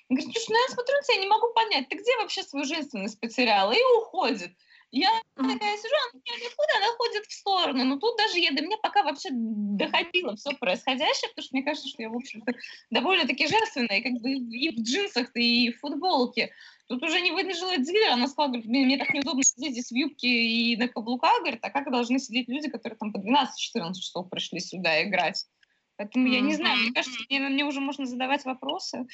говорит, 0.09 0.35
ну 0.49 0.57
я 0.57 0.75
смотрю 0.75 0.97
на 0.97 1.03
тебя, 1.03 1.21
не 1.21 1.27
могу 1.29 1.53
понять, 1.55 1.89
ты 1.89 1.97
где 1.97 2.17
вообще 2.19 2.43
свою 2.43 2.65
женственность 2.65 3.21
потеряла? 3.21 3.73
И 3.73 3.83
уходит. 3.99 4.53
Я 4.97 5.11
такая 5.35 5.77
сижу, 5.77 5.95
она 6.05 6.23
откуда 6.47 6.69
она 6.77 6.87
ходит 6.97 7.27
в 7.27 7.33
сторону. 7.33 7.85
Но 7.85 7.99
тут 7.99 8.17
даже 8.17 8.39
я 8.39 8.53
до 8.53 8.63
меня 8.63 8.77
пока 8.81 9.03
вообще 9.03 9.31
доходило 9.33 10.37
все 10.37 10.53
происходящее, 10.53 11.31
потому 11.31 11.45
что 11.45 11.57
мне 11.57 11.65
кажется, 11.65 11.89
что 11.89 12.03
я, 12.03 12.11
в 12.11 12.17
общем-то, 12.17 12.53
довольно-таки 12.91 13.49
женственная, 13.49 14.01
как 14.03 14.13
бы 14.23 14.31
и 14.31 14.71
в 14.71 14.81
джинсах, 14.81 15.35
и 15.35 15.73
в 15.73 15.81
футболке. 15.81 16.53
Тут 16.87 17.03
уже 17.03 17.21
не 17.23 17.33
выдержала 17.33 17.77
дилер, 17.77 18.13
она 18.13 18.29
сказала, 18.29 18.53
говорит, 18.53 18.67
мне, 18.67 18.85
мне 18.85 18.97
так 18.97 19.13
неудобно 19.13 19.43
сидеть 19.43 19.73
здесь 19.73 19.91
в 19.91 19.97
юбке 19.97 20.29
и 20.29 20.77
на 20.77 20.87
каблуках, 20.87 21.41
говорит, 21.41 21.59
а 21.63 21.71
как 21.71 21.91
должны 21.91 22.21
сидеть 22.21 22.49
люди, 22.49 22.71
которые 22.71 22.97
там 22.97 23.13
по 23.13 23.19
12-14 23.19 23.95
часов 23.95 24.31
пришли 24.31 24.61
сюда 24.61 25.03
играть? 25.03 25.45
Поэтому 25.97 26.29
mm-hmm. 26.29 26.35
я 26.35 26.41
не 26.41 26.55
знаю, 26.55 26.79
мне 26.79 26.93
кажется, 26.93 27.19
мне, 27.29 27.41
мне 27.41 27.65
уже 27.65 27.81
можно 27.81 28.07
задавать 28.07 28.45
вопросы. 28.45 29.07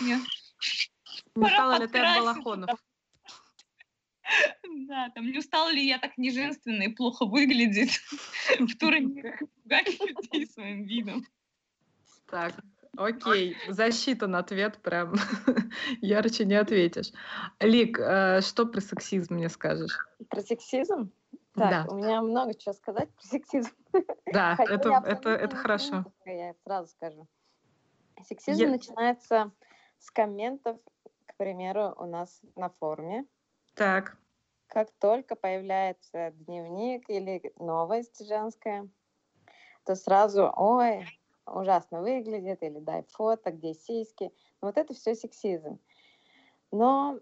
Мне... 0.00 0.20
Не 1.34 1.48
стала 1.48 1.80
ли 1.80 1.88
ты 1.88 1.98
от 1.98 2.18
балахонов? 2.18 2.78
Да, 4.88 5.10
там 5.14 5.26
не 5.26 5.38
устала 5.38 5.70
ли 5.70 5.86
я 5.86 5.98
так 5.98 6.18
неженственно 6.18 6.82
и 6.82 6.88
плохо 6.88 7.26
выглядеть 7.26 8.00
в 8.58 8.78
турнире, 8.78 9.38
пугать 9.62 9.98
людей 10.00 10.46
своим 10.46 10.84
видом. 10.84 11.26
Так, 12.30 12.54
окей, 12.96 13.56
засчитан 13.68 14.36
ответ, 14.36 14.78
прям 14.82 15.14
ярче 16.00 16.44
не 16.44 16.54
ответишь. 16.54 17.12
Лик, 17.60 17.98
э, 17.98 18.40
что 18.42 18.66
про 18.66 18.80
сексизм 18.80 19.34
мне 19.34 19.48
скажешь? 19.48 20.06
Про 20.28 20.42
сексизм? 20.42 21.10
Так, 21.54 21.70
да. 21.70 21.92
у 21.92 21.96
меня 21.96 22.22
много 22.22 22.54
чего 22.54 22.72
сказать 22.72 23.08
про 23.14 23.24
сексизм. 23.24 23.70
Да, 24.32 24.56
это, 24.58 25.02
это, 25.06 25.30
это 25.30 25.56
хорошо. 25.56 26.04
Я 26.24 26.54
сразу 26.64 26.88
скажу. 26.90 27.26
Сексизм 28.24 28.62
я... 28.62 28.68
начинается 28.68 29.52
с 29.98 30.10
комментов, 30.10 30.78
к 31.26 31.36
примеру, 31.36 31.94
у 31.98 32.06
нас 32.06 32.40
на 32.56 32.68
форуме. 32.68 33.24
Так. 33.78 34.16
Как 34.66 34.90
только 34.98 35.36
появляется 35.36 36.32
дневник 36.32 37.08
или 37.08 37.52
новость 37.60 38.26
женская, 38.26 38.88
то 39.84 39.94
сразу, 39.94 40.52
ой, 40.56 41.06
ужасно 41.46 42.02
выглядит, 42.02 42.60
или 42.64 42.80
дай 42.80 43.04
фото, 43.04 43.52
где 43.52 43.74
сиськи. 43.74 44.32
Вот 44.60 44.76
это 44.76 44.94
все 44.94 45.14
сексизм. 45.14 45.78
Но 46.72 47.20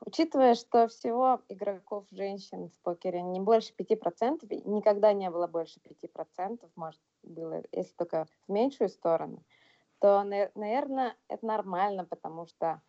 учитывая, 0.00 0.54
что 0.54 0.88
всего 0.88 1.42
игроков 1.50 2.06
женщин 2.10 2.70
в 2.70 2.80
покере 2.80 3.20
не 3.20 3.40
больше 3.40 3.74
5%, 3.74 4.62
никогда 4.64 5.12
не 5.12 5.30
было 5.30 5.46
больше 5.46 5.80
5%, 5.80 6.66
может, 6.76 7.00
было, 7.22 7.62
если 7.72 7.92
только 7.92 8.26
в 8.48 8.52
меньшую 8.52 8.88
сторону, 8.88 9.44
то, 9.98 10.22
наверное, 10.22 11.14
это 11.28 11.44
нормально, 11.44 12.06
потому 12.06 12.46
что 12.46 12.80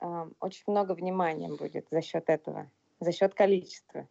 очень 0.00 0.64
много 0.66 0.92
внимания 0.92 1.48
будет 1.48 1.88
за 1.90 2.02
счет 2.02 2.28
этого, 2.28 2.70
за 3.00 3.12
счет 3.12 3.34
количества. 3.34 4.08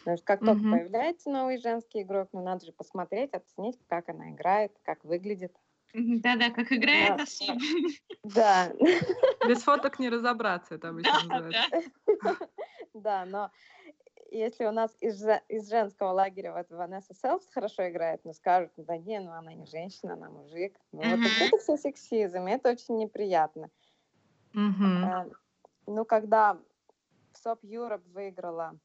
Потому 0.00 0.16
что 0.16 0.26
как 0.26 0.40
только 0.40 0.60
mm-hmm. 0.60 0.70
появляется 0.70 1.30
новый 1.30 1.58
женский 1.58 2.02
игрок, 2.02 2.30
ну 2.32 2.42
надо 2.42 2.64
же 2.64 2.72
посмотреть, 2.72 3.34
оценить, 3.34 3.78
как 3.86 4.08
она 4.08 4.30
играет, 4.30 4.72
как 4.82 5.04
выглядит. 5.04 5.54
Да-да, 5.92 6.50
как 6.50 6.72
играет 6.72 7.16
да. 7.16 7.22
особенно. 7.24 7.88
Да. 8.22 8.72
Без 9.46 9.62
фоток 9.62 9.98
не 9.98 10.08
разобраться, 10.08 10.76
это 10.76 10.88
обычно 10.88 11.20
называется. 11.24 11.90
Да, 12.94 13.24
но 13.24 13.50
если 14.30 14.64
у 14.64 14.72
нас 14.72 14.96
из, 15.00 15.24
из 15.48 15.68
женского 15.68 16.12
лагеря 16.12 16.52
вот 16.52 16.70
Ванесса 16.70 17.14
Селфс 17.14 17.48
хорошо 17.50 17.88
играет, 17.88 18.24
но 18.24 18.32
скажут, 18.32 18.72
да 18.76 18.96
не, 18.96 19.20
ну 19.20 19.32
она 19.32 19.52
не 19.52 19.66
женщина, 19.66 20.14
она 20.14 20.30
мужик. 20.30 20.76
Ну, 20.92 21.02
вот 21.02 21.20
это 21.40 21.58
все 21.58 21.76
сексизм, 21.76 22.46
и 22.46 22.52
это 22.52 22.70
очень 22.70 22.96
неприятно. 22.96 23.70
Mm-hmm. 24.54 25.36
Ну, 25.86 26.04
когда 26.04 26.54
в 27.32 27.38
СОП 27.38 27.64
Юроп 27.64 28.02
выиграла, 28.08 28.78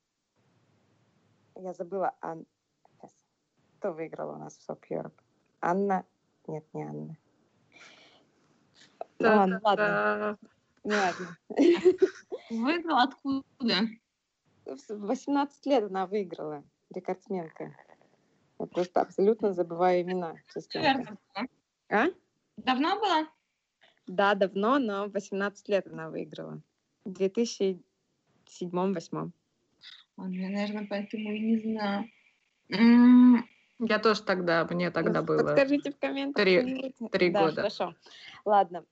я 1.56 1.74
забыла, 1.74 2.14
Ан... 2.22 2.46
кто 3.78 3.94
выиграла 3.94 4.36
у 4.36 4.40
нас 4.40 4.58
в 4.58 4.62
СОП 4.64 4.86
Юроп? 4.90 5.22
Анна? 5.62 6.06
Нет, 6.48 6.66
не 6.74 6.84
Анна. 6.84 7.18
Ну, 9.20 9.30
ладно, 9.30 9.60
ладно. 9.64 10.38
Важно. 10.84 11.38
Выиграла 12.50 13.04
откуда? 13.04 13.88
18 14.66 15.66
лет 15.66 15.84
она 15.86 16.06
выиграла, 16.06 16.64
рекордсменка. 16.94 17.76
Я 18.60 18.66
просто 18.68 19.02
абсолютно 19.02 19.54
забываю 19.54 20.02
имена. 20.02 20.36
А? 21.90 22.06
Давно 22.58 23.00
было? 23.00 23.28
Да, 24.07 24.36
давно, 24.36 24.80
но 24.80 25.07
18 25.07 25.69
лет 25.69 25.88
она 25.88 26.10
выиграла. 26.10 26.61
В 27.06 27.11
2007-2008. 27.11 27.82
Я, 30.18 30.49
наверное, 30.49 30.88
поэтому 30.90 31.32
и 31.34 31.40
не 31.40 31.57
знаю. 31.60 32.10
Я 33.80 33.99
тоже 33.99 34.23
тогда, 34.23 34.65
мне 34.69 34.90
тогда 34.91 35.22
было. 35.22 35.44
Подскажите 35.44 35.91
в 35.91 35.99
комментариях. 35.99 36.64
Три, 36.64 37.10
три 37.10 37.30
да, 37.30 37.41
года. 37.41 37.56
Хорошо. 37.56 37.95
Ладно. 38.45 38.86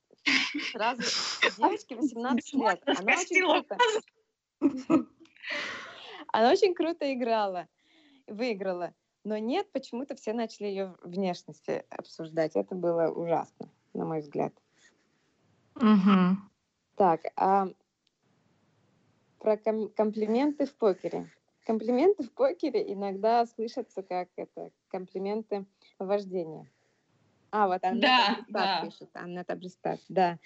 сразу 0.72 1.02
девочке 1.58 1.96
18 1.96 2.54
лет. 2.54 2.82
Она 2.86 3.14
очень 3.14 3.42
круто. 3.42 3.78
Она 6.34 6.52
очень 6.52 6.74
круто 6.74 7.14
играла, 7.14 7.68
выиграла. 8.28 8.94
Но 9.24 9.38
нет, 9.38 9.72
почему-то 9.72 10.16
все 10.16 10.34
начали 10.34 10.68
ее 10.68 10.96
внешности 11.04 11.86
обсуждать. 11.90 12.56
Это 12.56 12.76
было 12.76 13.08
ужасно, 13.08 13.70
на 13.94 14.06
мой 14.06 14.20
взгляд. 14.20 14.54
Угу. 15.76 16.38
Так, 16.96 17.22
а 17.36 17.68
про 19.40 19.58
ком- 19.58 19.90
комплименты 19.90 20.66
в 20.66 20.76
покере. 20.76 21.32
Комплименты 21.66 22.24
в 22.24 22.32
покере 22.32 22.94
иногда 22.94 23.46
слышатся 23.46 24.04
как 24.04 24.30
это 24.36 24.72
комплименты 24.90 25.66
вождения. 26.00 26.70
А, 27.52 27.68
вот 27.68 27.84
Аннета 27.84 28.08
Да, 28.08 28.46
да. 28.48 28.82
пишет. 28.86 29.10
Аннета 29.14 29.56
Бристат, 29.56 30.00
да. 30.10 30.40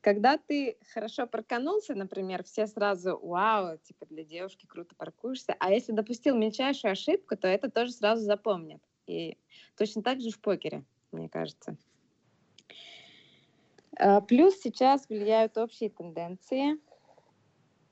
Когда 0.00 0.38
ты 0.38 0.78
хорошо 0.92 1.26
проканулся, 1.26 1.94
например, 1.94 2.42
все 2.44 2.66
сразу, 2.66 3.18
вау, 3.22 3.76
типа 3.78 4.06
для 4.06 4.24
девушки 4.24 4.66
круто 4.66 4.94
паркуешься. 4.96 5.54
А 5.60 5.70
если 5.70 5.92
допустил 5.92 6.36
мельчайшую 6.36 6.92
ошибку, 6.92 7.36
то 7.36 7.48
это 7.48 7.70
тоже 7.70 7.92
сразу 7.92 8.22
запомнят. 8.22 8.82
И 9.06 9.36
точно 9.76 10.02
так 10.02 10.20
же 10.20 10.30
в 10.30 10.40
покере, 10.40 10.84
мне 11.12 11.28
кажется. 11.28 11.76
А, 13.98 14.20
Плюс 14.20 14.54
сейчас 14.60 15.08
влияют 15.08 15.56
общие 15.58 15.90
тенденции. 15.90 16.78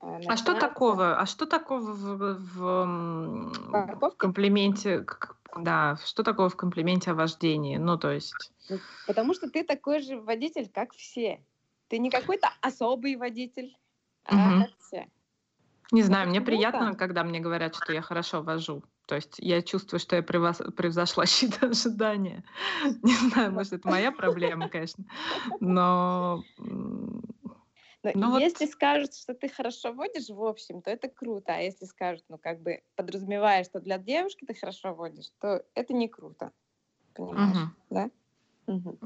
А 0.00 0.36
что 0.36 0.54
такого? 0.54 1.16
А 1.20 1.26
что 1.26 1.46
такого 1.46 1.92
в, 1.92 2.34
в, 2.34 4.00
в 4.00 4.16
комплименте? 4.16 5.06
Да, 5.56 5.96
что 6.04 6.22
такого 6.24 6.48
в 6.48 6.56
комплименте 6.56 7.12
о 7.12 7.14
вождении? 7.14 7.76
Ну, 7.76 7.96
то 7.98 8.10
есть... 8.10 8.34
Ну, 8.68 8.78
Потому 9.06 9.34
что 9.34 9.48
ты 9.48 9.62
такой 9.62 10.00
же 10.00 10.20
водитель, 10.20 10.68
как 10.68 10.92
все. 10.94 11.44
Ты 11.88 11.98
не 11.98 12.10
какой-то 12.10 12.48
особый 12.62 13.16
водитель, 13.16 13.76
а 14.24 14.62
как 14.62 14.70
все. 14.78 15.08
Не 15.92 16.02
знаю, 16.02 16.22
Это 16.22 16.30
мне 16.30 16.40
приятно, 16.40 16.94
когда 16.94 17.22
мне 17.22 17.38
говорят, 17.38 17.76
что 17.76 17.92
я 17.92 18.00
хорошо 18.00 18.42
вожу. 18.42 18.82
То 19.06 19.16
есть 19.16 19.34
я 19.38 19.62
чувствую, 19.62 20.00
что 20.00 20.16
я 20.16 20.22
превзошла 20.22 21.26
чьи-то 21.26 21.66
ожидания. 21.66 22.44
Не 23.02 23.14
знаю, 23.14 23.52
может, 23.52 23.72
это 23.72 23.88
моя 23.88 24.12
проблема, 24.12 24.68
конечно. 24.68 25.04
Но 25.60 26.44
Но 28.04 28.10
Ну 28.14 28.30
вот- 28.30 28.40
если 28.40 28.66
скажут, 28.66 29.14
что 29.14 29.34
ты 29.34 29.48
хорошо 29.48 29.92
водишь, 29.92 30.28
в 30.28 30.42
общем, 30.42 30.82
то 30.82 30.90
это 30.90 31.08
круто. 31.08 31.54
А 31.54 31.58
если 31.58 31.84
скажут, 31.84 32.24
ну, 32.28 32.38
как 32.38 32.60
бы 32.60 32.82
подразумевая, 32.96 33.64
что 33.64 33.80
для 33.80 33.98
девушки 33.98 34.44
ты 34.44 34.54
хорошо 34.54 34.94
водишь, 34.94 35.30
то 35.40 35.64
это 35.74 35.92
не 35.94 36.08
круто. 36.08 36.52
Понимаешь, 37.14 37.56
мгм, 37.56 37.76
да? 37.90 38.10
Мгм. 38.66 38.98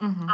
мгм. 0.00 0.28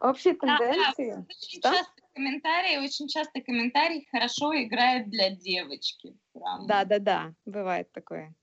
Общие 0.00 0.34
Да, 0.34 0.58
да, 0.58 0.58
тенденции. 0.58 1.26
Очень 1.28 1.60
Что? 1.60 1.70
часто 1.72 2.01
комментарии, 2.14 2.84
очень 2.84 3.08
часто 3.08 3.40
комментарий 3.40 4.06
хорошо 4.10 4.52
играет 4.54 5.10
для 5.10 5.30
девочки. 5.30 6.16
Да, 6.34 6.84
да, 6.84 6.98
да, 6.98 7.34
бывает 7.44 7.90
такое. 7.92 8.34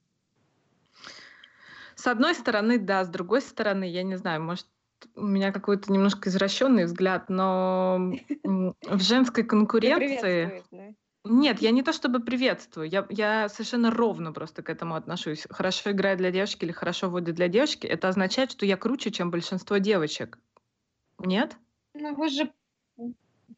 С 1.94 2.06
одной 2.06 2.34
стороны, 2.34 2.78
да, 2.78 3.04
с 3.04 3.08
другой 3.08 3.42
стороны, 3.42 3.84
я 3.84 4.02
не 4.02 4.16
знаю, 4.16 4.42
может, 4.42 4.66
у 5.14 5.22
меня 5.22 5.52
какой-то 5.52 5.92
немножко 5.92 6.28
извращенный 6.28 6.84
взгляд, 6.84 7.28
но 7.28 8.12
в 8.42 9.00
женской 9.02 9.44
конкуренции... 9.44 10.62
Нет, 11.24 11.60
я 11.60 11.70
не 11.70 11.82
то 11.82 11.92
чтобы 11.92 12.20
приветствую, 12.20 12.88
я, 12.88 13.06
я 13.10 13.50
совершенно 13.50 13.90
ровно 13.90 14.32
просто 14.32 14.62
к 14.62 14.70
этому 14.70 14.94
отношусь. 14.94 15.46
Хорошо 15.50 15.90
играет 15.90 16.16
для 16.16 16.30
девочки 16.30 16.64
или 16.64 16.72
хорошо 16.72 17.10
водит 17.10 17.34
для 17.34 17.48
девочки, 17.48 17.86
это 17.86 18.08
означает, 18.08 18.52
что 18.52 18.64
я 18.64 18.78
круче, 18.78 19.10
чем 19.10 19.30
большинство 19.30 19.76
девочек. 19.76 20.38
Нет? 21.18 21.58
Ну 21.92 22.14
вы 22.14 22.30
же, 22.30 22.50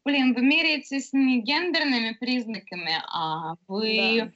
блин, 0.03 0.33
вы 0.33 0.41
меряетесь 0.41 1.13
не 1.13 1.41
гендерными 1.41 2.17
признаками, 2.19 3.01
а 3.07 3.55
вы 3.67 4.33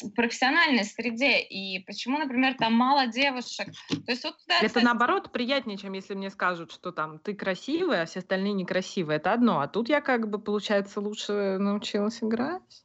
в 0.00 0.10
профессиональной 0.10 0.84
среде. 0.84 1.40
И 1.40 1.78
почему, 1.84 2.18
например, 2.18 2.54
там 2.54 2.74
мало 2.74 3.06
девушек? 3.06 3.68
То 3.88 4.12
есть 4.12 4.24
вот 4.24 4.36
туда, 4.38 4.58
Это 4.58 4.66
кстати, 4.66 4.84
наоборот 4.84 5.32
приятнее, 5.32 5.78
чем 5.78 5.94
если 5.94 6.14
мне 6.14 6.30
скажут, 6.30 6.72
что 6.72 6.92
там 6.92 7.18
ты 7.18 7.34
красивая, 7.34 8.02
а 8.02 8.06
все 8.06 8.20
остальные 8.20 8.52
некрасивые. 8.52 9.16
Это 9.16 9.32
одно. 9.32 9.60
А 9.60 9.68
тут 9.68 9.88
я 9.88 10.00
как 10.00 10.28
бы, 10.28 10.38
получается, 10.38 11.00
лучше 11.00 11.56
научилась 11.58 12.22
играть. 12.22 12.84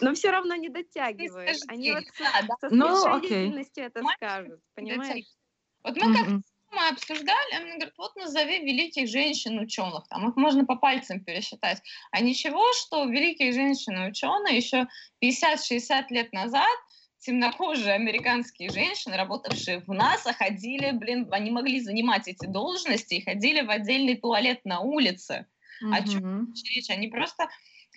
Но 0.00 0.14
все 0.14 0.30
равно 0.30 0.54
не 0.54 0.68
дотягивают. 0.68 1.58
Они 1.68 1.92
вот 1.92 2.04
со, 2.14 2.24
да, 2.24 2.42
да, 2.48 2.68
со 2.68 2.74
Ну, 2.74 2.96
своей 2.96 3.16
окей. 3.18 3.28
деятельностью 3.28 3.84
это 3.84 4.02
скажут, 4.16 4.60
понимаешь? 4.74 5.26
Вот 5.82 5.96
мы 5.96 6.14
как. 6.14 6.28
Мы 6.72 6.88
обсуждали, 6.88 7.54
она 7.54 7.66
говорит, 7.76 7.94
вот 7.98 8.16
назови 8.16 8.58
великих 8.60 9.08
женщин-ученых, 9.08 10.08
там 10.08 10.28
их 10.28 10.36
можно 10.36 10.64
по 10.66 10.76
пальцам 10.76 11.24
пересчитать. 11.24 11.82
А 12.12 12.20
ничего, 12.20 12.62
что 12.74 13.04
великие 13.04 13.52
женщины-ученые 13.52 14.56
еще 14.56 14.86
50-60 15.20 16.06
лет 16.10 16.32
назад 16.32 16.68
темнокожие 17.18 17.94
американские 17.94 18.70
женщины, 18.70 19.16
работавшие 19.16 19.80
в 19.80 19.88
НАСА, 19.88 20.32
ходили, 20.32 20.92
блин, 20.92 21.28
они 21.32 21.50
могли 21.50 21.80
занимать 21.80 22.28
эти 22.28 22.46
должности 22.46 23.14
и 23.14 23.24
ходили 23.24 23.62
в 23.62 23.70
отдельный 23.70 24.16
туалет 24.16 24.60
на 24.64 24.80
улице. 24.80 25.46
О 25.90 26.00
чём 26.02 26.20
Мгм. 26.22 26.58
речь? 26.74 26.90
Они 26.90 27.08
просто 27.08 27.48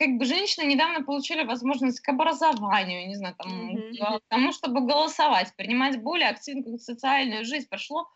как 0.01 0.17
бы 0.17 0.25
женщины 0.25 0.65
недавно 0.65 1.03
получили 1.03 1.43
возможность 1.43 1.99
к 1.99 2.09
образованию, 2.09 3.07
не 3.07 3.15
знаю, 3.15 3.35
там, 3.37 3.77
Мгм. 3.77 4.17
к 4.17 4.19
тому, 4.29 4.51
чтобы 4.51 4.81
голосовать, 4.81 5.53
принимать 5.55 6.01
более 6.01 6.29
активную 6.29 6.79
социальную 6.79 7.45
жизнь. 7.45 7.67
Прошло 7.69 8.07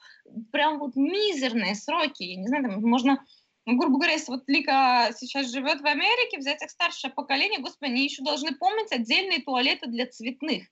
прям 0.51 0.79
вот 0.79 0.95
мизерные 0.95 1.75
сроки. 1.75 2.23
Я 2.23 2.37
не 2.37 2.47
знаю, 2.47 2.63
там 2.63 2.81
можно, 2.81 3.23
ну, 3.67 3.77
грубо 3.77 3.97
говоря, 3.99 4.13
если 4.13 4.31
вот 4.31 4.45
Лика 4.47 5.11
сейчас 5.15 5.51
живет 5.51 5.81
в 5.81 5.85
Америке, 5.85 6.39
взять 6.39 6.63
их 6.63 6.71
старшее 6.71 7.13
поколение, 7.13 7.59
господи, 7.59 7.91
они 7.91 8.03
еще 8.03 8.23
должны 8.23 8.55
помнить 8.55 8.91
отдельные 8.91 9.43
туалеты 9.43 9.85
для 9.85 10.07
цветных. 10.07 10.63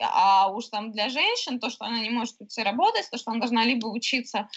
А 0.00 0.50
уж 0.50 0.68
там 0.68 0.90
для 0.90 1.10
женщин, 1.10 1.60
то, 1.60 1.68
что 1.68 1.84
она 1.84 2.00
не 2.00 2.08
может 2.08 2.40
уйти 2.40 2.62
работать, 2.62 3.10
то, 3.10 3.18
что 3.18 3.30
она 3.30 3.40
должна 3.40 3.62
либо 3.66 3.88
учиться, 3.88 4.48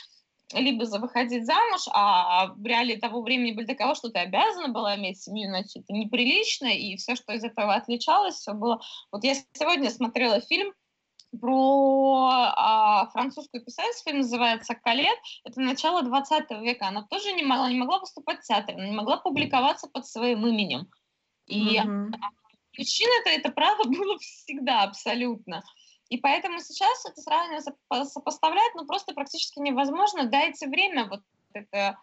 либо 0.54 0.86
за 0.86 1.00
выходить 1.00 1.46
замуж, 1.46 1.82
а 1.92 2.48
в 2.48 2.66
реалии 2.66 2.96
того 2.96 3.22
времени 3.22 3.54
были 3.54 3.66
таково, 3.66 3.96
что 3.96 4.10
ты 4.10 4.20
обязана 4.20 4.70
была 4.70 4.96
иметь 4.96 5.22
семью, 5.22 5.50
иначе 5.50 5.80
это 5.80 5.94
неприлично, 5.94 6.68
и 6.68 6.96
все, 6.98 7.16
что 7.16 7.34
из 7.34 7.44
этого 7.44 7.74
отличалось, 7.74 8.36
все 8.36 8.54
было... 8.54 8.80
Вот 9.12 9.24
я 9.24 9.36
сегодня 9.54 9.90
смотрела 9.90 10.40
фильм 10.42 10.74
про 11.40 12.30
а, 12.56 13.08
французскую 13.08 13.64
писательницу, 13.64 14.04
фильм 14.04 14.18
называется 14.20 14.76
«Калет», 14.76 15.18
это 15.44 15.60
начало 15.60 16.04
20 16.04 16.50
века, 16.62 16.88
она 16.88 17.04
тоже 17.10 17.34
не 17.34 17.44
могла, 17.44 17.70
не 17.70 17.78
могла 17.78 18.00
выступать 18.00 18.40
в 18.40 18.48
театре, 18.48 18.76
она 18.78 18.88
не 18.88 18.96
могла 18.96 19.18
публиковаться 19.18 19.88
под 19.88 20.08
своим 20.08 20.46
именем. 20.46 20.88
И 21.48 21.80
Мгм. 21.80 22.14
мужчин-то 22.78 23.30
это 23.30 23.50
право 23.52 23.84
было 23.86 24.18
всегда 24.20 24.84
абсолютно. 24.84 25.64
И 26.10 26.18
поэтому 26.18 26.60
сейчас 26.60 27.06
это 27.06 27.22
сравнивать, 27.22 27.66
сопо- 27.68 28.06
сопоставлять, 28.06 28.76
ну, 28.76 28.86
просто 28.86 29.14
практически 29.14 29.60
невозможно. 29.60 30.26
Дайте 30.26 30.68
время 30.68 31.08
вот 31.08 31.22
это 31.54 31.98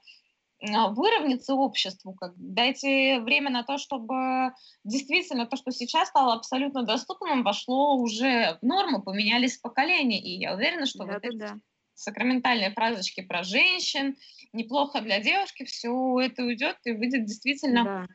а, 0.60 0.88
выровняться 0.88 1.54
обществу, 1.54 2.14
как, 2.14 2.34
дайте 2.36 3.20
время 3.20 3.50
на 3.50 3.62
то, 3.62 3.78
чтобы 3.78 4.52
действительно 4.84 5.46
то, 5.46 5.56
что 5.56 5.70
сейчас 5.70 6.08
стало 6.08 6.34
абсолютно 6.34 6.84
доступным, 6.84 7.42
вошло 7.42 7.96
уже 7.96 8.58
в 8.60 8.64
норму, 8.64 9.02
поменялись 9.02 9.58
поколения. 9.58 10.20
И 10.20 10.38
я 10.38 10.54
уверена, 10.54 10.86
что 10.86 11.04
вот 11.04 11.24
эти 11.24 11.36
Да-да-да. 11.36 11.60
сакраментальные 11.94 12.72
фразочки 12.72 13.22
про 13.22 13.42
женщин, 13.44 14.16
неплохо 14.52 15.00
для 15.00 15.20
девушки, 15.20 15.64
все 15.64 16.20
это 16.20 16.42
уйдет 16.42 16.78
и 16.84 16.92
выйдет 16.92 17.24
действительно 17.24 17.84
Да. 17.84 18.06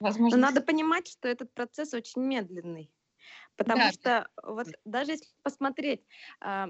возможно. 0.00 0.38
Но 0.38 0.46
надо 0.46 0.60
понимать, 0.60 1.08
что 1.08 1.28
этот 1.28 1.52
процесс 1.54 1.94
очень 1.94 2.22
медленный. 2.22 2.90
Потому 3.60 3.88
Да. 3.88 3.90
что 3.90 4.26
вот 4.42 4.68
даже 4.86 5.12
если 5.12 5.26
посмотреть, 5.42 6.06
а, 6.40 6.68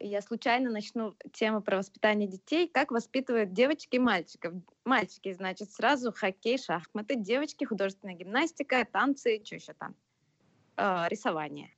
я 0.00 0.22
случайно 0.22 0.70
начну 0.70 1.16
тему 1.32 1.62
про 1.62 1.78
воспитание 1.78 2.28
детей, 2.28 2.68
как 2.68 2.92
воспитывают 2.92 3.52
девочек 3.54 3.94
и 3.94 4.00
мальчиков. 4.00 4.54
Мальчики, 4.84 5.32
значит, 5.32 5.72
сразу 5.72 6.12
хоккей, 6.12 6.58
шахматы, 6.58 7.16
девочки, 7.16 7.64
художественная 7.64 8.16
гимнастика, 8.16 8.84
танцы, 8.84 9.42
что 9.44 9.56
еще 9.56 9.74
там, 9.74 9.96
А, 10.76 11.08
рисование. 11.08 11.70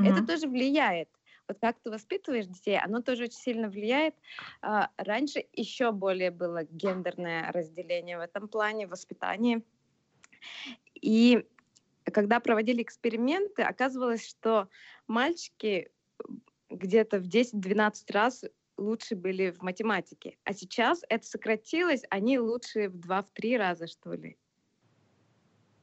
Это 0.00 0.22
Мгм. 0.22 0.26
тоже 0.26 0.48
влияет. 0.48 1.10
Вот 1.48 1.58
как 1.60 1.80
ты 1.82 1.90
воспитываешь 1.90 2.46
детей, 2.46 2.78
оно 2.78 3.02
тоже 3.02 3.24
очень 3.24 3.38
сильно 3.38 3.68
влияет. 3.70 4.16
А, 4.62 4.90
Раньше 4.98 5.46
еще 5.52 5.92
более 5.92 6.30
было 6.32 6.64
гендерное 6.64 7.52
разделение 7.52 8.18
в 8.18 8.22
этом 8.22 8.48
плане, 8.48 8.86
в 8.86 8.90
воспитании. 8.90 9.64
И 11.00 11.46
когда 12.10 12.40
проводили 12.40 12.82
эксперименты, 12.82 13.62
оказывалось, 13.62 14.26
что 14.28 14.68
мальчики 15.06 15.90
где-то 16.70 17.18
в 17.18 17.26
10-12 17.26 18.10
раз 18.10 18.44
лучше 18.76 19.16
были 19.16 19.50
в 19.50 19.62
математике. 19.62 20.36
А 20.44 20.52
сейчас 20.52 21.02
это 21.08 21.26
сократилось, 21.26 22.02
они 22.10 22.38
лучше 22.38 22.88
в 22.88 22.96
2-3 22.98 23.56
раза, 23.56 23.86
что 23.86 24.12
ли. 24.12 24.36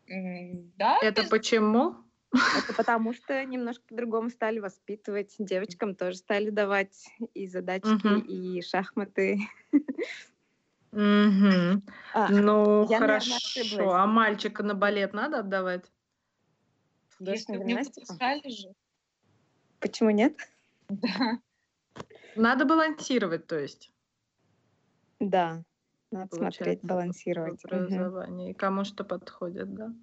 Да, 0.08 0.98
Это 1.02 1.24
без- 1.24 1.30
почему? 1.30 1.96
Это 2.32 2.74
потому 2.78 3.14
что 3.14 3.44
немножко 3.44 3.84
по-другому 3.88 4.30
стали 4.30 4.60
воспитывать. 4.60 5.36
Девочкам 5.40 5.96
тоже 5.96 6.18
стали 6.18 6.50
давать 6.50 7.06
и 7.34 7.48
задачки, 7.48 7.90
Мгм. 7.90 8.20
и 8.20 8.62
шахматы. 8.62 9.40
Мгм. 10.92 11.84
А, 12.14 12.30
Ну, 12.30 12.88
я, 12.90 13.00
наверное, 13.00 13.00
хорошо. 13.00 13.36
ошиблась. 13.36 13.92
А 13.94 14.06
мальчика 14.08 14.64
на 14.64 14.76
балет 14.76 15.14
надо 15.14 15.40
отдавать? 15.40 15.92
Если 17.20 17.54
мне 17.54 17.66
гимнастику? 17.66 18.00
выпускали 18.02 18.50
же. 18.50 18.74
Почему 19.80 20.10
нет? 20.10 20.36
Да. 20.90 21.42
Надо 22.36 22.66
балансировать, 22.66 23.48
то 23.48 23.58
есть. 23.58 23.92
Да, 25.20 25.64
надо 26.12 26.28
получается, 26.30 26.64
смотреть, 26.64 26.84
балансировать. 26.84 27.64
Мгм. 27.64 27.78
образовании. 27.78 28.52
И 28.52 28.54
кому 28.54 28.84
что 28.84 29.06
подходит, 29.06 29.74
да. 29.74 29.94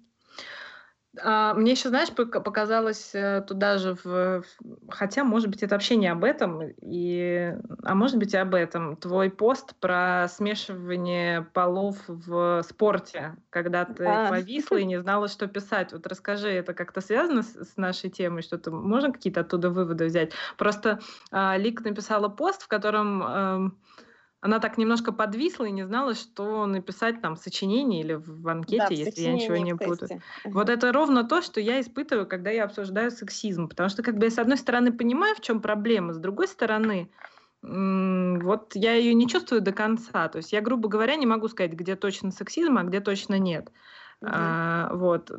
А, 1.21 1.53
мне 1.53 1.71
еще, 1.73 1.89
знаешь, 1.89 2.09
пока- 2.09 2.39
показалось 2.39 3.11
э, 3.13 3.43
туда 3.47 3.77
же, 3.77 3.95
в, 4.03 4.43
хотя, 4.89 5.23
может 5.23 5.47
быть, 5.49 5.61
это 5.61 5.75
вообще 5.75 5.95
не 5.95 6.07
об 6.07 6.23
этом, 6.23 6.61
и, 6.81 7.53
а 7.83 7.93
может 7.93 8.17
быть 8.17 8.33
и 8.33 8.37
об 8.37 8.55
этом, 8.55 8.97
твой 8.97 9.29
пост 9.29 9.75
про 9.79 10.27
смешивание 10.27 11.43
полов 11.53 11.97
в 12.07 12.63
спорте, 12.67 13.35
когда 13.51 13.85
ты 13.85 14.05
А. 14.07 14.29
повисла 14.29 14.77
и 14.77 14.85
не 14.85 14.99
знала, 14.99 15.27
что 15.27 15.47
писать. 15.47 15.93
Вот 15.93 16.07
расскажи, 16.07 16.49
это 16.49 16.73
как-то 16.73 16.99
связано 16.99 17.43
с, 17.43 17.53
с 17.53 17.77
нашей 17.77 18.09
темой, 18.09 18.41
что-то 18.41 18.71
можно 18.71 19.11
какие-то 19.11 19.41
оттуда 19.41 19.69
выводы 19.69 20.05
взять? 20.05 20.31
Просто 20.57 20.99
а, 21.31 21.57
Лик 21.57 21.81
написала 21.81 22.27
пост, 22.27 22.63
в 22.63 22.67
котором 22.67 23.21
эм, 23.23 23.77
она 24.43 24.59
так 24.59 24.77
немножко 24.77 25.13
подвисла 25.13 25.63
и 25.63 25.71
не 25.71 25.85
знала, 25.85 26.15
что 26.15 26.65
написать 26.65 27.21
там 27.21 27.35
в 27.35 27.39
сочинении 27.39 28.01
или 28.01 28.15
в 28.15 28.45
анкете, 28.49 28.77
Да, 28.89 28.93
если 28.93 29.21
я 29.21 29.31
ничего 29.31 29.55
не 29.55 29.73
тесте. 29.77 30.21
Вот 30.43 30.69
это 30.69 30.91
ровно 30.91 31.23
то, 31.23 31.41
что 31.41 31.61
я 31.61 31.79
испытываю, 31.79 32.27
когда 32.27 32.49
я 32.49 32.65
обсуждаю 32.65 33.09
сексизм. 33.09 33.69
Потому 33.69 33.87
что, 33.87 34.03
как 34.03 34.17
бы, 34.17 34.25
я, 34.25 34.31
с 34.31 34.37
одной 34.37 34.57
стороны, 34.57 34.91
понимаю, 34.91 35.33
в 35.35 35.39
чем 35.39 35.61
проблема, 35.61 36.11
с 36.11 36.17
другой 36.17 36.49
стороны, 36.49 37.09
вот 37.61 38.75
я 38.75 38.95
ее 38.95 39.13
не 39.13 39.29
чувствую 39.29 39.61
до 39.61 39.71
конца. 39.71 40.27
То 40.27 40.39
есть 40.39 40.51
я, 40.51 40.59
грубо 40.59 40.89
говоря, 40.89 41.15
не 41.15 41.25
могу 41.25 41.47
сказать, 41.47 41.71
где 41.71 41.95
точно 41.95 42.31
сексизм, 42.31 42.77
а 42.77 42.83
где 42.83 42.99
точно 42.99 43.39
нет. 43.39 43.71
Мгм. 44.23 44.55
А, 44.55 44.89
вот. 44.93 45.31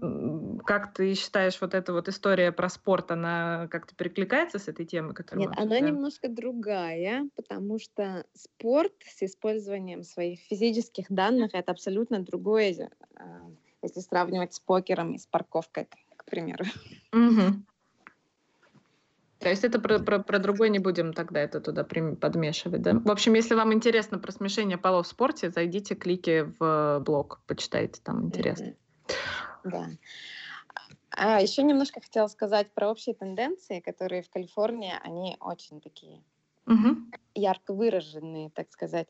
Как 0.66 0.92
ты 0.94 1.14
считаешь, 1.14 1.60
вот 1.60 1.74
эта 1.74 1.92
вот 1.92 2.08
история 2.08 2.52
про 2.52 2.68
спорт, 2.68 3.10
она 3.10 3.68
как-то 3.70 3.94
перекликается 3.94 4.58
с 4.58 4.68
этой 4.68 4.86
темой, 4.86 5.14
которую 5.14 5.44
Нет, 5.44 5.52
она 5.56 5.80
немножко 5.80 6.28
другая, 6.28 7.28
потому 7.34 7.78
что 7.78 8.24
спорт 8.34 8.92
с 9.04 9.22
использованием 9.22 10.02
своих 10.04 10.40
физических 10.40 11.06
данных 11.10 11.50
это 11.54 11.72
абсолютно 11.72 12.20
другое, 12.20 12.90
а, 13.16 13.50
если 13.82 14.00
сравнивать 14.00 14.54
с 14.54 14.60
покером 14.60 15.14
и 15.14 15.18
с 15.18 15.26
парковкой, 15.26 15.86
к- 16.16 16.24
примеру. 16.26 16.64
Мгм. 17.12 17.64
То 19.44 19.50
есть 19.50 19.62
это 19.62 19.78
про, 19.78 19.98
про, 19.98 20.20
про 20.20 20.38
другой 20.38 20.70
не 20.70 20.78
будем 20.78 21.12
тогда 21.12 21.38
это 21.40 21.60
туда 21.60 21.84
подмешивать, 21.84 22.80
да? 22.80 22.94
В 22.94 23.10
общем, 23.10 23.34
если 23.34 23.54
вам 23.54 23.74
интересно 23.74 24.18
про 24.18 24.32
смешение 24.32 24.78
полов 24.78 25.06
в 25.06 25.10
спорте, 25.10 25.50
зайдите, 25.50 25.94
клики 25.94 26.50
в 26.58 27.00
блог, 27.00 27.42
почитайте, 27.46 28.00
там 28.02 28.24
интересно. 28.24 28.74
Да. 29.62 29.90
А 31.10 31.42
еще 31.42 31.62
немножко 31.62 32.00
хотела 32.00 32.26
сказать 32.28 32.72
про 32.72 32.90
общие 32.90 33.14
тенденции, 33.14 33.80
которые 33.80 34.22
в 34.22 34.30
Калифорнии, 34.30 34.94
они 35.02 35.36
очень 35.40 35.82
такие 35.82 36.22
Мгм. 36.64 37.12
ярко 37.34 37.74
выраженные, 37.74 38.48
так 38.48 38.72
сказать. 38.72 39.08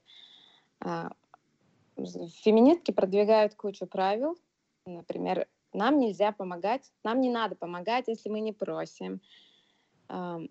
А, 0.80 1.12
Феминистки 1.96 2.90
продвигают 2.90 3.54
кучу 3.54 3.86
правил. 3.86 4.36
Например, 4.84 5.46
нам 5.72 6.00
нельзя 6.00 6.32
помогать, 6.32 6.92
нам 7.04 7.20
не 7.20 7.30
надо 7.30 7.54
помогать, 7.54 8.08
если 8.08 8.28
мы 8.28 8.40
не 8.40 8.52
просим. 8.52 9.20
Ам, 10.08 10.48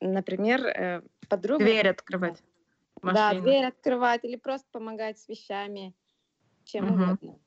Например, 0.00 0.66
э, 0.66 1.02
подруга... 1.28 1.64
Дверь 1.64 1.88
открывать. 1.88 2.42
Да, 3.02 3.28
машину. 3.28 3.42
дверь 3.42 3.66
открывать 3.66 4.24
или 4.24 4.36
просто 4.36 4.66
помогать 4.72 5.18
с 5.18 5.28
вещами, 5.28 5.94
чем 6.64 6.86
Мгм. 6.86 7.02
угодно. 7.02 7.38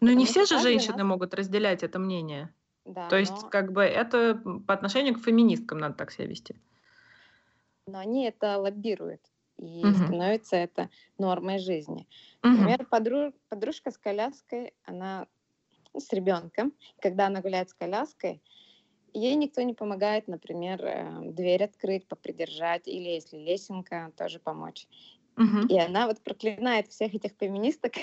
Ну, 0.00 0.12
не 0.12 0.26
все 0.26 0.44
же 0.44 0.58
женщины 0.58 0.98
нас- 0.98 1.06
могут 1.06 1.32
разделять 1.34 1.82
это 1.82 1.98
мнение. 1.98 2.52
Да, 2.84 3.08
То 3.08 3.16
есть, 3.16 3.42
но, 3.44 3.48
как 3.48 3.72
бы, 3.72 3.82
это 3.82 4.34
по 4.66 4.74
отношению 4.74 5.14
к 5.14 5.22
феминисткам 5.24 5.78
надо 5.78 5.94
так 5.94 6.10
себя 6.10 6.26
вести. 6.26 6.54
но 7.86 7.98
они 7.98 8.26
это 8.26 8.58
лоббируют, 8.58 9.20
и 9.58 9.84
Мгм. 9.84 9.94
становится 10.06 10.56
это 10.56 10.90
нормой 11.18 11.58
жизни. 11.58 12.06
Мгм. 12.42 12.56
Например, 12.56 12.86
подру- 12.90 13.34
подружка 13.48 13.90
с 13.90 13.98
коляской, 13.98 14.72
она 14.84 15.26
ну, 15.92 16.00
с 16.00 16.10
ребенком, 16.12 16.72
когда 17.00 17.26
она 17.26 17.40
гуляет 17.40 17.68
с 17.70 17.74
коляской, 17.74 18.42
ей 19.14 19.34
никто 19.36 19.62
не 19.62 19.74
помогает, 19.74 20.28
например, 20.28 20.84
э, 20.84 21.20
дверь 21.30 21.64
открыть, 21.64 22.06
попридержать, 22.06 22.86
или 22.88 23.08
если 23.08 23.38
лесенка, 23.38 24.12
тоже 24.16 24.38
помочь. 24.38 24.86
Мгм. 25.36 25.66
И 25.66 25.78
она 25.78 26.06
вот 26.06 26.20
проклинает 26.20 26.88
всех 26.88 27.14
этих 27.14 27.32
феминисток. 27.38 27.94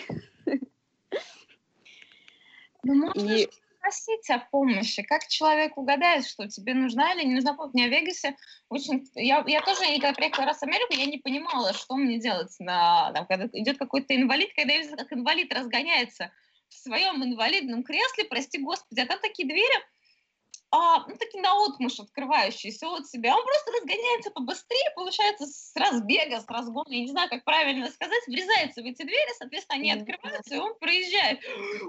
Ну, 2.84 2.96
можно 2.96 3.32
И 3.32 3.48
просить 3.80 4.30
о 4.30 4.40
помощи. 4.40 5.04
Как 5.04 5.28
человек 5.28 5.78
угадает, 5.78 6.26
что 6.26 6.48
тебе 6.48 6.74
нужна 6.74 7.14
или 7.14 7.26
не 7.26 7.36
нужна 7.36 7.54
помощь? 7.54 7.74
Мне 7.74 7.88
в 7.88 7.92
Вегасе 7.92 8.36
очень... 8.70 9.08
Я, 9.16 9.44
я 9.48 9.62
тоже, 9.62 9.82
когда 9.94 10.14
приехала 10.14 10.48
раз 10.48 10.60
в 10.60 10.64
Америку, 10.64 10.94
я 10.94 11.06
не 11.06 11.18
понимала, 11.18 11.74
что 11.74 11.96
мне 11.96 12.20
делать, 12.20 12.56
на, 12.60 13.12
там, 13.14 13.26
когда 13.28 13.48
идет 13.54 13.78
какой-то 13.78 14.16
инвалид, 14.16 14.52
когда 14.56 14.74
я 14.74 14.82
вижу, 14.82 14.96
как 14.96 15.12
инвалид 15.14 15.54
разгоняется 15.54 16.32
в 16.70 16.74
своем 16.74 17.24
инвалидном 17.24 17.84
кресле, 17.84 18.26
прости 18.26 18.60
господи, 18.60 19.02
а 19.02 19.06
там 19.06 19.20
такие 19.20 19.48
двери, 19.48 19.84
а, 20.74 21.06
ну, 21.06 21.18
такие 21.18 21.42
наотмашь 21.44 22.00
открывающиеся 22.00 22.88
от 22.88 23.06
себя. 23.06 23.36
Он 23.36 23.44
просто 23.44 23.72
разгоняется 23.72 24.32
побыстрее, 24.32 24.92
получается, 24.96 25.46
с 25.46 25.74
разбега, 25.76 26.40
с 26.40 26.48
разгона, 26.48 26.94
я 26.94 27.02
не 27.02 27.12
знаю, 27.12 27.30
как 27.30 27.44
правильно 27.44 27.90
сказать, 27.90 28.26
врезается 28.28 28.82
в 28.82 28.86
эти 28.86 29.04
двери, 29.04 29.38
соответственно, 29.38 29.80
они 29.80 29.92
открываются, 29.92 30.56
и 30.56 30.58
он 30.58 30.74
проезжает. 30.80 31.40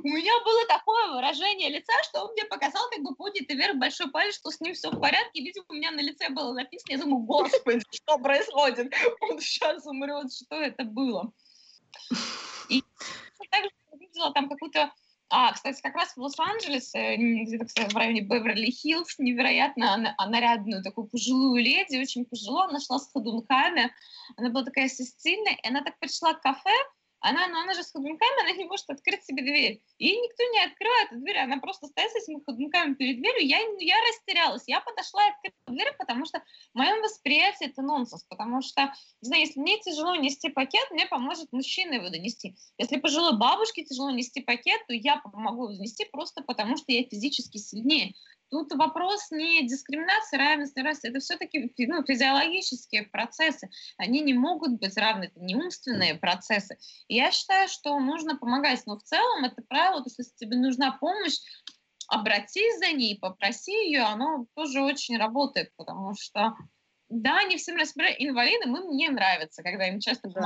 У 0.03 0.09
меня 0.09 0.33
было 0.45 0.67
такое 0.67 1.13
выражение 1.13 1.71
лица, 1.71 1.93
что 2.03 2.25
он 2.25 2.33
мне 2.33 2.45
показал, 2.45 2.91
как 2.91 3.03
бы 3.03 3.15
поднятый 3.15 3.55
вверх 3.55 3.77
большой 3.77 4.11
палец, 4.11 4.35
что 4.35 4.51
с 4.51 4.61
ним 4.61 4.75
все 4.75 4.91
в 4.91 5.01
порядке. 5.01 5.43
Видимо, 5.43 5.65
у 5.69 5.75
меня 5.75 5.93
на 5.93 6.01
лице 6.01 6.29
было 6.31 6.53
написано, 6.53 6.93
я 6.93 6.99
думаю, 6.99 7.23
господи, 7.23 7.85
что 7.93 8.19
происходит? 8.19 8.93
Он 9.21 9.39
сейчас 9.39 9.87
умрет, 9.87 10.33
что 10.33 10.57
это 10.57 10.83
было? 10.83 11.33
И 12.69 12.83
также 13.51 13.71
видела 13.99 14.33
там 14.33 14.49
какую-то 14.49 14.93
а, 15.33 15.53
кстати, 15.53 15.81
как 15.81 15.95
раз 15.95 16.13
в 16.15 16.21
Лос-Анджелесе, 16.21 17.15
м, 17.17 17.45
где-то, 17.45 17.89
в 17.89 17.97
районе 17.97 18.21
Беверли-Хиллз, 18.21 19.15
невероятно 19.19 19.97
на- 19.97 20.27
нарядную 20.29 20.83
такую 20.83 21.09
пожилую 21.09 21.63
леди, 21.63 21.97
очень 21.97 22.27
пожилую, 22.27 22.65
она 22.69 22.81
шла 22.81 22.99
с 22.99 23.11
ходунками, 23.11 23.91
она 24.37 24.51
была 24.51 24.65
такая 24.65 24.89
сильная, 24.89 25.55
и 25.55 25.67
она 25.69 25.83
так 25.83 25.99
пришла 25.99 26.35
к 26.35 26.43
кафе, 26.43 26.71
она, 27.23 27.47
но 27.47 27.61
она 27.61 27.73
же 27.73 27.85
с 27.85 27.93
ходунками, 27.93 28.43
она 28.43 28.53
не 28.53 28.65
может 28.65 28.91
открыть 28.91 29.25
себе 29.25 29.43
дверь. 29.43 29.81
И 29.99 30.17
никто 30.17 30.43
не 30.53 30.65
открывает 30.65 31.13
эту 31.13 31.21
дверь, 31.21 31.39
она 31.39 31.59
просто 31.59 31.87
стоит 31.87 32.11
с 32.11 32.17
этими 32.17 32.43
ходунками 32.45 32.95
перед 32.95 33.19
дверью. 33.19 33.47
Я, 33.47 33.59
я 33.79 33.97
растерялась. 34.09 34.65
Я 34.67 34.81
подошла 34.81 35.25
и 35.25 35.31
открыла 35.31 35.79
дверь, 35.79 35.95
потому 35.99 36.27
что 36.27 36.41
в 36.75 36.79
моем 36.79 37.01
восприятии 37.01 37.67
это 37.67 37.81
нонсенс. 37.83 38.25
Потому 38.25 38.61
что, 38.61 38.93
не 39.21 39.29
знаю, 39.29 39.43
если 39.43 39.61
мне 39.61 39.79
тяжело 39.79 40.17
нести 40.17 40.49
пакет, 40.49 40.91
мне 40.91 41.07
поможет 41.07 41.53
мужчина 41.53 41.95
его 41.95 42.09
донести. 42.09 42.57
Если 42.77 42.99
пожилой 42.99 43.39
бабушке 43.39 43.85
тяжело 43.85 44.11
нести 44.11 44.41
пакет, 44.41 44.81
то 44.89 44.93
я 44.93 45.19
помогу 45.19 45.71
его 45.71 45.81
нести 45.81 46.05
просто 46.07 46.43
потому, 46.43 46.77
что 46.77 46.91
я 46.91 47.05
физически 47.05 47.59
сильнее. 47.59 48.15
Тут 48.53 48.71
вопрос 48.75 49.31
не 49.31 49.67
дискриминации, 49.67 50.37
равенства, 50.37 50.83
равенства. 50.83 51.09
Это 51.09 51.21
все-таки 51.21 51.73
ну, 51.87 52.05
физиологические 52.05 53.05
процессы. 53.05 53.71
Они 53.97 54.21
не 54.21 54.35
могут 54.35 54.79
быть 54.79 54.95
равны. 54.99 55.25
Это 55.25 55.41
не 55.41 55.57
умственные 55.57 56.17
процессы. 56.17 56.77
И 57.09 57.17
я 57.17 57.31
считаю, 57.31 57.67
что 57.69 57.99
нужно 57.99 58.37
помогать. 58.37 58.83
Но 58.85 58.99
в 58.99 59.03
целом 59.05 59.45
это 59.45 59.63
правило, 59.67 60.03
то 60.03 60.09
есть 60.09 60.19
если 60.19 60.35
тебе 60.37 60.59
нужна 60.59 60.93
помощь, 61.01 61.39
обратись 62.09 62.79
за 62.79 62.93
ней, 62.93 63.19
попроси 63.19 63.73
ее, 63.73 64.03
оно 64.03 64.45
тоже 64.55 64.83
очень 64.83 65.17
работает, 65.17 65.71
потому 65.77 66.15
что 66.15 66.55
да, 67.09 67.43
не 67.45 67.57
всем 67.57 67.77
разбирают. 67.77 68.19
Инвалидам 68.21 68.77
им 68.77 68.95
не 68.95 69.09
нравится, 69.09 69.63
когда 69.63 69.89
им 69.89 69.99
часто 69.99 70.29
Да. 70.29 70.41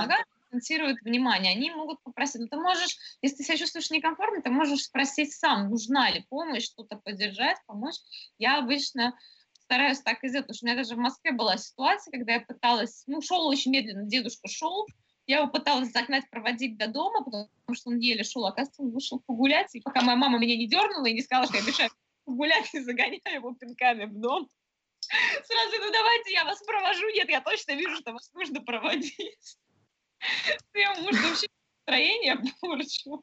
Акцентируют 0.56 1.00
внимание. 1.02 1.52
Они 1.52 1.70
могут 1.70 2.02
попросить. 2.02 2.40
Но 2.40 2.48
ты 2.48 2.56
можешь, 2.56 2.96
если 3.22 3.36
ты 3.36 3.44
себя 3.44 3.56
чувствуешь 3.56 3.90
некомфортно, 3.90 4.42
ты 4.42 4.50
можешь 4.50 4.84
спросить 4.84 5.32
сам, 5.32 5.70
нужна 5.70 6.10
ли 6.10 6.24
помощь, 6.28 6.64
что-то 6.64 6.96
поддержать, 6.96 7.58
помочь. 7.66 7.96
Я 8.38 8.58
обычно 8.58 9.16
стараюсь 9.60 10.00
так 10.00 10.22
и 10.22 10.28
сделать, 10.28 10.46
потому 10.46 10.56
что 10.56 10.66
у 10.66 10.68
меня 10.68 10.76
даже 10.76 10.94
в 10.94 10.98
Москве 10.98 11.32
была 11.32 11.56
ситуация, 11.56 12.12
когда 12.12 12.34
я 12.34 12.40
пыталась, 12.40 13.02
ну, 13.06 13.20
шел 13.20 13.46
очень 13.46 13.72
медленно, 13.72 14.04
дедушка 14.04 14.48
шел, 14.48 14.86
я 15.26 15.38
его 15.38 15.48
пыталась 15.48 15.90
загнать, 15.90 16.30
проводить 16.30 16.78
до 16.78 16.86
дома, 16.86 17.24
потому 17.24 17.48
что 17.74 17.90
он 17.90 17.98
еле 17.98 18.22
шел, 18.22 18.46
оказывается, 18.46 18.82
он 18.82 18.90
вышел 18.92 19.20
погулять, 19.26 19.74
и 19.74 19.80
пока 19.80 20.02
моя 20.02 20.16
мама 20.16 20.38
меня 20.38 20.56
не 20.56 20.68
дернула 20.68 21.06
и 21.06 21.14
не 21.14 21.22
сказала, 21.22 21.48
что 21.48 21.56
я 21.56 21.64
мешаю 21.64 21.90
погулять 22.24 22.72
и 22.74 22.80
загоняю 22.80 23.20
его 23.34 23.54
пинками 23.54 24.04
в 24.04 24.14
дом, 24.20 24.48
сразу, 25.00 25.76
ну 25.80 25.90
давайте 25.90 26.32
я 26.32 26.44
вас 26.44 26.62
провожу, 26.62 27.08
нет, 27.10 27.28
я 27.28 27.40
точно 27.40 27.72
вижу, 27.72 27.96
что 27.96 28.12
вас 28.12 28.32
нужно 28.34 28.62
проводить. 28.62 29.58
Я, 30.74 30.94
может, 31.00 31.22
вообще 31.22 31.46
настроение 31.86 32.38
порчу. 32.60 33.22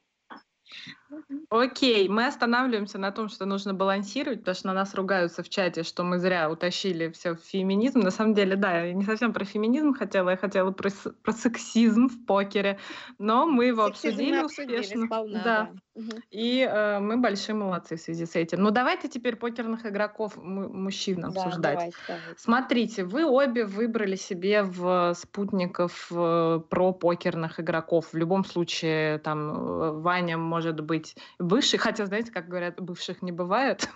Окей, 1.49 2.09
мы 2.09 2.25
останавливаемся 2.25 2.97
на 2.97 3.11
том, 3.11 3.30
что 3.30 3.45
нужно 3.45 3.73
балансировать, 3.73 4.39
потому 4.39 4.55
что 4.55 4.67
на 4.67 4.73
нас 4.73 4.95
ругаются 4.95 5.43
в 5.43 5.49
чате, 5.49 5.84
что 5.84 6.03
мы 6.03 6.17
зря 6.17 6.49
утащили 6.49 7.09
все 7.11 7.35
в 7.35 7.39
феминизм. 7.39 7.99
На 7.99 8.09
самом 8.09 8.34
деле, 8.34 8.55
да, 8.55 8.81
я 8.81 8.93
не 8.93 9.03
совсем 9.03 9.34
про 9.34 9.45
феминизм 9.45 9.93
хотела, 9.93 10.31
я 10.31 10.38
хотела 10.38 10.71
про, 10.71 10.89
про 11.21 11.31
сексизм 11.31 12.07
в 12.07 12.25
покере, 12.25 12.80
но 13.19 13.45
мы 13.45 13.65
его 13.65 13.88
Сексизм 13.88 14.07
обсудили, 14.07 14.31
мы 14.31 14.39
обсудили 14.39 14.80
успешно. 14.80 15.05
Сполна, 15.05 15.43
да. 15.43 15.43
да. 15.43 15.92
И 16.31 16.67
э, 16.67 16.99
мы 16.99 17.17
большие 17.17 17.55
молодцы 17.55 17.97
в 17.97 18.01
связи 18.01 18.25
с 18.25 18.35
этим. 18.35 18.63
Ну 18.63 18.71
давайте 18.71 19.07
теперь 19.07 19.35
покерных 19.35 19.85
игроков 19.85 20.35
мужчин 20.37 21.21
да, 21.21 21.27
обсуждать. 21.27 21.75
Давайте, 21.75 21.97
давайте. 22.07 22.35
Смотрите, 22.37 23.03
вы 23.03 23.25
обе 23.25 23.65
выбрали 23.65 24.15
себе 24.15 24.63
в 24.63 25.13
спутников 25.13 26.11
э, 26.11 26.61
про 26.67 26.93
покерных 26.93 27.59
игроков. 27.59 28.11
В 28.11 28.17
любом 28.17 28.43
случае, 28.43 29.19
там 29.19 29.51
э, 29.51 29.91
Ваня 29.99 30.37
может 30.37 30.79
быть 30.79 31.15
бывший, 31.37 31.77
хотя, 31.77 32.07
знаете, 32.07 32.31
как 32.31 32.47
говорят, 32.47 32.81
бывших 32.81 33.21
не 33.21 33.31
бывает. 33.31 33.87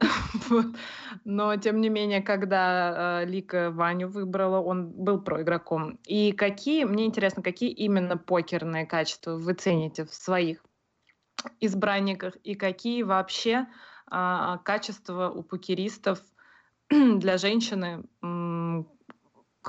Но, 1.24 1.56
тем 1.56 1.80
не 1.80 1.88
менее, 1.88 2.20
когда 2.20 3.20
э, 3.22 3.26
Лика 3.26 3.70
Ваню 3.70 4.08
выбрала, 4.08 4.60
он 4.60 4.88
был 4.88 5.20
проигроком. 5.20 6.00
И 6.04 6.32
какие, 6.32 6.82
мне 6.82 7.06
интересно, 7.06 7.44
какие 7.44 7.70
именно 7.70 8.16
покерные 8.16 8.86
качества 8.86 9.36
вы 9.36 9.54
цените 9.54 10.04
в 10.04 10.12
своих 10.12 10.58
избранниках 11.60 12.36
и 12.36 12.54
какие 12.54 13.02
вообще 13.02 13.66
а, 14.06 14.58
качества 14.58 15.30
у 15.30 15.42
покеристов 15.42 16.20
для 16.90 17.38
женщины 17.38 18.04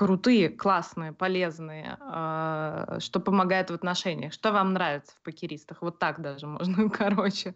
крутые, 0.00 0.48
классные, 0.48 1.12
полезные, 1.12 1.98
э, 2.00 3.00
что 3.00 3.20
помогает 3.20 3.70
в 3.70 3.74
отношениях? 3.74 4.32
Что 4.32 4.50
вам 4.50 4.72
нравится 4.72 5.14
в 5.14 5.22
покеристах? 5.22 5.82
Вот 5.82 5.98
так 5.98 6.22
даже 6.22 6.46
можно, 6.46 6.88
короче. 6.88 7.54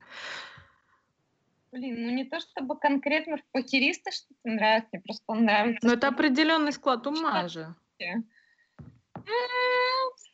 Блин, 1.73 2.07
ну 2.07 2.11
не 2.11 2.25
то 2.25 2.41
чтобы 2.41 2.79
конкретно 2.79 3.39
в 3.39 3.45
покеристах 3.51 4.13
что-то 4.13 4.41
нравится, 4.45 4.89
мне 4.93 5.01
просто 5.01 5.35
нравится. 5.35 5.87
Но 5.87 5.95
это 5.95 6.09
определенный 6.09 6.73
склад 6.73 7.07
ума 7.07 7.49
же. 7.49 7.75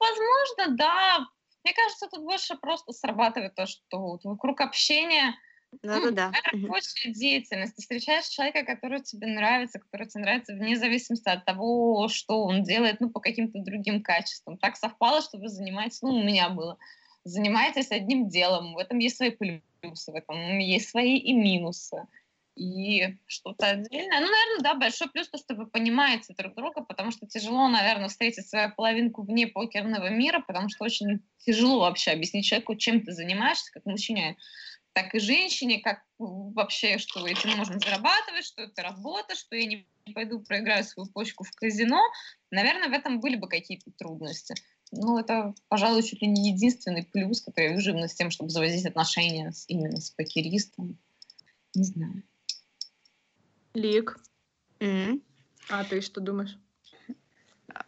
Возможно, 0.01 0.77
да. 0.77 1.27
Мне 1.65 1.75
кажется, 1.75 2.09
тут 2.09 2.25
больше 2.25 2.57
просто 2.57 2.93
срабатывает 2.93 3.55
то, 3.55 3.67
что 3.67 4.19
вокруг 4.25 4.61
общения 4.61 5.35
да-да-да. 5.83 6.33
Рабочая 6.53 7.13
деятельность. 7.13 7.77
Ты 7.77 7.83
встречаешь 7.83 8.27
человека, 8.27 8.65
который 8.65 9.01
тебе 9.03 9.29
нравится, 9.29 9.79
который 9.79 10.09
тебе 10.09 10.23
нравится 10.23 10.53
вне 10.53 10.77
зависимости 10.77 11.29
от 11.29 11.45
того, 11.45 12.09
что 12.09 12.43
он 12.43 12.65
делает, 12.65 13.01
ну, 13.01 13.09
по 13.09 13.21
каким-то 13.21 13.61
другим 13.61 14.03
качествам. 14.03 14.59
Так 14.59 14.77
совпало, 14.77 15.23
что 15.23 15.39
вы 15.39 15.49
занимаетесь, 15.49 16.03
ну, 16.03 16.11
у 16.11 16.23
меня 16.25 16.49
было, 16.49 16.77
занимаетесь 17.25 17.93
одним 17.93 18.29
делом, 18.29 18.75
в 18.75 18.79
этом 18.79 18.99
есть 18.99 19.17
свои 19.17 19.31
плюсы, 19.31 20.11
в 20.11 20.15
этом 20.15 20.59
есть 20.59 20.91
свои 20.91 21.17
и 21.17 21.33
минусы. 21.33 22.07
И 22.57 23.17
что-то 23.27 23.69
отдельное. 23.69 24.21
Ну, 24.21 24.27
наверное, 24.27 24.63
да, 24.63 24.75
большой 24.75 25.09
плюс 25.09 25.29
то, 25.29 25.39
что 25.39 25.55
вы 25.55 25.67
понимаете 25.67 26.35
друг 26.35 26.55
друга, 26.55 26.83
потому 26.83 27.11
что 27.11 27.27
тяжело, 27.27 27.69
наверное, 27.69 28.09
встретить 28.09 28.49
свою 28.49 28.73
половинку 28.75 29.23
вне 29.23 29.47
покерного 29.47 30.11
мира, 30.11 30.41
потому 30.47 30.69
что 30.69 30.85
очень 30.85 31.21
тяжело 31.39 31.81
вообще 31.81 32.11
объяснить 32.11 32.45
человеку, 32.45 32.75
чем 32.75 33.03
ты 33.03 33.13
занимаешься, 33.13 33.73
как 33.73 33.87
мужчине 33.87 34.37
так 34.93 35.15
и 35.15 35.21
женщине, 35.21 35.81
как 35.81 36.03
вообще, 36.19 36.99
что 36.99 37.27
этим 37.27 37.57
можно 37.57 37.79
зарабатывать, 37.79 38.45
что 38.45 38.63
это 38.63 38.83
работа, 38.83 39.37
что 39.37 39.55
я 39.55 39.67
не 39.67 39.87
пойду 40.15 40.41
проиграю 40.41 40.85
свою 40.85 41.09
почку 41.09 41.45
в 41.45 41.53
казино, 41.53 42.03
наверное, 42.51 42.89
в 42.89 42.93
этом 42.93 43.21
были 43.21 43.37
бы 43.37 43.49
какие-то 43.49 43.91
трудности. 43.93 44.55
Ну, 44.93 45.19
это, 45.19 45.55
пожалуй, 45.69 46.03
чуть 46.03 46.21
ли 46.21 46.27
не 46.27 46.51
единственный 46.51 47.05
плюс, 47.05 47.41
который 47.41 47.69
я 47.71 47.77
вижу 47.77 47.93
именно 47.93 48.09
с 48.09 48.15
тем, 48.15 48.31
чтобы 48.31 48.51
заводить 48.51 48.85
отношения 48.85 49.53
с, 49.53 49.65
именно 49.69 50.01
с 50.01 50.11
покеристом. 50.11 50.99
Не 51.75 51.85
знаю. 51.85 52.25
Лик. 53.75 54.19
Mm-hmm. 54.81 55.23
А 55.71 55.85
ты 55.85 56.01
что 56.01 56.21
думаешь? 56.21 56.57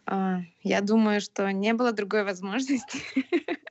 Uh, 0.05 0.41
я 0.61 0.81
думаю, 0.81 1.19
что 1.21 1.51
не 1.51 1.73
было 1.73 1.91
другой 1.91 2.23
возможности. 2.23 2.99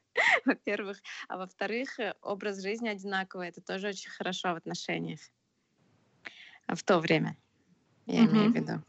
во-первых. 0.44 1.00
А 1.28 1.36
во-вторых, 1.36 1.98
э, 1.98 2.14
образ 2.22 2.60
жизни 2.60 2.88
одинаковый. 2.88 3.48
Это 3.48 3.60
тоже 3.60 3.88
очень 3.88 4.10
хорошо 4.10 4.52
в 4.52 4.56
отношениях. 4.56 5.20
А 6.66 6.74
в 6.74 6.82
то 6.82 6.98
время, 6.98 7.36
я 8.06 8.24
имею 8.24 8.50
в 8.50 8.54
виду. 8.54 8.82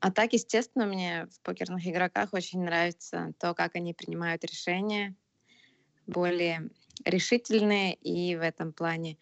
А 0.00 0.10
так, 0.10 0.32
естественно, 0.34 0.86
мне 0.86 1.26
в 1.26 1.40
покерных 1.40 1.86
игроках 1.86 2.34
очень 2.34 2.62
нравится 2.62 3.32
то, 3.38 3.54
как 3.54 3.74
они 3.74 3.94
принимают 3.94 4.44
решения, 4.44 5.14
более 6.06 6.68
решительные 7.06 7.94
и 7.94 8.36
в 8.36 8.42
этом 8.42 8.72
плане 8.74 9.12
э, 9.12 9.16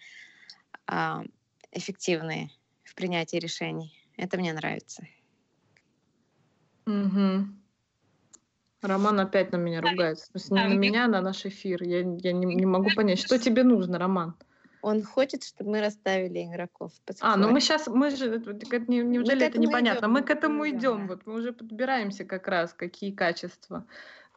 эффективные 1.71 2.51
в 2.85 2.95
принятии 2.95 3.37
решений. 3.37 3.93
Это 4.17 4.37
мне 4.39 4.53
нравится. 4.53 5.07
Угу. 6.87 7.47
Роман 8.83 9.21
опять 9.21 9.53
на 9.53 9.57
меня 9.57 9.81
ругается. 9.81 10.27
В 10.27 10.39
смысле, 10.39 10.57
не 10.57 10.75
на 10.75 10.79
меня, 10.79 11.05
а 11.05 11.09
на 11.09 11.21
наш 11.21 11.47
эфир. 11.47 11.83
Я, 11.83 12.01
я 12.01 12.33
не, 12.33 12.47
не 12.55 12.67
могу 12.67 12.91
понять, 12.95 13.21
что 13.21 13.39
тебе 13.39 13.63
нужно, 13.63 13.99
Роман? 13.99 14.35
Он 14.83 15.05
хочет, 15.05 15.45
чтобы 15.45 15.71
мы 15.71 15.81
расставили 15.81 16.45
игроков. 16.45 16.93
А, 17.21 17.37
ну 17.37 17.51
мы 17.51 17.61
сейчас, 17.61 17.87
мы 17.87 18.11
же, 18.11 18.43
неужели 18.89 19.47
это 19.47 19.59
непонятно? 19.59 20.07
Идем, 20.07 20.13
мы 20.13 20.23
к 20.23 20.31
этому 20.31 20.69
идем, 20.69 21.07
да. 21.07 21.15
вот 21.15 21.27
мы 21.27 21.35
уже 21.35 21.53
подбираемся 21.53 22.25
как 22.25 22.49
раз, 22.49 22.75
какие 22.75 23.13
качества. 23.13 23.87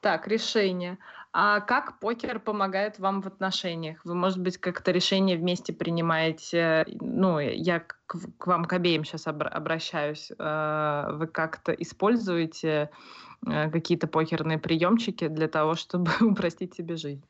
Так, 0.01 0.27
решение. 0.27 0.97
А 1.34 1.59
как 1.59 1.99
покер 1.99 2.39
помогает 2.39 2.99
вам 2.99 3.22
в 3.22 3.27
отношениях? 3.27 3.99
Вы, 4.05 4.15
может 4.15 4.39
быть, 4.39 4.57
как-то 4.57 4.91
решение 4.91 5.38
вместе 5.38 5.73
принимаете? 5.73 6.85
Ну, 7.01 7.39
я 7.39 7.80
к, 7.80 7.97
к 8.38 8.47
вам 8.47 8.65
к 8.65 8.73
обеим 8.73 9.03
сейчас 9.03 9.27
обращаюсь. 9.27 10.31
Э, 10.38 11.09
вы 11.11 11.27
как-то 11.27 11.73
используете 11.73 12.89
Э, 13.47 13.69
какие-то 13.69 14.07
покерные 14.07 14.57
приемчики 14.57 15.27
для 15.27 15.47
того, 15.47 15.76
чтобы 15.76 16.11
упростить 16.22 16.76
себе 16.76 16.95
жизнь. 16.95 17.23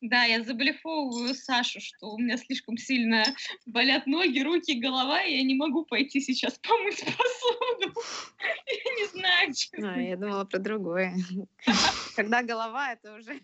Да, 0.00 0.24
я 0.24 0.42
заблефовываю 0.42 1.32
Сашу, 1.32 1.80
что 1.80 2.10
у 2.10 2.18
меня 2.18 2.36
слишком 2.36 2.76
сильно 2.76 3.22
болят 3.66 4.06
ноги, 4.08 4.40
руки, 4.40 4.72
голова, 4.74 5.22
и 5.22 5.36
я 5.36 5.42
не 5.44 5.54
могу 5.54 5.84
пойти 5.84 6.20
сейчас 6.20 6.58
помыть 6.58 7.04
посуду. 7.04 7.61
Я 8.66 8.94
не 8.96 9.06
знаю, 9.08 9.54
что. 9.54 9.76
А, 9.78 10.00
я 10.00 10.16
думала 10.16 10.44
про 10.44 10.58
другое. 10.58 11.14
Когда 12.16 12.42
голова, 12.42 12.92
это 12.92 13.14
уже... 13.14 13.40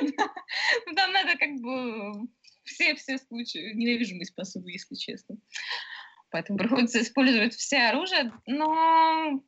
Ну, 0.00 0.94
там 0.94 1.12
надо 1.12 1.36
как 1.38 1.54
бы 1.60 2.28
все-все 2.64 3.18
случаи. 3.18 3.72
Ненавижу 3.74 4.16
мыть 4.16 4.34
посуду, 4.34 4.68
если 4.68 4.94
честно. 4.94 5.36
Поэтому 6.30 6.58
приходится 6.58 7.00
использовать 7.00 7.54
все 7.54 7.78
оружие. 7.88 8.32
Но 8.46 9.42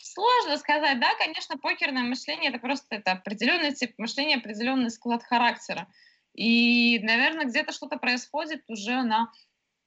Сложно 0.00 0.56
сказать, 0.58 1.00
да, 1.00 1.14
конечно, 1.16 1.58
покерное 1.58 2.04
мышление 2.04 2.50
это 2.50 2.60
просто 2.60 2.96
это 2.96 3.12
определенный 3.12 3.74
тип 3.74 3.94
мышления, 3.98 4.36
определенный 4.36 4.90
склад 4.90 5.24
характера. 5.24 5.88
И, 6.34 7.00
наверное, 7.00 7.46
где-то 7.46 7.72
что-то 7.72 7.96
происходит 7.98 8.62
уже 8.68 9.02
на 9.02 9.32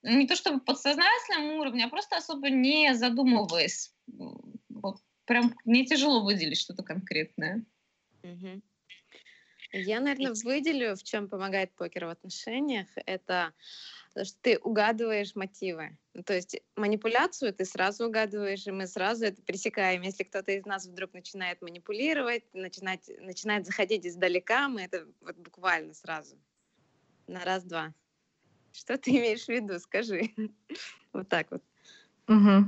не 0.03 0.27
то 0.27 0.35
чтобы 0.35 0.59
подсознательном 0.59 1.59
уровне, 1.59 1.85
а 1.85 1.89
просто 1.89 2.17
особо 2.17 2.49
не 2.49 2.93
задумываясь. 2.95 3.93
Вот 4.69 4.97
прям 5.25 5.55
мне 5.65 5.85
тяжело 5.85 6.23
выделить 6.23 6.59
что-то 6.59 6.83
конкретное. 6.83 7.65
Угу. 8.23 8.61
Я, 9.73 10.01
наверное, 10.01 10.33
выделю, 10.43 10.95
в 10.95 11.03
чем 11.03 11.29
помогает 11.29 11.73
покер 11.75 12.05
в 12.05 12.09
отношениях. 12.09 12.87
Это 13.05 13.53
то, 14.13 14.25
что 14.25 14.37
ты 14.41 14.57
угадываешь 14.57 15.35
мотивы. 15.35 15.97
Ну, 16.13 16.23
то 16.23 16.33
есть 16.33 16.59
манипуляцию 16.75 17.53
ты 17.53 17.63
сразу 17.63 18.07
угадываешь, 18.07 18.67
и 18.67 18.71
мы 18.71 18.87
сразу 18.87 19.25
это 19.25 19.41
пресекаем. 19.43 20.01
Если 20.01 20.23
кто-то 20.23 20.51
из 20.51 20.65
нас 20.65 20.85
вдруг 20.85 21.13
начинает 21.13 21.61
манипулировать, 21.61 22.43
начинать, 22.53 23.09
начинает 23.19 23.65
заходить 23.65 24.05
издалека, 24.05 24.67
мы 24.67 24.81
это 24.81 25.07
вот 25.21 25.37
буквально 25.37 25.93
сразу 25.93 26.37
на 27.27 27.45
раз-два. 27.45 27.93
Что 28.73 28.97
ты 28.97 29.11
имеешь 29.11 29.45
в 29.45 29.49
виду? 29.49 29.79
Скажи. 29.79 30.31
вот 31.13 31.29
так 31.29 31.47
вот. 31.51 31.61
Угу. 32.27 32.65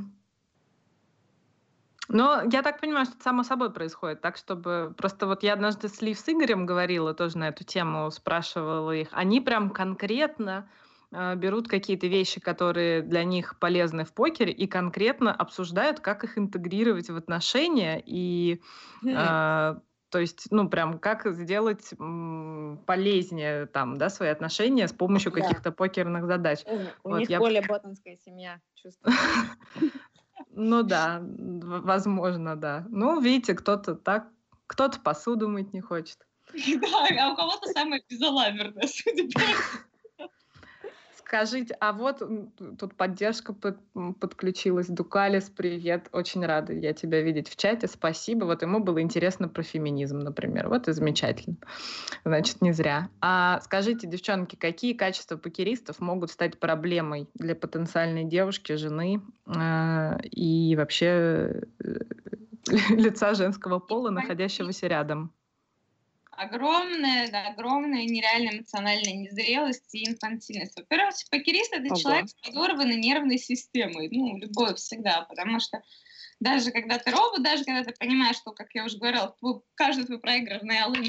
Но 2.10 2.44
я 2.52 2.62
так 2.62 2.82
понимаю, 2.82 3.06
что 3.06 3.16
это 3.16 3.24
само 3.24 3.44
собой 3.44 3.72
происходит, 3.72 4.22
так 4.22 4.38
чтобы... 4.38 4.94
Просто 4.98 5.26
вот 5.26 5.44
я 5.44 5.54
однажды 5.54 5.88
с 5.88 6.02
Лив 6.02 6.20
с 6.20 6.28
Игорем 6.28 6.66
говорила 6.66 7.14
тоже 7.14 7.38
на 7.38 7.48
эту 7.48 7.64
тему, 7.64 8.12
спрашивала 8.12 8.92
их. 8.92 9.08
Они 9.12 9.40
прям 9.40 9.70
конкретно 9.70 10.70
э, 11.12 11.36
берут 11.36 11.70
какие-то 11.70 12.08
вещи, 12.08 12.42
которые 12.42 13.02
для 13.02 13.24
них 13.24 13.58
полезны 13.58 14.04
в 14.04 14.14
покере, 14.14 14.52
и 14.52 14.68
конкретно 14.68 15.34
обсуждают, 15.34 16.02
как 16.02 16.26
их 16.26 16.38
интегрировать 16.38 17.10
в 17.10 17.16
отношения, 17.16 18.04
и... 18.06 18.62
Э, 19.06 19.76
то 20.14 20.20
есть, 20.20 20.46
ну, 20.52 20.70
прям 20.70 21.00
как 21.00 21.26
сделать 21.34 21.92
м, 21.98 22.80
полезнее 22.86 23.66
там, 23.66 23.98
да, 23.98 24.12
свои 24.12 24.30
отношения 24.30 24.88
с 24.88 24.94
помощью 24.94 25.32
да. 25.32 25.42
каких-то 25.42 25.72
покерных 25.72 26.28
задач. 26.28 26.60
У, 27.04 27.10
вот, 27.10 27.18
них 27.18 27.32
я... 27.32 27.40
более 27.40 27.64
ботанская 27.64 28.16
семья, 28.24 28.62
чувствую. 28.76 29.12
Ну 30.56 30.84
да, 30.84 31.20
возможно, 31.24 32.56
да. 32.56 32.86
Ну, 32.90 33.20
видите, 33.20 33.56
кто-то 33.56 33.96
так, 33.96 34.28
кто-то 34.68 35.00
посуду 35.00 35.48
мыть 35.50 35.74
не 35.74 35.82
хочет. 35.82 36.20
Да, 36.54 37.08
а 37.20 37.32
у 37.32 37.36
кого-то 37.36 37.70
самое 37.70 38.04
безалаберное, 38.08 38.88
судя 38.88 39.24
по 39.34 39.40
Скажите, 41.34 41.76
а 41.80 41.94
вот 41.94 42.22
тут 42.78 42.94
поддержка 42.94 43.54
под, 43.54 43.80
подключилась. 44.20 44.86
Дукалис, 44.86 45.50
привет, 45.50 46.08
очень 46.12 46.46
рада 46.46 46.74
я 46.74 46.94
тебя 46.94 47.22
видеть 47.22 47.50
в 47.50 47.56
чате, 47.56 47.88
спасибо. 47.88 48.46
Вот 48.46 48.62
ему 48.62 48.80
было 48.80 49.02
интересно 49.02 49.50
про 49.50 49.64
феминизм, 49.64 50.20
например. 50.20 50.70
Вот 50.70 50.88
и 50.88 50.92
замечательно. 50.92 51.56
Значит, 52.24 52.62
не 52.62 52.72
зря. 52.72 53.10
А 53.20 53.60
скажите, 53.62 54.06
девчонки, 54.06 54.56
какие 54.56 54.94
качества 54.94 55.36
покеристов 55.36 56.00
могут 56.00 56.30
стать 56.30 56.60
проблемой 56.60 57.28
для 57.34 57.56
потенциальной 57.56 58.26
девушки, 58.26 58.74
жены 58.74 59.20
э, 59.48 60.22
и 60.30 60.76
вообще 60.76 61.64
э, 61.80 62.00
лица 62.90 63.34
женского 63.34 63.80
пола, 63.80 64.12
находящегося 64.12 64.86
рядом? 64.86 65.34
Огромная, 66.38 67.30
да, 67.30 67.48
огромная 67.48 68.06
нереальная 68.06 68.58
эмоциональная 68.58 69.14
незрелость 69.14 69.94
и 69.94 70.08
инфантильность. 70.08 70.76
Во-первых, 70.78 71.16
покерист— 71.32 71.74
это 71.74 71.88
Ого. 71.88 71.96
человек 71.96 72.30
с 72.30 72.34
подорванной 72.34 72.96
нервной 72.96 73.38
системой, 73.38 74.10
ну, 74.12 74.38
любой 74.38 74.76
всегда, 74.76 75.22
потому 75.22 75.60
что 75.60 75.82
даже 76.40 76.72
когда 76.72 76.98
ты 76.98 77.12
робот, 77.12 77.44
даже 77.44 77.64
когда 77.64 77.84
ты 77.84 77.94
понимаешь, 77.98 78.36
что, 78.36 78.52
как 78.52 78.68
я 78.74 78.86
уже 78.86 78.98
говорила, 78.98 79.36
твой, 79.40 79.62
каждый 79.76 80.06
твой 80.06 80.20
проигранный 80.20 80.80
алын 80.80 81.06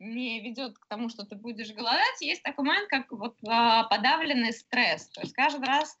не 0.00 0.40
ведет 0.40 0.78
к 0.78 0.86
тому, 0.88 1.08
что 1.08 1.24
ты 1.24 1.36
будешь 1.36 1.72
голодать, 1.72 2.20
есть 2.20 2.42
такой 2.42 2.64
момент, 2.64 2.88
как 2.88 3.12
вот 3.12 3.36
а, 3.46 3.84
подавленный 3.84 4.52
стресс. 4.52 5.08
То 5.10 5.20
есть 5.20 5.34
каждый 5.34 5.66
раз 5.66 5.96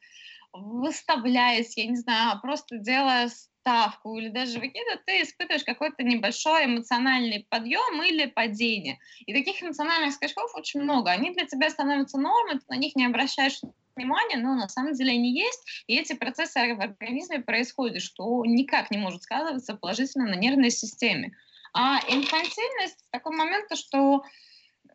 выставляясь, 0.52 1.76
я 1.76 1.86
не 1.86 1.96
знаю, 1.96 2.40
просто 2.40 2.78
делая 2.78 3.30
ставку 3.62 4.18
или 4.18 4.28
даже 4.28 4.58
выкидывая, 4.58 5.00
ты 5.06 5.22
испытываешь 5.22 5.64
какой-то 5.64 6.02
небольшой 6.02 6.66
эмоциональный 6.66 7.46
подъем 7.48 8.02
или 8.02 8.26
падение. 8.26 8.98
И 9.24 9.32
таких 9.32 9.62
эмоциональных 9.62 10.14
скачков 10.14 10.54
очень 10.54 10.82
много. 10.82 11.10
Они 11.10 11.30
для 11.30 11.46
тебя 11.46 11.70
становятся 11.70 12.18
нормой, 12.18 12.58
ты 12.58 12.64
на 12.68 12.76
них 12.76 12.96
не 12.96 13.06
обращаешь 13.06 13.60
внимания, 13.94 14.36
но 14.36 14.54
на 14.54 14.68
самом 14.68 14.94
деле 14.94 15.12
они 15.12 15.32
есть, 15.32 15.84
и 15.86 15.96
эти 15.96 16.14
процессы 16.14 16.74
в 16.74 16.80
организме 16.80 17.40
происходят, 17.40 18.02
что 18.02 18.44
никак 18.44 18.90
не 18.90 18.98
может 18.98 19.22
сказываться 19.22 19.74
положительно 19.74 20.26
на 20.26 20.34
нервной 20.34 20.70
системе. 20.70 21.36
А 21.72 21.98
инфантильность 22.08 23.04
в 23.06 23.10
такой 23.10 23.36
момент, 23.36 23.66
что 23.76 24.24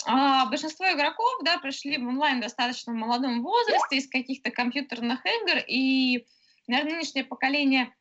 а, 0.06 0.45
большинство 0.48 0.85
игроков 0.91 1.39
да, 1.44 1.57
пришли 1.60 1.98
в 1.98 2.07
онлайн 2.07 2.41
достаточно 2.41 2.94
в 2.94 2.98
молодом 2.98 3.41
возрасте 3.41 3.98
из 3.98 4.10
каких-то 4.10 4.52
компьютерных 4.52 5.26
игр, 5.26 5.64
и, 5.68 6.26
наверное, 6.68 6.95
нынешнее 6.95 7.23
поколение 7.23 7.94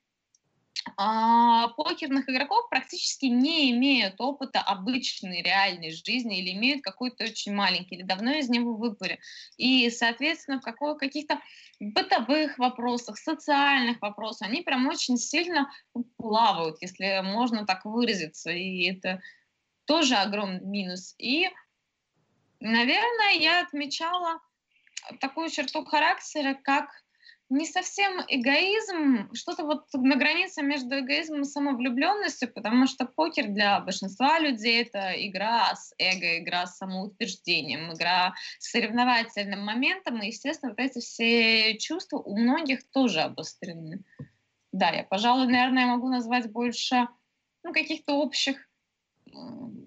покерных 0.94 2.28
игроков 2.28 2.68
практически 2.68 3.26
не 3.26 3.70
имеют 3.72 4.20
опыта 4.20 4.60
обычной 4.60 5.42
реальной 5.42 5.90
жизни 5.90 6.38
или 6.38 6.52
имеют 6.52 6.82
какой-то 6.82 7.24
очень 7.24 7.54
маленький, 7.54 7.96
или 7.96 8.02
давно 8.02 8.32
из 8.32 8.48
него 8.48 8.74
выпали. 8.74 9.18
И, 9.56 9.90
соответственно, 9.90 10.60
в 10.60 10.94
каких-то 10.96 11.40
бытовых 11.80 12.58
вопросах, 12.58 13.18
социальных 13.18 14.00
вопросах 14.00 14.48
они 14.48 14.62
прям 14.62 14.86
очень 14.86 15.18
сильно 15.18 15.70
плавают, 16.16 16.76
если 16.80 17.20
можно 17.22 17.66
так 17.66 17.84
выразиться. 17.84 18.50
И 18.50 18.90
это 18.90 19.20
тоже 19.86 20.14
огромный 20.14 20.64
минус. 20.64 21.14
И, 21.18 21.48
наверное, 22.60 23.32
я 23.38 23.60
отмечала 23.60 24.40
такую 25.20 25.50
черту 25.50 25.84
характера, 25.84 26.54
как 26.54 26.90
не 27.48 27.64
совсем 27.64 28.20
эгоизм, 28.28 29.32
что-то 29.32 29.64
вот 29.64 29.86
на 29.92 30.16
границе 30.16 30.62
между 30.62 30.98
эгоизмом 30.98 31.42
и 31.42 31.44
самовлюбленностью, 31.44 32.52
потому 32.52 32.86
что 32.86 33.06
покер 33.06 33.46
для 33.48 33.80
большинства 33.80 34.40
людей 34.40 34.82
это 34.82 35.12
игра 35.28 35.74
с 35.74 35.94
эго, 35.98 36.38
игра 36.38 36.66
с 36.66 36.76
самоутверждением, 36.78 37.92
игра 37.92 38.34
с 38.58 38.70
соревновательным 38.70 39.64
моментом, 39.64 40.20
и, 40.20 40.28
естественно, 40.28 40.70
вот 40.70 40.80
эти 40.80 40.98
все 40.98 41.78
чувства 41.78 42.18
у 42.18 42.36
многих 42.36 42.88
тоже 42.90 43.20
обострены. 43.20 44.02
Да, 44.72 44.90
я, 44.90 45.04
пожалуй, 45.04 45.46
наверное, 45.46 45.86
могу 45.86 46.08
назвать 46.08 46.50
больше 46.50 47.06
ну, 47.62 47.72
каких-то 47.72 48.14
общих 48.14 48.68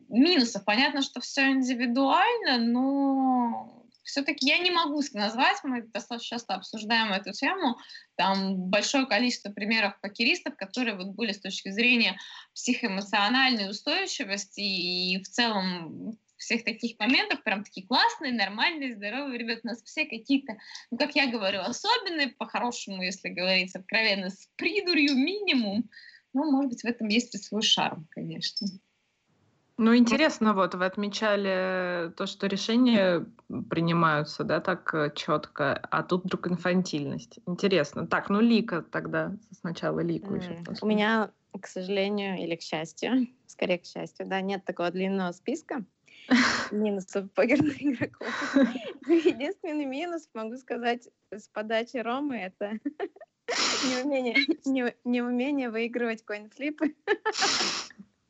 минусов. 0.07 0.63
Понятно, 0.63 1.01
что 1.01 1.19
все 1.19 1.51
индивидуально, 1.51 2.57
но 2.57 3.78
все-таки 4.09 4.47
я 4.47 4.57
не 4.57 4.71
могу 4.71 5.01
назвать, 5.13 5.57
мы 5.63 5.83
достаточно 5.83 6.37
часто 6.37 6.55
обсуждаем 6.55 7.13
эту 7.13 7.31
тему, 7.31 7.77
там 8.15 8.55
большое 8.69 9.05
количество 9.05 9.51
примеров 9.51 9.99
покеристов, 10.01 10.55
которые 10.57 10.97
вот 10.97 11.15
были 11.15 11.31
с 11.31 11.39
точки 11.39 11.69
зрения 11.69 12.17
психоэмоциональной 12.53 13.69
устойчивости 13.69 14.59
и 14.59 15.23
в 15.23 15.27
целом 15.27 16.17
всех 16.37 16.63
таких 16.63 16.97
моментов, 16.99 17.43
прям 17.43 17.63
такие 17.63 17.85
классные, 17.85 18.33
нормальные, 18.33 18.95
здоровые 18.95 19.37
ребята. 19.37 19.61
У 19.65 19.67
нас 19.67 19.83
все 19.83 20.05
какие-то, 20.05 20.57
ну, 20.89 20.97
как 20.97 21.15
я 21.15 21.29
говорю, 21.29 21.59
особенные, 21.59 22.29
по-хорошему, 22.29 23.03
если 23.03 23.29
говорить 23.29 23.75
откровенно, 23.75 24.29
с 24.29 24.49
придурью 24.55 25.15
минимум. 25.15 25.89
Ну, 26.33 26.51
может 26.51 26.69
быть, 26.69 26.81
в 26.81 26.85
этом 26.85 27.09
есть 27.09 27.35
и 27.35 27.37
свой 27.37 27.61
шарм, 27.61 28.07
конечно. 28.11 28.67
Ну, 29.79 29.95
интересно, 29.95 30.53
вот 30.53 30.75
вы 30.75 30.83
отмечали 30.83 32.11
то, 32.17 32.25
что 32.25 32.47
решения 32.47 33.25
принимаются, 33.69 34.43
да, 34.43 34.59
так 34.59 34.93
э, 34.93 35.09
четко, 35.15 35.73
а 35.73 36.03
тут 36.03 36.25
вдруг 36.25 36.47
инфантильность. 36.49 37.39
Интересно. 37.47 38.05
Так, 38.05 38.29
ну 38.29 38.41
Лика 38.41 38.81
тогда 38.81 39.31
сначала 39.57 40.01
Лику 40.01 40.35
еще. 40.35 40.61
У 40.81 40.85
меня, 40.85 41.31
к 41.57 41.65
сожалению, 41.65 42.37
или 42.39 42.57
к 42.57 42.61
счастью, 42.61 43.27
скорее 43.47 43.79
к 43.79 43.85
счастью, 43.85 44.27
да, 44.27 44.41
нет 44.41 44.65
такого 44.65 44.91
длинного 44.91 45.31
списка 45.31 45.85
минусов 46.71 47.31
покерных 47.31 47.81
игроков. 47.81 48.27
Единственный 49.07 49.85
минус, 49.85 50.27
могу 50.33 50.57
сказать, 50.57 51.07
с 51.31 51.47
подачи 51.47 51.95
Ромы, 51.95 52.35
это 52.35 52.79
неумение, 53.85 54.35
не, 54.65 54.93
неумение 55.05 55.69
выигрывать 55.69 56.25
коинфлипы. 56.25 56.95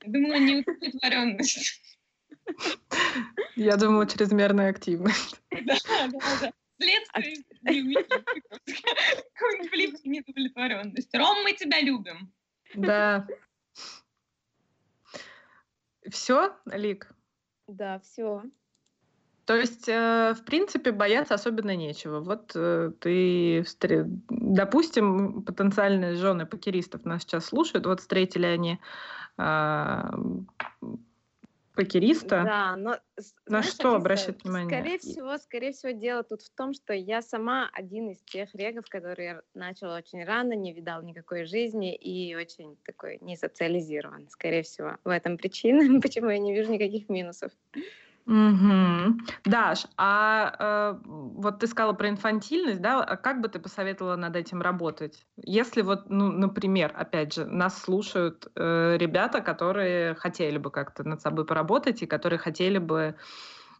Думала, 0.05 0.39
неудовлетворенность. 0.39 1.81
Я 3.55 3.77
думала, 3.77 4.07
чрезмерная 4.07 4.69
активность. 4.69 5.41
Да, 5.51 5.77
да, 5.87 6.07
да. 6.41 6.51
Следствие 6.79 7.43
конфликт 9.33 10.05
и. 10.05 11.17
Ром, 11.17 11.43
мы 11.43 11.53
тебя 11.53 11.81
любим. 11.81 12.31
Да. 12.75 13.27
Все, 16.09 16.55
Лик? 16.65 17.11
Да, 17.67 17.99
все. 17.99 18.43
То 19.45 19.55
есть, 19.55 19.89
э, 19.89 20.35
в 20.37 20.45
принципе, 20.45 20.91
бояться 20.91 21.33
особенно 21.33 21.75
нечего. 21.75 22.19
Вот 22.19 22.51
э, 22.53 22.91
ты, 22.99 23.65
допустим, 24.29 25.41
потенциальные 25.43 26.15
жены 26.15 26.45
покеристов 26.45 27.03
нас 27.03 27.23
сейчас 27.23 27.45
слушают, 27.45 27.87
вот 27.87 27.99
встретили 27.99 28.45
они 28.45 28.79
а, 29.41 30.11
покериста. 31.79 32.43
Да, 32.43 32.75
но 32.75 32.97
на 33.47 33.63
что 33.63 33.95
обращать 33.95 34.43
внимание? 34.43 34.69
Скорее 34.69 34.97
всего, 34.97 35.37
скорее 35.37 35.71
всего, 35.71 35.91
дело 35.91 36.23
тут 36.23 36.41
в 36.41 36.49
том, 36.49 36.73
что 36.73 36.93
я 36.93 37.21
сама 37.21 37.69
один 37.71 38.09
из 38.09 38.21
тех 38.23 38.53
регов, 38.53 38.85
который 38.89 39.35
начал 39.53 39.91
очень 39.91 40.25
рано, 40.25 40.53
не 40.53 40.73
видал 40.73 41.01
никакой 41.03 41.45
жизни 41.45 41.95
и 41.95 42.35
очень 42.35 42.75
такой 42.83 43.19
не 43.21 43.37
социализирован. 43.37 44.27
Скорее 44.29 44.63
всего, 44.63 44.97
в 45.05 45.09
этом 45.09 45.37
причина, 45.37 45.79
почему 46.01 46.29
я 46.29 46.39
не 46.39 46.53
вижу 46.53 46.73
никаких 46.73 47.07
минусов. 47.07 47.53
Угу. 48.29 49.17
Даш, 49.45 49.87
а 49.97 50.53
э, 50.59 50.99
вот 51.03 51.59
ты 51.59 51.65
сказала 51.65 51.93
про 51.93 52.09
инфантильность, 52.09 52.79
да? 52.79 53.03
А 53.03 53.17
как 53.17 53.41
бы 53.41 53.49
ты 53.49 53.57
посоветовала 53.59 54.17
над 54.17 54.35
этим 54.35 54.61
работать? 54.61 55.25
Если 55.37 55.81
вот, 55.81 56.11
ну, 56.11 56.31
например, 56.31 56.93
опять 56.95 57.33
же, 57.33 57.45
нас 57.45 57.81
слушают 57.81 58.47
э, 58.55 58.97
ребята, 58.99 59.41
которые 59.41 60.13
хотели 60.13 60.59
бы 60.59 60.69
как-то 60.69 61.03
над 61.03 61.21
собой 61.21 61.43
поработать 61.43 62.03
и 62.03 62.05
которые 62.05 62.37
хотели 62.37 62.77
бы 62.77 63.15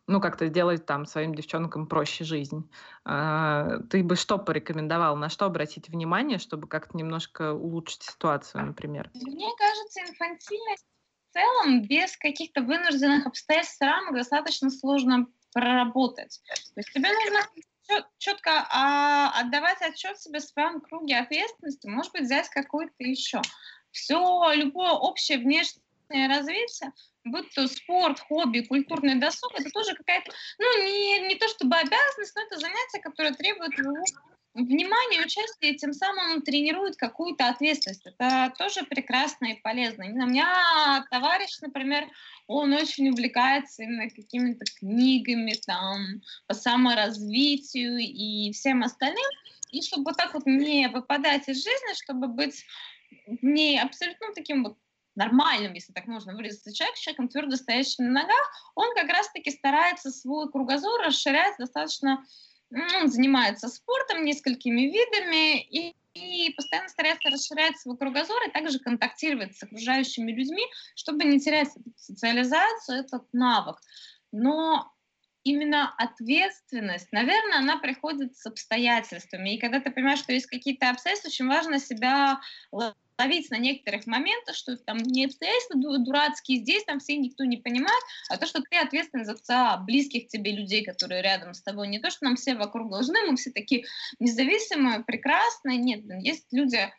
ну, 0.07 0.19
как-то 0.19 0.47
сделать 0.47 0.87
там 0.87 1.05
своим 1.05 1.35
девчонкам 1.35 1.85
проще 1.85 2.23
жизнь. 2.23 2.67
А, 3.05 3.77
ты 3.91 4.03
бы 4.03 4.15
что 4.15 4.39
порекомендовал, 4.39 5.15
на 5.15 5.29
что 5.29 5.45
обратить 5.45 5.89
внимание, 5.89 6.39
чтобы 6.39 6.67
как-то 6.67 6.97
немножко 6.97 7.53
улучшить 7.53 8.01
ситуацию, 8.01 8.65
например? 8.65 9.11
Мне 9.13 9.49
кажется, 9.55 9.99
инфантильность 10.01 10.87
в 11.29 11.33
целом 11.33 11.81
без 11.83 12.17
каких-то 12.17 12.61
вынужденных 12.61 13.27
обстоятельств 13.27 13.81
рамок 13.81 14.15
достаточно 14.15 14.69
сложно 14.69 15.27
проработать. 15.53 16.41
То 16.73 16.79
есть 16.79 16.91
тебе 16.93 17.09
нужно 17.11 17.47
четко 18.17 18.67
а, 18.71 19.31
отдавать 19.39 19.81
отчет 19.81 20.19
себе 20.19 20.39
в 20.39 20.43
своем 20.43 20.81
круге 20.81 21.17
ответственности, 21.17 21.87
может 21.87 22.11
быть, 22.11 22.23
взять 22.23 22.49
какой-то 22.49 22.93
еще. 22.99 23.41
Все, 23.91 24.51
любое 24.53 24.91
общее 24.91 25.39
внешнее 25.39 26.27
развитие, 26.27 26.93
будь 27.23 27.49
то 27.53 27.67
спорт, 27.67 28.19
хобби, 28.19 28.61
культурный 28.61 29.15
досуг, 29.15 29.51
это 29.59 29.69
тоже 29.71 29.95
какая-то, 29.95 30.31
ну, 30.59 30.83
не, 30.83 31.27
не 31.27 31.35
то 31.35 31.47
чтобы 31.47 31.75
обязанность, 31.75 32.35
но 32.35 32.43
это 32.43 32.59
занятие, 32.59 32.99
которое 33.01 33.33
требует 33.33 33.75
твоего 33.75 34.03
внимание, 34.65 35.21
участие, 35.21 35.75
тем 35.75 35.93
самым 35.93 36.41
тренирует 36.41 36.95
какую-то 36.95 37.47
ответственность. 37.47 38.05
Это 38.05 38.53
тоже 38.57 38.83
прекрасно 38.83 39.47
и 39.47 39.61
полезно. 39.61 40.05
У 40.05 40.09
меня 40.09 41.05
товарищ, 41.11 41.59
например, 41.61 42.07
он 42.47 42.73
очень 42.73 43.09
увлекается 43.09 43.83
именно 43.83 44.09
какими-то 44.09 44.65
книгами 44.79 45.53
там, 45.65 46.21
по 46.47 46.53
саморазвитию 46.53 47.97
и 47.99 48.51
всем 48.51 48.83
остальным. 48.83 49.31
И 49.71 49.81
чтобы 49.81 50.05
вот 50.05 50.17
так 50.17 50.33
вот 50.33 50.45
не 50.45 50.87
выпадать 50.87 51.47
из 51.47 51.57
жизни, 51.57 52.01
чтобы 52.01 52.27
быть 52.27 52.65
не 53.41 53.79
абсолютно 53.79 54.33
таким 54.33 54.63
вот 54.63 54.77
нормальным, 55.15 55.73
если 55.73 55.91
так 55.91 56.07
можно 56.07 56.33
выразиться, 56.33 56.73
человек, 56.73 56.95
человеком 56.97 57.27
твердо 57.27 57.55
стоящим 57.55 58.05
на 58.05 58.21
ногах, 58.21 58.71
он 58.75 58.95
как 58.95 59.09
раз-таки 59.09 59.51
старается 59.51 60.11
свой 60.11 60.49
кругозор 60.49 61.01
расширять 61.01 61.57
достаточно, 61.57 62.23
он 62.71 63.09
занимается 63.09 63.67
спортом, 63.67 64.23
несколькими 64.23 64.81
видами, 64.81 65.61
и, 65.61 65.95
и 66.13 66.53
постоянно 66.53 66.89
старается 66.89 67.29
расширять 67.29 67.79
свой 67.79 67.97
кругозор 67.97 68.37
и 68.47 68.51
также 68.51 68.79
контактировать 68.79 69.57
с 69.57 69.63
окружающими 69.63 70.31
людьми, 70.31 70.63
чтобы 70.95 71.23
не 71.23 71.39
терять 71.39 71.69
социализацию, 71.95 72.99
этот 72.99 73.23
навык. 73.33 73.77
Но 74.31 74.91
именно 75.49 75.93
ответственность, 75.97 77.11
наверное, 77.11 77.59
она 77.59 77.77
приходит 77.77 78.37
с 78.37 78.45
обстоятельствами. 78.45 79.55
И 79.55 79.59
когда 79.59 79.79
ты 79.79 79.91
понимаешь, 79.91 80.19
что 80.19 80.33
есть 80.33 80.45
какие-то 80.45 80.89
обстоятельства, 80.89 81.29
очень 81.29 81.47
важно 81.47 81.79
себя 81.79 82.39
ловить 82.71 83.49
на 83.51 83.57
некоторых 83.57 84.05
моментах, 84.05 84.55
что 84.55 84.77
там 84.77 84.97
не 84.97 85.25
обстоятельства 85.25 85.79
дурацкие, 85.99 86.59
здесь 86.59 86.85
там 86.85 86.99
все 86.99 87.17
никто 87.17 87.43
не 87.43 87.57
понимает, 87.57 88.01
а 88.29 88.37
то, 88.37 88.45
что 88.45 88.61
ты 88.61 88.77
ответственен 88.77 89.25
за 89.25 89.77
близких 89.85 90.27
тебе 90.27 90.51
людей, 90.51 90.83
которые 90.85 91.21
рядом 91.21 91.53
с 91.53 91.61
тобой. 91.61 91.87
Не 91.87 91.99
то, 91.99 92.09
что 92.09 92.25
нам 92.25 92.35
все 92.35 92.55
вокруг 92.55 92.89
должны, 92.89 93.19
мы 93.25 93.35
все 93.35 93.51
такие 93.51 93.85
независимые, 94.19 95.03
прекрасные. 95.03 95.77
Нет, 95.77 96.03
есть 96.23 96.47
люди, 96.51 96.89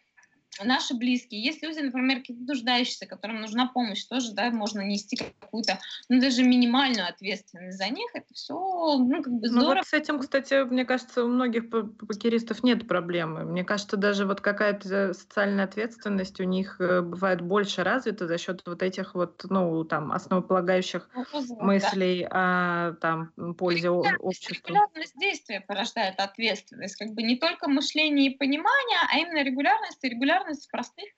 наши 0.62 0.94
близкие, 0.94 1.42
есть 1.42 1.62
люди, 1.62 1.80
например, 1.80 2.18
какие-то 2.18 2.42
нуждающиеся, 2.42 3.06
которым 3.06 3.40
нужна 3.40 3.68
помощь, 3.68 4.04
тоже, 4.04 4.32
да, 4.32 4.50
можно 4.50 4.80
нести 4.80 5.16
какую-то, 5.16 5.78
ну, 6.08 6.20
даже 6.20 6.42
минимальную 6.42 7.08
ответственность 7.08 7.78
за 7.78 7.88
них, 7.88 8.10
это 8.14 8.32
все, 8.34 8.54
ну, 8.54 9.22
как 9.22 9.32
бы 9.32 9.48
здорово. 9.48 9.68
Ну, 9.68 9.76
вот 9.76 9.86
с 9.86 9.92
этим, 9.92 10.18
кстати, 10.18 10.64
мне 10.64 10.84
кажется, 10.84 11.24
у 11.24 11.28
многих 11.28 11.70
покеристов 11.70 12.62
нет 12.62 12.86
проблемы. 12.88 13.44
Мне 13.44 13.64
кажется, 13.64 13.96
даже 13.96 14.26
вот 14.26 14.40
какая-то 14.40 15.14
социальная 15.14 15.64
ответственность 15.64 16.40
у 16.40 16.44
них 16.44 16.80
э, 16.80 17.00
бывает 17.00 17.40
больше 17.40 17.84
развита 17.84 18.26
за 18.26 18.38
счет 18.38 18.62
вот 18.66 18.82
этих 18.82 19.14
вот, 19.14 19.44
ну, 19.48 19.84
там, 19.84 20.12
основополагающих 20.12 21.08
ну, 21.14 21.24
мыслей 21.60 22.26
да. 22.30 22.88
о, 22.88 22.92
там, 22.94 23.32
пользе 23.54 23.90
общества. 23.90 24.54
Регулярность 24.68 25.18
действия 25.18 25.60
порождает 25.60 26.18
ответственность, 26.18 26.96
как 26.96 27.12
бы 27.12 27.22
не 27.22 27.36
только 27.36 27.68
мышление 27.68 28.32
и 28.32 28.36
понимание, 28.36 28.98
а 29.12 29.18
именно 29.18 29.42
регулярность 29.42 30.02
и 30.02 30.08
регулярность 30.08 30.39
в 30.44 30.70
простых 30.70 31.08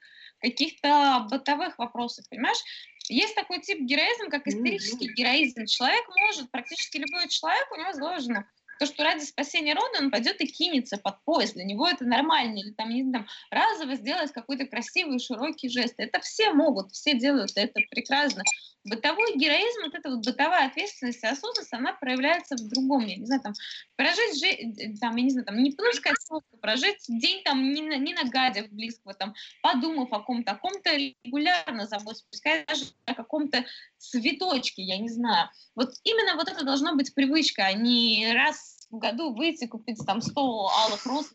каких-то 0.40 1.26
бытовых 1.30 1.78
вопросах, 1.78 2.28
понимаешь? 2.28 2.62
Есть 3.08 3.34
такой 3.34 3.60
тип 3.60 3.80
героизма, 3.80 4.30
как 4.30 4.46
исторический 4.46 5.12
героизм. 5.12 5.66
Человек 5.66 6.04
может, 6.08 6.50
практически 6.50 6.98
любой 6.98 7.28
человек, 7.28 7.66
у 7.72 7.76
него 7.76 7.92
заложено 7.92 8.48
то, 8.82 8.86
что 8.86 9.04
ради 9.04 9.22
спасения 9.22 9.74
рода 9.74 10.00
он 10.00 10.10
пойдет 10.10 10.40
и 10.40 10.46
кинется 10.46 10.96
под 10.96 11.22
поезд, 11.24 11.54
для 11.54 11.62
него 11.62 11.86
это 11.86 12.04
нормально, 12.04 12.58
или 12.58 12.72
там, 12.72 12.90
не 12.90 13.04
знаю, 13.04 13.26
разово 13.50 13.94
сделать 13.94 14.32
какой-то 14.32 14.66
красивый, 14.66 15.20
широкий 15.20 15.68
жест. 15.68 15.94
Это 15.98 16.18
все 16.18 16.52
могут, 16.52 16.90
все 16.90 17.16
делают, 17.16 17.52
это 17.54 17.80
прекрасно. 17.90 18.42
Бытовой 18.84 19.36
героизм, 19.36 19.82
вот 19.84 19.94
эта 19.94 20.10
вот 20.10 20.26
бытовая 20.26 20.66
ответственность 20.66 21.22
и 21.22 21.26
осознанность, 21.28 21.72
она 21.72 21.92
проявляется 21.92 22.56
в 22.56 22.68
другом. 22.68 23.06
Я 23.06 23.16
не 23.16 23.26
знаю, 23.26 23.40
там, 23.42 23.52
прожить, 23.94 24.40
жи- 24.40 24.98
там, 25.00 25.14
я 25.14 25.22
не 25.22 25.30
знаю, 25.30 25.46
там, 25.46 25.62
не 25.62 25.70
пнушка 25.70 26.12
прожить 26.60 27.04
день 27.06 27.42
там 27.44 27.72
не, 27.72 27.82
на, 27.82 27.96
не 27.98 28.14
нагадив 28.14 28.68
близкого, 28.70 29.14
там, 29.14 29.34
подумав 29.62 30.12
о 30.12 30.18
ком-то, 30.18 30.52
о 30.52 30.56
ком-то 30.56 30.90
регулярно 30.96 31.86
заботиться, 31.86 32.26
пускай 32.30 32.64
даже 32.66 32.86
о 33.04 33.14
каком-то 33.14 33.64
цветочке, 33.98 34.82
я 34.82 34.98
не 34.98 35.08
знаю. 35.08 35.50
Вот 35.76 35.90
именно 36.02 36.34
вот 36.34 36.48
это 36.48 36.64
должно 36.64 36.96
быть 36.96 37.14
привычка, 37.14 37.66
а 37.66 37.72
не 37.72 38.32
раз 38.32 38.71
году 38.98 39.34
выйти, 39.34 39.66
купить 39.66 40.04
там 40.06 40.20
100 40.20 40.40
алых 40.40 41.06
роз 41.06 41.32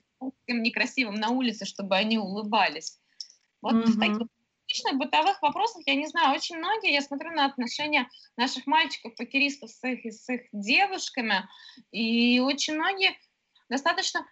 некрасивым 0.48 1.16
на 1.16 1.30
улице, 1.30 1.66
чтобы 1.66 1.96
они 1.96 2.18
улыбались. 2.18 3.00
Вот 3.62 3.74
mm-hmm. 3.74 3.86
в 3.86 4.00
таких 4.00 4.28
личных 4.68 4.96
бытовых 4.98 5.42
вопросах, 5.42 5.84
я 5.86 5.96
не 5.96 6.08
знаю, 6.08 6.36
очень 6.36 6.58
многие, 6.58 6.94
я 6.94 7.02
смотрю 7.02 7.32
на 7.32 7.46
отношения 7.46 8.10
наших 8.36 8.68
мальчиков-покеристов 8.68 9.70
с 9.70 9.84
их, 9.88 10.14
с 10.14 10.30
их 10.30 10.42
девушками, 10.52 11.48
и 11.92 12.40
очень 12.40 12.76
многие 12.76 13.18
достаточно, 13.70 14.26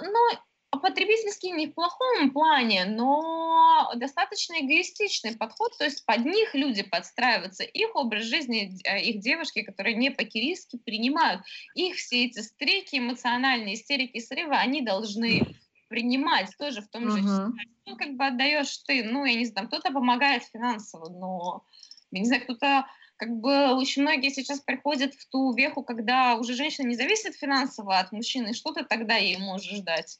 ну, 0.00 0.38
потребительский 0.76 1.50
не 1.50 1.66
в 1.68 1.74
плохом 1.74 2.30
плане, 2.30 2.84
но 2.84 3.92
достаточно 3.96 4.54
эгоистичный 4.60 5.36
подход, 5.36 5.76
то 5.78 5.84
есть 5.84 6.04
под 6.06 6.24
них 6.24 6.54
люди 6.54 6.82
подстраиваются, 6.82 7.64
их 7.64 7.94
образ 7.94 8.24
жизни, 8.24 8.78
э, 8.84 9.02
их 9.02 9.20
девушки, 9.20 9.62
которые 9.62 9.96
не 9.96 10.10
покеристски 10.10 10.78
принимают, 10.78 11.42
их 11.74 11.96
все 11.96 12.26
эти 12.26 12.40
стрики, 12.40 12.98
эмоциональные 12.98 13.74
истерики, 13.74 14.18
срывы, 14.20 14.54
они 14.56 14.82
должны 14.82 15.56
принимать 15.88 16.50
тоже 16.58 16.82
в 16.82 16.88
том 16.88 17.10
же 17.10 17.20
uh-huh. 17.20 17.50
Ну, 17.86 17.96
как 17.96 18.16
бы 18.16 18.26
отдаешь 18.26 18.78
ты, 18.86 19.04
ну, 19.04 19.24
я 19.24 19.34
не 19.34 19.44
знаю, 19.44 19.68
кто-то 19.68 19.92
помогает 19.92 20.42
финансово, 20.44 21.10
но, 21.10 21.64
я 22.10 22.20
не 22.20 22.26
знаю, 22.26 22.42
кто-то 22.42 22.86
как 23.16 23.30
бы 23.30 23.74
очень 23.74 24.02
многие 24.02 24.30
сейчас 24.30 24.60
приходят 24.60 25.14
в 25.14 25.28
ту 25.28 25.54
веху, 25.54 25.82
когда 25.82 26.36
уже 26.36 26.54
женщина 26.54 26.88
не 26.88 26.96
зависит 26.96 27.36
финансово 27.36 27.98
от 27.98 28.10
мужчины, 28.12 28.54
что 28.54 28.72
ты 28.72 28.84
тогда 28.84 29.16
ей 29.16 29.36
можешь 29.38 29.80
дать? 29.80 30.18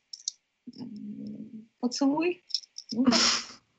Поцелуй? 1.80 2.44
Ну, 2.92 3.06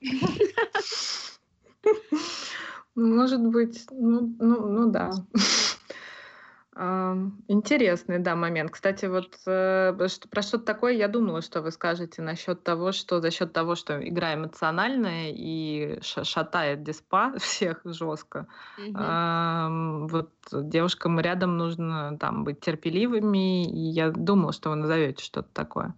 Может 2.95 3.41
быть, 3.41 3.85
ну, 3.91 4.33
ну, 4.39 4.69
ну 4.69 4.91
да. 4.91 5.11
Интересный, 6.77 8.19
да, 8.19 8.35
момент. 8.35 8.71
Кстати, 8.71 9.05
вот 9.05 9.39
э, 9.45 9.93
про 10.29 10.41
что-то 10.41 10.65
такое 10.65 10.91
я 10.91 11.07
думала, 11.07 11.41
что 11.41 11.61
вы 11.61 11.71
скажете 11.71 12.21
насчет 12.21 12.65
того, 12.65 12.91
что 12.91 13.21
за 13.21 13.31
счет 13.31 13.53
того, 13.53 13.75
что 13.75 14.05
игра 14.05 14.33
эмоциональная 14.33 15.31
и 15.33 15.99
шатает 16.01 16.83
диспа 16.83 17.33
всех 17.39 17.79
жестко, 17.85 18.47
Мгм. 18.75 20.07
вот 20.07 20.31
девушкам 20.51 21.17
рядом 21.21 21.55
нужно 21.55 22.17
там 22.19 22.43
быть 22.43 22.59
терпеливыми, 22.59 23.63
и 23.63 23.79
я 23.91 24.11
думала, 24.11 24.51
что 24.51 24.69
вы 24.71 24.75
назовете 24.75 25.23
что-то 25.23 25.47
такое. 25.53 25.95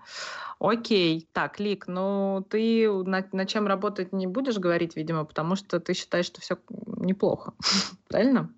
Окей, 0.59 1.27
так, 1.33 1.59
Лик, 1.59 1.87
ну 1.87 2.45
ты 2.47 2.87
на, 2.91 3.25
на 3.31 3.45
чем 3.47 3.65
работать 3.65 4.13
не 4.13 4.27
будешь 4.27 4.59
говорить, 4.59 4.95
видимо, 4.95 5.25
потому 5.25 5.55
что 5.55 5.79
ты 5.79 5.95
считаешь, 5.95 6.27
что 6.27 6.39
все 6.39 6.59
неплохо, 6.69 7.53
правильно? 8.09 8.53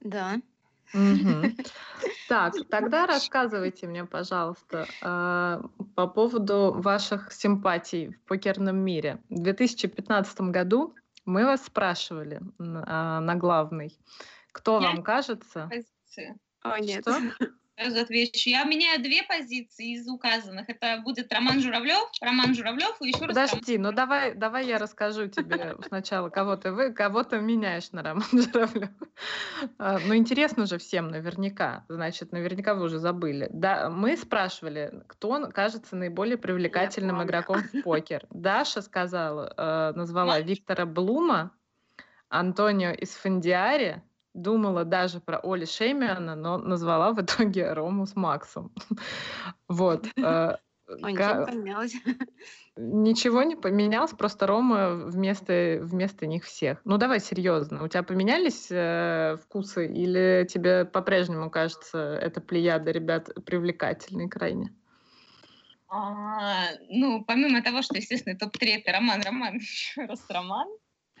Да. 0.00 0.40
Так, 2.28 2.54
тогда 2.70 3.06
рассказывайте 3.06 3.88
мне, 3.88 4.04
пожалуйста, 4.04 4.86
а, 5.02 5.62
по 5.96 6.06
поводу 6.06 6.72
ваших 6.72 7.32
симпатий 7.32 8.10
в 8.10 8.20
покерном 8.28 8.76
мире. 8.76 9.20
В 9.28 9.42
2015 9.42 10.40
году 10.42 10.94
мы 11.24 11.44
вас 11.44 11.66
спрашивали 11.66 12.40
а, 12.58 13.20
на 13.20 13.34
главный, 13.34 13.98
кто 14.52 14.78
вам 14.78 15.02
кажется? 15.02 15.68
О, 16.62 16.78
нет. 16.78 17.02
Что? 17.02 17.20
сразу 17.80 18.00
отвечу. 18.00 18.50
Я 18.50 18.64
меняю 18.64 19.02
две 19.02 19.22
позиции 19.22 19.94
из 19.94 20.08
указанных. 20.08 20.68
Это 20.68 21.00
будет 21.02 21.32
Роман 21.32 21.60
Журавлев, 21.60 22.10
Роман 22.20 22.54
Журавлев 22.54 22.96
и 23.00 23.08
еще 23.08 23.26
раз. 23.26 23.50
Подожди, 23.50 23.78
ну 23.78 23.92
давай, 23.92 24.34
давай 24.34 24.66
я 24.66 24.78
расскажу 24.78 25.28
тебе 25.28 25.76
сначала, 25.86 26.28
кого 26.28 26.56
ты 26.56 26.72
вы, 26.72 26.92
кого 26.92 27.22
ты 27.22 27.40
меняешь 27.40 27.90
на 27.92 28.02
Роман 28.02 28.26
Журавлев. 28.32 28.90
А, 29.78 29.98
ну 29.98 30.14
интересно 30.14 30.66
же 30.66 30.78
всем 30.78 31.08
наверняка. 31.08 31.84
Значит, 31.88 32.32
наверняка 32.32 32.74
вы 32.74 32.84
уже 32.84 32.98
забыли. 32.98 33.48
Да, 33.52 33.90
мы 33.90 34.16
спрашивали, 34.16 35.02
кто 35.06 35.48
кажется 35.52 35.96
наиболее 35.96 36.36
привлекательным 36.36 37.22
игроком 37.22 37.62
в 37.62 37.82
покер. 37.82 38.26
Даша 38.30 38.82
сказала, 38.82 39.52
э, 39.56 39.96
назвала 39.96 40.40
Виктора 40.40 40.86
Блума, 40.86 41.52
Антонио 42.28 42.90
из 42.90 43.10
Фандиари, 43.10 44.02
думала 44.34 44.84
даже 44.84 45.20
про 45.20 45.38
Оли 45.38 45.64
Шеймиана, 45.64 46.34
но 46.34 46.58
назвала 46.58 47.12
в 47.12 47.20
итоге 47.20 47.72
Рому 47.72 48.06
с 48.06 48.16
Максом. 48.16 48.72
Вот. 49.68 50.06
Э, 50.16 50.56
ничего 52.76 53.42
не 53.42 53.56
поменялось, 53.56 54.12
просто 54.12 54.46
Рома 54.46 54.94
вместо, 54.94 55.78
вместо 55.82 56.26
них 56.26 56.44
всех. 56.44 56.80
Ну 56.84 56.98
давай 56.98 57.20
серьезно, 57.20 57.84
у 57.84 57.88
тебя 57.88 58.02
поменялись 58.02 58.68
э, 58.70 59.36
вкусы 59.44 59.86
или 59.86 60.46
тебе 60.48 60.84
по-прежнему 60.84 61.50
кажется 61.50 62.18
эта 62.20 62.40
плеяда 62.40 62.90
ребят 62.90 63.28
привлекательной 63.44 64.28
крайне? 64.28 64.74
А, 65.92 66.68
ну, 66.88 67.24
помимо 67.24 67.62
того, 67.62 67.82
что, 67.82 67.96
естественно, 67.96 68.38
топ-3 68.38 68.80
это 68.80 68.92
Роман, 68.92 69.22
Роман, 69.22 69.56
еще 69.56 70.04
раз 70.04 70.24
Роман, 70.28 70.68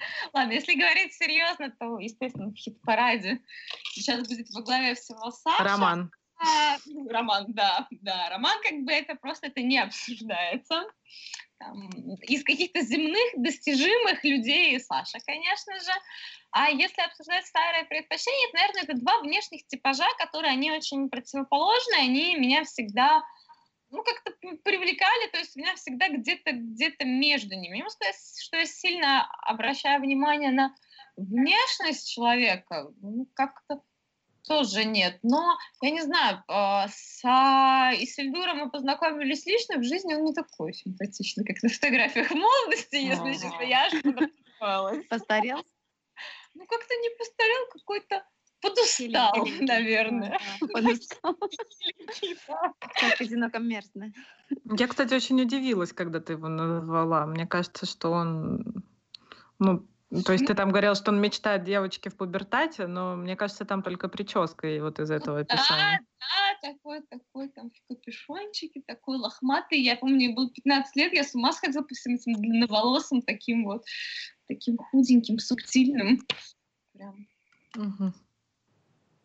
Ладно, 0.32 0.52
если 0.52 0.74
говорить 0.74 1.14
серьезно, 1.14 1.70
то, 1.78 1.98
естественно, 1.98 2.50
в 2.50 2.56
хит-параде 2.56 3.40
сейчас 3.92 4.26
будет 4.26 4.48
во 4.50 4.62
главе 4.62 4.94
всего 4.94 5.30
Саша. 5.30 5.64
Роман. 5.64 6.10
ну, 6.86 7.08
роман, 7.08 7.46
да, 7.48 7.86
да, 7.90 8.28
роман 8.30 8.58
как 8.62 8.80
бы 8.82 8.92
это 8.92 9.14
просто 9.14 9.48
это 9.48 9.60
не 9.60 9.78
обсуждается. 9.78 10.84
Там, 11.58 11.90
из 12.22 12.42
каких-то 12.42 12.80
земных 12.80 13.34
достижимых 13.36 14.24
людей 14.24 14.80
Саша, 14.80 15.18
конечно 15.26 15.78
же. 15.80 15.92
А 16.52 16.70
если 16.70 17.02
обсуждать 17.02 17.46
старые 17.46 17.84
предпочтения, 17.84 18.48
то, 18.50 18.56
наверное, 18.58 18.82
это 18.84 18.94
два 18.94 19.20
внешних 19.20 19.66
типажа, 19.66 20.08
которые 20.18 20.52
они 20.52 20.72
очень 20.72 21.10
противоположны, 21.10 21.94
они 21.98 22.36
меня 22.36 22.64
всегда 22.64 23.22
ну, 23.90 24.02
как-то 24.02 24.32
привлекали, 24.62 25.30
то 25.30 25.38
есть 25.38 25.56
меня 25.56 25.74
всегда 25.76 26.08
где-то 26.08 26.52
где 26.52 26.94
между 27.04 27.54
ними. 27.54 27.76
Не 27.76 27.82
могу 27.82 27.90
сказать, 27.90 28.16
что 28.40 28.56
я 28.56 28.66
сильно 28.66 29.30
обращаю 29.42 30.00
внимание 30.00 30.50
на 30.50 30.74
внешность 31.16 32.10
человека, 32.10 32.90
ну, 33.00 33.26
как-то 33.34 33.82
тоже 34.46 34.84
нет. 34.84 35.18
Но, 35.22 35.56
я 35.82 35.90
не 35.90 36.00
знаю, 36.02 36.42
а, 36.48 36.88
с 36.88 37.20
Исильдуром 38.02 38.58
мы 38.58 38.70
познакомились 38.70 39.46
лично, 39.46 39.78
в 39.78 39.84
жизни 39.84 40.14
он 40.14 40.24
не 40.24 40.34
такой 40.34 40.72
симпатичный, 40.72 41.44
как 41.44 41.62
на 41.62 41.68
фотографиях 41.68 42.30
молодости, 42.30 42.96
если 42.96 43.32
честно, 43.32 43.62
я 43.62 43.86
аж 43.86 45.08
Постарел? 45.08 45.64
Ну, 46.54 46.66
как-то 46.66 46.94
не 46.94 47.10
постарел, 47.16 47.66
какой-то 47.72 48.26
подустал, 48.60 49.46
наверное. 49.60 50.38
Подустал. 50.72 51.36
Как 53.00 53.20
одиноко 53.20 53.58
мерзно. 53.58 54.12
Я, 54.78 54.86
кстати, 54.86 55.14
очень 55.14 55.40
удивилась, 55.40 55.92
когда 55.92 56.20
ты 56.20 56.34
его 56.34 56.48
назвала. 56.48 57.26
Мне 57.26 57.46
кажется, 57.46 57.86
что 57.86 58.10
он 58.10 58.84
ну, 59.58 59.86
то 60.24 60.32
есть 60.32 60.46
ты 60.46 60.54
там 60.54 60.70
говорил, 60.70 60.96
что 60.96 61.12
он 61.12 61.20
мечтает 61.20 61.62
девочки 61.62 62.08
в 62.08 62.16
пубертате, 62.16 62.88
но 62.88 63.14
мне 63.14 63.36
кажется, 63.36 63.64
там 63.64 63.82
только 63.82 64.08
прическа 64.08 64.66
и 64.66 64.80
вот 64.80 64.98
из 64.98 65.10
этого 65.10 65.40
описания. 65.40 66.00
Да, 66.18 66.58
да, 66.62 66.72
такой, 66.72 67.02
такой 67.02 67.48
там 67.50 67.70
в 67.70 67.88
капюшончике, 67.88 68.82
такой 68.84 69.18
лохматый. 69.18 69.80
Я 69.80 69.96
помню, 69.96 70.16
мне 70.16 70.34
было 70.34 70.50
15 70.50 70.96
лет, 70.96 71.12
я 71.12 71.22
с 71.22 71.34
ума 71.36 71.52
сходила 71.52 71.82
по 71.82 71.94
всем 71.94 72.14
этим 72.14 72.34
длинноволосым, 72.34 73.22
таким 73.22 73.64
вот, 73.64 73.84
таким 74.48 74.78
худеньким, 74.78 75.38
субтильным. 75.38 76.18
Прям. 76.92 77.28
Угу. 77.76 78.12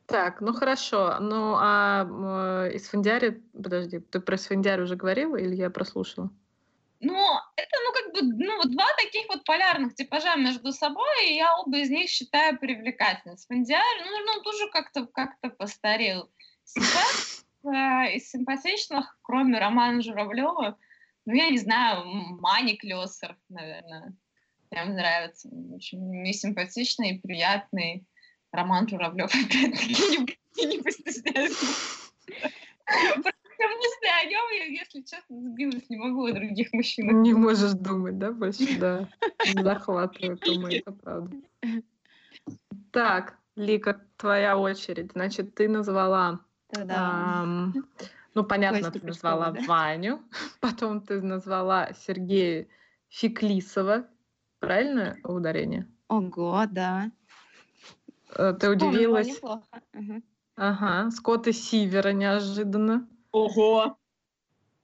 Так, 0.05 0.41
ну 0.41 0.53
хорошо. 0.53 1.17
Ну 1.19 1.55
а 1.57 2.05
э, 2.67 2.75
из 2.75 2.87
Финдиари, 2.89 3.41
подожди, 3.53 3.99
ты 3.99 4.19
про 4.19 4.37
Финдиари 4.37 4.81
уже 4.81 4.95
говорила 4.95 5.35
или 5.35 5.55
я 5.55 5.69
прослушала? 5.69 6.29
Ну, 7.01 7.37
это, 7.55 7.77
ну, 7.83 7.93
как 7.93 8.13
бы, 8.13 8.45
ну, 8.45 8.63
два 8.63 8.85
таких 8.97 9.27
вот 9.27 9.43
полярных 9.43 9.95
типажа 9.95 10.35
между 10.37 10.71
собой, 10.71 11.29
и 11.29 11.35
я 11.35 11.55
оба 11.57 11.77
из 11.77 11.89
них 11.89 12.09
считаю 12.09 12.57
привлекательными. 12.57 13.37
Спендиар, 13.37 13.83
ну, 14.03 14.25
ну, 14.25 14.41
тоже 14.41 14.69
как-то 14.71 15.05
как 15.05 15.35
постарел. 15.57 16.31
Сейчас 16.63 17.45
э, 17.63 18.15
из 18.15 18.29
симпатичных, 18.29 19.17
кроме 19.21 19.59
Романа 19.59 20.01
Журавлева, 20.01 20.77
ну, 21.25 21.33
я 21.33 21.49
не 21.49 21.57
знаю, 21.57 22.05
Мани 22.39 22.77
Клёсер, 22.77 23.37
наверное. 23.49 24.15
Мне 24.71 24.83
нравится. 24.85 25.49
Очень 25.73 26.33
симпатичный, 26.33 27.19
приятный. 27.21 28.05
Роман 28.55 28.87
Журавлев, 28.87 29.29
опять-таки, 29.33 30.37
не, 30.57 30.65
не 30.65 30.81
постесняюсь 30.81 32.01
мысли 33.75 34.07
о 34.07 34.25
нем, 34.29 34.45
я, 34.51 34.65
если 34.65 35.01
честно, 35.01 35.41
сбилась, 35.41 35.89
не 35.89 35.97
могу 35.97 36.25
о 36.25 36.33
других 36.33 36.71
мужчинах. 36.73 37.15
Не 37.15 37.33
можешь 37.33 37.73
думать, 37.73 38.17
да, 38.17 38.31
больше, 38.31 38.79
да. 38.79 39.07
Захватывает 39.53 40.47
умы, 40.47 40.75
это 40.75 40.91
правда. 41.03 41.35
Так, 42.91 43.37
Лика, 43.55 44.01
твоя 44.17 44.57
очередь. 44.57 45.11
Значит, 45.13 45.55
ты 45.55 45.67
назвала... 45.67 46.39
Эм, 46.71 47.73
ну, 48.33 48.43
понятно, 48.43 48.91
ты 48.91 49.05
назвала 49.05 49.51
да? 49.51 49.61
Ваню, 49.65 50.21
потом 50.59 51.01
ты 51.01 51.21
назвала 51.21 51.91
Сергея 51.93 52.67
Феклисова. 53.09 54.07
Правильно 54.59 55.15
ударение? 55.23 55.87
Ого, 56.07 56.65
да. 56.69 57.11
Э, 58.37 58.53
ты 58.53 58.69
удивилась? 58.69 59.39
Ага, 60.55 61.11
Скотта 61.11 61.51
Сивера 61.51 62.13
неожиданно. 62.13 63.07
Ого! 63.31 63.97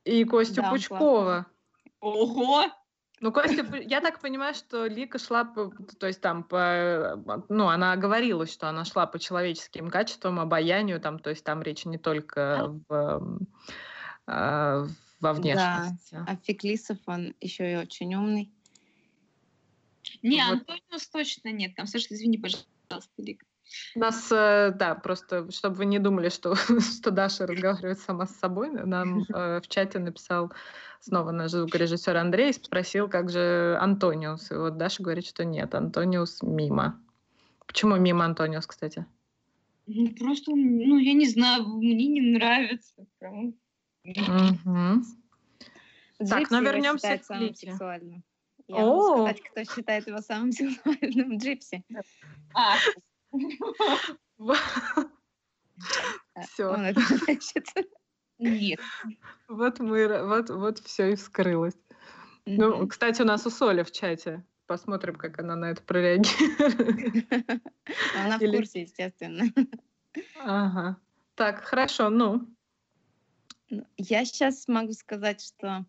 И 0.03 0.25
Костю 0.25 0.61
да, 0.61 0.71
Пучкова. 0.71 1.45
Ого! 2.01 2.65
Ну, 3.21 3.31
Костя, 3.31 3.63
я 3.77 4.01
так 4.01 4.19
понимаю, 4.19 4.55
что 4.55 4.87
Лика 4.87 5.19
шла, 5.19 5.45
по, 5.45 5.69
то 5.99 6.07
есть 6.07 6.21
там, 6.21 6.43
по, 6.43 7.23
ну, 7.49 7.67
она 7.67 7.95
говорила, 7.95 8.47
что 8.47 8.67
она 8.67 8.83
шла 8.83 9.05
по 9.05 9.19
человеческим 9.19 9.91
качествам, 9.91 10.39
обаянию, 10.39 10.99
там, 10.99 11.19
то 11.19 11.29
есть 11.29 11.43
там 11.43 11.61
речь 11.61 11.85
не 11.85 11.99
только 11.99 12.81
в, 12.89 13.47
э, 14.25 14.87
во 15.19 15.33
внешности. 15.33 16.15
Да, 16.15 16.25
а 16.27 16.35
Феклисов, 16.35 16.97
он 17.05 17.35
еще 17.39 17.71
и 17.71 17.75
очень 17.75 18.13
умный. 18.15 18.51
Не, 20.23 20.43
вот. 20.45 20.53
Антониус 20.53 21.07
точно 21.07 21.51
нет, 21.51 21.75
там, 21.75 21.85
Саша, 21.85 22.07
извини, 22.09 22.39
пожалуйста, 22.39 22.67
У 23.95 23.99
нас, 23.99 24.31
э, 24.31 24.71
да, 24.75 24.95
просто, 24.95 25.49
чтобы 25.51 25.75
вы 25.75 25.85
не 25.85 25.99
думали, 25.99 26.29
что, 26.29 26.55
что 26.99 27.11
Даша 27.11 27.47
разговаривает 27.47 27.99
сама 27.99 28.25
с 28.25 28.35
собой, 28.35 28.69
нам 28.71 29.23
э, 29.23 29.61
в 29.61 29.67
чате 29.67 29.99
написал 29.99 30.51
снова 30.99 31.31
наш 31.31 31.51
звукорежиссер 31.51 32.15
Андрей, 32.17 32.53
спросил, 32.53 33.09
как 33.09 33.29
же 33.29 33.77
Антониус. 33.79 34.51
И 34.51 34.55
вот 34.55 34.77
Даша 34.77 35.03
говорит, 35.03 35.25
что 35.25 35.45
нет, 35.45 35.73
Антониус 35.73 36.41
мимо. 36.41 37.01
Почему 37.65 37.95
мимо 37.95 38.25
Антониус, 38.25 38.67
кстати? 38.67 39.05
Ну, 39.87 40.13
просто, 40.15 40.51
ну, 40.51 40.97
я 40.97 41.13
не 41.13 41.27
знаю, 41.27 41.67
мне 41.67 42.07
не 42.07 42.21
нравится. 42.21 43.05
Прям. 43.19 43.55
Угу. 44.05 45.03
Так, 46.29 46.51
ну 46.51 46.61
вернемся 46.61 47.17
к 47.17 47.35
Лике. 47.35 47.75
Я 48.71 48.85
могу 48.85 49.27
сказать, 49.27 49.41
кто 49.41 49.63
считает 49.63 50.07
его 50.07 50.21
самым 50.21 50.51
сексуальным 50.51 51.37
Джипси. 51.37 51.83
А, 52.53 52.77
все. 56.43 56.93
Нет. 58.39 58.79
Вот 59.47 59.79
мы, 59.79 60.25
вот, 60.25 60.49
вот 60.49 60.79
все 60.79 61.11
и 61.11 61.15
вскрылось. 61.15 61.77
Ну, 62.45 62.87
кстати, 62.87 63.21
у 63.21 63.25
нас 63.25 63.45
у 63.45 63.49
Соли 63.49 63.83
в 63.83 63.91
чате. 63.91 64.43
Посмотрим, 64.65 65.15
как 65.15 65.39
она 65.39 65.55
на 65.55 65.71
это 65.71 65.83
прореагирует. 65.83 67.25
Она 68.17 68.37
в 68.37 68.51
курсе, 68.51 68.81
естественно. 68.81 69.43
Ага. 70.39 70.97
Так, 71.35 71.63
хорошо, 71.63 72.09
ну. 72.09 72.47
ну. 73.69 73.85
Я 73.97 74.25
сейчас 74.25 74.67
могу 74.67 74.93
сказать, 74.93 75.41
что 75.41 75.85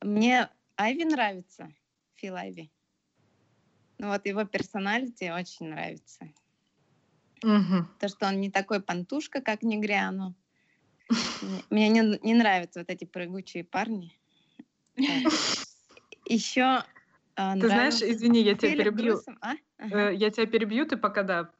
мне 0.00 0.48
Айви 0.80 1.04
нравится, 1.04 1.70
Фил 2.14 2.36
Айви. 2.36 2.70
Ну 3.98 4.08
вот 4.08 4.24
его 4.24 4.44
персоналити 4.44 5.30
очень 5.30 5.68
нравится. 5.68 6.24
Угу. 7.42 7.86
То, 7.98 8.08
что 8.08 8.26
он 8.26 8.40
не 8.40 8.50
такой 8.50 8.80
пантушка, 8.80 9.42
как 9.42 9.62
Негряну. 9.62 10.34
Мне 11.68 11.90
не, 11.90 12.18
не 12.22 12.34
нравятся 12.34 12.80
вот 12.80 12.88
эти 12.88 13.04
прыгучие 13.04 13.62
парни. 13.64 14.18
Еще 16.24 16.82
а, 17.36 17.54
ты 17.54 17.66
знаешь, 17.66 18.00
извини, 18.00 18.40
я 18.42 18.54
тебя 18.54 18.76
перебью. 18.76 19.20
А? 19.42 19.52
Ага. 19.76 20.10
Э, 20.10 20.14
я 20.14 20.30
тебя 20.30 20.46
перебью, 20.46 20.86
ты 20.86 20.96
пока 20.96 21.22
да 21.22 21.50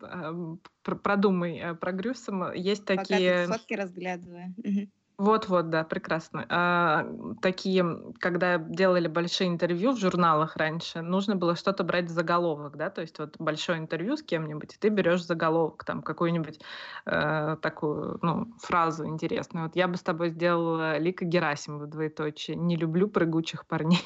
продумай 0.83 1.59
э, 1.59 1.75
про 1.75 1.93
Грюсом. 1.93 2.53
Есть 2.55 2.87
пока 2.87 3.05
такие. 3.05 3.47
Фотки 3.47 3.75
разглядывая. 3.75 4.55
Угу. 4.57 4.89
Вот-вот, 5.21 5.69
да, 5.69 5.85
прекрасно. 5.85 6.47
А, 6.49 7.07
такие, 7.43 7.85
когда 8.21 8.57
делали 8.57 9.07
большие 9.07 9.49
интервью 9.49 9.93
в 9.93 9.99
журналах 9.99 10.57
раньше, 10.57 11.03
нужно 11.03 11.37
было 11.37 11.57
что-то 11.57 11.85
брать 11.85 12.07
в 12.07 12.09
заголовок, 12.09 12.79
да, 12.79 12.89
то 12.89 13.03
есть 13.03 13.19
вот 13.19 13.37
большое 13.39 13.79
интервью 13.79 14.17
с 14.17 14.23
кем-нибудь, 14.23 14.75
и 14.75 14.79
ты 14.79 14.89
берешь 14.89 15.23
заголовок, 15.23 15.85
там, 15.85 16.01
какую-нибудь 16.01 16.61
э, 17.05 17.57
такую, 17.61 18.19
ну, 18.23 18.47
фразу 18.63 19.07
интересную. 19.07 19.67
Вот 19.67 19.77
я 19.77 19.89
бы 19.89 19.99
с 19.99 20.03
тобой 20.03 20.31
сделала 20.31 20.97
Лика 20.97 21.27
Герасимова, 21.27 21.87
двоеточие, 21.87 22.57
«Не 22.57 22.77
люблю 22.77 23.07
прыгучих 23.07 23.67
парней». 23.67 24.01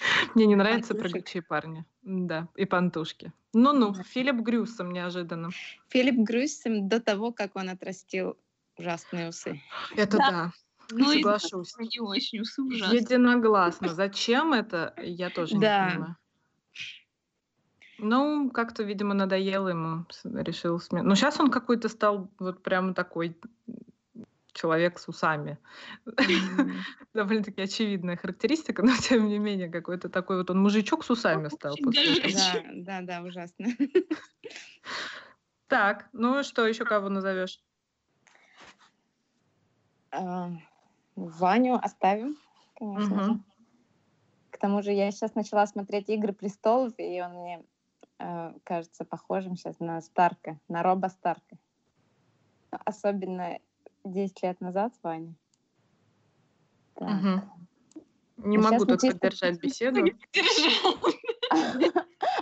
Мне 0.34 0.46
не 0.46 0.56
нравятся 0.56 0.94
прыгучие 0.94 1.42
парни. 1.42 1.84
Да, 2.02 2.48
и 2.56 2.64
пантушки. 2.64 3.32
Ну-ну, 3.52 3.94
Филипп 3.94 4.36
Грюсом 4.36 4.92
неожиданно. 4.92 5.50
Филипп 5.88 6.16
Грюсом 6.16 6.88
до 6.88 7.00
того, 7.00 7.32
как 7.32 7.56
он 7.56 7.68
отрастил 7.70 8.36
ужасные 8.76 9.28
усы. 9.28 9.60
Это 9.96 10.16
да. 10.16 10.30
да. 10.30 10.52
Ну, 10.90 11.12
Соглашусь. 11.12 11.74
Не 11.78 12.00
очень 12.00 12.40
усы 12.40 12.62
ужасные. 12.62 13.00
Единогласно. 13.00 13.88
Зачем 13.88 14.52
это, 14.52 14.94
я 14.98 15.30
тоже 15.30 15.54
не 15.54 15.60
да. 15.60 15.90
понимаю. 15.90 16.16
Ну, 18.00 18.50
как-то, 18.50 18.84
видимо, 18.84 19.12
надоело 19.12 19.68
ему, 19.68 20.06
решил 20.24 20.78
сменить. 20.78 21.06
Но 21.06 21.16
сейчас 21.16 21.40
он 21.40 21.50
какой-то 21.50 21.88
стал 21.88 22.30
вот 22.38 22.62
прямо 22.62 22.94
такой 22.94 23.36
человек 24.58 24.98
с 24.98 25.08
усами. 25.08 25.58
Mm-hmm. 26.06 26.72
Довольно-таки 27.14 27.62
очевидная 27.62 28.16
характеристика, 28.16 28.82
но 28.82 28.92
тем 29.00 29.28
не 29.28 29.38
менее 29.38 29.68
какой-то 29.68 30.08
такой 30.08 30.38
вот 30.38 30.50
он 30.50 30.60
мужичок 30.60 31.04
с 31.04 31.10
усами 31.10 31.48
стал. 31.48 31.76
Да, 31.80 32.62
да, 32.74 33.00
да, 33.02 33.22
ужасно. 33.22 33.66
Так, 35.68 36.08
ну 36.12 36.42
что 36.42 36.66
еще 36.66 36.84
кого 36.84 37.08
назовешь? 37.08 37.62
А, 40.10 40.50
Ваню 41.14 41.74
оставим, 41.74 42.36
конечно 42.74 43.24
же. 43.24 43.40
К 44.50 44.58
тому 44.58 44.82
же 44.82 44.92
я 44.92 45.10
сейчас 45.12 45.34
начала 45.34 45.66
смотреть 45.66 46.08
«Игры 46.08 46.32
престолов», 46.32 46.94
и 46.96 47.20
он 47.20 47.32
мне 47.34 47.62
э, 48.18 48.52
кажется 48.64 49.04
похожим 49.04 49.54
сейчас 49.54 49.78
на 49.78 50.00
Старка, 50.00 50.58
на 50.68 50.82
Роба 50.82 51.08
Старка. 51.08 51.56
Особенно 52.70 53.58
10 54.04 54.42
лет 54.42 54.60
назад 54.60 54.92
Ваня. 55.02 55.34
Так. 56.94 57.08
Угу. 57.08 58.48
Не 58.48 58.56
а 58.56 58.60
могу 58.60 58.84
тут 58.86 59.00
поддержать 59.00 59.60
беседу. 59.62 60.04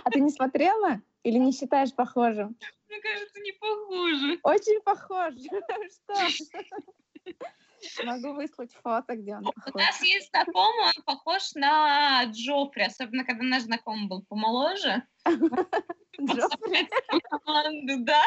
А 0.03 0.09
ты 0.09 0.19
не 0.19 0.29
смотрела? 0.29 1.01
Или 1.23 1.37
не 1.37 1.51
считаешь 1.51 1.93
похожим? 1.93 2.55
Мне 2.87 2.99
кажется, 3.01 3.39
не 3.39 3.51
похоже. 3.53 4.39
Очень 4.43 4.81
похож. 4.81 5.33
Что? 6.31 8.05
Могу 8.05 8.33
выслать 8.33 8.73
фото, 8.81 9.15
где 9.15 9.35
он 9.35 9.43
похож. 9.43 9.73
У 9.73 9.77
нас 9.77 10.01
есть 10.01 10.29
знакомый, 10.29 10.85
он 10.95 11.03
похож 11.03 11.53
на 11.55 12.23
Джоффри, 12.25 12.83
особенно 12.83 13.23
когда 13.23 13.43
наш 13.43 13.63
знакомый 13.63 14.07
был 14.07 14.23
помоложе. 14.23 15.03
Джоффри? 15.25 16.89
команду, 17.29 18.05
да. 18.05 18.23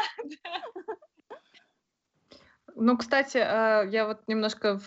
Ну, 2.76 2.96
кстати, 2.96 3.38
а, 3.38 3.82
я 3.84 4.06
вот 4.06 4.20
немножко 4.26 4.80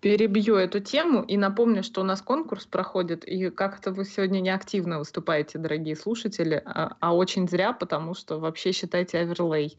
перебью 0.00 0.56
эту 0.56 0.80
тему 0.80 1.22
и 1.22 1.36
напомню, 1.36 1.82
что 1.82 2.00
у 2.00 2.04
нас 2.04 2.22
конкурс 2.22 2.64
проходит, 2.64 3.24
и 3.24 3.50
как-то 3.50 3.92
вы 3.92 4.04
сегодня 4.04 4.40
не 4.40 4.50
активно 4.50 4.98
выступаете, 4.98 5.58
дорогие 5.58 5.94
слушатели, 5.94 6.62
а, 6.64 6.96
а 7.00 7.14
очень 7.14 7.48
зря, 7.48 7.72
потому 7.72 8.14
что 8.14 8.38
вообще 8.38 8.72
считайте 8.72 9.18
оверлей. 9.18 9.78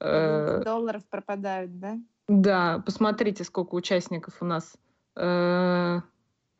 Э, 0.00 0.62
долларов 0.64 1.04
пропадают, 1.08 1.78
да? 1.78 1.98
Да, 2.28 2.82
посмотрите, 2.84 3.44
сколько 3.44 3.74
участников 3.74 4.34
у 4.40 4.44
нас. 4.44 4.76
Э, 5.14 6.00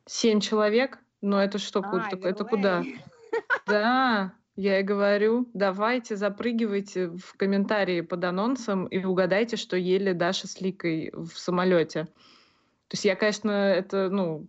семь 0.06 0.40
человек, 0.40 0.98
но 1.20 1.42
это 1.42 1.58
что, 1.58 1.80
а, 1.82 2.08
это, 2.12 2.28
это 2.28 2.44
куда? 2.44 2.84
Да, 3.66 4.34
я 4.56 4.80
и 4.80 4.82
говорю, 4.82 5.48
давайте 5.54 6.16
запрыгивайте 6.16 7.08
в 7.08 7.34
комментарии 7.36 8.02
под 8.02 8.24
анонсом 8.24 8.86
и 8.86 9.02
угадайте, 9.02 9.56
что 9.56 9.76
ели 9.76 10.12
Даша 10.12 10.46
с 10.46 10.60
Ликой 10.60 11.10
в 11.14 11.30
самолете. 11.38 12.04
То 12.04 12.94
есть 12.94 13.04
я, 13.06 13.16
конечно, 13.16 13.50
это, 13.50 14.10
ну, 14.10 14.46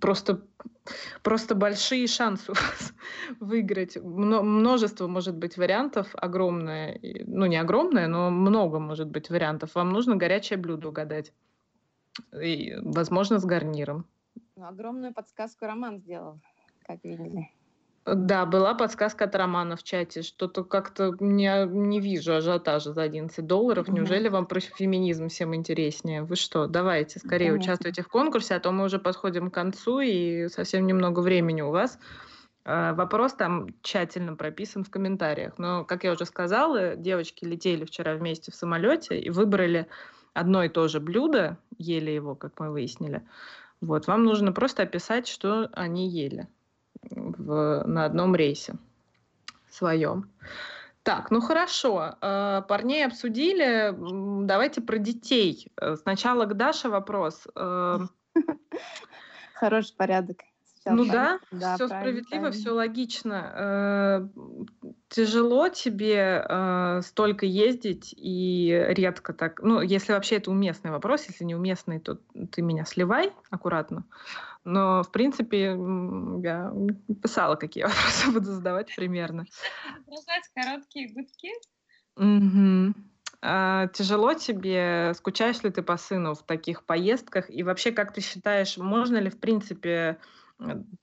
просто, 0.00 0.46
просто 1.22 1.54
большие 1.54 2.06
шансы 2.06 2.52
у 2.52 2.54
вас 2.54 2.94
выиграть. 3.40 3.96
Множество 3.96 5.06
может 5.06 5.36
быть 5.36 5.56
вариантов, 5.56 6.08
огромное, 6.14 7.00
ну 7.02 7.46
не 7.46 7.56
огромное, 7.56 8.08
но 8.08 8.30
много 8.30 8.78
может 8.78 9.08
быть 9.08 9.30
вариантов. 9.30 9.74
Вам 9.74 9.90
нужно 9.90 10.16
горячее 10.16 10.58
блюдо 10.58 10.88
угадать. 10.88 11.32
И, 12.38 12.74
возможно, 12.82 13.38
с 13.38 13.44
гарниром. 13.46 14.06
Ну, 14.56 14.66
огромную 14.66 15.14
подсказку 15.14 15.64
Роман 15.64 15.98
сделал, 15.98 16.38
как 16.86 17.02
видели. 17.04 17.48
Да, 18.04 18.46
была 18.46 18.74
подсказка 18.74 19.26
от 19.26 19.34
Романа 19.36 19.76
в 19.76 19.84
чате. 19.84 20.22
Что-то 20.22 20.64
как-то 20.64 21.14
не, 21.20 21.66
не 21.66 22.00
вижу 22.00 22.34
ажиотажа 22.34 22.92
за 22.92 23.02
11 23.02 23.46
долларов. 23.46 23.86
Неужели 23.88 24.28
вам 24.28 24.46
про 24.46 24.58
феминизм 24.58 25.28
всем 25.28 25.54
интереснее? 25.54 26.24
Вы 26.24 26.34
что, 26.34 26.66
давайте 26.66 27.20
скорее 27.20 27.50
Конечно. 27.50 27.72
участвуйте 27.72 28.02
в 28.02 28.08
конкурсе, 28.08 28.56
а 28.56 28.60
то 28.60 28.72
мы 28.72 28.86
уже 28.86 28.98
подходим 28.98 29.50
к 29.50 29.54
концу 29.54 30.00
и 30.00 30.48
совсем 30.48 30.84
немного 30.86 31.20
времени 31.20 31.62
у 31.62 31.70
вас. 31.70 31.96
А, 32.64 32.92
вопрос 32.94 33.34
там 33.34 33.68
тщательно 33.82 34.34
прописан 34.34 34.82
в 34.82 34.90
комментариях. 34.90 35.56
Но, 35.58 35.84
как 35.84 36.02
я 36.02 36.12
уже 36.12 36.26
сказала, 36.26 36.96
девочки 36.96 37.44
летели 37.44 37.84
вчера 37.84 38.14
вместе 38.14 38.50
в 38.50 38.56
самолете 38.56 39.20
и 39.20 39.30
выбрали 39.30 39.86
одно 40.34 40.64
и 40.64 40.68
то 40.68 40.88
же 40.88 40.98
блюдо, 40.98 41.56
ели 41.78 42.10
его, 42.10 42.34
как 42.34 42.58
мы 42.58 42.72
выяснили. 42.72 43.22
Вот, 43.80 44.08
вам 44.08 44.24
нужно 44.24 44.50
просто 44.50 44.82
описать, 44.82 45.28
что 45.28 45.68
они 45.72 46.08
ели 46.08 46.48
в, 47.10 47.82
на 47.86 48.04
одном 48.04 48.34
рейсе 48.34 48.74
своем. 49.68 50.30
Так, 51.02 51.30
ну 51.30 51.40
хорошо. 51.40 52.14
Э, 52.20 52.62
парней 52.68 53.04
обсудили. 53.04 53.94
Давайте 54.46 54.80
про 54.80 54.98
детей. 54.98 55.66
Э, 55.80 55.96
сначала 55.96 56.44
к 56.44 56.54
Даше 56.54 56.88
вопрос. 56.88 57.46
Э, 57.56 57.98
Хороший 59.54 59.96
порядок. 59.96 60.42
Сейчас 60.82 60.96
ну 60.96 61.04
да, 61.04 61.38
да 61.52 61.76
все 61.76 61.86
справедливо, 61.86 62.40
правильно. 62.40 62.50
все 62.50 62.70
логично. 62.72 63.52
Э, 63.54 64.92
тяжело 65.08 65.68
тебе 65.68 66.44
э, 66.48 67.00
столько 67.04 67.46
ездить 67.46 68.12
и 68.16 68.86
редко 68.88 69.32
так. 69.32 69.62
Ну, 69.62 69.80
если 69.80 70.12
вообще 70.12 70.36
это 70.36 70.50
уместный 70.50 70.90
вопрос, 70.90 71.26
если 71.28 71.44
не 71.44 71.54
уместный, 71.54 72.00
то 72.00 72.18
ты 72.50 72.62
меня 72.62 72.84
сливай 72.84 73.30
аккуратно. 73.50 74.04
Но, 74.64 75.04
в 75.04 75.12
принципе, 75.12 75.76
я 76.42 76.72
писала, 77.22 77.54
какие 77.54 77.84
вопросы 77.84 78.32
буду 78.32 78.46
задавать 78.46 78.92
примерно. 78.96 79.46
Продолжать 80.04 80.48
короткие 80.52 81.12
гудки. 81.12 81.50
Угу. 82.16 82.94
А, 83.40 83.86
тяжело 83.88 84.34
тебе, 84.34 85.12
скучаешь 85.14 85.62
ли 85.62 85.70
ты 85.70 85.82
по 85.82 85.96
сыну 85.96 86.34
в 86.34 86.42
таких 86.42 86.84
поездках? 86.84 87.48
И 87.50 87.62
вообще, 87.62 87.92
как 87.92 88.12
ты 88.12 88.20
считаешь, 88.20 88.76
можно 88.78 89.18
ли, 89.18 89.30
в 89.30 89.38
принципе, 89.38 90.18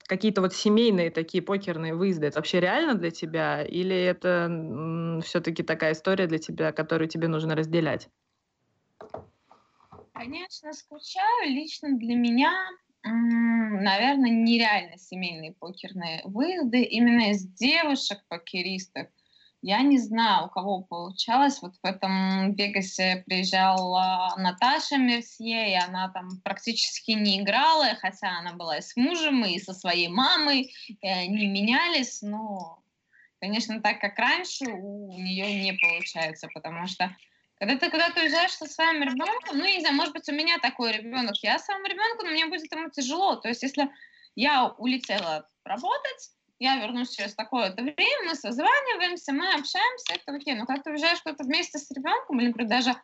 какие-то 0.06 0.40
вот 0.40 0.54
семейные 0.54 1.10
такие 1.10 1.42
покерные 1.42 1.94
выезды, 1.94 2.26
это 2.26 2.38
вообще 2.38 2.60
реально 2.60 2.94
для 2.94 3.10
тебя? 3.10 3.62
Или 3.64 3.96
это 3.96 5.20
все-таки 5.24 5.62
такая 5.62 5.92
история 5.92 6.26
для 6.26 6.38
тебя, 6.38 6.72
которую 6.72 7.08
тебе 7.08 7.28
нужно 7.28 7.54
разделять? 7.54 8.08
Конечно, 10.12 10.72
скучаю. 10.72 11.48
Лично 11.48 11.96
для 11.96 12.14
меня, 12.14 12.52
наверное, 13.04 14.30
нереально 14.30 14.98
семейные 14.98 15.54
покерные 15.54 16.20
выезды 16.24 16.82
именно 16.82 17.30
из 17.30 17.46
девушек-покеристок. 17.46 19.08
Я 19.62 19.82
не 19.82 19.98
знаю, 19.98 20.46
у 20.46 20.48
кого 20.48 20.82
получалось. 20.82 21.60
Вот 21.60 21.74
в 21.82 21.86
этом 21.86 22.54
Вегасе 22.54 23.22
приезжала 23.26 24.34
Наташа 24.38 24.96
Мерсье, 24.96 25.72
и 25.72 25.74
она 25.74 26.10
там 26.12 26.40
практически 26.42 27.10
не 27.10 27.40
играла, 27.40 27.94
хотя 28.00 28.38
она 28.38 28.54
была 28.54 28.78
и 28.78 28.80
с 28.80 28.96
мужем, 28.96 29.44
и 29.44 29.58
со 29.58 29.74
своей 29.74 30.08
мамой, 30.08 30.72
и 30.88 31.06
они 31.06 31.46
менялись, 31.46 32.22
но, 32.22 32.82
конечно, 33.38 33.82
так 33.82 34.00
как 34.00 34.18
раньше 34.18 34.64
у 34.64 35.12
нее 35.12 35.62
не 35.62 35.74
получается, 35.74 36.48
потому 36.54 36.86
что 36.86 37.14
когда 37.56 37.76
ты 37.76 37.90
куда-то 37.90 38.22
уезжаешь 38.22 38.52
со 38.52 38.64
своим 38.64 39.02
ребенком, 39.02 39.58
ну, 39.58 39.66
не 39.66 39.80
знаю, 39.80 39.94
может 39.94 40.14
быть, 40.14 40.26
у 40.30 40.32
меня 40.32 40.58
такой 40.58 40.92
ребенок, 40.92 41.36
я 41.42 41.58
своему 41.58 41.84
ребенку, 41.84 42.24
но 42.24 42.30
мне 42.30 42.46
будет 42.46 42.72
ему 42.72 42.88
тяжело. 42.88 43.36
То 43.36 43.48
есть, 43.48 43.62
если 43.62 43.90
я 44.34 44.68
улетела 44.78 45.46
работать, 45.64 46.30
я 46.60 46.76
вернусь 46.76 47.10
через 47.10 47.34
такое-то 47.34 47.82
время, 47.82 48.28
мы 48.28 48.34
созваниваемся, 48.34 49.32
мы 49.32 49.48
общаемся, 49.48 50.14
это 50.14 50.32
окей. 50.32 50.54
Но 50.54 50.66
когда 50.66 50.82
ты 50.82 50.90
уезжаешь 50.90 51.20
куда-то 51.22 51.44
вместе 51.44 51.78
с 51.78 51.90
ребенком, 51.90 52.38
или, 52.38 52.48
например, 52.48 52.68
даже 52.68 52.94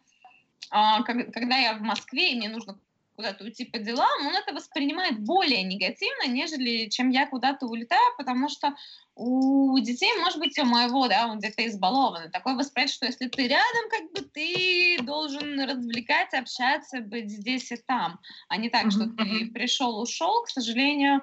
а, 0.70 1.02
как, 1.02 1.32
когда 1.32 1.56
я 1.56 1.74
в 1.74 1.80
Москве, 1.80 2.32
и 2.32 2.36
мне 2.36 2.50
нужно 2.50 2.78
куда-то 3.16 3.44
уйти 3.44 3.64
по 3.64 3.78
делам, 3.78 4.26
он 4.26 4.36
это 4.36 4.52
воспринимает 4.52 5.18
более 5.20 5.62
негативно, 5.62 6.28
нежели 6.28 6.90
чем 6.90 7.08
я 7.08 7.26
куда-то 7.26 7.66
улетаю, 7.66 8.14
потому 8.18 8.50
что 8.50 8.74
у 9.14 9.78
детей, 9.78 10.12
может 10.20 10.38
быть, 10.38 10.58
у 10.58 10.66
моего, 10.66 11.08
да, 11.08 11.26
он 11.26 11.38
где-то 11.38 11.66
избалован. 11.66 12.30
Такое 12.30 12.54
восприятие, 12.54 12.94
что 12.94 13.06
если 13.06 13.28
ты 13.28 13.48
рядом, 13.48 13.88
как 13.88 14.12
бы 14.12 14.20
ты 14.20 14.98
должен 15.00 15.58
развлекать, 15.60 16.34
общаться, 16.34 17.00
быть 17.00 17.30
здесь 17.30 17.72
и 17.72 17.76
там, 17.76 18.20
а 18.48 18.58
не 18.58 18.68
так, 18.68 18.86
mm-hmm. 18.86 18.90
что 18.90 19.06
ты 19.06 19.50
пришел, 19.50 19.98
ушел. 19.98 20.42
К 20.42 20.50
сожалению, 20.50 21.22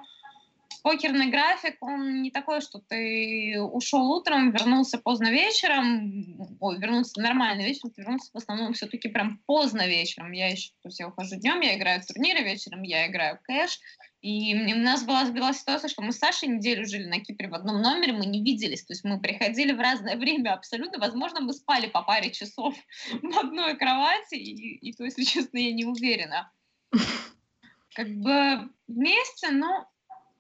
покерный 0.84 1.32
график, 1.32 1.78
он 1.82 2.22
не 2.22 2.30
такой, 2.30 2.62
что 2.62 2.80
ты 2.80 3.60
ушел 3.60 4.12
утром, 4.12 4.52
вернулся 4.52 4.98
поздно 4.98 5.32
вечером, 5.32 6.58
ой, 6.60 6.78
вернулся 6.78 7.20
нормально 7.22 7.62
вечером, 7.62 7.92
ты 7.92 8.02
вернулся 8.02 8.30
в 8.34 8.38
основном 8.38 8.74
все-таки 8.74 9.08
прям 9.08 9.40
поздно 9.48 9.88
вечером. 9.88 10.34
Я 10.34 10.50
еще, 10.50 10.72
то 10.82 10.90
есть 10.90 11.00
я 11.00 11.08
ухожу 11.08 11.38
днем, 11.38 11.62
я 11.62 11.78
играю 11.78 12.02
в 12.02 12.06
турниры 12.06 12.44
вечером, 12.44 12.84
я 12.84 13.08
играю 13.08 13.40
кэш, 13.44 13.80
и 14.22 14.74
у 14.74 14.78
нас 14.78 15.04
была, 15.04 15.26
была 15.32 15.54
ситуация, 15.54 15.90
что 15.90 16.02
мы 16.02 16.12
с 16.12 16.18
Сашей 16.18 16.50
неделю 16.50 16.86
жили 16.86 17.06
на 17.08 17.20
Кипре 17.20 17.50
в 17.50 17.56
одном 17.56 17.82
номере, 17.82 18.14
мы 18.14 18.26
не 18.26 18.42
виделись. 18.42 18.84
То 18.86 18.94
есть 18.94 19.04
мы 19.04 19.20
приходили 19.20 19.72
в 19.72 19.80
разное 19.80 20.16
время 20.18 20.54
абсолютно. 20.54 21.00
Возможно, 21.00 21.40
мы 21.40 21.54
спали 21.54 21.88
по 21.88 22.04
паре 22.04 22.32
часов 22.32 22.76
в 23.22 23.38
одной 23.38 23.78
кровати, 23.78 24.36
и, 24.36 24.78
и 24.78 24.94
то, 24.94 25.06
если 25.06 25.24
честно, 25.24 25.58
я 25.58 25.74
не 25.74 25.86
уверена. 25.86 26.52
Как 27.96 28.08
бы 28.08 28.70
вместе, 28.88 29.52
но 29.52 29.90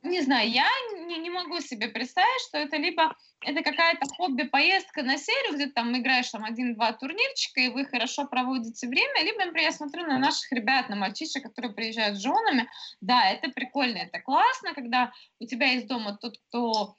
не 0.03 0.21
знаю, 0.21 0.49
я 0.49 0.67
не, 1.07 1.17
не 1.17 1.30
могу 1.30 1.59
себе 1.61 1.88
представить, 1.88 2.41
что 2.47 2.57
это 2.57 2.77
либо 2.77 3.15
это 3.41 3.61
какая-то 3.61 4.05
хобби-поездка 4.15 5.03
на 5.03 5.17
серию, 5.17 5.55
где 5.55 5.65
ты 5.67 5.71
там 5.71 5.97
играешь 5.97 6.30
там 6.30 6.43
один-два 6.43 6.93
турнирчика, 6.93 7.61
и 7.61 7.69
вы 7.69 7.85
хорошо 7.85 8.25
проводите 8.25 8.88
время, 8.88 9.23
либо, 9.23 9.45
например, 9.45 9.69
я 9.69 9.71
смотрю 9.71 10.05
на 10.05 10.17
наших 10.19 10.51
ребят, 10.51 10.89
на 10.89 10.95
мальчишек, 10.95 11.43
которые 11.43 11.73
приезжают 11.73 12.17
с 12.17 12.21
женами, 12.21 12.69
да, 13.01 13.30
это 13.30 13.49
прикольно, 13.49 13.97
это 13.97 14.19
классно, 14.19 14.73
когда 14.73 15.11
у 15.39 15.45
тебя 15.45 15.67
есть 15.67 15.88
дома 15.88 16.17
тот, 16.21 16.38
кто 16.47 16.95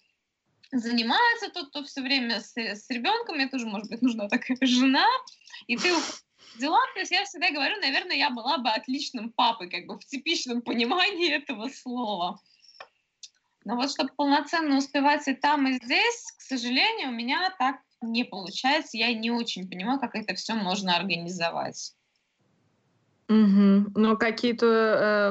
занимается, 0.73 1.51
тот, 1.51 1.69
кто 1.69 1.85
все 1.85 2.03
время 2.03 2.41
с, 2.41 2.57
с 2.57 2.91
ребенком, 2.91 3.37
мне 3.37 3.49
тоже, 3.49 3.67
может 3.67 3.89
быть, 3.91 4.03
нужна 4.03 4.29
такая 4.29 4.59
жена, 4.63 5.07
и 5.67 5.77
ты 5.77 5.93
дела, 6.59 6.81
то 6.95 7.01
есть 7.01 7.13
я 7.13 7.25
всегда 7.25 7.51
говорю, 7.51 7.81
наверное, 7.81 8.17
я 8.17 8.31
была 8.31 8.59
бы 8.59 8.71
отличным 8.71 9.31
папой, 9.31 9.71
как 9.71 9.87
бы 9.87 9.99
в 9.99 10.05
типичном 10.05 10.63
понимании 10.63 11.31
этого 11.31 11.69
слова. 11.69 12.41
Но 13.65 13.77
вот 13.77 13.91
чтобы 13.91 14.11
полноценно 14.17 14.77
успевать 14.77 15.27
и 15.27 15.35
там, 15.35 15.67
и 15.67 15.73
здесь, 15.75 16.33
к 16.39 16.43
сожалению, 16.43 17.09
у 17.09 17.13
меня 17.13 17.55
так 17.59 17.77
не 18.03 18.25
получается. 18.25 18.97
Я 18.99 19.13
не 19.15 19.31
очень 19.31 19.69
понимаю, 19.69 19.99
как 19.99 20.15
это 20.15 20.35
все 20.35 20.55
можно 20.55 20.97
организовать. 20.97 21.95
Угу. 23.29 23.93
Но 23.95 24.17
какие-то 24.17 24.67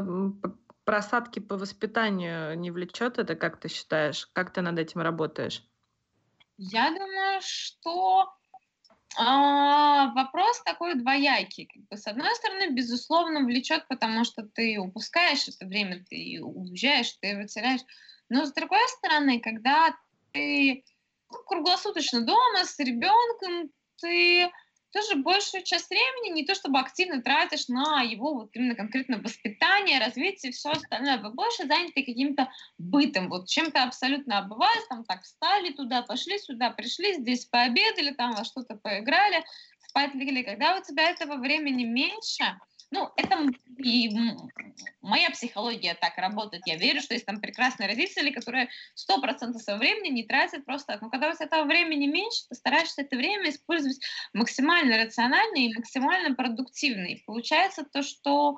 э, 0.04 0.50
просадки 0.84 1.40
по 1.40 1.58
воспитанию 1.58 2.58
не 2.58 2.72
влечет 2.72 3.20
это, 3.20 3.36
как 3.36 3.60
ты 3.60 3.70
считаешь? 3.70 4.28
Как 4.34 4.52
ты 4.52 4.62
над 4.62 4.80
этим 4.80 5.02
работаешь? 5.02 5.64
Я 6.58 6.90
думаю, 6.90 7.40
что 7.42 8.34
а, 9.18 10.12
вопрос 10.14 10.62
такой 10.64 10.96
двоякий. 10.96 11.68
Как 11.68 11.84
бы, 11.84 11.98
с 11.98 12.08
одной 12.08 12.34
стороны, 12.36 12.72
безусловно, 12.72 13.42
влечет, 13.42 13.88
потому 13.88 14.24
что 14.24 14.44
ты 14.44 14.80
упускаешь 14.80 15.48
это 15.48 15.66
время, 15.66 16.04
ты 16.10 16.40
уезжаешь, 16.42 17.12
ты 17.22 17.28
его 17.28 17.48
теряешь. 17.48 17.82
Но 18.34 18.48
с 18.48 18.52
другой 18.52 18.88
стороны, 18.98 19.40
когда 19.40 19.96
ты 20.32 20.84
ну, 21.30 21.38
круглосуточно 21.46 22.22
дома 22.22 22.66
с 22.66 22.80
ребенком, 22.80 23.70
ты 24.02 24.52
тоже 24.92 25.18
большую 25.18 25.64
часть 25.64 25.92
времени 25.92 26.34
не 26.34 26.44
то 26.44 26.56
чтобы 26.56 26.80
активно 26.80 27.22
тратишь 27.22 27.68
на 27.68 28.02
его 28.02 28.34
вот 28.34 28.50
именно 28.56 28.74
конкретно 28.74 29.20
воспитание, 29.20 30.00
развитие, 30.00 30.52
все 30.52 30.72
остальное, 30.72 31.20
вы 31.20 31.30
больше 31.30 31.68
заняты 31.68 32.04
каким-то 32.04 32.50
бытом, 32.80 33.30
вот 33.30 33.48
чем-то 33.48 33.84
абсолютно 33.84 34.40
обываясь, 34.40 34.88
там 34.90 35.04
так 35.04 35.22
встали 35.22 35.72
туда, 35.72 36.02
пошли 36.02 36.40
сюда, 36.40 36.72
пришли, 36.72 37.14
здесь 37.14 37.46
пообедали, 37.46 38.16
там 38.16 38.34
во 38.34 38.44
что-то 38.46 38.76
поиграли, 38.78 39.44
спать 39.78 40.16
легли. 40.16 40.44
Когда 40.44 40.76
у 40.76 40.82
тебя 40.82 41.12
этого 41.12 41.36
времени 41.36 41.84
меньше, 41.84 42.46
ну, 42.94 43.12
это 43.18 43.44
и 43.80 44.08
моя 45.02 45.32
психология 45.32 45.96
так 45.96 46.16
работает. 46.18 46.62
Я 46.68 46.78
верю, 46.78 47.02
что 47.02 47.16
есть 47.16 47.26
там 47.26 47.42
прекрасные 47.42 47.90
родители, 47.90 48.30
которые 48.30 48.70
сто 48.94 49.20
процентов 49.20 49.64
своего 49.64 49.80
времени 49.80 50.14
не 50.14 50.24
тратят 50.24 50.64
просто 50.64 50.94
так. 50.94 51.02
Но 51.02 51.10
когда 51.10 51.32
у 51.32 51.34
тебя 51.34 51.46
этого 51.46 51.64
времени 51.64 52.06
меньше, 52.06 52.44
ты 52.48 52.56
стараешься 52.56 53.02
это 53.02 53.16
время 53.16 53.50
использовать 53.50 54.00
максимально 54.34 55.04
рационально 55.04 55.56
и 55.58 55.74
максимально 55.74 56.36
продуктивно. 56.36 57.08
И 57.08 57.24
получается 57.26 57.84
то, 57.84 58.04
что 58.04 58.58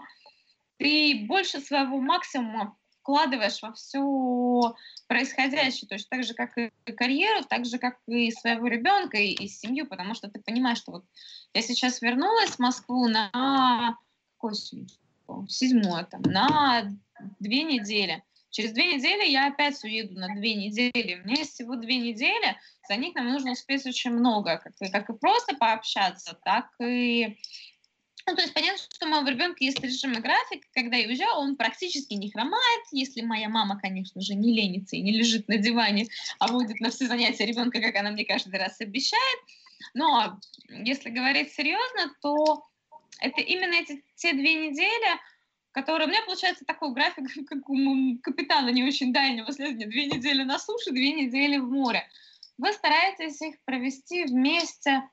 ты 0.77 1.25
больше 1.29 1.61
своего 1.61 2.01
максимума 2.01 2.75
вкладываешь 2.99 3.61
во 3.61 3.71
все 3.71 4.75
происходящее, 5.07 5.87
то 5.87 5.95
есть 5.95 6.09
так 6.09 6.25
же, 6.25 6.33
как 6.33 6.57
и 6.57 6.71
карьеру, 6.91 7.45
так 7.47 7.65
же, 7.65 7.77
как 7.77 7.99
и 8.07 8.31
своего 8.31 8.67
ребенка, 8.67 9.17
и, 9.17 9.31
и 9.31 9.47
семью, 9.47 9.87
потому 9.87 10.13
что 10.13 10.27
ты 10.27 10.41
понимаешь, 10.41 10.79
что 10.79 10.91
вот 10.91 11.05
я 11.53 11.61
сейчас 11.61 12.01
вернулась 12.01 12.55
в 12.55 12.59
Москву 12.59 13.07
на 13.07 13.95
седьмое, 15.47 16.03
там, 16.05 16.21
на 16.21 16.91
две 17.39 17.63
недели. 17.63 18.23
Через 18.49 18.71
две 18.71 18.95
недели 18.95 19.29
я 19.29 19.47
опять 19.47 19.83
уеду 19.83 20.17
на 20.17 20.33
две 20.33 20.55
недели. 20.55 21.19
У 21.21 21.27
меня 21.27 21.39
есть 21.39 21.53
всего 21.53 21.75
две 21.75 21.97
недели, 21.97 22.55
за 22.87 22.95
них 22.95 23.13
нам 23.15 23.27
нужно 23.27 23.51
успеть 23.51 23.85
очень 23.85 24.11
много, 24.11 24.57
как, 24.57 24.73
и, 24.79 24.89
как 24.89 25.09
и 25.09 25.13
просто 25.13 25.55
пообщаться, 25.55 26.39
так 26.43 26.69
и 26.79 27.37
ну, 28.27 28.35
то 28.35 28.41
есть 28.41 28.55
понятно, 28.55 28.79
что 28.79 29.05
у 29.05 29.09
моего 29.09 29.27
ребенка 29.27 29.63
есть 29.63 29.79
режимный 29.81 30.19
график, 30.19 30.63
когда 30.73 30.97
я 30.97 31.07
уезжаю, 31.07 31.35
он 31.35 31.55
практически 31.55 32.15
не 32.15 32.31
хромает, 32.31 32.81
если 32.91 33.21
моя 33.21 33.49
мама, 33.49 33.79
конечно 33.79 34.19
же, 34.19 34.33
не 34.33 34.51
ленится 34.51 34.95
и 34.95 35.01
не 35.01 35.11
лежит 35.11 35.47
на 35.47 35.57
диване, 35.57 36.07
а 36.39 36.47
будет 36.47 36.79
на 36.79 36.89
все 36.89 37.05
занятия 37.05 37.45
ребенка, 37.45 37.79
как 37.79 37.95
она 37.95 38.09
мне 38.09 38.25
каждый 38.25 38.59
раз 38.59 38.81
обещает. 38.81 39.39
Но 39.93 40.39
если 40.69 41.11
говорить 41.11 41.53
серьезно, 41.53 42.15
то 42.21 42.65
это 43.19 43.41
именно 43.41 43.73
эти 43.73 44.03
те 44.15 44.33
две 44.33 44.69
недели, 44.69 45.19
которые... 45.71 46.07
У 46.07 46.09
меня 46.11 46.21
получается 46.25 46.65
такой 46.65 46.93
график, 46.93 47.25
как 47.47 47.69
у 47.69 48.17
капитана 48.21 48.69
не 48.69 48.83
очень 48.83 49.13
дальнего 49.13 49.51
следования. 49.51 49.87
Две 49.87 50.07
недели 50.07 50.43
на 50.43 50.59
суше, 50.59 50.91
две 50.91 51.11
недели 51.13 51.57
в 51.57 51.69
море. 51.69 52.07
Вы 52.57 52.71
стараетесь 52.71 53.41
их 53.41 53.55
провести 53.65 54.23
вместе, 54.25 55.03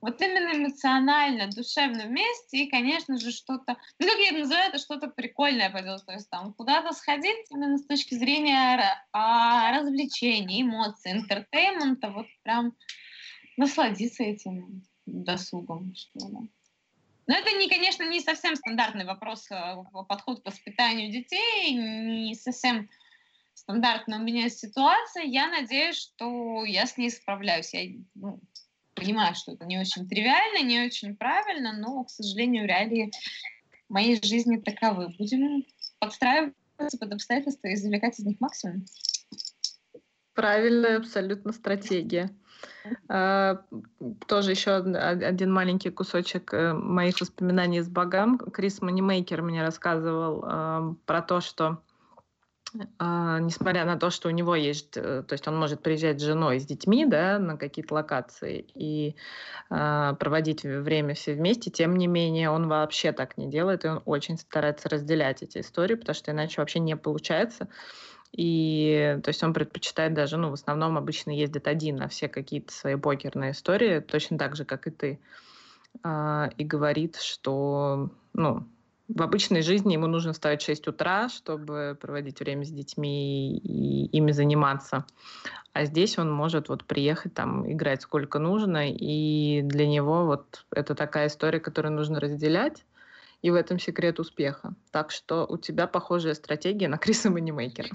вот 0.00 0.20
именно 0.22 0.56
эмоционально, 0.56 1.48
душевно 1.48 2.06
вместе, 2.06 2.64
и, 2.64 2.70
конечно 2.70 3.18
же, 3.18 3.30
что-то, 3.30 3.76
ну, 3.98 4.06
как 4.06 4.18
я 4.18 4.32
называю, 4.32 4.68
это 4.70 4.78
что-то 4.78 5.08
прикольное 5.08 5.70
поделать, 5.70 6.04
то 6.06 6.12
есть 6.12 6.30
там 6.30 6.54
куда-то 6.54 6.92
сходить 6.94 7.50
именно 7.50 7.76
с 7.76 7.84
точки 7.84 8.14
зрения 8.14 8.80
а, 9.12 9.78
развлечений, 9.78 10.62
эмоций, 10.62 11.12
интертеймента, 11.12 12.10
вот 12.10 12.26
прям 12.42 12.74
насладиться 13.56 14.22
этим 14.22 14.82
досугом, 15.04 15.94
что 15.94 16.28
ли. 16.28 16.50
Но 17.30 17.36
это, 17.36 17.52
не, 17.52 17.68
конечно, 17.68 18.02
не 18.02 18.18
совсем 18.18 18.56
стандартный 18.56 19.04
вопрос, 19.04 19.48
э, 19.52 19.76
подход 20.08 20.42
к 20.42 20.46
воспитанию 20.46 21.12
детей, 21.12 21.72
не 21.74 22.34
совсем 22.34 22.90
стандартная 23.54 24.18
у 24.18 24.22
меня 24.22 24.48
ситуация. 24.48 25.22
Я 25.22 25.46
надеюсь, 25.46 25.94
что 25.94 26.64
я 26.64 26.86
с 26.86 26.96
ней 26.96 27.08
справляюсь. 27.08 27.72
Я 27.72 27.88
ну, 28.16 28.40
понимаю, 28.94 29.36
что 29.36 29.52
это 29.52 29.64
не 29.64 29.78
очень 29.78 30.08
тривиально, 30.08 30.66
не 30.66 30.84
очень 30.84 31.14
правильно, 31.14 31.72
но, 31.72 32.02
к 32.02 32.10
сожалению, 32.10 32.66
реалии 32.66 33.12
моей 33.88 34.20
жизни 34.20 34.56
таковы. 34.56 35.14
Будем 35.16 35.64
подстраиваться 36.00 36.98
под 36.98 37.12
обстоятельства 37.12 37.68
и 37.68 37.74
извлекать 37.74 38.18
из 38.18 38.24
них 38.24 38.40
максимум. 38.40 38.86
Правильная 40.34 40.96
абсолютно 40.96 41.52
стратегия. 41.52 42.28
А, 43.08 43.62
тоже 44.26 44.52
еще 44.52 44.76
один 44.76 45.52
маленький 45.52 45.90
кусочек 45.90 46.52
э, 46.54 46.72
моих 46.72 47.20
воспоминаний 47.20 47.80
с 47.80 47.88
богам. 47.88 48.38
Крис 48.38 48.80
Манимейкер 48.82 49.42
мне 49.42 49.62
рассказывал 49.62 50.96
про 51.06 51.22
то, 51.22 51.40
что 51.40 51.82
а, 52.98 53.40
несмотря 53.40 53.84
на 53.84 53.96
то, 53.98 54.10
что 54.10 54.28
у 54.28 54.30
него 54.30 54.54
есть, 54.54 54.96
э, 54.96 55.24
то 55.26 55.32
есть 55.32 55.48
он 55.48 55.58
может 55.58 55.82
приезжать 55.82 56.20
с 56.20 56.24
женой, 56.24 56.60
с 56.60 56.64
детьми, 56.64 57.04
да, 57.04 57.38
на 57.38 57.56
какие-то 57.56 57.94
локации 57.94 58.64
и 58.74 59.16
э, 59.70 60.14
проводить 60.18 60.62
время 60.62 61.14
все 61.14 61.34
вместе, 61.34 61.70
тем 61.70 61.96
не 61.96 62.06
менее 62.06 62.50
он 62.50 62.68
вообще 62.68 63.10
так 63.10 63.36
не 63.36 63.50
делает, 63.50 63.84
и 63.84 63.88
он 63.88 64.02
очень 64.04 64.38
старается 64.38 64.88
разделять 64.88 65.42
эти 65.42 65.58
истории, 65.58 65.96
потому 65.96 66.14
что 66.14 66.30
иначе 66.30 66.60
вообще 66.60 66.78
не 66.78 66.96
получается. 66.96 67.68
И 68.32 69.18
то 69.22 69.28
есть 69.28 69.42
он 69.42 69.52
предпочитает 69.52 70.14
даже, 70.14 70.36
ну, 70.36 70.50
в 70.50 70.54
основном 70.54 70.96
обычно 70.96 71.30
ездит 71.30 71.66
один 71.66 71.96
на 71.96 72.08
все 72.08 72.28
какие-то 72.28 72.72
свои 72.72 72.96
покерные 72.96 73.52
истории, 73.52 74.00
точно 74.00 74.38
так 74.38 74.56
же, 74.56 74.64
как 74.64 74.86
и 74.86 74.90
ты. 74.90 75.20
А, 76.02 76.50
и 76.56 76.64
говорит, 76.64 77.16
что, 77.16 78.10
ну, 78.32 78.66
в 79.08 79.22
обычной 79.22 79.62
жизни 79.62 79.94
ему 79.94 80.06
нужно 80.06 80.32
вставать 80.32 80.62
в 80.62 80.66
6 80.66 80.86
утра, 80.86 81.28
чтобы 81.28 81.98
проводить 82.00 82.38
время 82.38 82.64
с 82.64 82.70
детьми 82.70 83.56
и 83.58 84.06
ими 84.06 84.30
заниматься. 84.30 85.04
А 85.72 85.84
здесь 85.84 86.18
он 86.18 86.30
может 86.30 86.68
вот 86.68 86.84
приехать 86.84 87.34
там, 87.34 87.70
играть 87.70 88.02
сколько 88.02 88.38
нужно, 88.38 88.88
и 88.90 89.62
для 89.62 89.86
него 89.88 90.26
вот 90.26 90.64
это 90.70 90.94
такая 90.94 91.26
история, 91.26 91.58
которую 91.58 91.94
нужно 91.94 92.20
разделять 92.20 92.84
и 93.42 93.50
в 93.50 93.54
этом 93.54 93.78
секрет 93.78 94.20
успеха. 94.20 94.74
Так 94.90 95.10
что 95.10 95.46
у 95.46 95.56
тебя 95.56 95.86
похожая 95.86 96.34
стратегия 96.34 96.88
на 96.88 96.98
Криса 96.98 97.30
Манимейкера. 97.30 97.88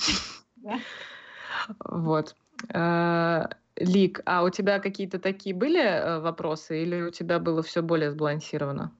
Вот. 1.79 2.35
Э, 2.73 3.45
Лик, 3.77 4.21
а 4.25 4.43
у 4.43 4.49
тебя 4.49 4.79
какие-то 4.79 5.19
такие 5.19 5.55
были 5.55 5.81
э, 5.81 6.19
вопросы 6.19 6.81
или 6.81 7.01
у 7.01 7.11
тебя 7.11 7.39
было 7.39 7.61
все 7.61 7.81
более 7.81 8.11
сбалансировано? 8.11 8.91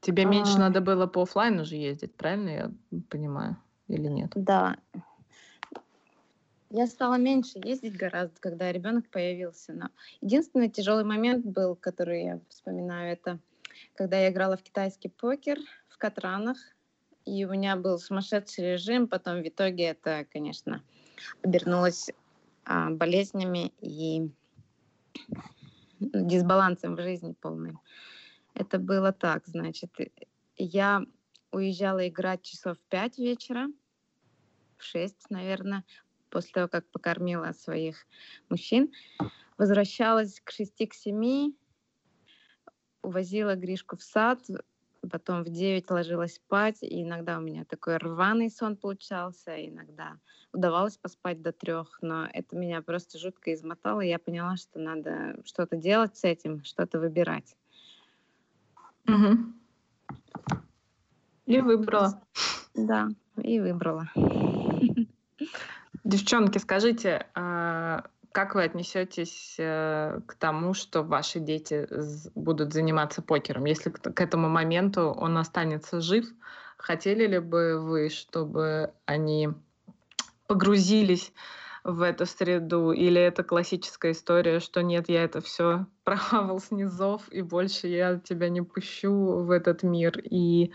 Тебе 0.00 0.24
меньше 0.24 0.56
а. 0.56 0.60
надо 0.60 0.80
было 0.80 1.06
по 1.06 1.22
офлайну 1.22 1.64
же 1.64 1.76
ездить, 1.76 2.14
правильно 2.14 2.48
я 2.48 2.70
понимаю? 3.08 3.56
Или 3.88 4.06
нет? 4.06 4.32
Да. 4.34 4.76
Я 6.70 6.86
стала 6.86 7.16
меньше 7.18 7.58
ездить 7.62 7.96
гораздо, 7.96 8.38
когда 8.40 8.70
ребенок 8.70 9.08
появился. 9.10 9.72
Но 9.72 9.88
единственный 10.20 10.70
тяжелый 10.70 11.04
момент 11.04 11.44
был, 11.44 11.74
который 11.74 12.24
я 12.24 12.40
вспоминаю, 12.48 13.12
это 13.12 13.40
когда 14.00 14.18
я 14.18 14.30
играла 14.30 14.56
в 14.56 14.62
китайский 14.62 15.10
покер 15.10 15.58
в 15.90 15.98
Катранах, 15.98 16.56
и 17.26 17.44
у 17.44 17.50
меня 17.50 17.76
был 17.76 17.98
сумасшедший 17.98 18.72
режим, 18.72 19.06
потом 19.06 19.42
в 19.42 19.46
итоге 19.46 19.88
это, 19.88 20.24
конечно, 20.32 20.82
обернулось 21.42 22.08
а, 22.64 22.88
болезнями 22.88 23.74
и 23.82 24.30
дисбалансом 25.98 26.96
в 26.96 27.02
жизни 27.02 27.34
полным. 27.38 27.78
Это 28.54 28.78
было 28.78 29.12
так, 29.12 29.46
значит, 29.46 29.90
я 30.56 31.04
уезжала 31.52 32.08
играть 32.08 32.40
часов 32.40 32.78
в 32.78 32.88
5 32.88 33.18
вечера, 33.18 33.68
в 34.78 34.82
6, 34.82 35.28
наверное, 35.28 35.84
после 36.30 36.52
того, 36.52 36.68
как 36.68 36.86
покормила 36.86 37.52
своих 37.52 38.06
мужчин. 38.48 38.90
Возвращалась 39.58 40.40
к 40.40 40.52
6 40.52 40.88
к 40.88 40.94
7, 40.94 41.52
увозила 43.02 43.54
Гришку 43.54 43.96
в 43.96 44.02
сад, 44.02 44.40
потом 45.08 45.42
в 45.44 45.48
9 45.48 45.90
ложилась 45.90 46.34
спать, 46.34 46.82
и 46.82 47.02
иногда 47.02 47.38
у 47.38 47.40
меня 47.40 47.64
такой 47.64 47.96
рваный 47.96 48.50
сон 48.50 48.76
получался, 48.76 49.56
иногда 49.56 50.18
удавалось 50.52 50.96
поспать 50.96 51.40
до 51.42 51.52
трех, 51.52 51.98
но 52.02 52.28
это 52.32 52.56
меня 52.56 52.82
просто 52.82 53.18
жутко 53.18 53.54
измотало, 53.54 54.00
и 54.00 54.08
я 54.08 54.18
поняла, 54.18 54.56
что 54.56 54.78
надо 54.78 55.36
что-то 55.44 55.76
делать 55.76 56.16
с 56.16 56.24
этим, 56.24 56.64
что-то 56.64 56.98
выбирать. 56.98 57.56
Угу. 59.06 59.38
И 61.46 61.60
выбрала. 61.60 62.22
Да, 62.74 63.08
и 63.42 63.60
выбрала. 63.60 64.08
Девчонки, 66.04 66.58
скажите, 66.58 67.26
а 67.34 68.04
как 68.32 68.54
вы 68.54 68.62
отнесетесь 68.62 69.56
э, 69.58 70.20
к 70.26 70.34
тому, 70.34 70.74
что 70.74 71.02
ваши 71.02 71.40
дети 71.40 71.88
будут 72.34 72.72
заниматься 72.72 73.22
покером? 73.22 73.64
Если 73.64 73.90
к 73.90 74.20
этому 74.20 74.48
моменту 74.48 75.10
он 75.10 75.36
останется 75.36 76.00
жив, 76.00 76.26
хотели 76.76 77.26
ли 77.26 77.38
бы 77.40 77.80
вы, 77.80 78.08
чтобы 78.08 78.92
они 79.04 79.48
погрузились 80.46 81.32
в 81.82 82.02
эту 82.02 82.24
среду? 82.24 82.92
Или 82.92 83.20
это 83.20 83.42
классическая 83.42 84.12
история, 84.12 84.60
что 84.60 84.82
нет, 84.82 85.08
я 85.08 85.24
это 85.24 85.40
все 85.40 85.86
прохавал 86.04 86.60
снизов, 86.60 87.28
и 87.30 87.42
больше 87.42 87.88
я 87.88 88.18
тебя 88.18 88.48
не 88.48 88.62
пущу 88.62 89.42
в 89.42 89.50
этот 89.50 89.82
мир? 89.82 90.20
И 90.20 90.70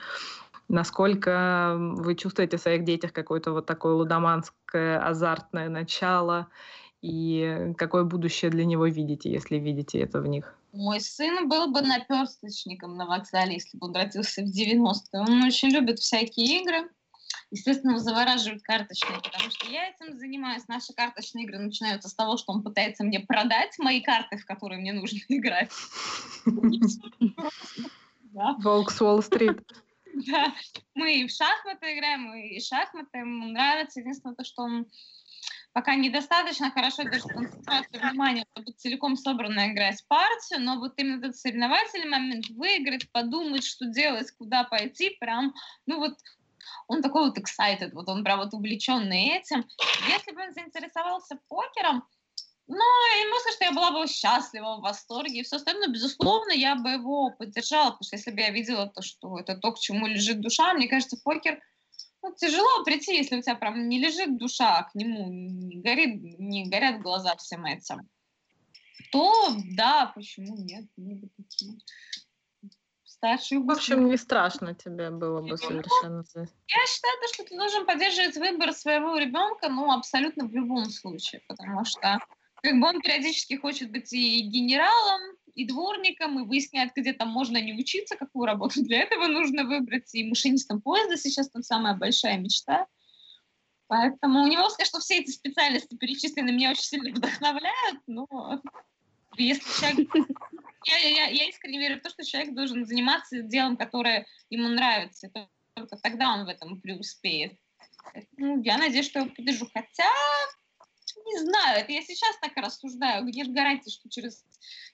насколько 0.68 1.76
вы 1.78 2.16
чувствуете 2.16 2.58
в 2.58 2.62
своих 2.62 2.84
детях 2.84 3.14
какое-то 3.14 3.52
вот 3.52 3.66
такое 3.66 3.94
лудоманское, 3.94 5.00
азартное 5.00 5.70
начало? 5.70 6.48
И 7.02 7.74
какое 7.78 8.04
будущее 8.04 8.52
для 8.52 8.66
него 8.66 8.88
видите, 8.88 9.32
если 9.32 9.58
видите 9.58 10.00
это 10.00 10.22
в 10.22 10.28
них? 10.28 10.58
Мой 10.72 11.00
сын 11.00 11.48
был 11.48 11.72
бы 11.72 11.82
наперсточником 11.82 12.98
на 12.98 13.06
вокзале, 13.06 13.54
если 13.54 13.78
бы 13.78 13.88
он 13.88 13.96
родился 13.96 14.42
в 14.42 14.46
90-е. 14.46 15.22
Он 15.22 15.44
очень 15.44 15.70
любит 15.70 16.00
всякие 16.00 16.62
игры. 16.62 16.90
Естественно, 17.52 17.92
его 17.92 18.00
завораживают 18.00 18.64
карточные, 18.64 19.20
потому 19.22 19.50
что 19.52 19.68
я 19.70 19.90
этим 19.90 20.18
занимаюсь. 20.18 20.68
Наши 20.68 20.94
карточные 20.94 21.46
игры 21.46 21.60
начинаются 21.60 22.10
с 22.10 22.14
того, 22.14 22.38
что 22.38 22.52
он 22.52 22.64
пытается 22.64 23.04
мне 23.04 23.20
продать 23.20 23.78
мои 23.78 24.02
карты, 24.02 24.38
в 24.38 24.46
которые 24.46 24.80
мне 24.80 24.94
нужно 24.94 25.20
играть. 25.30 25.72
Волк 28.34 28.92
с 28.92 29.02
Уолл-стрит. 29.02 29.62
Да, 30.28 30.54
мы 30.94 31.22
и 31.22 31.28
в 31.28 31.32
шахматы 31.32 31.98
играем, 31.98 32.34
и 32.36 32.60
шахматы 32.60 33.20
ему 33.20 33.48
нравится. 33.48 34.00
Единственное, 34.00 34.36
то, 34.36 34.44
что 34.44 34.64
он 34.64 34.88
пока 35.76 35.96
недостаточно 35.96 36.72
хорошо 36.72 37.04
держит 37.04 37.34
концентрацию 37.34 38.00
внимания, 38.00 38.46
чтобы 38.54 38.72
целиком 38.72 39.18
собранно 39.18 39.74
играть 39.74 40.02
партию, 40.08 40.62
но 40.62 40.80
вот 40.80 40.94
именно 40.96 41.18
этот 41.18 41.36
соревновательный 41.36 42.08
момент, 42.08 42.48
выиграть, 42.52 43.12
подумать, 43.12 43.66
что 43.66 43.86
делать, 43.86 44.32
куда 44.32 44.64
пойти, 44.64 45.10
прям, 45.20 45.54
ну 45.86 45.98
вот 46.00 46.14
он 46.88 47.02
такой 47.02 47.26
вот 47.26 47.38
excited, 47.38 47.92
вот 47.92 48.08
он 48.08 48.24
прям 48.24 48.40
вот 48.40 48.54
увлеченный 48.54 49.38
этим. 49.38 49.66
Если 50.08 50.32
бы 50.32 50.44
он 50.44 50.54
заинтересовался 50.54 51.38
покером, 51.50 52.08
ну, 52.68 52.78
я 52.78 53.24
не 53.26 53.40
сказать, 53.42 53.56
что 53.56 53.66
я 53.66 53.72
была 53.74 53.92
бы 53.92 54.08
счастлива, 54.08 54.78
в 54.78 54.82
восторге 54.82 55.42
и 55.42 55.44
все 55.44 55.58
остальное. 55.58 55.90
Безусловно, 55.90 56.52
я 56.52 56.76
бы 56.76 56.92
его 56.92 57.32
поддержала, 57.32 57.92
потому 57.92 58.04
что 58.04 58.16
если 58.16 58.32
бы 58.32 58.40
я 58.40 58.50
видела 58.50 58.88
то, 58.88 59.02
что 59.02 59.38
это 59.38 59.58
то, 59.58 59.74
к 59.74 59.80
чему 59.80 60.08
лежит 60.08 60.40
душа, 60.40 60.74
мне 60.74 60.88
кажется, 60.88 61.18
покер— 61.22 61.62
ну, 62.26 62.36
тяжело 62.36 62.84
прийти, 62.84 63.16
если 63.16 63.38
у 63.38 63.42
тебя 63.42 63.56
прям 63.56 63.88
не 63.88 64.00
лежит 64.00 64.38
душа 64.38 64.84
к 64.84 64.96
нему, 64.96 65.30
не, 65.30 65.80
горит, 65.82 66.22
не 66.40 66.68
горят 66.68 67.02
глаза 67.02 67.36
всем 67.36 67.66
этим. 67.66 68.10
То 69.12 69.32
да, 69.78 70.12
почему 70.16 70.58
нет? 70.58 70.86
Старший 73.04 73.60
В 73.60 73.70
общем, 73.70 74.08
не 74.10 74.18
страшно 74.18 74.74
тебе 74.74 75.12
было 75.12 75.42
бы 75.42 75.58
совершенно. 75.58 76.24
Я 76.36 76.86
считаю, 76.88 77.18
что 77.32 77.44
ты 77.44 77.56
должен 77.56 77.86
поддерживать 77.86 78.38
выбор 78.38 78.74
своего 78.74 79.18
ребенка, 79.18 79.70
ну, 79.70 79.92
абсолютно 79.92 80.48
в 80.48 80.54
любом 80.54 80.86
случае, 80.86 81.42
потому 81.48 81.86
что 81.86 82.20
как 82.56 82.80
бы 82.80 82.88
он 82.88 83.02
периодически 83.02 83.56
хочет 83.56 83.92
быть 83.92 84.12
и 84.14 84.42
генералом, 84.42 85.38
и 85.56 85.66
дворником, 85.66 86.40
и 86.40 86.46
выясняет, 86.46 86.92
где 86.96 87.14
там 87.14 87.30
можно 87.30 87.60
не 87.62 87.74
учиться, 87.74 88.16
какую 88.16 88.46
работу 88.46 88.84
для 88.84 89.00
этого 89.02 89.28
нужно 89.28 89.64
выбрать, 89.64 90.14
и 90.14 90.28
машинистом 90.28 90.82
поезда 90.82 91.18
сейчас 91.18 91.50
там 91.50 91.64
самая 91.64 91.96
большая 91.96 92.38
мечта. 92.38 92.88
Поэтому 93.88 94.44
у 94.44 94.48
него 94.48 94.70
что 94.84 95.00
все 95.00 95.20
эти 95.20 95.32
специальности 95.32 95.96
перечислены, 95.96 96.52
меня 96.52 96.72
очень 96.72 96.84
сильно 96.84 97.12
вдохновляют, 97.12 98.02
но 98.08 98.62
если 99.38 99.66
человек... 99.80 100.10
Я, 100.88 100.98
я, 100.98 101.26
я 101.28 101.50
искренне 101.50 101.80
верю 101.80 101.98
в 102.00 102.04
то, 102.04 102.12
что 102.12 102.24
человек 102.24 102.54
должен 102.54 102.86
заниматься 102.86 103.42
делом, 103.42 103.76
которое 103.76 104.28
ему 104.52 104.68
нравится, 104.68 105.32
только 105.74 105.98
тогда 105.98 106.32
он 106.34 106.46
в 106.46 106.48
этом 106.48 106.80
преуспеет. 106.80 107.58
Ну, 108.38 108.62
я 108.62 108.78
надеюсь, 108.78 109.08
что 109.08 109.20
я 109.20 109.26
поддержу. 109.26 109.68
Хотя 109.74 110.12
не 111.26 111.40
знаю, 111.40 111.82
это 111.82 111.92
я 111.92 112.02
сейчас 112.02 112.38
так 112.40 112.56
рассуждаю. 112.56 113.26
Где 113.26 113.44
же 113.44 113.52
гарантия, 113.52 113.92
что 113.92 114.10
через 114.10 114.44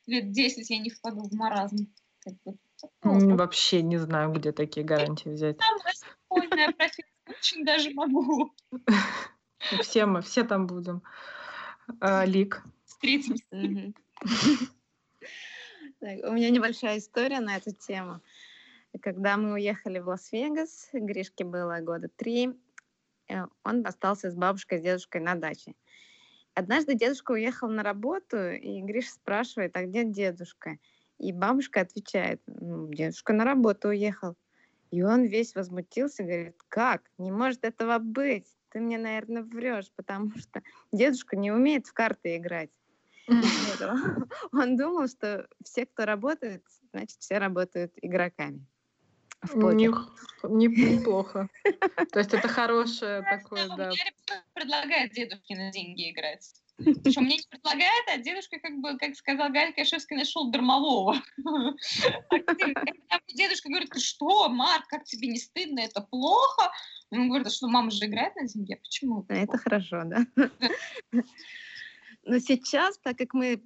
лет 0.07 0.31
10 0.31 0.69
я 0.69 0.79
не 0.79 0.89
впаду 0.89 1.23
в 1.23 1.33
маразм? 1.33 1.93
Как 2.23 2.33
бы, 2.45 2.57
ну, 3.03 3.35
Вообще 3.35 3.81
не 3.81 3.97
знаю, 3.97 4.31
где 4.31 4.51
такие 4.51 4.85
гарантии 4.85 5.29
взять. 5.29 5.57
Самая 5.59 5.93
спокойная 5.93 6.71
профессия, 6.71 7.05
очень 7.27 7.65
даже 7.65 7.91
могу. 7.91 8.53
Все 9.81 10.07
мы, 10.07 10.21
все 10.23 10.43
там 10.43 10.65
будем. 10.65 11.03
А, 11.99 12.25
Лик. 12.25 12.63
Встретимся. 12.85 13.45
у 16.01 16.31
меня 16.31 16.49
небольшая 16.49 16.97
история 16.97 17.39
на 17.39 17.57
эту 17.57 17.71
тему. 17.71 18.21
Когда 19.01 19.37
мы 19.37 19.53
уехали 19.53 19.99
в 19.99 20.07
Лас-Вегас, 20.07 20.89
Гришке 20.93 21.43
было 21.43 21.79
года 21.79 22.09
три, 22.09 22.49
э, 23.29 23.45
он 23.63 23.85
остался 23.85 24.31
с 24.31 24.35
бабушкой 24.35 24.79
с 24.79 24.81
дедушкой 24.81 25.21
на 25.21 25.35
даче. 25.35 25.75
Однажды 26.53 26.95
дедушка 26.95 27.31
уехал 27.31 27.69
на 27.69 27.83
работу, 27.83 28.37
и 28.51 28.81
Гриш 28.81 29.09
спрашивает, 29.11 29.75
а 29.77 29.85
где 29.85 30.03
дедушка? 30.03 30.77
И 31.17 31.31
бабушка 31.31 31.81
отвечает, 31.81 32.41
ну, 32.47 32.87
дедушка 32.91 33.33
на 33.33 33.45
работу 33.45 33.89
уехал. 33.89 34.35
И 34.91 35.03
он 35.03 35.23
весь 35.23 35.55
возмутился, 35.55 36.23
говорит, 36.23 36.57
как? 36.67 37.03
Не 37.17 37.31
может 37.31 37.63
этого 37.63 37.99
быть. 37.99 38.47
Ты 38.69 38.79
мне, 38.79 38.97
наверное, 38.97 39.43
врешь, 39.43 39.91
потому 39.95 40.31
что 40.37 40.61
дедушка 40.91 41.37
не 41.37 41.51
умеет 41.51 41.87
в 41.87 41.93
карты 41.93 42.37
играть. 42.37 42.71
Он 44.51 44.75
думал, 44.75 45.07
что 45.07 45.47
все, 45.63 45.85
кто 45.85 46.05
работает, 46.05 46.63
значит, 46.91 47.19
все 47.19 47.37
работают 47.37 47.93
игроками 48.01 48.65
в 49.41 49.59
покер. 49.59 49.93
Неплохо. 50.43 51.49
То 52.11 52.19
есть 52.19 52.33
это 52.33 52.47
хорошее 52.47 53.23
такое, 53.23 53.67
да. 53.75 53.91
предлагает 54.53 55.11
дедушке 55.13 55.55
на 55.55 55.71
деньги 55.71 56.11
играть. 56.11 56.53
Причем 56.77 57.23
мне 57.23 57.37
не 57.37 57.47
предлагает, 57.47 58.07
а 58.07 58.17
дедушка, 58.17 58.59
как 58.59 58.77
бы, 58.79 58.97
как 58.97 59.15
сказал 59.15 59.51
Галя 59.51 59.71
Кашевский, 59.71 60.17
нашел 60.17 60.49
дармового. 60.49 61.21
Дедушка 63.27 63.69
говорит, 63.69 63.95
что, 63.99 64.49
Марк, 64.49 64.87
как 64.87 65.03
тебе 65.03 65.27
не 65.27 65.37
стыдно, 65.37 65.81
это 65.81 66.01
плохо? 66.01 66.71
Он 67.11 67.27
говорит, 67.27 67.47
а 67.47 67.49
что, 67.51 67.67
мама 67.67 67.91
же 67.91 68.05
играет 68.05 68.35
на 68.35 68.47
деньги, 68.47 68.73
а 68.73 68.77
почему? 68.77 69.25
Это 69.29 69.57
хорошо, 69.57 70.03
да. 70.05 70.25
Но 72.23 72.39
сейчас, 72.39 72.97
так 72.99 73.17
как 73.17 73.33
мы 73.33 73.61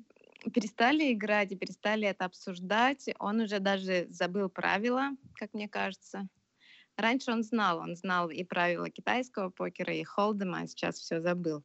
перестали 0.51 1.11
играть 1.11 1.51
и 1.51 1.55
перестали 1.55 2.07
это 2.07 2.25
обсуждать. 2.25 3.09
Он 3.19 3.41
уже 3.41 3.59
даже 3.59 4.07
забыл 4.09 4.49
правила, 4.49 5.11
как 5.35 5.53
мне 5.53 5.67
кажется. 5.67 6.27
Раньше 6.97 7.31
он 7.31 7.43
знал, 7.43 7.79
он 7.79 7.95
знал 7.95 8.29
и 8.29 8.43
правила 8.43 8.89
китайского 8.89 9.49
покера, 9.49 9.93
и 9.93 10.03
холдема, 10.03 10.61
а 10.61 10.67
сейчас 10.67 10.95
все 10.95 11.19
забыл. 11.19 11.63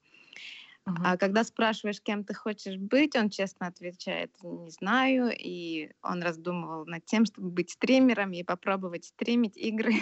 Uh-huh. 0.86 0.96
А 1.04 1.16
когда 1.16 1.44
спрашиваешь, 1.44 2.00
кем 2.00 2.24
ты 2.24 2.34
хочешь 2.34 2.76
быть, 2.76 3.14
он 3.14 3.30
честно 3.30 3.68
отвечает, 3.68 4.32
не 4.42 4.70
знаю, 4.70 5.30
и 5.36 5.92
он 6.02 6.22
раздумывал 6.22 6.86
над 6.86 7.04
тем, 7.04 7.26
чтобы 7.26 7.50
быть 7.50 7.70
стримером 7.70 8.32
и 8.32 8.42
попробовать 8.42 9.04
стримить 9.04 9.56
игры. 9.56 9.94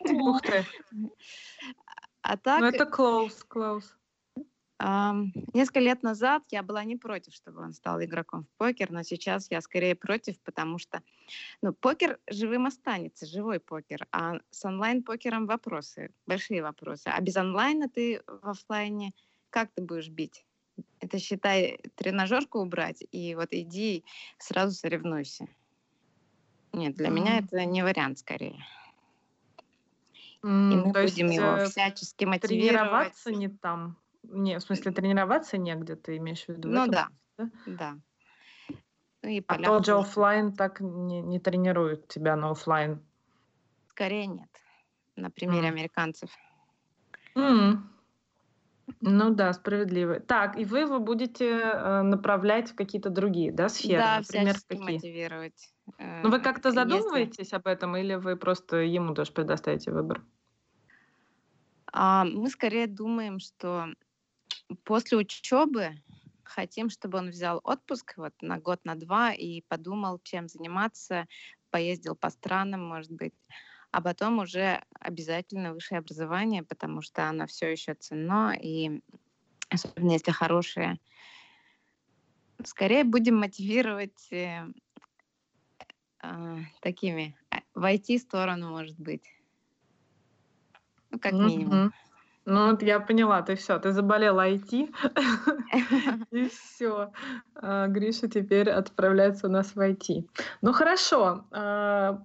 Ух 0.00 0.42
ты. 0.42 0.64
А 2.28 2.36
так... 2.36 2.60
Ну 2.60 2.66
это 2.66 2.84
close, 2.84 3.46
close. 3.48 3.84
Несколько 4.78 5.80
лет 5.80 6.02
назад 6.02 6.42
я 6.50 6.62
была 6.62 6.84
не 6.84 6.96
против, 6.96 7.32
чтобы 7.32 7.62
он 7.62 7.72
стал 7.72 8.02
игроком 8.02 8.44
в 8.44 8.58
покер, 8.58 8.90
но 8.90 9.02
сейчас 9.02 9.50
я 9.50 9.62
скорее 9.62 9.94
против, 9.94 10.38
потому 10.40 10.78
что 10.78 11.02
ну, 11.62 11.72
покер 11.72 12.18
живым 12.28 12.66
останется, 12.66 13.24
живой 13.24 13.58
покер, 13.58 14.06
а 14.12 14.34
с 14.50 14.64
онлайн-покером 14.66 15.46
вопросы, 15.46 16.12
большие 16.26 16.62
вопросы. 16.62 17.06
А 17.06 17.18
без 17.22 17.36
онлайна 17.36 17.88
ты 17.88 18.22
в 18.26 18.48
офлайне 18.50 19.14
как 19.48 19.70
ты 19.72 19.80
будешь 19.80 20.10
бить? 20.10 20.44
Это 21.00 21.18
считай 21.18 21.78
тренажерку 21.94 22.58
убрать, 22.58 23.02
и 23.10 23.34
вот 23.34 23.48
иди 23.52 24.04
сразу 24.36 24.74
соревнуйся. 24.74 25.48
Нет, 26.74 26.94
для 26.96 27.08
mm. 27.08 27.12
меня 27.12 27.38
это 27.38 27.64
не 27.64 27.82
вариант 27.82 28.18
скорее. 28.18 28.62
Mm, 30.42 30.72
и 30.72 30.76
мы 30.76 30.92
будем 30.92 31.26
есть, 31.28 31.38
его 31.38 31.46
э, 31.56 31.66
всячески 31.68 32.26
мотивировать. 32.26 32.68
Тренироваться 32.68 33.32
не 33.32 33.48
там. 33.48 33.96
Не, 34.28 34.58
в 34.58 34.62
смысле, 34.62 34.92
тренироваться 34.92 35.58
негде, 35.58 35.96
ты 35.96 36.16
имеешь 36.16 36.44
в 36.44 36.48
виду? 36.48 36.68
Ну 36.68 36.86
да, 36.88 37.08
да. 37.38 37.50
да. 37.66 37.96
Ну, 39.22 39.28
и 39.28 39.40
а 39.48 39.56
тот 39.58 39.84
же 39.86 39.94
офлайн 39.96 40.52
так 40.54 40.80
не, 40.80 41.20
не 41.20 41.40
тренирует 41.40 42.06
тебя 42.06 42.36
на 42.36 42.50
офлайн 42.50 43.02
скорее 43.88 44.26
нет. 44.26 44.50
На 45.16 45.30
примере 45.30 45.68
М. 45.68 45.68
американцев. 45.68 46.30
М. 47.36 47.88
Ну 49.00 49.30
да, 49.34 49.52
справедливо. 49.52 50.20
Так, 50.20 50.58
и 50.58 50.64
вы 50.64 50.80
его 50.80 51.00
будете 51.00 51.48
э, 51.50 52.02
направлять 52.02 52.70
в 52.70 52.74
какие-то 52.76 53.10
другие, 53.10 53.52
да, 53.52 53.68
сферы? 53.68 54.04
Да, 54.04 54.16
Например, 54.18 54.60
какие? 54.68 55.02
мотивировать. 55.02 55.74
Ну 56.22 56.28
вы 56.30 56.40
Э, 56.40 56.42
как-то 56.42 56.72
если 56.72 56.72
задумываетесь 56.72 57.54
об 57.54 57.66
этом, 57.66 57.96
или 57.96 58.16
вы 58.16 58.36
просто 58.36 58.76
ему 58.82 59.14
тоже 59.14 59.32
предоставите 59.32 59.92
выбор? 59.92 60.22
А, 61.92 62.24
мы 62.24 62.48
скорее 62.50 62.86
думаем, 62.86 63.38
что 63.38 63.86
после 64.84 65.18
учебы 65.18 65.96
хотим, 66.44 66.90
чтобы 66.90 67.18
он 67.18 67.30
взял 67.30 67.60
отпуск 67.64 68.14
вот 68.16 68.32
на 68.40 68.58
год, 68.58 68.80
на 68.84 68.94
два 68.94 69.32
и 69.32 69.62
подумал, 69.68 70.20
чем 70.22 70.48
заниматься, 70.48 71.26
поездил 71.70 72.14
по 72.14 72.30
странам, 72.30 72.84
может 72.86 73.10
быть, 73.10 73.34
а 73.90 74.00
потом 74.00 74.38
уже 74.38 74.82
обязательно 75.00 75.74
высшее 75.74 75.98
образование, 75.98 76.62
потому 76.62 77.02
что 77.02 77.28
оно 77.28 77.46
все 77.46 77.70
еще 77.70 77.94
ценно, 77.94 78.56
и 78.60 79.00
особенно 79.70 80.12
если 80.12 80.30
хорошее. 80.30 80.98
Скорее 82.64 83.04
будем 83.04 83.36
мотивировать 83.36 84.32
э, 84.32 84.66
а, 86.20 86.58
такими 86.80 87.36
а, 87.50 87.58
в 87.74 87.84
IT-сторону, 87.84 88.70
может 88.70 88.98
быть. 88.98 89.24
Ну, 91.10 91.18
как 91.18 91.32
минимум. 91.32 91.92
Ну 92.46 92.70
вот 92.70 92.82
я 92.82 93.00
поняла, 93.00 93.42
ты 93.42 93.56
все, 93.56 93.78
ты 93.80 93.90
заболела 93.90 94.48
IT, 94.48 94.70
и 96.30 96.48
все. 96.48 97.10
Гриша 97.60 98.28
теперь 98.28 98.70
отправляется 98.70 99.48
у 99.48 99.50
нас 99.50 99.74
в 99.74 99.80
IT. 99.80 100.28
Ну 100.62 100.72
хорошо, 100.72 101.44
а, 101.50 102.22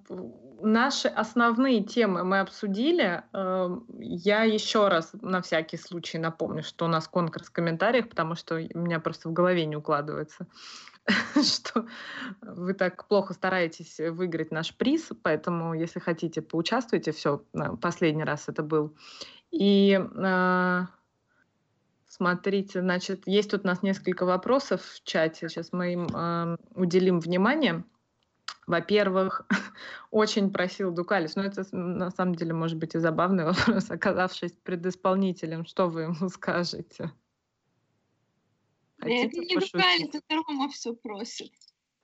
наши 0.61 1.07
основные 1.07 1.83
темы 1.83 2.23
мы 2.23 2.39
обсудили. 2.39 3.23
А, 3.33 3.79
Я 3.97 4.43
еще 4.43 4.89
раз 4.89 5.11
на 5.21 5.41
всякий 5.41 5.77
случай 5.77 6.19
напомню, 6.19 6.61
что 6.61 6.85
у 6.85 6.87
нас 6.87 7.07
конкурс 7.07 7.47
в 7.47 7.51
комментариях, 7.51 8.07
потому 8.07 8.35
что 8.35 8.55
у 8.55 8.77
меня 8.77 8.99
просто 8.99 9.27
в 9.27 9.33
голове 9.33 9.65
не 9.65 9.75
укладывается, 9.75 10.45
что 11.43 11.85
вы 12.41 12.73
так 12.73 13.07
плохо 13.07 13.33
стараетесь 13.33 13.99
выиграть 13.99 14.51
наш 14.51 14.75
приз, 14.75 15.09
поэтому 15.23 15.73
если 15.73 15.99
хотите, 15.99 16.41
поучаствуйте. 16.41 17.11
Все, 17.11 17.43
последний 17.81 18.23
раз 18.23 18.47
это 18.47 18.63
был. 18.63 18.95
И 19.51 19.99
а, 20.17 20.87
смотрите, 22.07 22.81
значит, 22.81 23.23
есть 23.25 23.51
тут 23.51 23.63
у 23.63 23.67
нас 23.67 23.83
несколько 23.83 24.25
вопросов 24.25 24.81
в 24.83 25.03
чате. 25.03 25.49
Сейчас 25.49 25.73
мы 25.73 25.93
им 25.93 26.57
уделим 26.75 27.19
внимание. 27.19 27.83
Во-первых, 28.67 29.45
очень 30.11 30.51
просил 30.51 30.91
Дукалис, 30.91 31.35
но 31.35 31.43
это 31.43 31.65
на 31.75 32.11
самом 32.11 32.35
деле 32.35 32.53
может 32.53 32.77
быть 32.77 32.95
и 32.95 32.99
забавный 32.99 33.43
вопрос, 33.45 33.89
оказавшись 33.89 34.53
предисполнителем, 34.63 35.65
что 35.65 35.87
вы 35.87 36.03
ему 36.03 36.29
скажете? 36.29 37.11
Это 39.01 39.29
Хотите 39.29 39.39
не 39.45 39.55
пошутить? 39.55 39.73
Дукалис, 39.73 40.15
это 40.15 40.35
Рома 40.35 40.69
все 40.69 40.93
просит. 40.93 41.51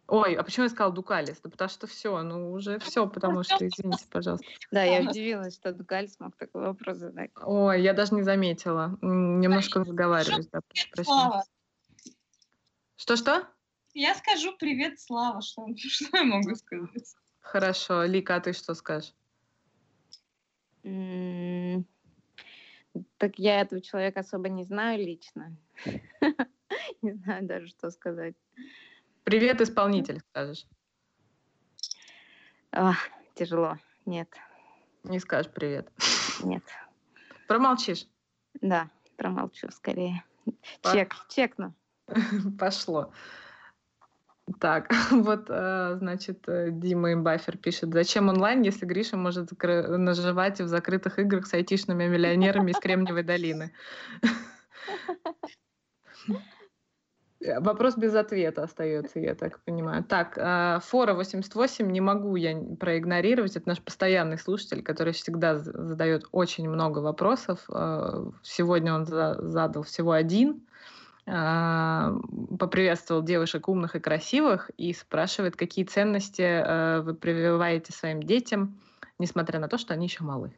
Ой, 0.08 0.36
а 0.36 0.44
почему 0.44 0.64
я 0.64 0.70
сказала 0.70 0.94
Дукалис? 0.94 1.40
Да 1.42 1.50
потому 1.50 1.70
что 1.70 1.86
все, 1.86 2.22
ну 2.24 2.52
уже 2.52 2.80
все, 2.80 3.08
потому 3.08 3.44
что, 3.44 3.68
извините, 3.68 4.06
пожалуйста. 4.10 4.46
Да, 4.72 4.84
я 4.84 5.08
удивилась, 5.08 5.56
что 5.56 5.74
Дукаль 5.74 6.08
смог 6.08 6.36
такой 6.38 6.62
вопрос 6.62 6.98
задать. 6.98 7.32
Ой, 7.42 7.82
я 7.82 7.94
даже 7.94 8.16
не 8.16 8.24
заметила. 8.24 8.98
Немножко 9.02 9.80
разговариваюсь, 9.80 10.48
да, 10.48 10.62
прошу 10.94 11.44
Что-что? 12.96 13.48
я 13.94 14.16
скажу 14.16 14.56
привет, 14.58 15.00
Слава, 15.00 15.42
что, 15.42 15.68
что 15.78 16.18
я 16.18 16.24
могу 16.24 16.56
сказать? 16.56 17.16
Хорошо. 17.40 18.04
Лика, 18.06 18.36
а 18.36 18.40
ты 18.40 18.54
что 18.54 18.74
скажешь? 18.76 19.14
Так 23.18 23.38
я 23.38 23.62
этого 23.62 23.82
человека 23.82 24.22
особо 24.22 24.50
не 24.50 24.64
знаю 24.64 25.00
лично. 25.00 25.56
Не 27.02 27.14
знаю 27.14 27.46
даже, 27.46 27.68
что 27.68 27.90
сказать. 27.92 28.36
Привет, 29.24 29.62
исполнитель, 29.62 30.22
скажешь. 30.30 30.66
Ах, 32.72 33.10
Тяжело. 33.36 33.78
Нет, 34.06 34.30
Не 35.04 35.20
скажешь 35.20 35.52
привет. 35.52 35.92
нет. 36.44 36.64
Промолчишь. 37.48 38.08
Да, 38.62 38.90
промолчу 39.16 39.70
скорее. 39.72 40.24
Па- 40.82 40.94
Чек, 40.94 41.16
чекну. 41.30 41.74
Пошло. 42.60 43.12
Так, 44.62 44.90
вот, 45.12 45.48
э, 45.50 45.98
значит, 46.00 46.48
э, 46.48 46.70
Дима 46.72 47.12
Имбафер 47.12 47.58
пишет, 47.58 47.92
зачем 47.94 48.30
онлайн, 48.30 48.62
если 48.62 48.86
Гриша 48.86 49.18
может 49.18 49.52
закры- 49.52 49.98
наживать 49.98 50.62
в 50.62 50.68
закрытых 50.68 51.20
играх 51.20 51.48
с 51.48 51.54
айтишными 51.54 52.08
миллионерами 52.08 52.72
из 52.72 52.80
Кремниевой 52.80 53.24
долины? 53.24 53.74
Э, 57.48 57.60
Вопрос 57.60 57.96
без 57.98 58.14
ответа 58.16 58.64
остается, 58.64 59.20
я 59.20 59.36
так 59.36 59.60
понимаю. 59.62 60.04
Так, 60.04 60.38
э, 60.38 60.80
Фора 60.84 61.14
88 61.14 61.90
не 61.92 62.02
могу 62.02 62.36
я 62.36 62.56
проигнорировать. 62.80 63.56
Это 63.56 63.70
наш 63.70 63.82
постоянный 63.82 64.38
слушатель, 64.38 64.84
который 64.84 65.14
всегда 65.14 65.58
задает 65.58 66.26
очень 66.32 66.70
много 66.70 67.00
вопросов. 67.00 67.60
Э, 67.70 68.26
Сегодня 68.44 68.94
он 68.94 69.06
за- 69.06 69.38
задал 69.42 69.84
всего 69.84 70.12
один. 70.12 70.62
Поприветствовал 71.26 73.22
девушек 73.22 73.68
умных 73.68 73.98
и 73.98 74.00
красивых 74.00 74.72
и 74.78 74.94
спрашивает, 74.94 75.58
какие 75.58 75.84
ценности 75.84 77.02
вы 77.02 77.14
прививаете 77.16 77.92
своим 77.92 78.24
детям, 78.24 78.80
несмотря 79.20 79.60
на 79.60 79.68
то, 79.68 79.78
что 79.78 79.94
они 79.94 80.06
еще 80.06 80.24
малы. 80.24 80.54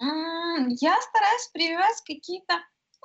Я 0.00 1.00
стараюсь 1.00 1.48
прививать 1.54 2.02
какие-то 2.06 2.56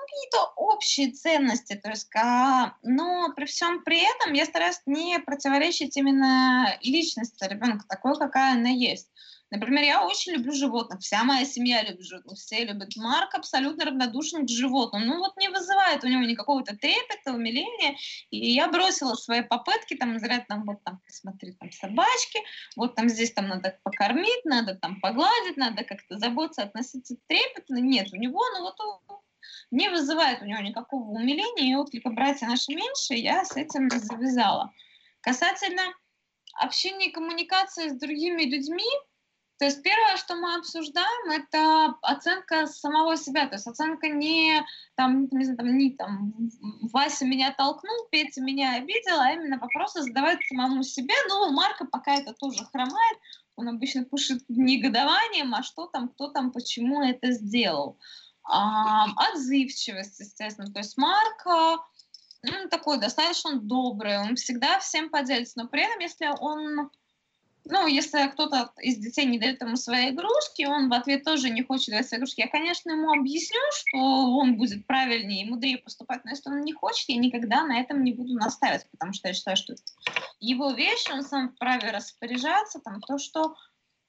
какие-то 0.03 0.53
общие 0.55 1.11
ценности, 1.11 1.75
то 1.75 1.89
есть, 1.89 2.09
ка- 2.09 2.77
но 2.84 3.31
при 3.35 3.45
всем 3.45 3.84
при 3.84 3.99
этом 3.99 4.34
я 4.34 4.45
стараюсь 4.45 4.81
не 4.85 5.19
противоречить 5.19 5.97
именно 5.97 6.77
личности 6.81 7.43
ребенка 7.45 7.85
такой, 7.88 8.17
какая 8.17 8.53
она 8.53 8.69
есть. 8.69 9.09
Например, 9.53 9.84
я 9.84 10.03
очень 10.03 10.34
люблю 10.34 10.51
животных, 10.51 11.01
вся 11.01 11.23
моя 11.23 11.45
семья 11.45 11.84
любит 11.84 12.03
животных, 12.03 12.39
все 12.39 12.65
любят. 12.65 12.95
Марк 12.95 13.35
абсолютно 13.35 13.85
равнодушен 13.85 14.47
к 14.47 14.49
животным, 14.49 15.05
ну 15.05 15.19
вот 15.19 15.38
не 15.38 15.47
вызывает 15.47 16.03
у 16.03 16.07
него 16.07 16.23
никакого-то 16.23 16.75
трепета, 16.75 17.34
умиления, 17.34 17.95
и 18.31 18.51
я 18.51 18.67
бросила 18.67 19.13
свои 19.13 19.43
попытки, 19.43 19.95
там, 19.95 20.17
изрядно, 20.17 20.45
там, 20.47 20.63
вот 20.65 20.84
там, 20.84 20.99
посмотри, 21.05 21.51
там, 21.53 21.71
собачки, 21.71 22.39
вот 22.75 22.95
там 22.95 23.07
здесь 23.09 23.31
там 23.31 23.47
надо 23.47 23.77
покормить, 23.84 24.43
надо 24.43 24.73
там 24.73 24.99
погладить, 24.99 25.55
надо 25.55 25.84
как-то 25.84 26.17
заботиться, 26.17 26.63
относиться 26.63 27.15
трепетно. 27.27 27.75
Нет, 27.75 28.11
у 28.11 28.15
него, 28.15 28.41
ну 28.57 28.63
вот 28.63 29.23
не 29.72 29.90
вызывает 29.90 30.41
у 30.41 30.45
него 30.45 30.61
никакого 30.61 31.03
умиления, 31.10 31.72
и 31.72 31.76
отклика 31.76 32.10
братья 32.10 32.48
наши 32.48 32.74
меньше, 32.74 33.14
я 33.14 33.44
с 33.45 33.56
этим 33.56 33.90
завязала. 33.90 34.72
Касательно 35.22 35.84
общения 36.61 37.07
и 37.07 37.11
коммуникации 37.11 37.90
с 37.90 37.99
другими 37.99 38.44
людьми, 38.44 38.86
то 39.60 39.65
есть 39.65 39.84
первое, 39.84 40.18
что 40.18 40.36
мы 40.36 40.56
обсуждаем, 40.56 41.32
это 41.32 41.95
оценка 42.02 42.68
самого 42.68 43.15
себя, 43.15 43.48
то 43.48 43.56
есть 43.56 43.68
оценка 43.68 44.10
не 44.10 44.61
там, 44.95 45.30
не 45.32 45.45
знаю, 45.45 45.57
там, 45.57 45.78
не 45.78 45.91
там 45.91 46.34
Вася 46.91 47.26
меня 47.26 47.53
толкнул, 47.53 48.07
Петя 48.11 48.41
меня 48.41 48.76
обидел, 48.76 49.20
а 49.20 49.32
именно 49.32 49.57
вопросы 49.60 50.02
задавать 50.02 50.40
самому 50.48 50.84
себе. 50.84 51.14
Ну, 51.30 51.52
Марка 51.52 51.86
пока 51.86 52.15
это 52.15 52.34
тоже 52.34 52.65
хромает, 52.65 53.18
он 53.56 53.70
обычно 53.70 54.03
пишет 54.03 54.44
негодованием, 54.49 55.53
а 55.53 55.64
что 55.64 55.88
там, 55.88 56.10
кто 56.10 56.30
там, 56.30 56.52
почему 56.52 57.03
это 57.03 57.32
сделал. 57.32 57.99
Отзывчивость, 58.44 60.20
естественно. 60.20 60.72
То 60.72 60.80
есть 60.80 60.98
Марк 60.98 61.45
ну, 62.44 62.68
такой 62.70 62.99
достаточно 62.99 63.56
добрый, 63.56 64.20
он 64.20 64.36
всегда 64.36 64.80
всем 64.80 65.10
поделится, 65.10 65.60
но 65.60 65.68
при 65.68 65.84
этом, 65.84 65.99
если 65.99 66.28
он 66.40 66.90
ну, 67.65 67.88
если 67.88 68.28
кто-то 68.28 68.74
из 68.82 68.98
детей 68.98 69.26
не 69.26 69.40
дает 69.40 69.61
ему 69.61 69.78
свои 69.78 70.10
игрушки, 70.10 70.65
он 70.65 70.90
в 70.90 70.94
ответ 70.94 71.24
тоже 71.24 71.49
не 71.49 71.64
хочет 71.64 71.94
дать 71.94 72.07
свои 72.07 72.18
игрушки. 72.18 72.41
Я, 72.41 72.49
конечно, 72.49 72.91
ему 72.91 73.14
объясню, 73.14 73.61
что 73.72 73.98
он 73.98 74.57
будет 74.57 74.86
правильнее 74.86 75.45
и 75.45 75.49
мудрее 75.49 75.78
поступать, 75.78 76.26
но 76.26 76.32
если 76.32 76.49
он 76.49 76.61
не 76.61 76.74
хочет, 76.74 77.07
я 77.07 77.15
никогда 77.15 77.64
на 77.64 77.80
этом 77.80 78.03
не 78.03 78.11
буду 78.11 78.34
настаивать, 78.34 78.86
потому 78.91 79.14
что 79.14 79.30
я 79.30 79.34
считаю, 79.34 79.56
что 79.56 79.76
его 80.41 80.72
вещь, 80.72 81.10
он 81.10 81.24
сам 81.24 81.53
вправе 81.53 81.91
распоряжаться, 81.91 82.80
там, 82.80 82.99
то, 82.99 83.18
что 83.18 83.56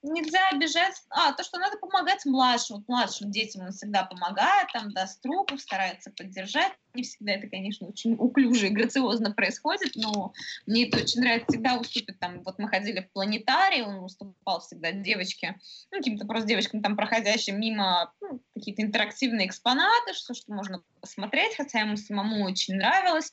нельзя 0.05 0.49
обижать, 0.51 0.95
а, 1.11 1.33
то, 1.33 1.43
что 1.43 1.59
надо 1.59 1.79
помогать 1.79 2.25
младшим, 2.25 2.85
младшим 2.87 3.31
детям 3.31 3.65
он 3.65 3.73
всегда 3.73 4.05
помогает, 4.05 4.69
там, 4.73 4.93
даст 4.93 5.25
руку, 5.25 5.57
старается 5.59 6.11
поддержать, 6.11 6.73
не 6.95 7.03
всегда 7.03 7.33
это, 7.33 7.49
конечно, 7.49 7.89
очень 7.89 8.15
уклюже 8.15 8.69
и 8.69 8.71
грациозно 8.71 9.33
происходит, 9.33 9.93
но 9.97 10.33
мне 10.67 10.87
это 10.87 10.99
очень 10.99 11.21
нравится, 11.21 11.47
всегда 11.49 11.77
уступит, 11.77 12.19
там, 12.21 12.43
вот 12.43 12.59
мы 12.59 12.69
ходили 12.69 13.01
в 13.01 13.13
планетарий, 13.13 13.83
он 13.83 14.05
уступал 14.05 14.61
всегда 14.61 14.93
девочке, 14.93 15.59
ну, 15.91 15.99
каким-то 15.99 16.27
просто 16.27 16.49
девочкам, 16.49 16.83
там, 16.83 16.97
проходящим 16.97 17.59
мимо, 17.59 18.13
ну, 18.21 18.41
какие-то 18.55 18.83
интерактивные 18.83 19.47
экспонаты, 19.47 20.13
что, 20.13 20.35
что 20.35 20.53
можно 20.53 20.83
посмотреть, 21.01 21.57
хотя 21.57 21.81
ему 21.81 21.97
самому 21.97 22.45
очень 22.45 22.75
нравилось, 22.75 23.33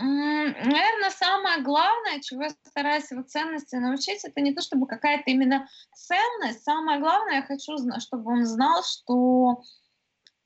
Наверное, 0.00 1.10
самое 1.10 1.60
главное, 1.62 2.20
чего 2.20 2.44
я 2.44 2.50
стараюсь 2.50 3.10
его 3.10 3.22
ценности 3.22 3.74
научить, 3.76 4.24
это 4.24 4.40
не 4.40 4.54
то, 4.54 4.62
чтобы 4.62 4.86
какая-то 4.86 5.24
именно 5.26 5.66
ценность. 5.92 6.62
Самое 6.62 7.00
главное, 7.00 7.36
я 7.36 7.42
хочу, 7.42 7.76
чтобы 7.98 8.32
он 8.32 8.44
знал, 8.44 8.84
что 8.84 9.62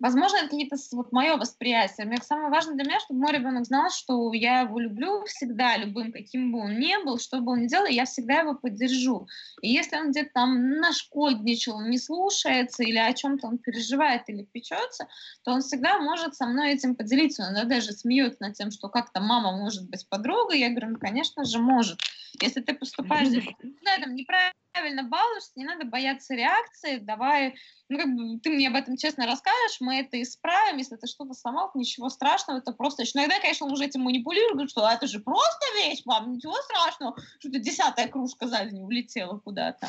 Возможно, 0.02 0.38
это 0.38 0.48
какие-то 0.48 0.74
вот 0.90 1.12
мое 1.12 1.36
восприятие. 1.36 2.08
Мне 2.08 2.16
самое 2.16 2.50
важное 2.50 2.74
для 2.74 2.82
меня, 2.82 2.98
чтобы 2.98 3.20
мой 3.20 3.32
ребенок 3.32 3.64
знал, 3.64 3.88
что 3.88 4.32
я 4.32 4.62
его 4.62 4.80
люблю 4.80 5.24
всегда, 5.26 5.76
любым, 5.76 6.10
каким 6.10 6.50
бы 6.50 6.58
он 6.58 6.80
ни 6.80 7.04
был, 7.04 7.20
что 7.20 7.40
бы 7.40 7.52
он 7.52 7.60
ни 7.60 7.66
делал, 7.68 7.86
я 7.86 8.04
всегда 8.04 8.40
его 8.40 8.56
поддержу. 8.56 9.28
И 9.60 9.70
если 9.70 9.94
он 9.94 10.10
где-то 10.10 10.30
там 10.34 10.70
нашкодничал, 10.80 11.80
не 11.82 11.98
слушается 11.98 12.82
или 12.82 12.98
о 12.98 13.12
чем-то 13.12 13.46
он 13.46 13.58
переживает 13.58 14.22
или 14.26 14.42
печется, 14.42 15.06
то 15.44 15.52
он 15.52 15.60
всегда 15.60 16.00
может 16.00 16.34
со 16.34 16.46
мной 16.46 16.72
этим 16.72 16.96
поделиться. 16.96 17.44
Он 17.44 17.68
даже 17.68 17.92
смеется 17.92 18.38
над 18.40 18.54
тем, 18.54 18.72
что 18.72 18.88
как-то 18.88 19.20
мама 19.20 19.56
может 19.56 19.88
быть 19.88 20.08
подругой. 20.08 20.58
Я 20.58 20.70
говорю, 20.70 20.94
ну, 20.94 20.98
конечно 20.98 21.44
же, 21.44 21.60
может. 21.60 22.00
Если 22.40 22.60
ты 22.60 22.74
поступаешь 22.74 23.28
да, 23.28 23.98
там, 23.98 24.14
неправильно 24.14 25.02
балуешься, 25.02 25.52
не 25.56 25.64
надо 25.64 25.84
бояться 25.84 26.34
реакции, 26.34 26.98
давай, 26.98 27.54
ну, 27.88 27.98
как 27.98 28.14
бы 28.14 28.40
ты 28.40 28.50
мне 28.50 28.68
об 28.68 28.74
этом 28.74 28.96
честно 28.96 29.26
расскажешь, 29.26 29.80
мы 29.80 30.00
это 30.00 30.20
исправим, 30.20 30.78
если 30.78 30.96
ты 30.96 31.06
что-то 31.06 31.34
сломал, 31.34 31.70
ничего 31.74 32.08
страшного, 32.08 32.58
это 32.58 32.72
просто... 32.72 33.04
Иногда, 33.14 33.38
конечно, 33.40 33.66
он 33.66 33.72
уже 33.72 33.84
этим 33.84 34.02
манипулирует, 34.02 34.52
говорит, 34.52 34.70
что 34.70 34.88
это 34.88 35.06
же 35.06 35.20
просто 35.20 35.66
вещь, 35.76 36.02
мам, 36.04 36.32
ничего 36.32 36.54
страшного, 36.54 37.16
что-то 37.38 37.58
десятая 37.58 38.08
кружка 38.08 38.48
за 38.48 38.64
день 38.64 38.82
улетела 38.82 39.38
куда-то. 39.38 39.88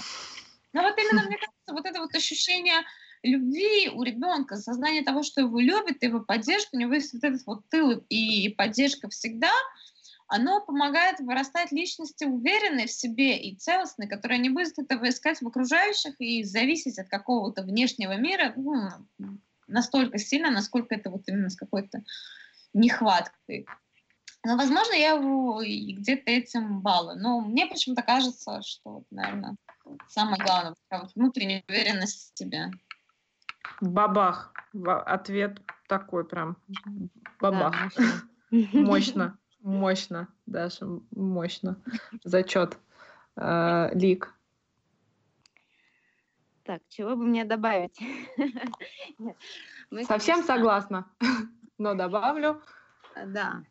Но 0.74 0.82
вот 0.82 0.98
именно, 0.98 1.24
мне 1.24 1.38
кажется, 1.38 1.72
вот 1.72 1.86
это 1.86 2.02
вот 2.02 2.14
ощущение 2.14 2.82
любви 3.22 3.90
у 3.90 4.04
ребенка, 4.04 4.58
сознание 4.58 5.02
того, 5.04 5.24
что 5.24 5.42
его 5.42 5.60
любят, 5.60 6.04
его 6.04 6.20
поддержка, 6.20 6.70
у 6.74 6.78
него 6.78 6.94
есть 6.94 7.14
вот 7.14 7.24
этот 7.24 7.46
вот 7.46 7.70
тыл 7.70 8.04
и 8.10 8.50
поддержка 8.50 9.08
всегда— 9.10 9.52
оно 10.28 10.62
помогает 10.62 11.20
вырастать 11.20 11.72
личности 11.72 12.24
уверенной 12.24 12.88
в 12.88 12.92
себе 12.92 13.38
и 13.38 13.56
целостной, 13.56 14.08
которая 14.08 14.40
не 14.40 14.50
будет 14.50 14.80
этого 14.80 15.10
искать 15.10 15.42
в 15.42 15.48
окружающих 15.48 16.16
и 16.20 16.44
зависеть 16.44 17.00
от 17.00 17.10
какого-то 17.10 17.64
внешнего 17.64 18.16
мира 18.16 18.54
ну, 18.56 18.90
настолько 19.68 20.18
сильно, 20.18 20.52
насколько 20.52 20.96
это 20.96 21.10
вот 21.10 21.24
именно 21.28 21.50
с 21.50 21.56
какой-то 21.56 22.04
нехваткой. 22.74 23.68
Но, 24.46 24.58
возможно, 24.58 24.94
я 24.94 25.12
его 25.12 25.62
где-то 25.62 26.30
этим 26.30 26.82
балую. 26.82 27.18
Но 27.18 27.40
мне 27.40 27.66
почему-то 27.66 28.02
кажется, 28.02 28.62
что, 28.62 29.04
наверное, 29.10 29.56
самое 30.10 30.44
главное, 30.44 30.76
внутренняя 31.16 31.64
уверенность 31.70 32.34
в 32.34 32.38
себе. 32.38 32.70
Бабах. 33.80 34.54
Ответ 34.86 35.62
такой 35.88 36.26
прям. 36.26 36.58
Бабах. 37.40 37.76
Да, 37.96 38.68
Мощно. 38.74 39.38
Мощно, 39.64 40.28
Даша, 40.46 40.86
мощно. 41.12 41.82
Зачет. 42.26 42.78
Э, 43.38 43.90
Лик. 43.94 44.36
Так, 46.64 46.82
чего 46.90 47.16
бы 47.16 47.24
мне 47.24 47.46
добавить? 47.46 47.98
Совсем 50.06 50.44
согласна, 50.44 51.10
но 51.78 51.94
добавлю. 51.94 52.62
Да. 53.26 53.64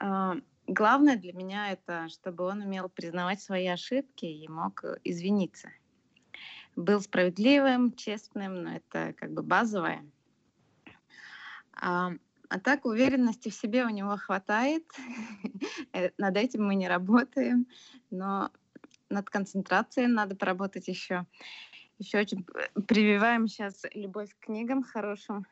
А, 0.00 0.34
главное 0.66 1.16
для 1.16 1.32
меня 1.32 1.70
это, 1.70 2.08
чтобы 2.08 2.44
он 2.44 2.62
умел 2.62 2.88
признавать 2.88 3.40
свои 3.40 3.68
ошибки 3.68 4.24
и 4.24 4.48
мог 4.48 4.84
извиниться. 5.04 5.70
Был 6.74 7.00
справедливым, 7.00 7.92
честным, 7.92 8.64
но 8.64 8.76
это 8.76 9.12
как 9.12 9.32
бы 9.32 9.44
базовое. 9.44 10.04
А, 11.72 12.12
а 12.52 12.60
так 12.60 12.84
уверенности 12.84 13.48
в 13.48 13.54
себе 13.54 13.84
у 13.84 13.88
него 13.88 14.16
хватает. 14.16 14.84
Э, 15.94 16.10
над 16.18 16.36
этим 16.36 16.66
мы 16.66 16.74
не 16.74 16.88
работаем, 16.88 17.66
но 18.10 18.50
над 19.10 19.28
концентрацией 19.28 20.06
надо 20.06 20.36
поработать 20.36 20.88
еще. 20.88 21.26
Еще 21.98 22.18
очень 22.18 22.46
прививаем 22.86 23.46
сейчас 23.46 23.82
любовь 23.94 24.34
к 24.34 24.46
книгам 24.46 24.82
хорошим. 24.82 25.46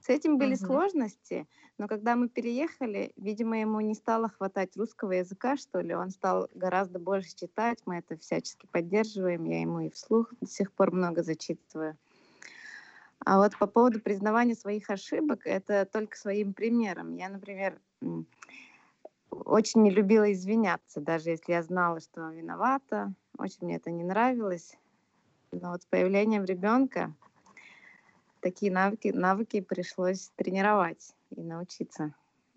С 0.00 0.08
этим 0.08 0.38
были 0.38 0.54
угу. 0.54 0.66
сложности, 0.66 1.46
но 1.76 1.86
когда 1.86 2.16
мы 2.16 2.28
переехали, 2.28 3.12
видимо, 3.16 3.60
ему 3.60 3.80
не 3.80 3.94
стало 3.94 4.28
хватать 4.28 4.76
русского 4.76 5.12
языка, 5.12 5.56
что 5.56 5.80
ли. 5.80 5.94
Он 5.94 6.10
стал 6.10 6.48
гораздо 6.54 6.98
больше 6.98 7.34
читать, 7.36 7.78
мы 7.86 7.98
это 7.98 8.16
всячески 8.16 8.66
поддерживаем. 8.66 9.44
Я 9.44 9.60
ему 9.60 9.80
и 9.80 9.90
вслух 9.90 10.32
до 10.40 10.46
сих 10.46 10.72
пор 10.72 10.92
много 10.92 11.22
зачитываю. 11.22 11.96
А 13.24 13.38
вот 13.38 13.58
по 13.58 13.66
поводу 13.66 14.00
признавания 14.00 14.54
своих 14.54 14.90
ошибок, 14.90 15.40
это 15.44 15.84
только 15.84 16.16
своим 16.16 16.54
примером. 16.54 17.14
Я, 17.14 17.28
например, 17.28 17.80
очень 19.30 19.82
не 19.82 19.90
любила 19.90 20.32
извиняться, 20.32 21.00
даже 21.00 21.30
если 21.30 21.52
я 21.52 21.62
знала, 21.62 22.00
что 22.00 22.30
виновата. 22.30 23.12
Очень 23.36 23.66
мне 23.66 23.76
это 23.76 23.90
не 23.90 24.04
нравилось. 24.04 24.76
Но 25.52 25.70
вот 25.72 25.82
с 25.82 25.86
появлением 25.86 26.44
ребенка 26.44 27.14
такие 28.40 28.72
навыки, 28.72 29.08
навыки 29.08 29.60
пришлось 29.60 30.30
тренировать 30.36 31.14
и 31.30 31.42
научиться. 31.42 32.14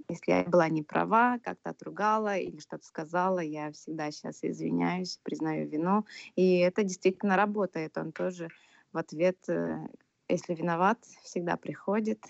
Если 0.09 0.31
я 0.31 0.43
была 0.43 0.67
не 0.67 0.83
права, 0.83 1.39
как-то 1.43 1.69
отругала 1.69 2.38
или 2.38 2.59
что-то 2.59 2.85
сказала, 2.85 3.39
я 3.39 3.71
всегда 3.71 4.11
сейчас 4.11 4.43
извиняюсь, 4.43 5.19
признаю 5.23 5.67
вину. 5.69 6.05
И 6.35 6.57
это 6.57 6.83
действительно 6.83 7.38
работает. 7.38 7.97
Он 7.97 8.11
тоже 8.11 8.49
в 8.91 8.97
ответ 8.97 9.38
э, 9.47 9.88
если 10.31 10.53
виноват, 10.53 11.03
всегда 11.23 11.57
приходит, 11.57 12.23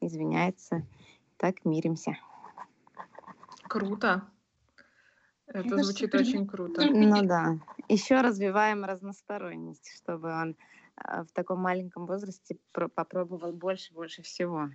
извиняется. 0.00 0.86
Так 1.36 1.64
миримся. 1.64 2.16
Круто. 3.64 4.22
Это, 5.46 5.66
Это 5.66 5.82
звучит 5.82 6.14
очень 6.14 6.46
круто. 6.46 6.82
Ну 6.90 7.22
да. 7.22 7.58
Еще 7.88 8.20
развиваем 8.20 8.84
разносторонность, 8.84 9.90
чтобы 9.96 10.32
он 10.32 10.56
э, 10.96 11.24
в 11.24 11.32
таком 11.32 11.60
маленьком 11.60 12.06
возрасте 12.06 12.58
попробовал 12.72 13.52
больше, 13.52 13.92
больше 13.92 14.22
всего. 14.22 14.70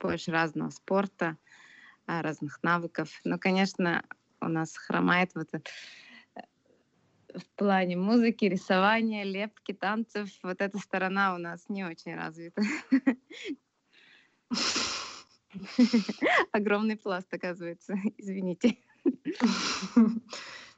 Больше 0.00 0.32
разного 0.32 0.70
спорта, 0.70 1.36
э, 2.06 2.20
разных 2.20 2.62
навыков. 2.62 3.08
Но, 3.24 3.38
конечно, 3.38 4.02
у 4.40 4.48
нас 4.48 4.76
хромает 4.76 5.30
вот 5.34 5.48
это 5.52 5.62
в 7.38 7.46
плане 7.56 7.96
музыки, 7.96 8.44
рисования, 8.44 9.24
лепки, 9.24 9.72
танцев, 9.72 10.28
вот 10.42 10.60
эта 10.60 10.78
сторона 10.78 11.34
у 11.34 11.38
нас 11.38 11.68
не 11.68 11.84
очень 11.84 12.14
развита. 12.14 12.62
Огромный 16.52 16.96
пласт, 16.96 17.32
оказывается. 17.32 17.94
Извините. 18.18 18.78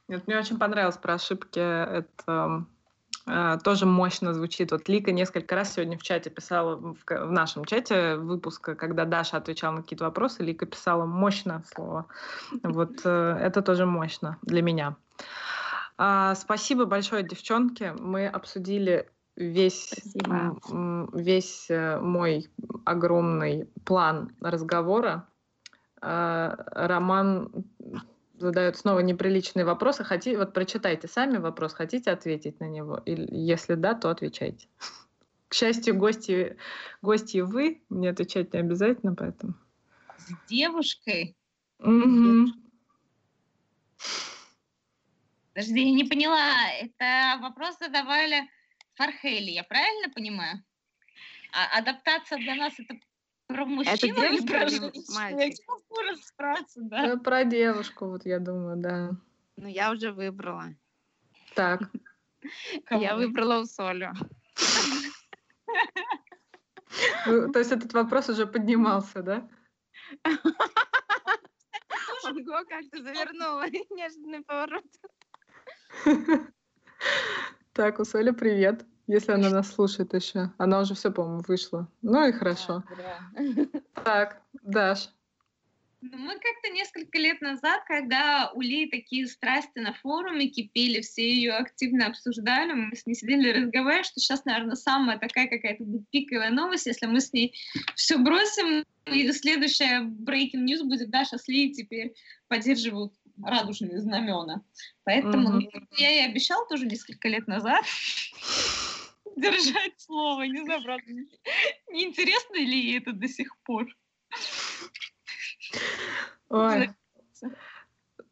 Нет, 0.07 0.27
мне 0.27 0.37
очень 0.37 0.57
понравилось 0.57 0.97
про 0.97 1.13
ошибки. 1.15 1.59
Это 1.59 2.65
э, 3.27 3.57
тоже 3.63 3.85
мощно 3.85 4.33
звучит. 4.33 4.71
Вот 4.71 4.89
Лика 4.89 5.11
несколько 5.11 5.55
раз 5.55 5.73
сегодня 5.73 5.97
в 5.97 6.03
чате 6.03 6.29
писала, 6.29 6.75
в, 6.75 7.31
нашем 7.31 7.65
чате 7.65 8.15
выпуска, 8.17 8.75
когда 8.75 9.05
Даша 9.05 9.37
отвечала 9.37 9.75
на 9.75 9.81
какие-то 9.83 10.05
вопросы, 10.05 10.43
Лика 10.43 10.65
писала 10.65 11.05
мощно 11.05 11.63
слово. 11.73 12.07
Вот 12.63 13.01
э, 13.05 13.37
это 13.41 13.61
тоже 13.61 13.85
мощно 13.85 14.37
для 14.41 14.61
меня. 14.61 14.95
А, 16.03 16.33
спасибо 16.33 16.85
большое, 16.85 17.21
девчонки. 17.21 17.93
Мы 17.99 18.25
обсудили 18.25 19.07
весь, 19.35 19.93
весь 21.13 21.69
э, 21.69 21.99
мой 21.99 22.49
огромный 22.85 23.69
план 23.85 24.35
разговора. 24.41 25.27
А, 26.01 26.55
Роман 26.71 27.51
задает 28.33 28.77
снова 28.77 29.01
неприличные 29.01 29.63
вопросы. 29.63 30.03
Хотите, 30.03 30.39
вот 30.39 30.53
прочитайте 30.53 31.07
сами 31.07 31.37
вопрос, 31.37 31.75
хотите 31.75 32.09
ответить 32.09 32.59
на 32.59 32.67
него? 32.67 32.99
Или 33.05 33.27
если 33.29 33.75
да, 33.75 33.93
то 33.93 34.09
отвечайте. 34.09 34.67
К 35.49 35.53
счастью, 35.53 35.95
гости, 35.95 36.57
гости 37.03 37.41
вы, 37.41 37.83
мне 37.89 38.09
отвечать 38.09 38.53
не 38.53 38.59
обязательно, 38.59 39.13
поэтому. 39.13 39.53
С 40.17 40.49
девушкой? 40.49 41.37
Угу. 41.77 42.47
Подожди, 45.53 45.81
я 45.81 45.91
не 45.91 46.03
поняла. 46.05 46.69
Это 46.79 47.39
вопрос 47.41 47.77
задавали 47.79 48.49
Фархели, 48.95 49.51
я 49.51 49.63
правильно 49.63 50.09
понимаю? 50.13 50.63
А 51.53 51.77
адаптация 51.79 52.37
для 52.37 52.55
нас 52.55 52.73
это 52.79 52.95
про 53.47 53.65
мужчину 53.65 54.13
это 54.13 54.25
или 54.27 54.45
про 54.45 54.69
женщину? 54.69 54.91
да. 56.75 57.07
Ну, 57.07 57.19
про 57.19 57.43
девушку, 57.43 58.07
вот 58.07 58.25
я 58.25 58.39
думаю, 58.39 58.77
да. 58.77 59.11
Ну, 59.57 59.67
я 59.67 59.91
уже 59.91 60.11
выбрала. 60.11 60.73
Так. 61.55 61.81
Я 62.89 63.15
выбрала 63.15 63.59
у 63.59 63.65
Солю. 63.65 64.13
То 67.53 67.59
есть 67.59 67.71
этот 67.71 67.93
вопрос 67.93 68.29
уже 68.29 68.47
поднимался, 68.47 69.21
да? 69.21 69.47
Ого, 72.23 72.63
как 72.67 72.89
ты 72.91 73.03
завернула. 73.03 73.65
Неожиданный 73.89 74.43
поворот. 74.43 74.85
Так, 77.73 77.99
у 77.99 78.05
Соли 78.05 78.31
привет, 78.31 78.85
если 79.07 79.31
она 79.31 79.49
нас 79.49 79.73
слушает 79.73 80.13
еще. 80.13 80.51
Она 80.57 80.81
уже 80.81 80.93
все, 80.93 81.09
по-моему, 81.09 81.41
вышла. 81.47 81.87
Ну 82.01 82.27
и 82.27 82.33
хорошо. 82.33 82.83
Так, 84.03 84.41
Даш. 84.61 85.09
Ну, 86.01 86.17
мы 86.17 86.33
как-то 86.33 86.69
несколько 86.73 87.19
лет 87.19 87.41
назад, 87.41 87.83
когда 87.87 88.51
у 88.55 88.61
Ли 88.61 88.87
такие 88.87 89.27
страсти 89.27 89.77
на 89.77 89.93
форуме 89.93 90.47
кипели, 90.47 91.01
все 91.01 91.29
ее 91.29 91.53
активно 91.53 92.07
обсуждали, 92.07 92.73
мы 92.73 92.95
с 92.95 93.05
ней 93.05 93.13
сидели 93.13 93.51
разговаривали, 93.51 94.03
что 94.03 94.19
сейчас, 94.19 94.43
наверное, 94.45 94.75
самая 94.75 95.19
такая 95.19 95.47
какая-то 95.47 95.83
пиковая 96.09 96.49
новость, 96.49 96.87
если 96.87 97.05
мы 97.05 97.21
с 97.21 97.31
ней 97.33 97.53
все 97.95 98.17
бросим, 98.17 98.83
и 99.05 99.31
следующая 99.31 100.01
breaking 100.01 100.65
news 100.65 100.83
будет, 100.83 101.11
Даша 101.11 101.37
с 101.37 101.47
Ли 101.47 101.71
теперь 101.71 102.15
поддерживают 102.47 103.13
радужные 103.43 103.99
знамена. 103.99 104.61
Поэтому 105.03 105.59
mm-hmm. 105.59 105.87
я 105.97 106.09
ей 106.09 106.29
обещал 106.29 106.67
тоже 106.67 106.85
несколько 106.85 107.27
лет 107.27 107.47
назад 107.47 107.83
держать 109.35 109.93
слово. 109.97 110.43
Не 110.43 110.63
знаю, 110.63 110.83
правда, 110.83 111.11
не 111.91 112.05
интересно 112.05 112.55
ли 112.55 112.79
ей 112.79 112.99
это 112.99 113.13
до 113.13 113.27
сих 113.27 113.57
пор. 113.63 113.87
Ой. 116.49 116.91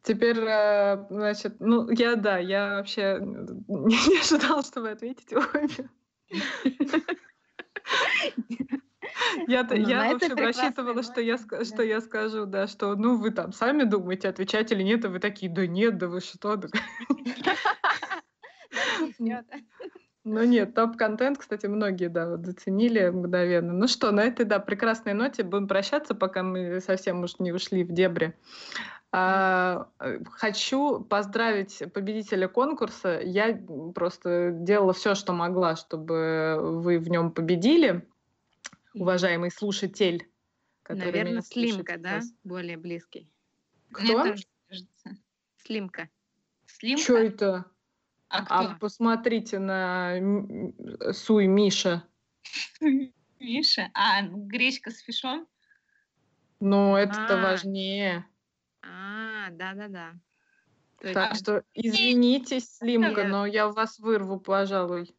Теперь, 0.02 0.38
э, 0.38 1.06
значит, 1.10 1.60
ну, 1.60 1.90
я, 1.90 2.16
да, 2.16 2.38
я 2.38 2.76
вообще 2.76 3.18
не 3.20 4.20
ожидала, 4.20 4.62
что 4.62 4.80
вы 4.80 4.90
ответите 4.90 5.36
обе. 5.36 5.90
Я, 9.46 9.64
ну, 9.64 9.74
я 9.76 10.12
в 10.12 10.16
общем, 10.16 10.36
рассчитывала, 10.36 11.02
что 11.02 11.20
я, 11.20 11.38
что 11.38 11.82
я 11.82 12.00
скажу, 12.00 12.46
да, 12.46 12.66
что, 12.66 12.94
ну, 12.96 13.16
вы 13.16 13.30
там 13.30 13.52
сами 13.52 13.84
думаете, 13.84 14.28
отвечать 14.28 14.72
или 14.72 14.82
нет, 14.82 15.04
и 15.04 15.08
вы 15.08 15.18
такие, 15.18 15.50
да 15.50 15.66
нет, 15.66 15.98
да 15.98 16.08
вы 16.08 16.20
что. 16.20 16.60
Ну 20.22 20.44
нет, 20.44 20.74
топ-контент, 20.74 21.38
кстати, 21.38 21.64
многие, 21.64 22.08
да, 22.08 22.28
вот 22.28 22.44
заценили 22.44 23.08
мгновенно. 23.08 23.72
Ну 23.72 23.88
что, 23.88 24.10
на 24.10 24.20
этой, 24.20 24.44
да, 24.44 24.58
прекрасной 24.58 25.14
ноте 25.14 25.42
будем 25.42 25.66
прощаться, 25.66 26.14
пока 26.14 26.42
мы 26.42 26.80
совсем 26.80 27.22
уж 27.22 27.38
не 27.38 27.52
ушли 27.52 27.84
в 27.84 27.92
дебри. 27.92 28.34
А, 29.12 29.88
э, 29.98 30.18
хочу 30.30 31.00
поздравить 31.00 31.82
победителя 31.92 32.48
конкурса. 32.48 33.18
Я 33.20 33.58
просто 33.94 34.50
делала 34.52 34.92
все, 34.92 35.14
что 35.14 35.32
могла, 35.32 35.74
чтобы 35.74 36.58
вы 36.60 36.98
в 36.98 37.08
нем 37.08 37.32
победили, 37.32 38.06
уважаемый 38.94 39.50
слушатель. 39.50 40.28
Наверное, 40.88 41.42
Слимка, 41.42 41.98
да? 41.98 42.20
Более 42.42 42.76
близкий. 42.76 43.30
Кто? 43.92 44.34
Слимка. 45.58 46.08
Слимка? 46.66 47.02
Что 47.02 47.18
это? 47.18 47.64
А, 48.28 48.44
а 48.48 48.78
посмотрите 48.78 49.58
на 49.58 50.16
Суй 51.12 51.46
Миша. 51.46 52.04
Миша? 53.40 53.90
А, 53.94 54.22
гречка 54.22 54.90
с 54.90 54.98
фишом? 54.98 55.46
Ну, 56.60 56.96
это-то 56.96 57.40
а. 57.40 57.42
важнее. 57.42 58.26
А, 58.82 59.50
да-да-да. 59.50 60.14
Так 61.00 61.34
что 61.34 61.64
извинитесь, 61.74 62.76
Слимка, 62.76 63.24
но 63.24 63.46
я 63.46 63.68
вас 63.68 63.98
вырву, 63.98 64.38
пожалуй, 64.38 65.14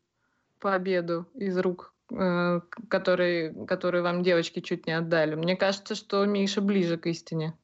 победу 0.59 1.27
из 1.33 1.57
рук, 1.57 1.90
э, 2.11 2.61
которые, 2.89 3.65
которые 3.65 4.03
вам 4.03 4.23
девочки 4.23 4.59
чуть 4.59 4.87
не 4.87 4.93
отдали. 4.93 5.35
Мне 5.35 5.55
кажется, 5.55 5.95
что 5.95 6.25
Миша 6.25 6.61
ближе 6.61 6.97
к 6.97 7.07
истине. 7.07 7.57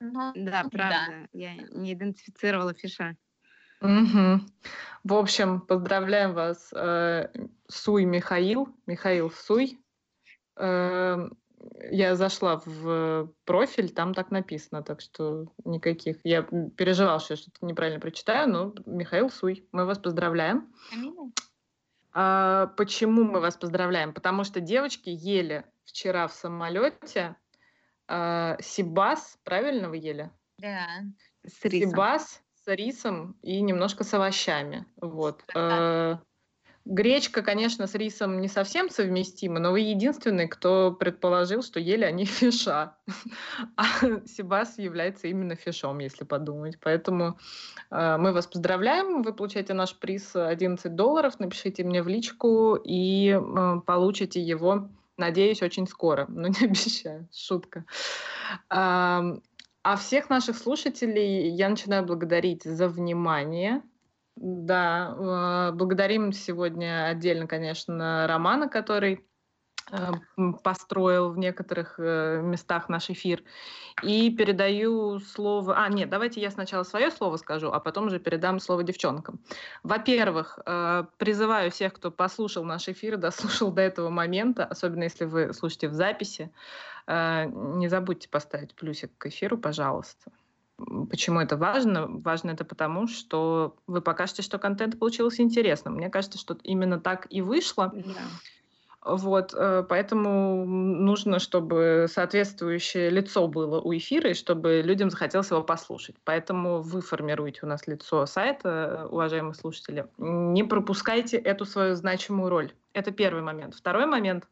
Ну, 0.00 0.32
да, 0.34 0.64
правда. 0.70 1.06
Да. 1.08 1.28
Я 1.32 1.54
не 1.54 1.92
идентифицировала 1.92 2.74
фиша. 2.74 3.16
Угу. 3.80 4.40
В 5.04 5.14
общем, 5.14 5.60
поздравляем 5.60 6.34
вас, 6.34 6.72
э, 6.72 7.28
Суй 7.68 8.04
Михаил, 8.04 8.68
Михаил 8.86 9.30
Суй. 9.30 9.80
Э, 10.56 11.28
я 11.90 12.16
зашла 12.16 12.60
в 12.64 13.32
профиль, 13.44 13.90
там 13.90 14.14
так 14.14 14.30
написано, 14.30 14.82
так 14.82 15.00
что 15.00 15.46
никаких. 15.64 16.18
Я 16.24 16.42
переживала, 16.42 17.20
что 17.20 17.34
я 17.34 17.36
что-то 17.36 17.64
неправильно 17.64 18.00
прочитаю, 18.00 18.48
но 18.48 18.74
Михаил 18.86 19.30
Суй, 19.30 19.68
мы 19.72 19.84
вас 19.84 19.98
поздравляем. 19.98 20.72
А, 22.12 22.66
почему 22.76 23.24
мы 23.24 23.40
вас 23.40 23.56
поздравляем? 23.56 24.12
Потому 24.12 24.44
что 24.44 24.60
девочки 24.60 25.08
ели 25.08 25.64
вчера 25.84 26.26
в 26.28 26.32
самолете 26.32 27.36
а, 28.08 28.56
сибас, 28.60 29.38
правильно 29.44 29.88
вы 29.88 29.96
ели? 29.98 30.30
Да. 30.58 30.86
Сибас 31.46 32.42
с 32.54 32.74
рисом 32.74 33.36
и 33.42 33.60
немножко 33.60 34.04
с 34.04 34.14
овощами. 34.14 34.86
Вот. 34.96 35.42
Э, 35.54 36.18
гречка, 36.84 37.42
конечно, 37.42 37.86
с 37.86 37.94
рисом 37.94 38.40
не 38.40 38.48
совсем 38.48 38.90
совместима, 38.90 39.58
но 39.58 39.70
вы 39.72 39.80
единственный, 39.80 40.48
кто 40.48 40.92
предположил, 40.92 41.62
что 41.62 41.80
ели 41.80 42.04
они 42.04 42.24
фиша. 42.24 42.96
А 43.76 43.84
Сибас 44.26 44.78
является 44.78 45.28
именно 45.28 45.54
фишом, 45.54 45.98
если 45.98 46.24
подумать. 46.24 46.78
Поэтому 46.80 47.38
э, 47.90 48.16
мы 48.18 48.32
вас 48.32 48.46
поздравляем. 48.46 49.22
Вы 49.22 49.32
получаете 49.32 49.74
наш 49.74 49.94
приз 49.96 50.34
11 50.34 50.94
долларов. 50.94 51.38
Напишите 51.38 51.84
мне 51.84 52.02
в 52.02 52.08
личку 52.08 52.76
и 52.76 53.30
э, 53.30 53.80
получите 53.86 54.40
его, 54.40 54.88
надеюсь, 55.16 55.62
очень 55.62 55.86
скоро. 55.86 56.26
Но 56.28 56.48
не 56.48 56.56
обещаю. 56.66 57.28
Шутка. 57.32 57.84
А 59.84 59.96
всех 59.96 60.30
наших 60.30 60.56
слушателей 60.56 61.48
я 61.50 61.68
начинаю 61.68 62.04
благодарить 62.04 62.62
за 62.62 62.88
внимание. 62.88 63.82
Да, 64.36 65.70
э, 65.70 65.72
благодарим 65.72 66.32
сегодня 66.32 67.06
отдельно, 67.06 67.46
конечно, 67.46 68.26
Романа, 68.26 68.68
который 68.68 69.26
Э, 69.90 70.12
построил 70.62 71.32
в 71.32 71.38
некоторых 71.38 71.96
э, 71.98 72.40
местах 72.42 72.88
наш 72.88 73.10
эфир. 73.10 73.42
И 74.02 74.30
передаю 74.30 75.18
слово... 75.20 75.76
А, 75.76 75.88
нет, 75.88 76.08
давайте 76.08 76.40
я 76.40 76.50
сначала 76.50 76.82
свое 76.82 77.10
слово 77.10 77.36
скажу, 77.36 77.70
а 77.70 77.78
потом 77.78 78.06
уже 78.06 78.18
передам 78.18 78.58
слово 78.58 78.82
девчонкам. 78.84 79.40
Во-первых, 79.82 80.58
призываю 81.18 81.70
всех, 81.70 81.92
кто 81.92 82.10
послушал 82.10 82.64
наш 82.64 82.88
эфир, 82.88 83.16
дослушал 83.18 83.70
до 83.70 83.82
этого 83.82 84.08
момента, 84.08 84.64
особенно 84.64 85.04
если 85.04 85.26
вы 85.26 85.52
слушаете 85.52 85.88
в 85.88 85.92
записи, 85.92 86.50
не 87.06 87.88
забудьте 87.88 88.28
поставить 88.28 88.74
плюсик 88.74 89.10
к 89.18 89.26
эфиру, 89.26 89.58
пожалуйста. 89.58 90.32
Почему 91.10 91.40
это 91.40 91.56
важно? 91.56 92.06
Важно 92.08 92.50
это 92.50 92.64
потому, 92.64 93.06
что 93.06 93.76
вы 93.86 94.00
покажете, 94.00 94.42
что 94.42 94.58
контент 94.58 94.98
получился 94.98 95.42
интересным. 95.42 95.94
Мне 95.94 96.10
кажется, 96.10 96.38
что 96.38 96.56
именно 96.62 97.00
так 97.00 97.26
и 97.30 97.42
вышло. 97.42 97.92
Да. 97.94 98.20
Вот, 99.04 99.52
э, 99.52 99.84
поэтому 99.88 100.64
нужно, 100.64 101.40
чтобы 101.40 102.06
соответствующее 102.08 103.10
лицо 103.10 103.48
было 103.48 103.80
у 103.80 103.92
эфира, 103.96 104.30
и 104.30 104.34
чтобы 104.34 104.80
людям 104.80 105.10
захотелось 105.10 105.50
его 105.50 105.64
послушать. 105.64 106.14
Поэтому 106.22 106.82
вы 106.82 107.00
формируете 107.00 107.60
у 107.64 107.66
нас 107.66 107.88
лицо 107.88 108.26
сайта, 108.26 109.08
уважаемые 109.10 109.54
слушатели. 109.54 110.06
Не 110.18 110.62
пропускайте 110.62 111.36
эту 111.36 111.64
свою 111.64 111.96
значимую 111.96 112.48
роль. 112.48 112.72
Это 112.92 113.10
первый 113.10 113.42
момент. 113.42 113.74
Второй 113.74 114.06
момент. 114.06 114.46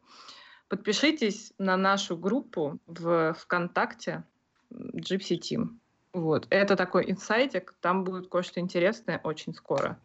Подпишитесь 0.68 1.52
на 1.58 1.76
нашу 1.76 2.16
группу 2.16 2.80
в 2.88 3.34
ВКонтакте 3.34 4.24
Gypsy 4.72 5.38
Team. 5.38 5.68
Вот. 6.12 6.46
Это 6.50 6.76
такой 6.76 7.10
инсайтик, 7.10 7.74
там 7.80 8.04
будет 8.04 8.28
кое-что 8.28 8.60
интересное 8.60 9.20
очень 9.22 9.54
скоро. 9.54 9.98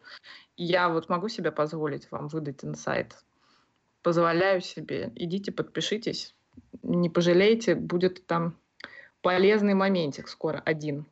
Я 0.56 0.90
вот 0.90 1.10
могу 1.10 1.30
себе 1.30 1.52
позволить 1.52 2.10
вам 2.11 2.27
выдать 2.27 2.64
инсайт 2.64 3.15
позволяю 4.06 4.61
себе. 4.61 5.11
Идите, 5.15 5.52
подпишитесь, 5.52 6.36
не 6.84 7.10
пожалеете, 7.10 7.73
будет 7.73 8.27
там 8.27 8.56
полезный 9.23 9.73
моментик 9.73 10.27
скоро 10.27 10.61
один. 10.64 11.07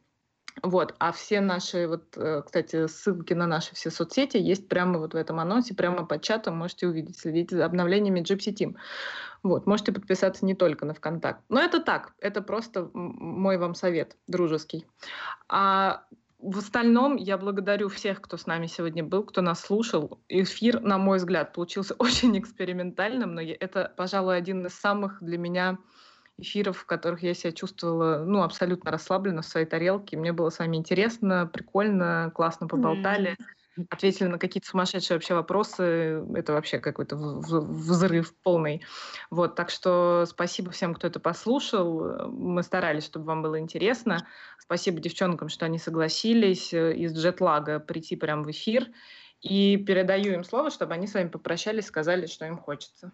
Вот, 0.61 0.93
а 0.99 1.11
все 1.11 1.41
наши, 1.41 1.88
вот, 1.88 2.15
э, 2.15 2.43
кстати, 2.45 2.88
ссылки 2.88 3.34
на 3.34 3.47
наши 3.47 3.73
все 3.73 3.89
соцсети 3.89 4.38
есть 4.38 4.69
прямо 4.69 4.99
вот 4.99 5.13
в 5.13 5.17
этом 5.17 5.39
анонсе, 5.39 5.73
прямо 5.73 6.05
под 6.05 6.21
чатом 6.21 6.57
можете 6.57 6.88
увидеть, 6.88 7.19
следите 7.19 7.55
за 7.55 7.65
обновлениями 7.65 8.21
Gypsy 8.21 8.53
Team. 8.53 8.75
Вот, 9.41 9.65
можете 9.65 9.91
подписаться 9.91 10.45
не 10.45 10.55
только 10.55 10.85
на 10.85 10.93
ВКонтакт. 10.93 11.41
Но 11.49 11.59
это 11.59 11.81
так, 11.81 12.13
это 12.19 12.41
просто 12.41 12.89
мой 12.93 13.57
вам 13.57 13.75
совет 13.75 14.15
дружеский. 14.27 14.85
А 15.49 16.03
в 16.39 16.57
остальном 16.57 17.15
я 17.15 17.38
благодарю 17.38 17.89
всех, 17.89 18.21
кто 18.21 18.38
с 18.38 18.45
нами 18.45 18.67
сегодня 18.67 19.03
был, 19.03 19.23
кто 19.23 19.41
нас 19.41 19.61
слушал. 19.61 20.21
Эфир, 20.27 20.81
на 20.81 20.97
мой 20.97 21.17
взгляд, 21.17 21.53
получился 21.53 21.93
очень 21.99 22.38
экспериментальным, 22.38 23.34
но 23.34 23.41
это, 23.41 23.91
пожалуй, 23.97 24.38
один 24.38 24.65
из 24.65 24.73
самых 24.73 25.21
для 25.21 25.38
меня 25.38 25.77
эфиров, 26.38 26.77
в 26.77 26.85
которых 26.85 27.23
я 27.23 27.34
себя 27.34 27.51
чувствовала 27.51 28.23
ну, 28.26 28.43
абсолютно 28.43 28.91
расслабленно 28.91 29.41
в 29.41 29.45
своей 29.45 29.65
тарелке. 29.65 30.18
Мне 30.18 30.34
было 30.34 30.49
с 30.49 30.60
вами 30.60 30.77
интересно, 30.77 31.49
прикольно, 31.51 32.31
классно 32.34 32.68
поболтали. 32.68 33.38
Ответили 33.89 34.27
на 34.27 34.38
какие-то 34.38 34.68
сумасшедшие 34.68 35.18
вообще 35.18 35.34
вопросы. 35.34 36.23
Это 36.35 36.53
вообще 36.53 36.80
какой-то 36.80 37.15
взрыв 37.15 38.35
полный. 38.43 38.84
Вот, 39.31 39.55
так 39.55 39.72
что 39.72 40.26
спасибо 40.27 40.72
всем, 40.72 40.93
кто 40.93 41.07
это 41.07 41.19
послушал. 41.19 42.30
Мы 42.30 42.61
старались, 42.61 43.05
чтобы 43.05 43.26
вам 43.26 43.41
было 43.41 43.60
интересно. 43.60 44.27
Спасибо 44.60 44.99
девчонкам, 44.99 45.49
что 45.49 45.65
они 45.65 45.80
согласились 45.80 46.72
э, 46.73 46.95
из 46.95 47.18
джетлага 47.18 47.80
прийти 47.80 48.15
прямо 48.15 48.43
в 48.43 48.51
эфир. 48.51 48.88
И 49.41 49.76
передаю 49.76 50.34
им 50.34 50.43
слово, 50.43 50.69
чтобы 50.69 50.93
они 50.93 51.05
с 51.05 51.15
вами 51.15 51.27
попрощались, 51.27 51.88
сказали, 51.88 52.27
что 52.27 52.45
им 52.45 52.57
хочется. 52.57 53.11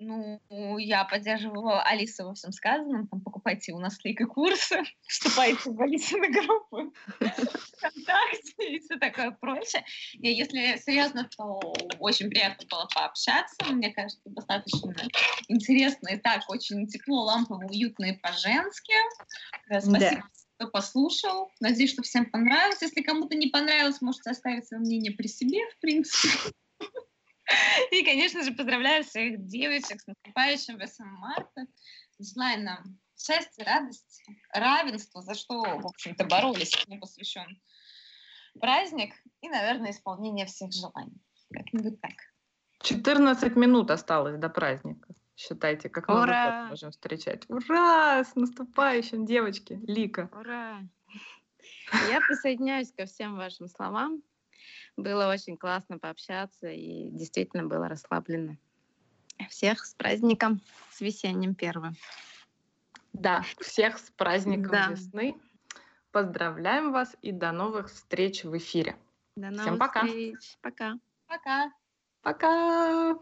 Ну, 0.00 0.78
я 0.78 1.04
поддерживаю 1.04 1.84
Алису 1.84 2.24
во 2.24 2.34
всем 2.34 2.52
сказанном. 2.52 3.08
Там 3.08 3.20
покупайте 3.20 3.72
у 3.72 3.80
нас 3.80 3.98
лейка 4.04 4.26
курсы, 4.26 4.82
вступайте 5.08 5.70
в 5.70 5.80
Алисины 5.80 6.30
группы 6.30 6.92
ВКонтакте 7.18 8.76
и 8.76 8.78
все 8.78 8.96
такое 8.98 9.32
прочее. 9.32 9.84
И 10.14 10.30
если 10.30 10.76
серьезно, 10.78 11.28
то 11.36 11.60
очень 11.98 12.30
приятно 12.30 12.64
было 12.70 12.88
пообщаться. 12.94 13.56
Мне 13.72 13.92
кажется, 13.92 14.22
достаточно 14.26 14.94
интересно 15.48 16.10
и 16.10 16.16
так, 16.16 16.48
очень 16.48 16.86
тепло, 16.86 17.24
лампово, 17.24 17.64
уютно 17.64 18.04
и 18.04 18.12
по-женски. 18.12 18.94
Спасибо, 19.66 19.98
да. 19.98 20.22
кто 20.58 20.68
послушал. 20.68 21.50
Надеюсь, 21.58 21.92
что 21.92 22.02
всем 22.02 22.30
понравилось. 22.30 22.82
Если 22.82 23.02
кому-то 23.02 23.36
не 23.36 23.48
понравилось, 23.48 24.00
можете 24.00 24.30
оставить 24.30 24.68
свое 24.68 24.80
мнение 24.80 25.10
при 25.10 25.26
себе, 25.26 25.58
в 25.74 25.80
принципе. 25.80 26.52
И, 27.90 28.04
конечно 28.04 28.42
же, 28.42 28.52
поздравляю 28.52 29.04
всех 29.04 29.44
девочек 29.46 30.00
с 30.00 30.06
наступающим 30.06 30.78
8 30.78 31.04
марта. 31.04 31.66
Желаю 32.18 32.64
нам 32.64 32.98
счастья, 33.16 33.64
радости, 33.64 34.40
равенства, 34.52 35.22
за 35.22 35.34
что, 35.34 35.60
в 35.62 35.86
общем-то, 35.86 36.24
боролись, 36.24 36.86
мне 36.86 36.98
посвящен 36.98 37.60
праздник, 38.60 39.14
и, 39.40 39.48
наверное, 39.48 39.90
исполнение 39.90 40.46
всех 40.46 40.72
желаний. 40.72 41.20
Как-нибудь 41.52 42.00
так. 42.00 42.12
14 42.80 43.56
минут 43.56 43.90
осталось 43.90 44.38
до 44.38 44.48
праздника. 44.48 45.14
Считайте, 45.36 45.88
как 45.88 46.08
мы 46.08 46.68
можем 46.68 46.90
встречать. 46.90 47.44
Ура! 47.48 48.24
С 48.24 48.34
наступающим, 48.34 49.24
девочки! 49.24 49.80
Лика! 49.86 50.28
Ура! 50.32 50.80
Я 52.10 52.20
присоединяюсь 52.20 52.92
ко 52.92 53.06
всем 53.06 53.36
вашим 53.36 53.68
словам. 53.68 54.22
Было 54.96 55.28
очень 55.28 55.56
классно 55.56 55.98
пообщаться 55.98 56.68
и 56.68 57.10
действительно 57.10 57.64
было 57.64 57.88
расслаблено. 57.88 58.56
Всех 59.48 59.84
с 59.84 59.94
праздником, 59.94 60.60
с 60.90 61.00
весенним 61.00 61.54
первым. 61.54 61.94
Да, 63.12 63.44
всех 63.60 63.98
с 63.98 64.10
праздником 64.10 64.70
да. 64.70 64.88
весны. 64.88 65.36
Поздравляем 66.10 66.92
вас 66.92 67.16
и 67.22 67.32
до 67.32 67.52
новых 67.52 67.90
встреч 67.90 68.44
в 68.44 68.56
эфире. 68.56 68.96
До 69.36 69.50
новых 69.50 69.62
Всем 69.62 69.78
пока. 69.78 70.06
Встреч. 70.06 70.58
Пока. 70.60 70.98
Пока. 71.26 71.72
Пока. 72.22 73.18